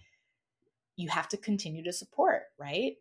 you 0.96 1.10
have 1.10 1.28
to 1.30 1.38
continue 1.38 1.84
to 1.84 1.94
support 1.94 2.44
right? 2.58 2.94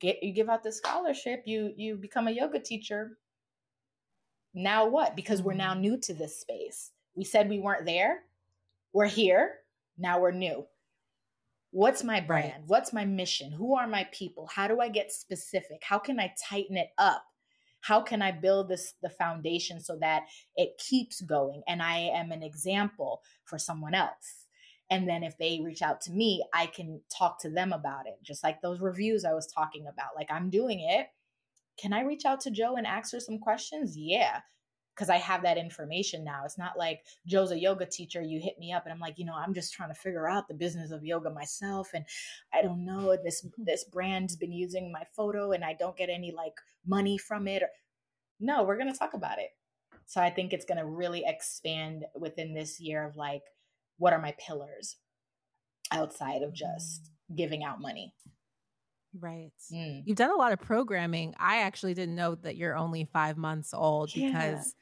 Get 0.00 0.22
you 0.22 0.32
give 0.32 0.50
out 0.50 0.62
the 0.62 0.72
scholarship 0.72 1.42
you 1.46 1.72
you 1.76 1.96
become 1.96 2.28
a 2.28 2.32
yoga 2.32 2.58
teacher. 2.58 3.18
Now 4.52 4.86
what? 4.88 5.16
Because 5.16 5.42
we're 5.42 5.54
now 5.54 5.72
mm-hmm. 5.72 5.82
new 5.82 5.98
to 5.98 6.14
this 6.14 6.40
space. 6.40 6.92
We 7.14 7.24
said 7.24 7.48
we 7.48 7.58
weren't 7.58 7.86
there 7.86 8.25
we're 8.96 9.04
here 9.04 9.56
now 9.98 10.18
we're 10.18 10.32
new 10.32 10.64
What's 11.72 12.02
my 12.02 12.20
brand? 12.20 12.54
Right. 12.54 12.68
What's 12.68 12.94
my 12.94 13.04
mission? 13.04 13.52
Who 13.52 13.76
are 13.76 13.86
my 13.86 14.08
people? 14.10 14.46
How 14.46 14.66
do 14.66 14.80
I 14.80 14.88
get 14.88 15.12
specific? 15.12 15.82
How 15.82 15.98
can 15.98 16.18
I 16.18 16.32
tighten 16.48 16.78
it 16.78 16.88
up? 16.96 17.22
How 17.82 18.00
can 18.00 18.22
I 18.22 18.32
build 18.32 18.70
this 18.70 18.94
the 19.02 19.10
foundation 19.10 19.80
so 19.80 19.98
that 20.00 20.22
it 20.56 20.78
keeps 20.78 21.20
going 21.20 21.62
and 21.68 21.82
I 21.82 21.98
am 21.98 22.32
an 22.32 22.42
example 22.42 23.20
for 23.44 23.58
someone 23.58 23.94
else? 23.94 24.46
And 24.88 25.06
then 25.06 25.22
if 25.22 25.36
they 25.36 25.60
reach 25.62 25.82
out 25.82 26.00
to 26.02 26.12
me, 26.12 26.42
I 26.54 26.64
can 26.64 27.02
talk 27.14 27.42
to 27.42 27.50
them 27.50 27.74
about 27.74 28.06
it. 28.06 28.14
Just 28.22 28.42
like 28.42 28.62
those 28.62 28.80
reviews 28.80 29.26
I 29.26 29.34
was 29.34 29.46
talking 29.46 29.86
about. 29.86 30.16
Like 30.16 30.30
I'm 30.30 30.48
doing 30.48 30.80
it. 30.80 31.08
Can 31.78 31.92
I 31.92 32.04
reach 32.04 32.24
out 32.24 32.40
to 32.40 32.50
Jo 32.50 32.76
and 32.76 32.86
ask 32.86 33.12
her 33.12 33.20
some 33.20 33.38
questions? 33.38 33.98
Yeah 33.98 34.40
because 34.96 35.10
I 35.10 35.16
have 35.18 35.42
that 35.42 35.58
information 35.58 36.24
now. 36.24 36.42
It's 36.44 36.56
not 36.56 36.78
like 36.78 37.04
Jo's 37.26 37.50
a 37.50 37.58
yoga 37.58 37.84
teacher. 37.84 38.22
You 38.22 38.40
hit 38.40 38.58
me 38.58 38.72
up 38.72 38.84
and 38.84 38.92
I'm 38.92 38.98
like, 38.98 39.18
you 39.18 39.26
know, 39.26 39.34
I'm 39.34 39.52
just 39.52 39.74
trying 39.74 39.90
to 39.90 39.94
figure 39.94 40.28
out 40.28 40.48
the 40.48 40.54
business 40.54 40.90
of 40.90 41.04
yoga 41.04 41.30
myself, 41.30 41.90
and 41.94 42.04
I 42.52 42.62
don't 42.62 42.84
know 42.84 43.16
this 43.22 43.44
mm-hmm. 43.44 43.64
this 43.64 43.84
brand's 43.84 44.36
been 44.36 44.52
using 44.52 44.90
my 44.90 45.02
photo 45.14 45.52
and 45.52 45.64
I 45.64 45.74
don't 45.74 45.96
get 45.96 46.08
any 46.08 46.32
like 46.32 46.54
money 46.86 47.18
from 47.18 47.46
it. 47.46 47.62
Or, 47.62 47.68
no, 48.40 48.64
we're 48.64 48.78
gonna 48.78 48.94
talk 48.94 49.14
about 49.14 49.38
it. 49.38 49.50
So 50.06 50.20
I 50.20 50.30
think 50.30 50.52
it's 50.52 50.64
gonna 50.64 50.86
really 50.86 51.24
expand 51.26 52.04
within 52.18 52.54
this 52.54 52.80
year 52.80 53.04
of 53.04 53.16
like, 53.16 53.42
what 53.98 54.12
are 54.12 54.20
my 54.20 54.34
pillars 54.38 54.96
outside 55.92 56.42
of 56.42 56.52
just 56.52 57.10
mm. 57.30 57.36
giving 57.36 57.64
out 57.64 57.80
money. 57.80 58.14
Right. 59.18 59.52
Mm. 59.72 60.02
You've 60.04 60.18
done 60.18 60.30
a 60.30 60.36
lot 60.36 60.52
of 60.52 60.60
programming. 60.60 61.34
I 61.38 61.62
actually 61.62 61.94
didn't 61.94 62.16
know 62.16 62.34
that 62.36 62.56
you're 62.56 62.76
only 62.76 63.08
five 63.12 63.36
months 63.36 63.72
old 63.72 64.14
yeah. 64.14 64.26
because 64.26 64.74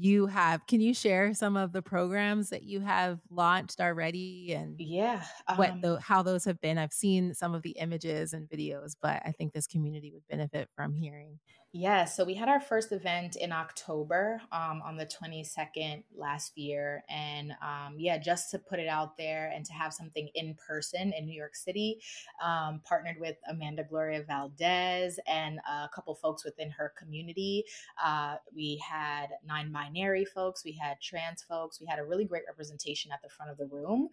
you 0.00 0.26
have 0.26 0.66
can 0.66 0.80
you 0.80 0.94
share 0.94 1.34
some 1.34 1.56
of 1.56 1.72
the 1.72 1.82
programs 1.82 2.48
that 2.48 2.62
you 2.62 2.80
have 2.80 3.18
launched 3.30 3.80
already 3.80 4.54
and 4.54 4.80
yeah 4.80 5.22
um, 5.46 5.58
what 5.58 5.80
the, 5.82 6.00
how 6.00 6.22
those 6.22 6.44
have 6.44 6.58
been 6.60 6.78
i've 6.78 6.92
seen 6.92 7.34
some 7.34 7.54
of 7.54 7.60
the 7.62 7.72
images 7.72 8.32
and 8.32 8.48
videos 8.48 8.96
but 9.02 9.20
i 9.26 9.32
think 9.32 9.52
this 9.52 9.66
community 9.66 10.10
would 10.10 10.26
benefit 10.28 10.68
from 10.74 10.94
hearing 10.94 11.38
yeah, 11.72 12.04
so 12.04 12.24
we 12.24 12.34
had 12.34 12.48
our 12.48 12.58
first 12.58 12.90
event 12.90 13.36
in 13.36 13.52
October 13.52 14.42
um, 14.50 14.82
on 14.84 14.96
the 14.96 15.06
22nd 15.06 16.02
last 16.16 16.58
year. 16.58 17.04
And 17.08 17.52
um, 17.62 17.94
yeah, 17.96 18.18
just 18.18 18.50
to 18.50 18.58
put 18.58 18.80
it 18.80 18.88
out 18.88 19.16
there 19.16 19.52
and 19.54 19.64
to 19.66 19.72
have 19.72 19.94
something 19.94 20.28
in 20.34 20.56
person 20.66 21.12
in 21.16 21.26
New 21.26 21.36
York 21.36 21.54
City, 21.54 22.00
um, 22.44 22.80
partnered 22.84 23.20
with 23.20 23.36
Amanda 23.48 23.84
Gloria 23.88 24.24
Valdez 24.24 25.20
and 25.28 25.60
a 25.60 25.88
couple 25.94 26.12
folks 26.16 26.44
within 26.44 26.70
her 26.70 26.92
community. 26.98 27.62
Uh, 28.04 28.34
we 28.52 28.82
had 28.84 29.28
non 29.46 29.70
binary 29.92 30.24
folks, 30.24 30.64
we 30.64 30.72
had 30.72 31.00
trans 31.00 31.42
folks, 31.42 31.80
we 31.80 31.86
had 31.86 31.98
a 31.98 32.04
really 32.04 32.24
great 32.24 32.42
representation 32.46 33.12
at 33.12 33.20
the 33.22 33.28
front 33.28 33.50
of 33.50 33.58
the 33.58 33.66
room. 33.66 34.08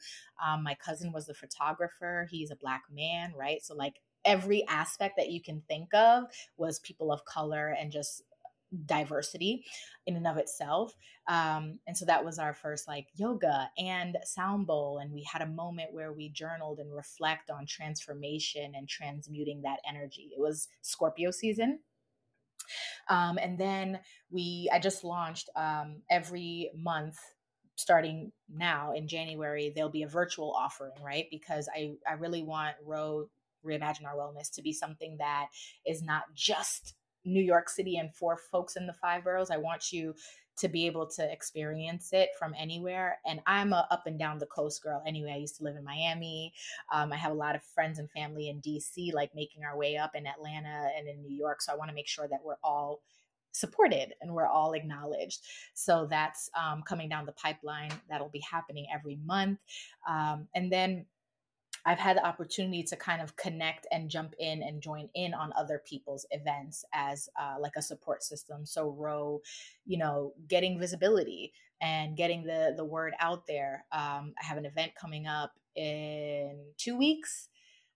Um, 0.46 0.64
my 0.64 0.76
cousin 0.76 1.12
was 1.12 1.26
the 1.26 1.34
photographer, 1.34 2.28
he's 2.30 2.52
a 2.52 2.56
black 2.56 2.84
man, 2.92 3.34
right? 3.36 3.64
So, 3.64 3.76
like, 3.76 3.96
every 4.26 4.66
aspect 4.68 5.16
that 5.18 5.30
you 5.30 5.42
can 5.42 5.62
think 5.68 5.94
of 5.94 6.26
was 6.58 6.80
people 6.80 7.12
of 7.12 7.24
color 7.26 7.76
and 7.80 7.92
just 7.92 8.24
diversity 8.86 9.64
in 10.06 10.16
and 10.16 10.28
of 10.28 10.38
itself. 10.38 10.94
Um, 11.28 11.80
and 11.88 11.96
so 11.96 12.06
that 12.06 12.24
was 12.24 12.38
our 12.38 12.54
first 12.54 12.88
like 12.88 13.08
yoga 13.16 13.70
and 13.78 14.18
sound 14.24 14.68
bowl. 14.68 15.00
And 15.02 15.12
we 15.12 15.24
had 15.24 15.42
a 15.42 15.48
moment 15.48 15.94
where 15.94 16.12
we 16.12 16.30
journaled 16.30 16.80
and 16.80 16.94
reflect 16.94 17.50
on 17.50 17.66
transformation 17.66 18.74
and 18.76 18.88
transmuting 18.88 19.62
that 19.62 19.80
energy. 19.88 20.32
It 20.36 20.40
was 20.40 20.68
Scorpio 20.82 21.32
season. 21.32 21.80
Um, 23.10 23.38
and 23.38 23.58
then 23.58 24.00
we, 24.30 24.70
I 24.72 24.80
just 24.80 25.04
launched 25.04 25.50
um, 25.56 26.02
every 26.10 26.72
month 26.76 27.18
starting 27.76 28.32
now 28.54 28.94
in 28.94 29.08
January, 29.08 29.72
there'll 29.74 29.90
be 29.90 30.04
a 30.04 30.08
virtual 30.08 30.52
offering, 30.52 30.92
right? 31.02 31.28
Because 31.30 31.70
I, 31.74 31.92
I 32.10 32.14
really 32.14 32.44
want 32.44 32.76
Ro 32.84 33.30
reimagine 33.66 34.06
our 34.06 34.16
wellness 34.16 34.52
to 34.54 34.62
be 34.62 34.74
something 34.74 35.18
that 35.20 35.48
is 35.86 36.02
not 36.02 36.24
just 36.34 36.96
New 37.26 37.42
York 37.42 37.70
City 37.70 37.98
and 37.98 38.14
for 38.14 38.38
folks 38.38 38.76
in 38.76 38.88
the 38.88 38.94
five 38.94 39.24
boroughs. 39.24 39.52
I 39.52 39.58
want 39.58 39.92
you 39.92 40.16
to 40.58 40.68
be 40.68 40.86
able 40.86 41.06
to 41.06 41.32
experience 41.32 42.10
it 42.14 42.30
from 42.38 42.54
anywhere. 42.58 43.20
And 43.26 43.40
I'm 43.46 43.74
a 43.74 43.88
up 43.92 44.08
and 44.08 44.18
down 44.18 44.40
the 44.40 44.48
coast 44.48 44.84
girl 44.84 45.04
anyway. 45.06 45.34
I 45.34 45.38
used 45.38 45.58
to 45.58 45.64
live 45.64 45.76
in 45.76 45.84
Miami. 45.84 46.54
Um, 46.92 47.14
I 47.14 47.18
have 47.18 47.32
a 47.32 47.36
lot 47.36 47.56
of 47.56 47.64
friends 47.64 48.00
and 48.00 48.10
family 48.12 48.50
in 48.50 48.62
DC, 48.62 49.14
like 49.14 49.34
making 49.36 49.64
our 49.64 49.78
way 49.78 49.98
up 49.98 50.16
in 50.16 50.26
Atlanta 50.26 50.90
and 50.98 51.08
in 51.08 51.22
New 51.22 51.36
York. 51.36 51.62
So 51.62 51.72
I 51.72 51.76
want 51.76 51.90
to 51.90 51.96
make 51.96 52.08
sure 52.08 52.28
that 52.28 52.40
we're 52.44 52.58
all 52.64 53.02
supported 53.52 54.14
and 54.22 54.34
we're 54.34 54.48
all 54.48 54.74
acknowledged. 54.74 55.42
So 55.74 56.08
that's 56.10 56.50
um, 56.58 56.84
coming 56.84 57.10
down 57.10 57.26
the 57.26 57.32
pipeline. 57.34 57.92
That'll 58.10 58.30
be 58.30 58.44
happening 58.50 58.88
every 58.94 59.20
month. 59.26 59.60
Um, 60.08 60.48
and 60.56 60.72
then 60.72 61.06
I've 61.88 62.00
had 62.00 62.18
the 62.18 62.26
opportunity 62.26 62.84
to 62.84 62.98
kind 62.98 63.22
of 63.22 63.38
connect 63.38 63.88
and 63.94 64.10
jump 64.10 64.36
in 64.40 64.62
and 64.62 64.82
join 64.82 65.08
in 65.16 65.34
on 65.34 65.54
other 65.58 65.82
people's 65.86 66.26
events 66.32 66.84
as 66.94 67.30
uh, 67.40 67.56
like 67.62 67.72
a 67.78 67.82
support 67.82 68.24
system. 68.24 68.66
So 68.66 68.90
row, 68.90 69.42
you 69.86 69.98
know, 69.98 70.34
getting 70.50 70.80
visibility 70.80 71.54
and 71.82 72.18
getting 72.18 72.44
the 72.44 72.74
the 72.76 72.84
word 72.84 73.14
out 73.22 73.48
there. 73.48 73.86
Um, 73.94 74.34
I 74.42 74.46
have 74.46 74.58
an 74.58 74.66
event 74.66 74.92
coming 75.00 75.28
up 75.28 75.54
in 75.78 76.58
two 76.78 76.98
weeks. 76.98 77.48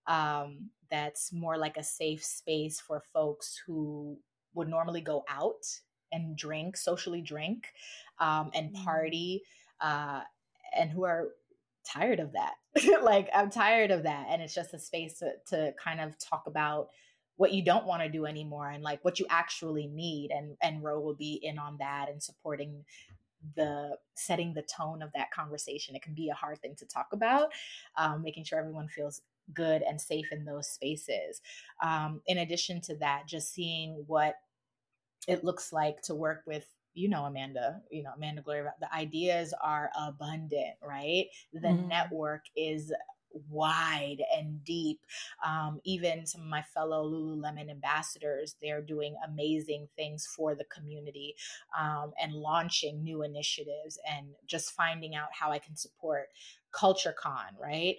Um, 0.08 0.70
that's 0.90 1.34
more 1.34 1.58
like 1.58 1.76
a 1.76 1.84
safe 1.84 2.24
space 2.24 2.80
for 2.80 3.04
folks 3.14 3.62
who 3.68 4.18
would 4.54 4.70
normally 4.70 5.02
go 5.02 5.26
out 5.28 5.66
and 6.14 6.38
drink, 6.38 6.78
socially 6.78 7.22
drink, 7.22 7.68
um, 8.20 8.52
and 8.54 8.74
mm. 8.74 8.84
party, 8.86 9.44
uh, 9.82 10.22
and 10.78 10.90
who 10.92 11.04
are 11.04 11.30
tired 11.84 12.20
of 12.20 12.34
that. 12.34 12.54
like 13.04 13.30
I'm 13.34 13.50
tired 13.50 13.92
of 13.92 14.04
that. 14.04 14.28
And 14.30 14.42
it's 14.42 14.54
just 14.54 14.74
a 14.74 14.80
space 14.80 15.20
to, 15.20 15.34
to 15.48 15.74
kind 15.84 16.00
of 16.02 16.18
talk 16.18 16.44
about 16.48 16.90
what 17.38 17.54
you 17.54 17.64
don't 17.64 17.88
want 17.88 18.04
to 18.04 18.10
do 18.10 18.26
anymore 18.26 18.70
and 18.70 18.84
like 18.84 19.04
what 19.04 19.20
you 19.20 19.26
actually 19.30 19.88
need. 19.88 20.32
And 20.32 20.58
and 20.62 20.84
Ro 20.84 21.00
will 21.00 21.16
be 21.16 21.40
in 21.42 21.58
on 21.58 21.78
that 21.80 22.08
and 22.10 22.22
supporting 22.22 22.84
the 23.56 23.98
setting 24.14 24.54
the 24.54 24.62
tone 24.62 25.02
of 25.02 25.12
that 25.16 25.32
conversation. 25.32 25.96
It 25.96 26.02
can 26.02 26.14
be 26.14 26.30
a 26.30 26.36
hard 26.36 26.60
thing 26.62 26.76
to 26.76 26.86
talk 26.86 27.08
about, 27.14 27.50
um, 27.98 28.22
making 28.22 28.44
sure 28.44 28.60
everyone 28.60 28.88
feels 28.88 29.22
good 29.54 29.82
and 29.82 30.00
safe 30.00 30.32
in 30.32 30.46
those 30.46 30.70
spaces. 30.70 31.42
Um, 31.82 32.22
in 32.28 32.38
addition 32.38 32.82
to 32.82 32.96
that, 32.98 33.28
just 33.28 33.54
seeing 33.54 34.04
what 34.08 34.36
it 35.28 35.44
looks 35.44 35.74
like 35.74 36.02
to 36.04 36.16
work 36.16 36.44
with 36.46 36.66
you 36.94 37.10
know 37.10 37.24
amanda 37.24 37.82
you 37.90 38.04
know 38.04 38.12
amanda 38.16 38.42
gloria 38.42 38.74
the 38.80 38.94
ideas 38.94 39.54
are 39.64 39.90
abundant 40.00 40.76
right 40.82 41.28
the 41.54 41.60
mm-hmm. 41.60 41.88
network 41.88 42.42
is 42.56 42.92
wide 43.50 44.18
and 44.36 44.64
deep. 44.64 45.00
Um, 45.46 45.80
even 45.84 46.26
some 46.26 46.42
of 46.42 46.48
my 46.48 46.62
fellow 46.62 47.10
Lululemon 47.10 47.70
ambassadors, 47.70 48.56
they're 48.62 48.82
doing 48.82 49.16
amazing 49.28 49.88
things 49.96 50.26
for 50.26 50.56
the 50.56 50.66
community 50.66 51.36
um, 51.80 52.14
and 52.22 52.34
launching 52.34 53.04
new 53.04 53.24
initiatives 53.24 54.00
and 54.10 54.28
just 54.48 54.72
finding 54.72 55.16
out 55.16 55.30
how 55.32 55.52
I 55.52 55.60
can 55.60 55.76
support 55.76 56.28
CultureCon, 56.74 57.60
right? 57.62 57.96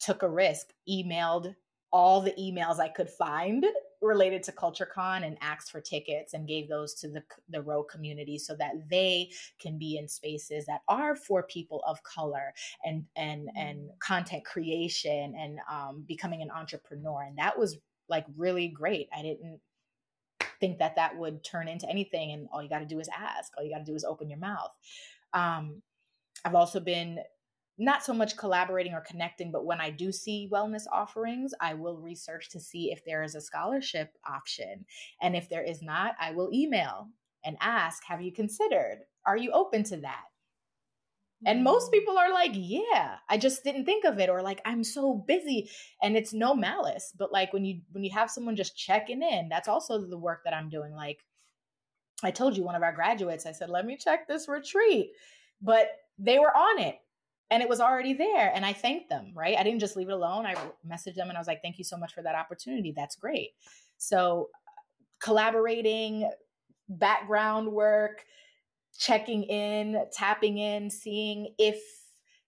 Took 0.00 0.22
a 0.22 0.28
risk, 0.28 0.68
emailed 0.88 1.54
all 1.92 2.20
the 2.20 2.32
emails 2.32 2.80
I 2.80 2.88
could 2.88 3.08
find 3.08 3.64
related 4.06 4.42
to 4.44 4.52
CultureCon 4.52 5.24
and 5.24 5.36
asked 5.40 5.70
for 5.70 5.80
tickets 5.80 6.34
and 6.34 6.48
gave 6.48 6.68
those 6.68 6.94
to 6.94 7.08
the 7.08 7.22
the 7.48 7.62
Row 7.62 7.82
community 7.82 8.38
so 8.38 8.54
that 8.56 8.72
they 8.90 9.30
can 9.58 9.78
be 9.78 9.96
in 9.96 10.08
spaces 10.08 10.66
that 10.66 10.80
are 10.88 11.16
for 11.16 11.42
people 11.44 11.82
of 11.86 12.02
color 12.02 12.52
and 12.84 13.04
and 13.16 13.48
and 13.56 13.78
mm. 13.78 13.98
content 14.00 14.44
creation 14.44 15.34
and 15.38 15.58
um, 15.70 16.04
becoming 16.06 16.42
an 16.42 16.50
entrepreneur. 16.50 17.22
And 17.22 17.38
that 17.38 17.58
was 17.58 17.78
like 18.08 18.26
really 18.36 18.68
great. 18.68 19.08
I 19.16 19.22
didn't 19.22 19.60
think 20.60 20.78
that 20.78 20.96
that 20.96 21.16
would 21.16 21.42
turn 21.44 21.68
into 21.68 21.88
anything, 21.88 22.32
and 22.32 22.48
all 22.52 22.62
you 22.62 22.68
got 22.68 22.80
to 22.80 22.86
do 22.86 23.00
is 23.00 23.08
ask. 23.16 23.52
All 23.56 23.64
you 23.64 23.72
got 23.72 23.78
to 23.78 23.84
do 23.84 23.94
is 23.94 24.04
open 24.04 24.30
your 24.30 24.38
mouth. 24.38 24.70
Um, 25.32 25.82
I've 26.44 26.54
also 26.54 26.80
been 26.80 27.18
not 27.76 28.04
so 28.04 28.12
much 28.12 28.36
collaborating 28.36 28.94
or 28.94 29.00
connecting, 29.00 29.50
but 29.50 29.64
when 29.64 29.80
I 29.80 29.90
do 29.90 30.12
see 30.12 30.48
wellness 30.52 30.84
offerings, 30.92 31.52
I 31.60 31.74
will 31.74 31.96
research 31.96 32.50
to 32.50 32.60
see 32.60 32.92
if 32.92 33.04
there 33.04 33.22
is 33.22 33.34
a 33.34 33.40
scholarship 33.40 34.10
option. 34.28 34.84
And 35.20 35.34
if 35.34 35.48
there 35.48 35.64
is 35.64 35.82
not, 35.82 36.14
I 36.20 36.30
will 36.30 36.50
email 36.52 37.08
and 37.44 37.56
ask, 37.60 38.04
Have 38.04 38.22
you 38.22 38.32
considered? 38.32 39.00
Are 39.26 39.36
you 39.36 39.50
open 39.50 39.82
to 39.84 39.96
that? 39.98 40.24
And 41.46 41.64
most 41.64 41.88
mm. 41.88 41.92
people 41.92 42.16
are 42.16 42.32
like, 42.32 42.52
yeah, 42.54 43.16
I 43.28 43.36
just 43.36 43.64
didn't 43.64 43.84
think 43.84 44.04
of 44.04 44.18
it 44.18 44.30
or 44.30 44.42
like 44.42 44.60
I'm 44.64 44.82
so 44.82 45.14
busy 45.14 45.68
and 46.02 46.16
it's 46.16 46.32
no 46.32 46.54
malice, 46.54 47.12
but 47.16 47.32
like 47.32 47.52
when 47.52 47.64
you 47.64 47.80
when 47.92 48.04
you 48.04 48.10
have 48.12 48.30
someone 48.30 48.56
just 48.56 48.76
checking 48.76 49.22
in, 49.22 49.48
that's 49.48 49.68
also 49.68 50.06
the 50.06 50.18
work 50.18 50.40
that 50.44 50.54
I'm 50.54 50.68
doing 50.70 50.94
like 50.94 51.18
I 52.22 52.30
told 52.30 52.56
you 52.56 52.62
one 52.62 52.76
of 52.76 52.82
our 52.82 52.94
graduates, 52.94 53.44
I 53.44 53.52
said, 53.52 53.68
"Let 53.68 53.84
me 53.84 53.98
check 53.98 54.26
this 54.26 54.48
retreat." 54.48 55.10
But 55.60 55.88
they 56.18 56.38
were 56.38 56.56
on 56.56 56.78
it 56.78 56.98
and 57.50 57.62
it 57.62 57.68
was 57.68 57.80
already 57.80 58.14
there 58.14 58.50
and 58.54 58.64
i 58.64 58.72
thanked 58.72 59.08
them 59.08 59.32
right? 59.34 59.56
I 59.58 59.62
didn't 59.62 59.80
just 59.80 59.96
leave 59.96 60.08
it 60.08 60.12
alone 60.12 60.46
i 60.46 60.54
messaged 60.86 61.14
them 61.14 61.28
and 61.28 61.36
i 61.36 61.40
was 61.40 61.46
like 61.46 61.62
thank 61.62 61.78
you 61.78 61.84
so 61.84 61.96
much 61.96 62.14
for 62.14 62.22
that 62.22 62.34
opportunity 62.34 62.92
that's 62.94 63.16
great. 63.16 63.50
So 63.96 64.50
collaborating 65.20 66.30
background 66.88 67.68
work 67.68 68.24
checking 68.98 69.42
in 69.44 70.04
tapping 70.12 70.58
in 70.58 70.90
seeing 70.90 71.54
if 71.58 71.80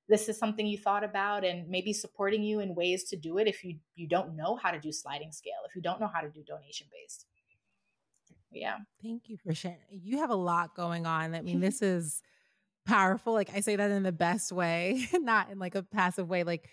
this 0.08 0.28
is 0.28 0.38
something 0.38 0.66
you 0.66 0.78
thought 0.78 1.02
about 1.02 1.44
and 1.44 1.68
maybe 1.68 1.92
supporting 1.92 2.42
you 2.42 2.60
in 2.60 2.74
ways 2.74 3.04
to 3.04 3.16
do 3.16 3.38
it 3.38 3.48
if 3.48 3.64
you 3.64 3.76
you 3.94 4.06
don't 4.06 4.36
know 4.36 4.56
how 4.56 4.70
to 4.70 4.78
do 4.78 4.92
sliding 4.92 5.32
scale 5.32 5.54
if 5.68 5.74
you 5.74 5.82
don't 5.82 6.00
know 6.00 6.10
how 6.12 6.20
to 6.20 6.28
do 6.28 6.42
donation 6.44 6.86
based 6.92 7.26
yeah. 8.52 8.76
Thank 9.02 9.28
you 9.28 9.36
for 9.36 9.52
sharing 9.54 9.78
you 9.90 10.18
have 10.18 10.30
a 10.30 10.36
lot 10.36 10.74
going 10.74 11.04
on 11.06 11.34
i 11.34 11.42
mean 11.42 11.60
this 11.60 11.82
is 11.94 12.22
powerful. 12.86 13.32
Like 13.32 13.50
I 13.54 13.60
say 13.60 13.76
that 13.76 13.90
in 13.90 14.02
the 14.02 14.12
best 14.12 14.52
way, 14.52 15.08
not 15.12 15.50
in 15.50 15.58
like 15.58 15.74
a 15.74 15.82
passive 15.82 16.28
way. 16.28 16.44
Like 16.44 16.68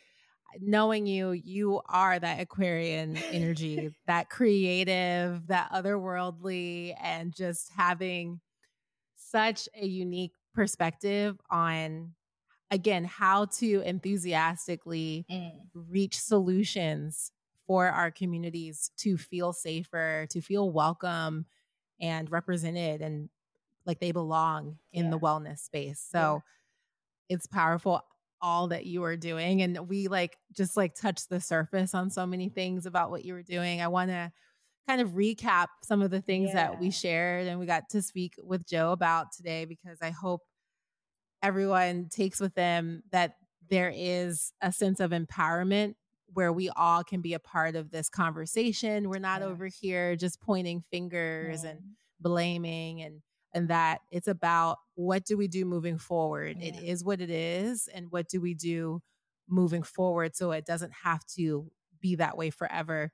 knowing 0.59 1.05
you, 1.05 1.31
you 1.31 1.81
are 1.87 2.17
that 2.17 2.39
Aquarian 2.39 3.17
energy, 3.17 3.93
that 4.07 4.29
creative, 4.29 5.47
that 5.47 5.71
otherworldly, 5.71 6.95
and 7.01 7.33
just 7.35 7.71
having 7.75 8.39
such 9.15 9.67
a 9.75 9.85
unique 9.85 10.33
perspective 10.53 11.35
on 11.49 12.13
again 12.69 13.03
how 13.03 13.45
to 13.45 13.81
enthusiastically 13.81 15.25
mm. 15.31 15.51
reach 15.73 16.19
solutions 16.19 17.31
for 17.65 17.87
our 17.87 18.11
communities 18.11 18.91
to 18.97 19.17
feel 19.17 19.53
safer, 19.53 20.27
to 20.29 20.41
feel 20.41 20.71
welcome 20.71 21.45
and 21.99 22.31
represented 22.31 23.01
and 23.01 23.29
like 23.85 23.99
they 23.99 24.11
belong 24.11 24.77
in 24.91 25.05
yeah. 25.05 25.11
the 25.11 25.19
wellness 25.19 25.59
space. 25.59 26.05
So 26.11 26.41
yeah. 27.29 27.35
it's 27.35 27.47
powerful 27.47 28.01
all 28.41 28.67
that 28.67 28.85
you 28.85 29.03
are 29.05 29.15
doing 29.15 29.61
and 29.61 29.87
we 29.87 30.09
like 30.09 30.37
just 30.51 30.75
like 30.75 30.93
touch 30.93 31.29
the 31.29 31.39
surface 31.39 31.95
on 31.95 32.09
so 32.09 32.25
many 32.25 32.49
things 32.49 32.85
about 32.85 33.09
what 33.09 33.23
you 33.23 33.33
were 33.33 33.41
doing. 33.41 33.81
I 33.81 33.87
want 33.87 34.11
to 34.11 34.31
kind 34.85 34.99
of 34.99 35.11
recap 35.11 35.67
some 35.81 36.01
of 36.01 36.11
the 36.11 36.21
things 36.21 36.49
yeah. 36.49 36.55
that 36.55 36.79
we 36.79 36.91
shared 36.91 37.47
and 37.47 37.57
we 37.57 37.65
got 37.65 37.89
to 37.91 38.01
speak 38.01 38.33
with 38.43 38.67
Jo 38.67 38.91
about 38.91 39.31
today 39.31 39.63
because 39.63 39.99
I 40.01 40.09
hope 40.09 40.41
everyone 41.41 42.09
takes 42.09 42.41
with 42.41 42.53
them 42.53 43.03
that 43.11 43.35
there 43.69 43.93
is 43.95 44.51
a 44.61 44.73
sense 44.73 44.99
of 44.99 45.11
empowerment 45.11 45.95
where 46.33 46.51
we 46.51 46.69
all 46.69 47.03
can 47.03 47.21
be 47.21 47.33
a 47.33 47.39
part 47.39 47.75
of 47.75 47.91
this 47.91 48.09
conversation. 48.09 49.09
We're 49.09 49.19
not 49.19 49.41
over 49.41 49.67
here 49.67 50.15
just 50.15 50.41
pointing 50.41 50.83
fingers 50.91 51.63
and 51.63 51.79
blaming 52.19 53.01
and 53.01 53.21
and 53.53 53.69
that 53.69 54.01
it's 54.11 54.27
about 54.27 54.77
what 54.95 55.25
do 55.25 55.37
we 55.37 55.47
do 55.47 55.65
moving 55.65 55.97
forward? 55.97 56.57
Yeah. 56.59 56.69
It 56.69 56.83
is 56.83 57.03
what 57.03 57.21
it 57.21 57.29
is. 57.29 57.87
And 57.87 58.11
what 58.11 58.27
do 58.27 58.41
we 58.41 58.53
do 58.53 59.01
moving 59.47 59.83
forward 59.83 60.35
so 60.35 60.51
it 60.51 60.65
doesn't 60.65 60.93
have 61.03 61.25
to 61.35 61.71
be 61.99 62.15
that 62.15 62.37
way 62.37 62.49
forever? 62.49 63.11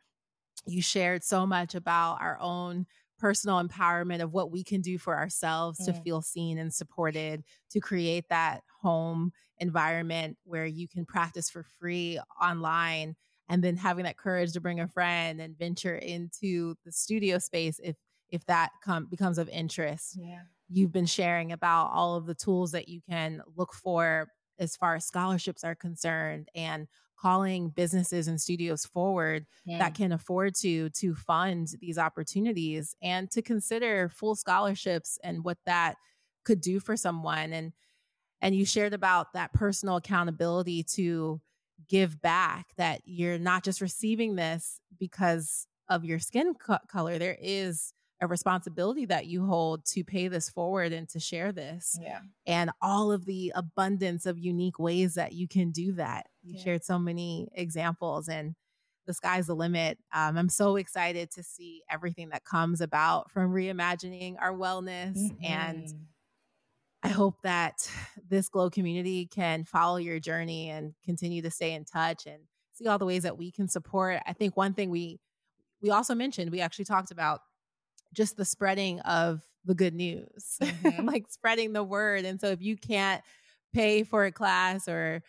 You 0.66 0.82
shared 0.82 1.24
so 1.24 1.45
much 1.45 1.76
about 1.76 2.22
our 2.22 2.38
own 2.40 2.86
personal 3.18 3.61
empowerment 3.61 4.22
of 4.22 4.32
what 4.32 4.52
we 4.52 4.64
can 4.64 4.82
do 4.82 4.98
for 4.98 5.18
ourselves 5.18 5.84
to 5.86 5.94
feel 5.94 6.22
seen 6.22 6.57
and 6.57 6.74
supported, 6.74 7.44
to 7.72 7.80
create 7.80 8.26
that 8.30 8.61
home 8.82 9.32
environment 9.57 10.38
where 10.45 10.66
you 10.66 10.88
can 10.88 11.06
practice 11.06 11.49
for 11.49 11.64
free 11.64 12.20
online 12.41 13.16
and 13.49 13.64
then 13.64 13.76
having 13.76 14.06
that 14.06 14.18
courage 14.18 14.53
to 14.53 14.61
bring 14.61 14.80
a 14.80 14.88
friend 14.88 15.41
and 15.41 15.57
venture 15.57 15.95
into 15.95 16.76
the 16.86 16.91
studio 16.91 17.40
space 17.40 17.80
if 17.84 17.98
if 18.30 18.45
that 18.45 18.72
com- 18.84 19.06
becomes 19.06 19.38
of 19.38 19.49
interest. 19.49 20.18
Yeah. 20.19 20.41
You've 20.69 20.91
been 20.91 21.06
sharing 21.06 21.51
about 21.51 21.91
all 21.93 22.15
of 22.15 22.26
the 22.26 22.35
tools 22.35 22.72
that 22.72 22.88
you 22.88 23.01
can 23.10 23.41
look 23.56 23.73
for 23.73 24.27
as 24.60 24.76
far 24.76 24.95
as 24.95 25.06
scholarships 25.06 25.64
are 25.64 25.76
concerned 25.76 26.49
and 26.53 26.88
calling 27.19 27.69
businesses 27.69 28.27
and 28.27 28.39
studios 28.39 28.85
forward 28.85 29.45
yeah. 29.65 29.77
that 29.77 29.93
can 29.93 30.11
afford 30.11 30.56
to 30.56 30.89
to 30.91 31.14
fund 31.15 31.68
these 31.81 31.97
opportunities 31.97 32.95
and 33.01 33.30
to 33.30 33.41
consider 33.41 34.10
full 34.10 34.35
scholarships 34.35 35.18
and 35.23 35.43
what 35.43 35.57
that 35.65 35.95
could 36.45 36.61
do 36.61 36.80
for 36.80 36.95
someone 36.95 37.51
and 37.51 37.73
and 38.41 38.56
you 38.56 38.64
shared 38.64 38.93
about 38.93 39.34
that 39.34 39.51
personal 39.51 39.97
accountability 39.97 40.81
to 40.81 41.41
give 41.89 42.22
back 42.22 42.68
that 42.77 43.01
you're 43.03 43.39
not 43.39 43.64
just 43.65 43.81
receiving 43.81 44.35
this 44.35 44.80
because 44.97 45.68
of 45.89 46.06
your 46.06 46.19
skin 46.19 46.53
co- 46.53 46.77
color 46.88 47.18
there 47.18 47.38
is 47.41 47.93
a 48.21 48.27
responsibility 48.27 49.05
that 49.05 49.27
you 49.27 49.45
hold 49.45 49.85
to 49.85 50.03
pay 50.03 50.27
this 50.27 50.49
forward 50.49 50.91
and 50.91 51.07
to 51.09 51.19
share 51.19 51.51
this. 51.51 51.97
Yeah. 52.01 52.19
And 52.45 52.71
all 52.81 53.11
of 53.11 53.25
the 53.25 53.51
abundance 53.55 54.25
of 54.25 54.37
unique 54.37 54.77
ways 54.77 55.13
that 55.15 55.33
you 55.33 55.47
can 55.47 55.71
do 55.71 55.93
that. 55.93 56.27
You 56.43 56.55
yeah. 56.55 56.63
shared 56.63 56.83
so 56.83 56.99
many 56.99 57.47
examples 57.53 58.27
and 58.27 58.55
the 59.07 59.13
sky's 59.13 59.47
the 59.47 59.55
limit. 59.55 59.97
Um, 60.13 60.37
I'm 60.37 60.49
so 60.49 60.75
excited 60.75 61.31
to 61.31 61.43
see 61.43 61.81
everything 61.89 62.29
that 62.29 62.43
comes 62.43 62.81
about 62.81 63.31
from 63.31 63.51
reimagining 63.51 64.35
our 64.39 64.53
wellness. 64.53 65.17
Mm-hmm. 65.17 65.45
And 65.45 65.93
I 67.01 67.07
hope 67.07 67.35
that 67.43 67.89
this 68.29 68.49
Glo 68.49 68.69
community 68.69 69.25
can 69.25 69.63
follow 69.63 69.97
your 69.97 70.19
journey 70.19 70.69
and 70.69 70.93
continue 71.05 71.41
to 71.41 71.49
stay 71.49 71.73
in 71.73 71.85
touch 71.85 72.27
and 72.27 72.43
see 72.73 72.87
all 72.87 72.99
the 72.99 73.05
ways 73.05 73.23
that 73.23 73.37
we 73.37 73.51
can 73.51 73.67
support. 73.67 74.21
I 74.27 74.33
think 74.33 74.57
one 74.57 74.73
thing 74.73 74.89
we 74.89 75.19
we 75.81 75.91
also 75.91 76.13
mentioned, 76.13 76.51
we 76.51 76.59
actually 76.59 76.85
talked 76.85 77.09
about 77.09 77.39
just 78.14 78.38
the 78.38 78.45
spreading 78.45 78.99
of 79.02 79.41
the 79.65 79.76
good 79.76 79.94
news, 79.94 80.57
mm-hmm. 80.61 81.06
like 81.06 81.26
spreading 81.30 81.73
the 81.73 81.84
word. 81.84 82.26
And 82.26 82.40
so 82.40 82.48
if 82.48 82.61
you 82.61 82.77
can't 82.77 83.22
pay 83.73 84.03
for 84.03 84.26
a 84.26 84.31
class 84.31 84.88
or 84.88 85.22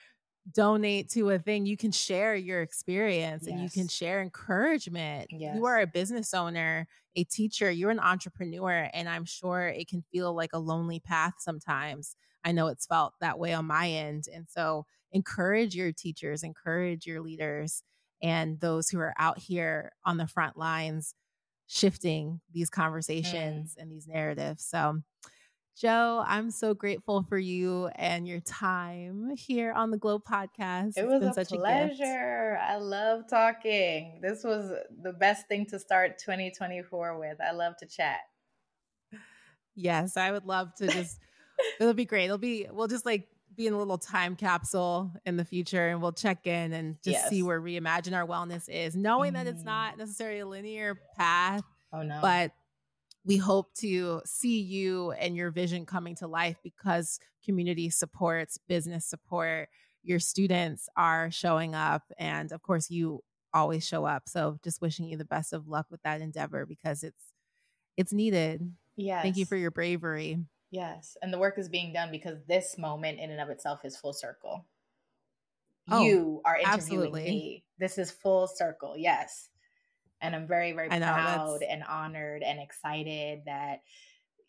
donate 0.52 1.11
to 1.11 1.31
a 1.31 1.39
thing, 1.39 1.66
you 1.66 1.77
can 1.77 1.93
share 1.93 2.35
your 2.35 2.62
experience 2.62 3.44
yes. 3.44 3.52
and 3.52 3.62
you 3.62 3.70
can 3.70 3.89
share 3.89 4.23
encouragement. 4.23 5.28
Yes. 5.31 5.57
You 5.57 5.66
are 5.66 5.81
a 5.81 5.86
business 5.86 6.32
owner, 6.35 6.86
a 7.16 7.24
teacher, 7.24 7.70
you're 7.70 7.90
an 7.90 8.01
entrepreneur, 8.01 8.89
and 8.93 9.09
I'm 9.09 9.24
sure 9.24 9.69
it 9.69 9.89
can 9.89 10.02
feel 10.12 10.35
like 10.35 10.51
a 10.52 10.59
lonely 10.59 11.01
path 11.01 11.35
sometimes. 11.39 12.16
I 12.44 12.52
know 12.52 12.69
it's 12.69 12.86
felt 12.86 13.15
that 13.20 13.39
way 13.39 13.52
on 13.52 13.66
my 13.66 13.89
end. 13.89 14.24
And 14.32 14.47
so 14.48 14.86
encourage 15.12 15.74
your 15.74 15.93
teachers, 15.93 16.43
encourage 16.43 17.07
your 17.07 17.20
leaders 17.20 17.82
and 18.23 18.61
those 18.61 18.89
who 18.89 18.98
are 19.01 19.15
out 19.19 19.39
here 19.39 19.93
on 20.05 20.16
the 20.16 20.27
front 20.27 20.57
lines 20.57 21.15
shifting 21.70 22.40
these 22.52 22.68
mm. 22.68 22.74
conversations 22.74 23.74
mm. 23.74 23.82
and 23.82 23.90
these 23.90 24.09
narratives. 24.09 24.64
So, 24.64 25.01
Jo, 25.80 26.22
I'm 26.26 26.51
so 26.51 26.74
grateful 26.74 27.22
for 27.22 27.38
you 27.38 27.86
and 27.94 28.26
your 28.26 28.40
time 28.40 29.30
here 29.36 29.72
on 29.72 29.90
the 29.90 29.97
Globe 29.97 30.22
podcast. 30.28 30.98
It 30.98 31.06
was 31.06 31.22
a 31.38 31.44
pleasure. 31.44 32.59
A 32.60 32.72
I 32.72 32.76
love 32.76 33.28
talking. 33.30 34.18
This 34.20 34.42
was 34.44 34.70
the 35.01 35.12
best 35.12 35.47
thing 35.48 35.64
to 35.66 35.78
start 35.78 36.18
2024 36.18 37.18
with. 37.18 37.38
I 37.40 37.52
love 37.52 37.76
to 37.78 37.86
chat. 37.86 38.20
Yes, 39.76 40.16
I 40.16 40.32
would 40.32 40.44
love 40.44 40.74
to 40.74 40.88
just 40.88 41.18
it'll 41.80 41.94
be 41.94 42.05
great. 42.05 42.24
It'll 42.24 42.36
be 42.36 42.66
we'll 42.70 42.88
just 42.88 43.06
like 43.06 43.28
be 43.56 43.66
in 43.66 43.72
a 43.72 43.78
little 43.78 43.98
time 43.98 44.36
capsule 44.36 45.12
in 45.27 45.36
the 45.36 45.44
future 45.44 45.89
and 45.89 46.01
we'll 46.01 46.12
check 46.12 46.47
in 46.47 46.72
and 46.72 46.97
just 47.02 47.18
yes. 47.18 47.28
see 47.28 47.43
where 47.43 47.60
reimagine 47.60 48.14
our 48.14 48.27
wellness 48.27 48.68
is, 48.68 48.97
knowing 48.97 49.32
mm. 49.32 49.35
that 49.35 49.47
it's 49.47 49.62
mm. 49.62 49.66
not 49.66 49.98
necessarily 49.98 50.40
a 50.40 50.47
linear 50.47 51.01
path. 51.16 51.62
Oh 51.93 52.02
no. 52.02 52.18
But 52.22 52.52
we 53.24 53.36
hope 53.36 53.74
to 53.74 54.22
see 54.24 54.60
you 54.60 55.12
and 55.12 55.36
your 55.36 55.51
vision 55.51 55.85
coming 55.85 56.14
to 56.16 56.27
life 56.27 56.56
because 56.62 57.20
community 57.44 57.90
supports, 57.90 58.59
business 58.68 59.05
support, 59.05 59.68
your 60.02 60.18
students 60.18 60.89
are 60.97 61.31
showing 61.31 61.74
up. 61.74 62.02
And 62.18 62.52
of 62.52 62.62
course, 62.62 62.90
you 62.90 63.22
always 63.52 63.86
show 63.86 64.05
up. 64.05 64.28
So 64.28 64.59
just 64.64 64.81
wishing 64.81 65.06
you 65.06 65.16
the 65.16 65.24
best 65.24 65.52
of 65.52 65.68
luck 65.68 65.86
with 65.90 66.02
that 66.02 66.20
endeavor 66.20 66.64
because 66.66 67.02
it's 67.02 67.22
it's 67.97 68.12
needed. 68.12 68.72
Yes. 68.97 69.22
Thank 69.22 69.36
you 69.36 69.44
for 69.44 69.56
your 69.56 69.70
bravery. 69.70 70.39
Yes. 70.70 71.16
And 71.20 71.32
the 71.32 71.38
work 71.38 71.59
is 71.59 71.68
being 71.68 71.92
done 71.92 72.10
because 72.10 72.38
this 72.47 72.78
moment 72.78 73.18
in 73.18 73.30
and 73.30 73.40
of 73.40 73.48
itself 73.48 73.84
is 73.84 73.97
full 73.97 74.12
circle. 74.12 74.66
Oh, 75.90 76.05
you 76.05 76.40
are 76.44 76.56
interviewing 76.56 76.74
absolutely. 76.74 77.24
me. 77.24 77.64
This 77.78 77.98
is 77.98 78.10
full 78.10 78.47
circle. 78.47 78.94
Yes. 78.97 79.48
And 80.20 80.36
I'm 80.36 80.47
very, 80.47 80.72
very 80.72 80.88
know, 80.88 80.98
proud 80.98 81.60
that's- 81.60 81.68
and 81.72 81.82
honored 81.82 82.42
and 82.42 82.60
excited 82.60 83.40
that, 83.47 83.82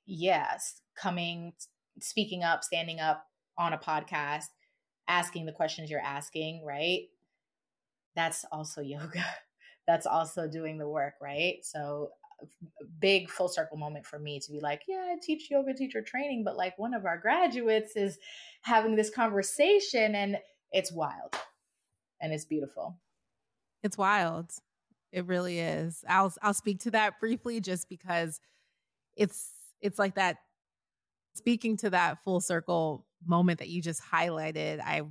yes, 0.05 0.81
coming, 0.95 1.53
speaking 1.99 2.43
up, 2.43 2.63
standing 2.63 2.99
up 2.99 3.25
on 3.57 3.73
a 3.73 3.77
podcast, 3.77 4.49
asking 5.07 5.45
the 5.45 5.51
questions 5.51 5.89
you're 5.89 5.99
asking, 5.99 6.63
right? 6.63 7.07
That's 8.15 8.45
also 8.51 8.81
yoga. 8.81 9.25
That's 9.87 10.05
also 10.05 10.47
doing 10.47 10.77
the 10.77 10.87
work, 10.87 11.15
right? 11.21 11.55
So, 11.63 12.11
big 12.99 13.29
full 13.29 13.47
circle 13.47 13.77
moment 13.77 14.05
for 14.05 14.19
me 14.19 14.39
to 14.39 14.51
be 14.51 14.59
like, 14.59 14.81
yeah, 14.87 15.07
I 15.11 15.15
teach 15.21 15.49
yoga 15.49 15.73
teacher 15.73 16.01
training, 16.01 16.43
but 16.43 16.57
like 16.57 16.77
one 16.77 16.93
of 16.93 17.05
our 17.05 17.17
graduates 17.17 17.95
is 17.95 18.17
having 18.61 18.95
this 18.95 19.09
conversation 19.09 20.15
and 20.15 20.37
it's 20.71 20.91
wild 20.91 21.35
and 22.21 22.33
it's 22.33 22.45
beautiful. 22.45 22.97
It's 23.83 23.97
wild. 23.97 24.51
It 25.11 25.25
really 25.25 25.59
is. 25.59 26.03
I'll 26.07 26.33
I'll 26.41 26.53
speak 26.53 26.79
to 26.81 26.91
that 26.91 27.19
briefly 27.19 27.59
just 27.59 27.89
because 27.89 28.39
it's 29.17 29.51
it's 29.81 29.99
like 29.99 30.15
that 30.15 30.37
speaking 31.35 31.77
to 31.77 31.89
that 31.89 32.23
full 32.23 32.39
circle 32.39 33.05
moment 33.25 33.59
that 33.59 33.69
you 33.69 33.81
just 33.81 34.01
highlighted. 34.01 34.79
I 34.79 35.01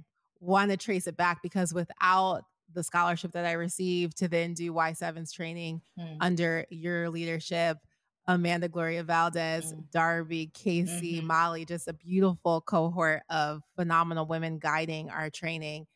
want 0.40 0.70
to 0.70 0.77
trace 0.77 1.07
it 1.07 1.16
back 1.16 1.43
because 1.43 1.74
without 1.74 2.44
the 2.75 2.83
scholarship 2.83 3.33
that 3.33 3.45
I 3.47 3.53
received 3.53 4.17
to 4.19 4.29
then 4.29 4.55
do 4.55 4.73
Y7's 4.73 5.33
training 5.33 5.83
Hmm. 5.99 6.17
under 6.21 6.67
your 6.71 7.11
leadership, 7.11 7.79
Amanda 8.27 8.69
Gloria 8.69 9.03
Valdez, 9.03 9.73
Mm. 9.73 9.91
Darby, 9.91 10.47
Casey, 10.55 11.21
Mhm. 11.21 11.25
Molly, 11.25 11.65
just 11.65 11.89
a 11.89 11.93
beautiful 11.93 12.61
cohort 12.61 13.23
of 13.29 13.63
phenomenal 13.77 14.27
women 14.27 14.59
guiding 14.59 15.11
our 15.11 15.31
training. 15.31 15.87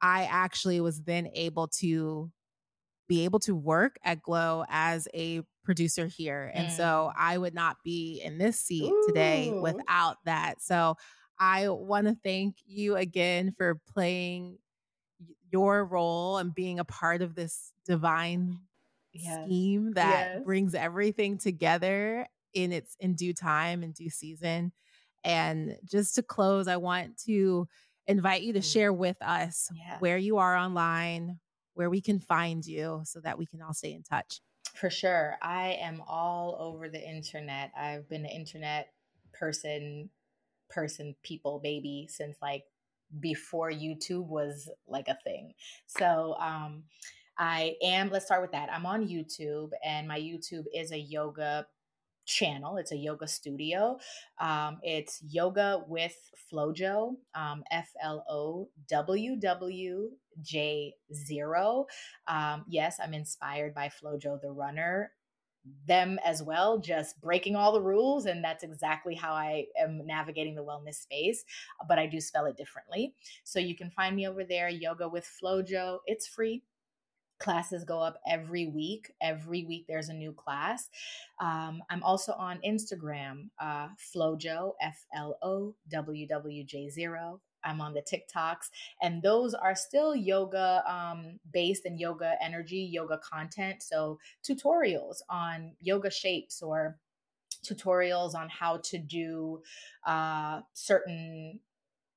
I 0.00 0.24
actually 0.24 0.80
was 0.80 1.02
then 1.02 1.28
able 1.34 1.68
to 1.80 2.32
be 3.08 3.24
able 3.24 3.40
to 3.40 3.54
work 3.56 3.98
at 4.04 4.22
Glo 4.22 4.64
as 4.68 5.08
a 5.14 5.42
producer 5.64 6.06
here. 6.06 6.50
And 6.54 6.70
so 6.72 7.12
I 7.16 7.38
would 7.38 7.54
not 7.54 7.76
be 7.84 8.20
in 8.22 8.38
this 8.38 8.58
seat 8.60 8.92
today 9.06 9.52
without 9.60 10.16
that. 10.24 10.62
So 10.62 10.96
I 11.38 11.68
want 11.68 12.06
to 12.06 12.14
thank 12.22 12.56
you 12.66 12.96
again 12.96 13.52
for 13.56 13.74
playing 13.92 14.58
your 15.50 15.84
role 15.84 16.38
and 16.38 16.54
being 16.54 16.78
a 16.78 16.84
part 16.84 17.22
of 17.22 17.34
this 17.34 17.72
divine 17.86 18.60
Yes. 19.12 19.36
scheme 19.44 19.92
that 19.94 20.28
Yes. 20.28 20.42
brings 20.44 20.74
everything 20.74 21.38
together 21.38 22.26
in 22.54 22.72
its 22.72 22.96
in 23.00 23.14
due 23.14 23.34
time 23.34 23.82
and 23.82 23.94
due 23.94 24.10
season. 24.10 24.72
And 25.24 25.78
just 25.84 26.14
to 26.16 26.22
close, 26.22 26.68
I 26.68 26.76
want 26.78 27.18
to 27.24 27.68
invite 28.06 28.42
you 28.42 28.52
to 28.54 28.60
Mm. 28.60 28.62
share 28.62 28.92
with 28.92 29.20
us 29.22 29.70
Yeah. 29.70 29.98
where 29.98 30.18
you 30.18 30.38
are 30.38 30.56
online, 30.56 31.40
where 31.74 31.90
we 31.90 32.00
can 32.00 32.20
find 32.20 32.64
you 32.66 33.02
so 33.04 33.20
that 33.20 33.38
we 33.38 33.46
can 33.46 33.62
all 33.62 33.74
stay 33.74 33.92
in 33.92 34.02
touch. 34.02 34.40
For 34.74 34.90
sure. 34.90 35.36
I 35.42 35.72
am 35.72 36.00
all 36.06 36.56
over 36.58 36.88
the 36.88 37.02
internet. 37.02 37.72
I've 37.76 38.08
been 38.08 38.24
an 38.24 38.30
internet 38.30 38.92
person, 39.32 40.10
person, 40.68 41.16
people, 41.22 41.58
baby 41.60 42.08
since 42.10 42.38
like 42.42 42.66
before 43.18 43.70
YouTube 43.70 44.26
was 44.26 44.70
like 44.86 45.08
a 45.08 45.18
thing. 45.24 45.54
So, 45.86 46.36
um, 46.38 46.84
I 47.38 47.76
am, 47.82 48.10
let's 48.10 48.26
start 48.26 48.42
with 48.42 48.52
that. 48.52 48.70
I'm 48.70 48.84
on 48.84 49.08
YouTube, 49.08 49.70
and 49.82 50.06
my 50.06 50.20
YouTube 50.20 50.64
is 50.74 50.92
a 50.92 50.98
yoga 50.98 51.66
channel. 52.26 52.76
It's 52.76 52.92
a 52.92 52.96
yoga 52.96 53.26
studio. 53.26 53.98
Um, 54.38 54.78
it's 54.82 55.22
yoga 55.26 55.82
with 55.88 56.14
Flojo, 56.52 57.14
um, 57.34 57.64
F 57.70 57.90
L 58.02 58.24
O 58.28 58.68
W 58.88 59.36
W 59.36 60.10
J 60.42 60.94
zero. 61.12 61.86
Um, 62.28 62.64
yes, 62.68 62.98
I'm 63.02 63.14
inspired 63.14 63.74
by 63.74 63.88
Flojo 63.88 64.40
the 64.40 64.50
runner. 64.50 65.12
Them 65.86 66.18
as 66.24 66.42
well, 66.42 66.78
just 66.78 67.20
breaking 67.20 67.56
all 67.56 67.72
the 67.72 67.82
rules. 67.82 68.26
And 68.26 68.42
that's 68.44 68.62
exactly 68.64 69.14
how 69.14 69.32
I 69.32 69.66
am 69.78 70.06
navigating 70.06 70.54
the 70.54 70.64
wellness 70.64 70.96
space. 70.96 71.44
But 71.88 71.98
I 71.98 72.06
do 72.06 72.20
spell 72.20 72.46
it 72.46 72.56
differently. 72.56 73.14
So 73.44 73.58
you 73.58 73.76
can 73.76 73.90
find 73.90 74.16
me 74.16 74.26
over 74.28 74.44
there, 74.44 74.68
Yoga 74.68 75.08
with 75.08 75.28
Flojo. 75.42 75.98
It's 76.06 76.26
free. 76.26 76.62
Classes 77.38 77.84
go 77.84 78.00
up 78.00 78.20
every 78.28 78.66
week. 78.66 79.12
Every 79.22 79.64
week 79.64 79.86
there's 79.88 80.10
a 80.10 80.14
new 80.14 80.32
class. 80.32 80.90
Um, 81.40 81.82
I'm 81.88 82.02
also 82.02 82.32
on 82.32 82.60
Instagram, 82.66 83.48
uh, 83.58 83.88
Flojo, 84.14 84.74
F 84.82 85.06
L 85.14 85.38
O 85.42 85.74
W 85.88 86.26
W 86.28 86.64
J 86.64 86.90
0. 86.90 87.40
I'm 87.64 87.80
on 87.80 87.94
the 87.94 88.02
TikToks, 88.02 88.70
and 89.02 89.22
those 89.22 89.54
are 89.54 89.74
still 89.74 90.14
yoga 90.14 90.82
um, 90.86 91.38
based 91.52 91.84
and 91.84 91.98
yoga 91.98 92.34
energy, 92.42 92.88
yoga 92.90 93.18
content. 93.18 93.82
So 93.82 94.18
tutorials 94.48 95.16
on 95.28 95.72
yoga 95.80 96.10
shapes 96.10 96.62
or 96.62 96.98
tutorials 97.64 98.34
on 98.34 98.48
how 98.48 98.78
to 98.84 98.98
do 98.98 99.62
uh, 100.06 100.60
certain 100.72 101.60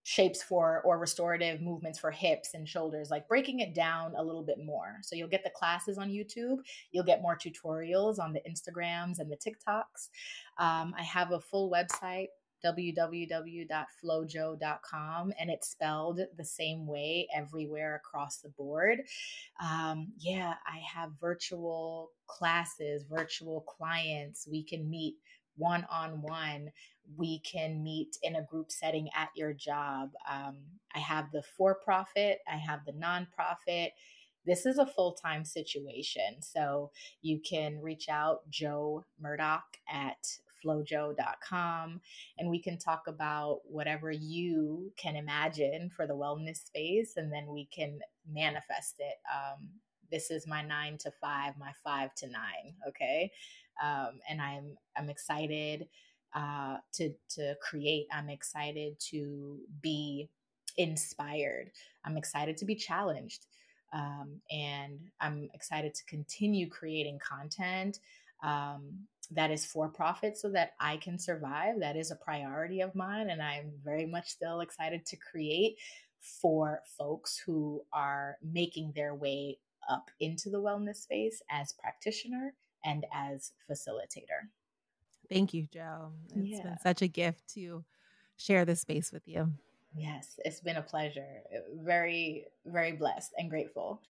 shapes 0.04 0.44
for 0.44 0.82
or 0.84 1.00
restorative 1.00 1.62
movements 1.62 1.98
for 1.98 2.12
hips 2.12 2.54
and 2.54 2.68
shoulders 2.68 3.10
like 3.10 3.26
breaking 3.30 3.62
it 3.62 3.74
down 3.74 4.14
a 4.18 4.24
little 4.24 4.44
bit 4.44 4.58
more 4.62 4.98
so 5.02 5.16
you'll 5.16 5.30
get 5.30 5.46
the 5.46 5.50
classes 5.52 5.98
on 5.98 6.10
youtube 6.10 6.58
you'll 6.92 7.06
get 7.06 7.22
more 7.22 7.38
tutorials 7.38 8.20
on 8.20 8.34
the 8.34 8.42
instagrams 8.42 9.20
and 9.20 9.32
the 9.32 9.38
tiktoks 9.38 10.10
um, 10.58 10.94
i 10.98 11.02
have 11.02 11.32
a 11.32 11.40
full 11.40 11.72
website 11.72 12.28
www.flojo.com 12.64 15.34
and 15.40 15.50
it's 15.50 15.70
spelled 15.70 16.20
the 16.38 16.46
same 16.46 16.86
way 16.88 17.28
everywhere 17.36 17.96
across 17.96 18.38
the 18.38 18.50
board 18.50 19.00
um, 19.62 20.08
yeah 20.18 20.54
i 20.68 20.80
have 20.80 21.12
virtual 21.20 22.12
classes 22.28 23.04
virtual 23.10 23.62
clients 23.62 24.48
we 24.50 24.64
can 24.64 24.90
meet 24.90 25.16
one 25.56 25.86
on 25.92 26.22
one. 26.22 26.72
We 27.18 27.40
can 27.40 27.84
meet 27.84 28.18
in 28.24 28.38
a 28.38 28.44
group 28.44 28.72
setting 28.72 29.10
at 29.16 29.30
your 29.36 29.54
job. 29.54 30.12
Um, 30.30 30.58
I 30.96 31.00
have 31.00 31.32
the 31.32 31.44
for 31.58 31.76
profit, 31.76 32.40
I 32.48 32.58
have 32.58 32.86
the 32.86 32.94
nonprofit. 32.94 33.90
This 34.46 34.66
is 34.66 34.78
a 34.78 34.86
full 34.86 35.14
time 35.14 35.46
situation. 35.46 36.42
So 36.42 36.92
you 37.22 37.40
can 37.40 37.82
reach 37.82 38.10
out, 38.10 38.50
Jo 38.50 39.06
Murdock 39.20 39.78
at 39.90 40.38
flojo.com, 40.64 42.02
and 42.38 42.50
we 42.50 42.60
can 42.60 42.78
talk 42.78 43.04
about 43.08 43.62
whatever 43.66 44.12
you 44.12 44.92
can 44.98 45.16
imagine 45.16 45.90
for 45.96 46.08
the 46.08 46.16
wellness 46.16 46.66
space, 46.66 47.14
and 47.18 47.32
then 47.32 47.48
we 47.48 47.66
can 47.66 48.00
manifest 48.32 48.96
it. 49.00 49.16
Um, 49.34 49.70
this 50.12 50.30
is 50.30 50.46
my 50.46 50.62
nine 50.62 50.98
to 51.00 51.12
five, 51.20 51.54
my 51.58 51.72
five 51.84 52.14
to 52.16 52.28
nine. 52.28 52.76
Okay 52.88 53.32
um, 53.82 54.20
and 54.30 54.42
I'm 54.42 54.78
I'm 54.98 55.10
excited 55.10 55.88
uh, 56.36 56.78
to 56.94 57.14
to 57.30 57.56
create. 57.62 58.08
I'm 58.12 58.30
excited 58.30 59.00
to 59.12 59.60
be 59.82 60.30
inspired. 60.78 61.72
I'm 62.06 62.18
excited 62.18 62.58
to 62.58 62.66
be 62.66 62.76
challenged, 62.76 63.48
um, 63.94 64.42
and 64.52 65.00
I'm 65.20 65.50
excited 65.54 65.94
to 65.96 66.06
continue 66.06 66.70
creating 66.70 67.20
content 67.20 68.00
um, 68.44 69.08
that 69.32 69.52
is 69.52 69.66
for 69.66 69.88
profit, 69.90 70.38
so 70.38 70.50
that 70.50 70.74
I 70.80 70.98
can 70.98 71.18
survive. 71.18 71.80
That 71.80 71.96
is 71.96 72.12
a 72.12 72.16
priority 72.16 72.82
of 72.82 72.96
mine, 72.96 73.30
and 73.30 73.42
I'm 73.42 73.72
very 73.84 74.06
much 74.06 74.30
still 74.30 74.62
excited 74.62 75.06
to 75.08 75.18
create 75.18 75.78
for 76.20 76.82
folks 76.98 77.38
who 77.38 77.84
are 77.92 78.38
making 78.42 78.94
their 78.96 79.16
way 79.16 79.58
up 79.90 80.10
into 80.20 80.50
the 80.50 80.62
wellness 80.62 80.98
space 80.98 81.42
as 81.50 81.74
practitioner 81.74 82.54
and 82.86 83.06
as 83.14 83.52
facilitator. 83.70 84.48
Thank 85.30 85.54
you, 85.54 85.68
Jo. 85.68 86.14
It's 86.36 86.50
Yeah. 86.50 86.64
been 86.64 86.78
such 86.80 87.02
a 87.02 87.08
gift 87.08 87.48
to 87.56 87.84
share 88.38 88.66
this 88.66 88.82
space 88.82 89.12
with 89.12 89.28
you. 89.28 89.54
Yes, 89.96 90.40
it's 90.44 90.60
been 90.60 90.78
a 90.78 90.82
pleasure. 90.82 91.44
Very, 91.76 92.48
very 92.66 92.94
blessed 92.94 93.34
and 93.38 93.50
grateful. 93.50 94.02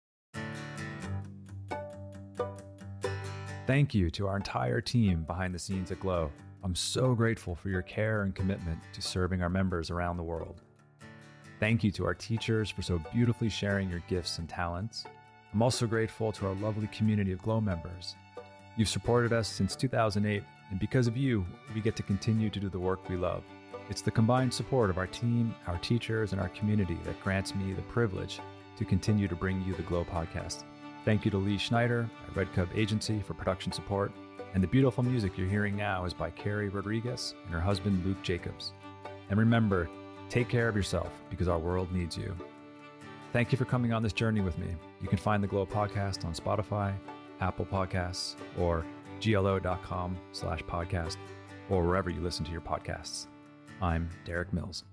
Thank 3.73 3.95
you 3.95 4.11
to 4.11 4.27
our 4.27 4.37
entire 4.37 4.83
team 4.83 5.23
behind 5.23 5.55
the 5.55 5.59
scenes 5.59 5.91
at 5.91 5.99
Glo. 5.99 6.31
I'm 6.63 6.75
so 6.75 7.15
grateful 7.15 7.55
for 7.55 7.71
your 7.71 7.81
care 7.81 8.21
and 8.21 8.35
commitment 8.35 8.79
to 8.93 9.01
serving 9.01 9.41
our 9.41 9.49
members 9.49 9.91
around 9.91 10.19
the 10.19 10.23
world. 10.23 10.61
Thank 11.59 11.83
you 11.83 11.91
to 11.93 12.05
our 12.05 12.13
teachers 12.13 12.69
for 12.69 12.83
so 12.83 13.01
beautifully 13.15 13.49
sharing 13.49 13.89
your 13.89 14.03
gifts 14.11 14.37
and 14.37 14.47
talents. 14.47 15.07
I'm 15.55 15.63
also 15.63 15.87
grateful 15.87 16.33
to 16.33 16.49
our 16.49 16.55
lovely 16.57 16.87
community 16.89 17.33
of 17.33 17.41
Glo 17.41 17.63
members. 17.63 18.15
You've 18.77 18.91
supported 18.91 19.33
us 19.33 19.49
since 19.49 19.75
2008, 19.75 20.43
and 20.69 20.79
because 20.79 21.07
of 21.07 21.17
you, 21.17 21.47
we 21.75 21.81
get 21.81 21.97
to 21.97 22.03
continue 22.03 22.51
to 22.51 22.61
do 22.61 22.69
the 22.69 22.79
work 22.79 23.09
we 23.09 23.17
love. 23.17 23.43
It's 23.89 24.03
the 24.03 24.11
combined 24.11 24.53
support 24.53 24.91
of 24.91 24.99
our 24.99 25.07
team, 25.07 25.55
our 25.67 25.79
teachers, 25.79 26.33
and 26.33 26.43
our 26.43 26.51
community 26.51 26.99
that 27.05 27.23
grants 27.23 27.55
me 27.55 27.73
the 27.73 27.81
privilege 27.81 28.39
to 28.77 28.85
continue 28.85 29.29
to 29.29 29.35
bring 29.35 29.63
you 29.63 29.75
the 29.75 29.83
Glo 29.83 30.05
podcast. 30.05 30.65
Thank 31.05 31.25
you 31.25 31.31
to 31.33 31.39
Lee 31.39 31.59
Schneider 31.59 32.09
at 32.29 32.37
Red 32.37 32.53
Cub 32.55 32.69
Agency 32.75 33.21
for 33.21 33.35
production 33.35 33.73
support. 33.73 34.13
And 34.55 34.63
the 34.63 34.69
beautiful 34.69 35.03
music 35.03 35.37
you're 35.37 35.49
hearing 35.49 35.77
now 35.77 36.05
is 36.05 36.13
by 36.13 36.31
Carrie 36.31 36.69
Rodriguez 36.69 37.35
and 37.45 37.55
her 37.55 37.61
husband 37.61 38.05
Luke 38.05 38.23
Jacobs. 38.23 38.73
And 39.31 39.39
remember, 39.39 39.89
take 40.29 40.49
care 40.49 40.69
of 40.69 40.77
yourself 40.77 41.11
because 41.31 41.49
our 41.49 41.59
world 41.59 41.91
needs 41.93 42.17
you. 42.17 42.37
Thank 43.33 43.51
you 43.51 43.57
for 43.57 43.65
coming 43.65 43.93
on 43.93 44.03
this 44.03 44.13
journey 44.13 44.43
with 44.43 44.59
me. 44.59 44.69
You 45.01 45.09
can 45.09 45.19
find 45.19 45.43
the 45.43 45.49
Glo 45.49 45.65
podcast 45.65 46.25
on 46.25 46.35
Spotify, 46.35 46.93
Apple 47.41 47.65
Podcasts, 47.65 48.37
or 48.59 48.85
glo.com 49.21 50.19
slash 50.33 50.63
podcast, 50.65 51.17
or 51.71 51.85
wherever 51.87 52.11
you 52.11 52.21
listen 52.21 52.45
to 52.45 52.53
your 52.53 52.61
podcasts. 52.61 53.27
I'm 53.81 54.11
Derik 54.27 54.53
Mills. 54.53 54.85